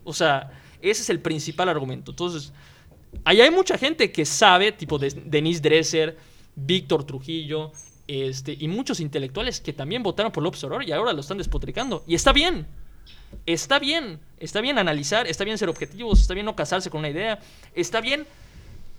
O 0.03 0.14
sea, 0.14 0.51
ese 0.82 1.01
es 1.01 1.10
el 1.10 1.20
principal 1.20 1.70
argumento. 1.70 2.12
Entonces, 2.12 2.53
ahí 3.24 3.41
hay 3.41 3.51
mucha 3.51 3.78
gente 3.78 4.12
que 4.12 4.26
sabe, 4.26 4.72
tipo 4.72 4.97
de, 4.97 5.10
Denise 5.26 5.62
Dresser, 5.62 6.18
Víctor 6.56 7.03
Trujillo, 7.03 7.72
este, 8.08 8.56
y 8.58 8.68
muchos 8.68 8.99
intelectuales 8.99 9.60
que 9.60 9.74
también 9.74 10.03
votaron 10.03 10.32
por 10.32 10.43
López 10.43 10.64
Obrador 10.64 10.88
y 10.88 10.91
ahora 10.91 11.12
lo 11.12 11.22
están 11.22 11.38
despotricando. 11.38 12.03
Y 12.08 12.16
está 12.16 12.32
bien. 12.32 12.68
Está 13.45 13.80
bien. 13.80 14.20
Está 14.39 14.62
bien 14.62 14.78
analizar, 14.78 15.28
está 15.28 15.43
bien 15.43 15.58
ser 15.58 15.70
objetivos, 15.70 16.20
está 16.22 16.34
bien 16.34 16.45
no 16.45 16.56
casarse 16.56 16.89
con 16.89 16.99
una 16.99 17.10
idea, 17.10 17.39
está 17.74 18.01
bien 18.01 18.26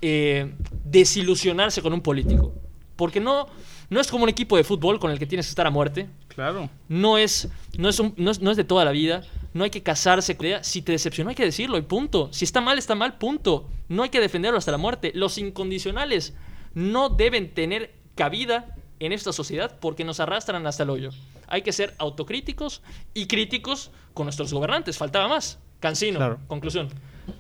eh, 0.02 0.50
desilusionarse 0.84 1.82
con 1.82 1.92
un 1.92 2.00
político. 2.00 2.52
Porque 2.96 3.20
no, 3.20 3.46
no 3.90 4.00
es 4.00 4.08
como 4.08 4.24
un 4.24 4.30
equipo 4.30 4.56
de 4.56 4.64
fútbol 4.64 4.98
con 4.98 5.10
el 5.10 5.18
que 5.18 5.26
tienes 5.26 5.46
que 5.46 5.50
estar 5.50 5.66
a 5.66 5.70
muerte 5.70 6.08
Claro. 6.28 6.68
no 6.88 7.18
es, 7.18 7.48
no 7.76 7.88
es, 7.88 8.00
un- 8.00 8.14
no 8.16 8.30
es, 8.30 8.40
no 8.40 8.50
es 8.50 8.56
de 8.56 8.64
toda 8.64 8.84
la 8.84 8.90
vida. 8.92 9.22
No 9.52 9.64
hay 9.64 9.70
que 9.70 9.82
casarse 9.82 10.36
con. 10.36 10.48
Si 10.62 10.82
te 10.82 10.92
decepcionó, 10.92 11.30
hay 11.30 11.36
que 11.36 11.44
decirlo 11.44 11.76
y 11.78 11.82
punto. 11.82 12.28
Si 12.32 12.44
está 12.44 12.60
mal, 12.60 12.78
está 12.78 12.94
mal, 12.94 13.16
punto. 13.18 13.68
No 13.88 14.02
hay 14.02 14.10
que 14.10 14.20
defenderlo 14.20 14.58
hasta 14.58 14.70
la 14.72 14.78
muerte. 14.78 15.12
Los 15.14 15.38
incondicionales 15.38 16.34
no 16.74 17.08
deben 17.08 17.50
tener 17.54 17.92
cabida 18.14 18.74
en 19.00 19.12
esta 19.12 19.32
sociedad 19.32 19.76
porque 19.80 20.04
nos 20.04 20.20
arrastran 20.20 20.66
hasta 20.66 20.82
el 20.82 20.90
hoyo. 20.90 21.10
Hay 21.48 21.62
que 21.62 21.72
ser 21.72 21.94
autocríticos 21.98 22.82
y 23.14 23.26
críticos 23.26 23.90
con 24.14 24.26
nuestros 24.26 24.52
gobernantes. 24.52 24.98
Faltaba 24.98 25.28
más. 25.28 25.58
Cancino. 25.80 26.18
Claro. 26.18 26.38
Conclusión. 26.46 26.88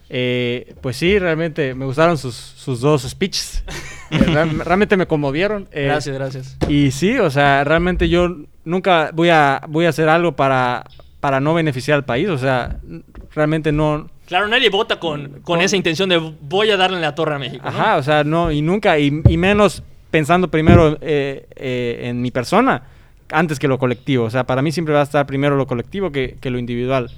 Eh, 0.08 0.74
pues 0.80 0.96
sí, 0.96 1.18
realmente 1.18 1.74
me 1.74 1.84
gustaron 1.84 2.18
sus, 2.18 2.34
sus 2.34 2.80
dos 2.80 3.02
speeches. 3.02 3.62
Eh, 4.08 4.18
real- 4.18 4.60
realmente 4.60 4.96
me 4.96 5.08
conmovieron. 5.08 5.68
eh, 5.72 5.86
Gracias, 5.86 6.14
gracias. 6.14 6.56
Y 6.68 6.92
sí, 6.92 7.18
o 7.18 7.28
sea, 7.28 7.64
realmente 7.64 8.08
yo 8.08 8.36
nunca 8.64 9.10
voy 9.12 9.30
a, 9.30 9.60
voy 9.68 9.84
a 9.86 9.88
hacer 9.88 10.08
algo 10.08 10.36
para, 10.36 10.84
para 11.18 11.40
no 11.40 11.54
beneficiar 11.54 11.96
al 11.96 12.04
país. 12.04 12.28
O 12.28 12.38
sea, 12.38 12.78
realmente 13.34 13.72
no... 13.72 14.08
Claro, 14.26 14.46
nadie 14.46 14.70
vota 14.70 15.00
con, 15.00 15.28
con 15.30 15.40
Con- 15.42 15.60
esa 15.60 15.74
intención 15.74 16.08
de 16.08 16.18
voy 16.40 16.70
a 16.70 16.76
darle 16.76 17.00
la 17.00 17.16
torre 17.16 17.34
a 17.34 17.38
México. 17.40 17.64
¿no? 17.64 17.68
Ajá, 17.76 17.96
o 17.96 18.02
sea, 18.04 18.22
no, 18.22 18.52
y 18.52 18.62
nunca, 18.62 18.96
y, 18.96 19.22
y 19.28 19.36
menos 19.36 19.82
pensando 20.12 20.52
primero 20.52 20.96
eh, 21.00 21.48
en 22.04 22.22
mi 22.22 22.30
persona 22.30 22.84
antes 23.30 23.58
que 23.58 23.68
lo 23.68 23.78
colectivo. 23.78 24.24
O 24.24 24.30
sea, 24.30 24.44
para 24.44 24.62
mí 24.62 24.72
siempre 24.72 24.94
va 24.94 25.00
a 25.00 25.04
estar 25.04 25.26
primero 25.26 25.56
lo 25.56 25.66
colectivo 25.66 26.10
que, 26.12 26.36
que 26.40 26.50
lo 26.50 26.58
individual. 26.58 27.10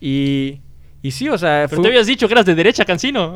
Y, 0.00 0.60
y 1.02 1.10
sí, 1.12 1.28
o 1.28 1.38
sea, 1.38 1.66
Pero 1.68 1.76
fue- 1.80 1.82
te 1.82 1.88
habías 1.88 2.06
dicho 2.06 2.26
que 2.28 2.34
eras 2.34 2.46
de 2.46 2.54
derecha, 2.54 2.84
Cancino. 2.84 3.34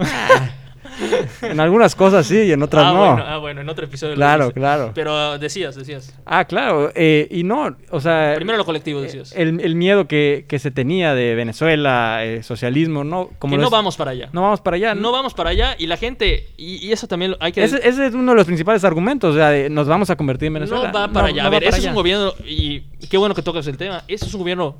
En 1.43 1.61
algunas 1.61 1.95
cosas 1.95 2.27
sí 2.27 2.37
y 2.43 2.53
en 2.53 2.63
otras 2.63 2.85
ah, 2.87 2.93
no. 2.93 2.99
Bueno, 2.99 3.25
ah, 3.27 3.39
bueno, 3.39 3.61
en 3.61 3.69
otro 3.69 3.85
episodio. 3.85 4.13
lo 4.15 4.17
Claro, 4.17 4.45
dijiste. 4.45 4.61
claro. 4.61 4.93
Pero 4.95 5.39
decías, 5.39 5.75
decías. 5.77 6.15
Ah, 6.27 6.45
claro, 6.45 6.91
eh, 6.95 7.27
y 7.31 7.43
no, 7.45 7.77
o 7.91 8.01
sea... 8.01 8.33
Primero 8.37 8.59
lo 8.59 8.65
colectivo, 8.65 9.01
decías. 9.01 9.33
El, 9.37 9.61
el 9.61 9.75
miedo 9.77 10.07
que, 10.07 10.45
que 10.49 10.59
se 10.59 10.71
tenía 10.71 11.15
de 11.15 11.35
Venezuela, 11.35 12.25
eh, 12.25 12.43
socialismo, 12.43 13.05
no... 13.05 13.31
Como 13.39 13.53
que 13.53 13.57
lo 13.57 13.63
no 13.63 13.67
es- 13.69 13.73
vamos 13.73 13.97
para 13.97 14.11
allá. 14.13 14.29
No 14.33 14.43
vamos 14.43 14.61
para 14.61 14.77
allá. 14.77 14.95
No 14.95 15.13
vamos 15.13 15.35
para 15.35 15.51
allá 15.51 15.75
y 15.79 15.87
la 15.87 15.97
gente, 15.97 16.49
y, 16.57 16.77
y 16.87 16.93
eso 16.93 17.07
también 17.09 17.33
lo- 17.33 17.37
hay 17.41 17.53
que... 17.53 17.63
Ese, 17.65 17.77
ese 17.89 18.07
es 18.07 18.15
uno 18.15 18.33
de 18.33 18.37
los 18.37 18.47
principales 18.47 18.85
argumentos, 18.85 19.35
o 19.35 19.39
sea, 19.39 19.51
de 19.51 19.71
nos 19.71 19.87
vamos 19.87 20.11
a 20.11 20.17
convertir 20.17 20.47
en 20.49 20.55
Venezuela. 20.55 20.89
no 20.89 20.93
va 20.99 21.09
para 21.09 21.29
allá. 21.29 21.43
no 21.43 21.49
a 21.49 21.51
ver, 21.51 21.61
para 21.63 21.69
ese 21.71 21.79
es 21.79 21.85
allá. 21.85 21.91
un 21.91 21.95
gobierno, 21.97 22.33
y 22.47 22.81
qué 23.09 23.17
bueno 23.19 23.35
que 23.35 23.43
tocas 23.43 23.67
el 23.67 23.77
tema, 23.77 24.05
ese 24.09 24.27
es 24.27 24.35
un 24.35 24.41
gobierno 24.41 24.77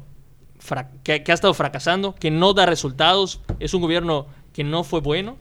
que, 1.03 1.23
que 1.23 1.33
ha 1.33 1.35
estado 1.35 1.55
fracasando, 1.55 2.15
que 2.15 2.31
no 2.31 2.53
da 2.53 2.67
resultados, 2.67 3.41
es 3.59 3.73
un 3.75 3.81
gobierno 3.81 4.27
que 4.53 4.65
no 4.65 4.85
fue 4.85 5.01
bueno, 5.01 5.37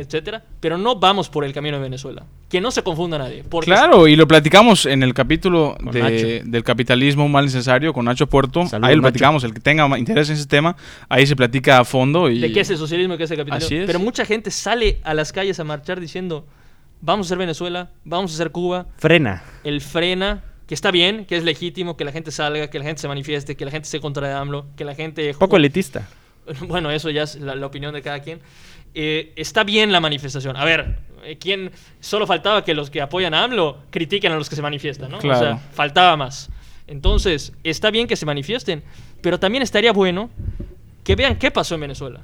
etcétera, 0.00 0.44
pero 0.60 0.76
no 0.78 0.96
vamos 0.96 1.28
por 1.28 1.44
el 1.44 1.52
camino 1.52 1.76
de 1.76 1.82
Venezuela. 1.82 2.24
Que 2.48 2.60
no 2.60 2.70
se 2.70 2.82
confunda 2.82 3.18
nadie. 3.18 3.44
Porque 3.48 3.66
Claro, 3.70 4.08
y 4.08 4.16
lo 4.16 4.26
platicamos 4.26 4.86
en 4.86 5.02
el 5.02 5.14
capítulo 5.14 5.76
de- 5.92 6.42
del 6.44 6.64
capitalismo 6.64 7.28
mal 7.28 7.44
necesario 7.44 7.92
con 7.92 8.04
Nacho 8.06 8.26
Puerto. 8.26 8.60
Ahí 8.62 8.68
lo 8.72 8.78
Nacho. 8.80 9.00
platicamos, 9.02 9.44
el 9.44 9.54
que 9.54 9.60
tenga 9.60 9.86
interés 9.98 10.28
en 10.30 10.36
ese 10.36 10.46
tema, 10.46 10.76
ahí 11.08 11.26
se 11.26 11.36
platica 11.36 11.78
a 11.78 11.84
fondo. 11.84 12.28
Y... 12.28 12.40
de 12.40 12.52
qué 12.52 12.60
es 12.60 12.70
el 12.70 12.78
socialismo 12.78 13.14
y 13.14 13.18
qué 13.18 13.24
es 13.24 13.30
el 13.30 13.36
capitalismo. 13.36 13.66
Así 13.66 13.76
es. 13.76 13.86
Pero 13.86 13.98
mucha 14.00 14.24
gente 14.24 14.50
sale 14.50 14.98
a 15.04 15.14
las 15.14 15.32
calles 15.32 15.60
a 15.60 15.64
marchar 15.64 16.00
diciendo, 16.00 16.46
vamos 17.00 17.26
a 17.26 17.28
ser 17.28 17.38
Venezuela, 17.38 17.90
vamos 18.04 18.34
a 18.34 18.36
ser 18.36 18.50
Cuba, 18.50 18.86
Frena. 18.98 19.42
el 19.64 19.80
frena, 19.80 20.42
que 20.66 20.74
está 20.74 20.90
bien, 20.90 21.24
que 21.26 21.36
es 21.36 21.44
legítimo, 21.44 21.96
que 21.96 22.04
la 22.04 22.12
gente 22.12 22.30
salga, 22.30 22.68
que 22.68 22.78
la 22.78 22.84
gente 22.84 23.00
se 23.02 23.08
manifieste, 23.08 23.56
que 23.56 23.64
la 23.64 23.70
gente 23.70 23.86
esté 23.86 24.00
contra 24.00 24.26
de 24.28 24.34
AMLO, 24.34 24.66
que 24.76 24.84
la 24.84 24.94
gente... 24.94 25.34
Poco 25.34 25.56
elitista. 25.56 26.08
Bueno, 26.66 26.90
eso 26.90 27.10
ya 27.10 27.22
es 27.24 27.36
la, 27.36 27.54
la 27.54 27.66
opinión 27.66 27.92
de 27.94 28.02
cada 28.02 28.20
quien. 28.20 28.40
Eh, 28.94 29.32
está 29.36 29.64
bien 29.64 29.92
la 29.92 30.00
manifestación. 30.00 30.56
A 30.56 30.64
ver, 30.64 30.98
eh, 31.24 31.38
¿quién? 31.38 31.70
Solo 32.00 32.26
faltaba 32.26 32.64
que 32.64 32.74
los 32.74 32.90
que 32.90 33.00
apoyan 33.00 33.34
a 33.34 33.44
AMLO 33.44 33.78
critiquen 33.90 34.32
a 34.32 34.36
los 34.36 34.48
que 34.48 34.56
se 34.56 34.62
manifiestan, 34.62 35.10
¿no? 35.10 35.18
O 35.18 35.20
Claro. 35.20 35.40
sea, 35.40 35.56
faltaba 35.72 36.16
más. 36.16 36.50
Entonces, 36.86 37.52
está 37.62 37.90
bien 37.90 38.06
que 38.08 38.16
se 38.16 38.26
manifiesten, 38.26 38.82
pero 39.20 39.38
también 39.38 39.62
estaría 39.62 39.92
bueno 39.92 40.28
que 41.04 41.14
vean 41.14 41.36
qué 41.38 41.50
pasó 41.50 41.74
en 41.76 41.82
Venezuela. 41.82 42.20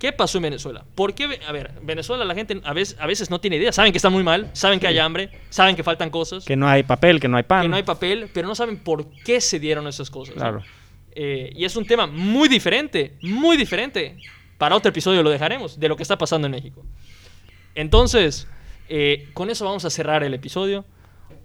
¿Qué 0.00 0.10
pasó 0.10 0.38
en 0.38 0.42
Venezuela? 0.42 0.84
¿Por 0.96 1.14
qué? 1.14 1.38
A 1.46 1.52
ver, 1.52 1.70
Venezuela 1.80 2.24
la 2.24 2.34
gente 2.34 2.60
a 2.64 2.72
veces, 2.72 2.96
a 2.98 3.06
veces 3.06 3.30
no 3.30 3.40
tiene 3.40 3.56
idea. 3.56 3.70
Saben 3.70 3.92
que 3.92 3.98
está 3.98 4.10
muy 4.10 4.24
mal, 4.24 4.50
saben 4.52 4.80
que 4.80 4.88
hay 4.88 4.98
hambre, 4.98 5.30
saben 5.48 5.76
que 5.76 5.84
faltan 5.84 6.10
cosas, 6.10 6.44
Que 6.44 6.56
no 6.56 6.66
hay 6.66 6.82
papel, 6.82 7.20
que 7.20 7.28
no 7.28 7.36
hay 7.36 7.44
pan. 7.44 7.62
que 7.62 7.68
no 7.68 7.76
hay 7.76 7.84
papel, 7.84 8.28
pero 8.34 8.48
no 8.48 8.56
saben 8.56 8.78
por 8.78 9.06
qué 9.24 9.40
se 9.40 9.60
dieron 9.60 9.86
esas 9.86 10.10
cosas. 10.10 10.34
¿no? 10.34 10.40
Claro. 10.40 10.62
Eh, 11.14 11.52
y 11.54 11.64
es 11.64 11.76
un 11.76 11.86
tema 11.86 12.08
muy 12.08 12.48
diferente, 12.48 13.14
muy 13.22 13.56
diferente. 13.56 14.16
Para 14.62 14.76
otro 14.76 14.90
episodio 14.90 15.24
lo 15.24 15.30
dejaremos, 15.30 15.80
de 15.80 15.88
lo 15.88 15.96
que 15.96 16.04
está 16.04 16.16
pasando 16.16 16.46
en 16.46 16.52
México. 16.52 16.84
Entonces, 17.74 18.46
eh, 18.88 19.28
con 19.34 19.50
eso 19.50 19.64
vamos 19.64 19.84
a 19.84 19.90
cerrar 19.90 20.22
el 20.22 20.34
episodio. 20.34 20.84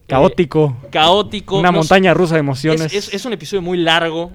Caótico. 0.06 0.78
Eh, 0.84 0.88
caótico. 0.92 1.58
Una 1.58 1.72
montaña 1.72 2.14
rusa 2.14 2.36
de 2.36 2.42
emociones. 2.42 2.94
es, 2.94 3.08
es- 3.08 3.14
es 3.16 3.26
un 3.26 3.34
episodio 3.34 3.64
muy 3.64 3.80
largo, 3.80 4.34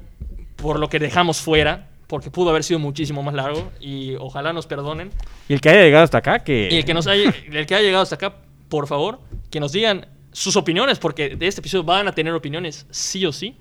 por 0.56 0.80
lo 0.80 0.88
que 0.88 0.98
dejamos 0.98 1.40
fuera, 1.40 1.90
porque 2.09 2.32
pudo 2.32 2.50
haber 2.50 2.64
sido 2.64 2.80
muchísimo 2.80 3.22
más 3.22 3.34
largo 3.34 3.70
y 3.78 4.16
ojalá 4.16 4.52
nos 4.52 4.66
perdonen. 4.66 5.12
Y 5.48 5.52
el 5.52 5.60
que 5.60 5.68
haya 5.68 5.82
llegado 5.82 6.02
hasta 6.02 6.18
acá, 6.18 6.40
que... 6.40 6.68
Y 6.72 6.78
el 6.78 6.84
que, 6.84 6.92
nos 6.92 7.06
haya, 7.06 7.32
el 7.52 7.66
que 7.66 7.74
haya 7.76 7.82
llegado 7.86 8.02
hasta 8.02 8.16
acá, 8.16 8.34
por 8.68 8.88
favor, 8.88 9.20
que 9.48 9.60
nos 9.60 9.70
digan 9.70 10.09
sus 10.32 10.56
opiniones, 10.56 10.98
porque 10.98 11.36
de 11.36 11.46
este 11.46 11.60
episodio 11.60 11.84
van 11.84 12.09
a 12.09 12.12
tener 12.16 12.32
opiniones 12.34 12.84
sí 12.90 13.24
o 13.26 13.32
sí. 13.32 13.54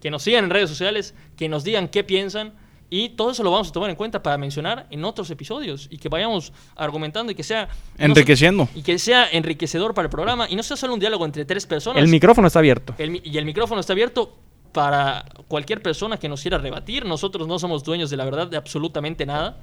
Que 0.00 0.08
nos 0.12 0.22
sigan 0.22 0.44
en 0.44 0.50
redes 0.50 0.68
sociales, 0.70 1.16
que 1.36 1.48
nos 1.48 1.64
digan 1.64 1.88
qué 1.88 2.04
piensan. 2.04 2.52
Y 2.90 3.10
todo 3.10 3.30
eso 3.32 3.42
lo 3.42 3.50
vamos 3.50 3.68
a 3.68 3.72
tomar 3.72 3.90
en 3.90 3.96
cuenta 3.96 4.22
para 4.22 4.38
mencionar 4.38 4.86
en 4.90 5.04
otros 5.04 5.30
episodios 5.30 5.88
y 5.90 5.98
que 5.98 6.08
vayamos 6.08 6.52
argumentando 6.74 7.30
y 7.30 7.34
que 7.34 7.42
sea... 7.42 7.68
no 7.98 8.04
Enriqueciendo. 8.06 8.64
so- 8.64 8.78
y 8.78 8.82
que 8.82 8.98
sea 8.98 9.28
enriquecedor 9.30 9.92
para 9.92 10.06
el 10.06 10.10
programa 10.10 10.46
y 10.48 10.56
no 10.56 10.62
sea 10.62 10.76
solo 10.76 10.94
un 10.94 11.00
diálogo 11.00 11.24
entre 11.26 11.44
tres 11.44 11.66
personas. 11.66 12.02
El 12.02 12.08
micrófono 12.08 12.46
está 12.46 12.60
abierto. 12.60 12.94
El 12.96 13.20
y 13.22 13.36
el 13.36 13.44
micrófono 13.44 13.80
está 13.80 13.92
abierto 13.92 14.36
para 14.72 15.24
cualquier 15.48 15.82
persona 15.82 16.16
que 16.18 16.28
nos 16.30 16.40
quiera 16.40 16.56
rebatir. 16.58 17.04
Nosotros 17.04 17.46
no 17.46 17.58
somos 17.58 17.84
dueños 17.84 18.08
de 18.10 18.16
la 18.16 18.24
verdad 18.24 18.46
de 18.46 18.56
absolutamente 18.56 19.26
nada 19.26 19.58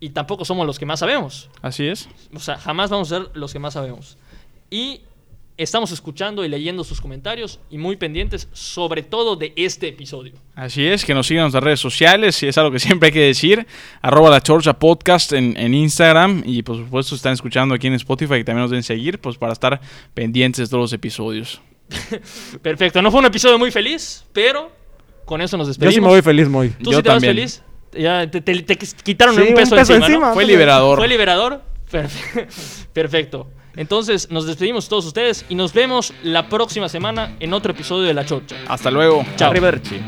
y 0.00 0.10
tampoco 0.10 0.44
somos 0.44 0.66
los 0.66 0.78
que 0.78 0.86
más 0.86 0.98
sabemos. 1.00 1.48
Así 1.62 1.86
es. 1.86 2.08
O 2.34 2.40
sea, 2.40 2.56
jamás 2.58 2.90
vamos 2.90 3.12
a 3.12 3.18
ser 3.18 3.30
los 3.34 3.52
que 3.52 3.58
más 3.60 3.74
sabemos. 3.74 4.16
Y 4.70 5.02
estamos 5.58 5.90
escuchando 5.90 6.44
y 6.44 6.48
leyendo 6.48 6.84
sus 6.84 7.00
comentarios 7.00 7.60
y 7.70 7.78
muy 7.78 7.96
pendientes 7.96 8.48
sobre 8.52 9.02
todo 9.02 9.36
de 9.36 9.52
este 9.56 9.88
episodio. 9.88 10.34
Así 10.54 10.86
es, 10.86 11.04
que 11.04 11.14
nos 11.14 11.26
sigan 11.26 11.40
en 11.40 11.44
nuestras 11.44 11.64
redes 11.64 11.80
sociales, 11.80 12.42
y 12.42 12.48
es 12.48 12.58
algo 12.58 12.70
que 12.70 12.78
siempre 12.80 13.06
hay 13.08 13.12
que 13.12 13.20
decir. 13.20 13.66
Arroba 14.02 14.30
la 14.30 14.40
Chorcha 14.42 14.74
Podcast 14.78 15.32
en, 15.32 15.56
en 15.56 15.72
Instagram. 15.74 16.42
Y 16.44 16.62
por 16.62 16.76
supuesto, 16.76 17.14
están 17.14 17.32
escuchando 17.32 17.74
aquí 17.74 17.86
en 17.86 17.94
Spotify, 17.94 18.34
que 18.34 18.44
también 18.44 18.62
nos 18.62 18.70
deben 18.70 18.82
seguir, 18.82 19.18
pues 19.18 19.36
para 19.38 19.52
estar 19.52 19.80
pendientes 20.14 20.66
de 20.68 20.70
todos 20.70 20.82
los 20.82 20.92
episodios. 20.92 21.60
Perfecto, 22.62 23.00
no 23.02 23.10
fue 23.10 23.20
un 23.20 23.26
episodio 23.26 23.58
muy 23.58 23.70
feliz, 23.70 24.24
pero 24.32 24.70
con 25.24 25.40
eso 25.40 25.56
nos 25.56 25.66
Yo 25.66 25.70
despedimos. 25.70 25.94
sí 25.94 26.00
me 26.00 26.08
voy 26.08 26.22
feliz, 26.22 26.48
muy. 26.48 26.68
¿Tú 26.70 26.90
Yo 26.90 26.98
sí 26.98 27.02
te 27.02 27.08
vas 27.08 27.16
también. 27.22 27.34
feliz? 27.36 27.62
Ya 27.92 28.30
te, 28.30 28.40
te- 28.40 28.62
te 28.62 28.76
quitaron 28.76 29.34
Sí, 29.34 29.40
un 29.40 29.54
peso, 29.54 29.76
encima, 29.76 30.28
¿no? 30.28 30.34
Fue 30.34 30.44
liberador. 30.44 30.98
¿Fue 30.98 31.08
liberador? 31.08 31.62
Perfe- 31.90 32.46
Perfecto. 32.92 33.48
Entonces 33.76 34.30
nos 34.30 34.46
despedimos 34.46 34.88
todos 34.88 35.06
ustedes 35.06 35.44
y 35.48 35.54
nos 35.54 35.72
vemos 35.72 36.12
la 36.22 36.48
próxima 36.48 36.88
semana 36.88 37.36
en 37.40 37.52
otro 37.52 37.72
episodio 37.72 38.04
de 38.04 38.14
La 38.14 38.24
Chorcha. 38.24 38.56
Hasta 38.68 38.90
luego. 38.90 39.24
Chao. 39.36 39.50
Arrivederci. 39.50 40.00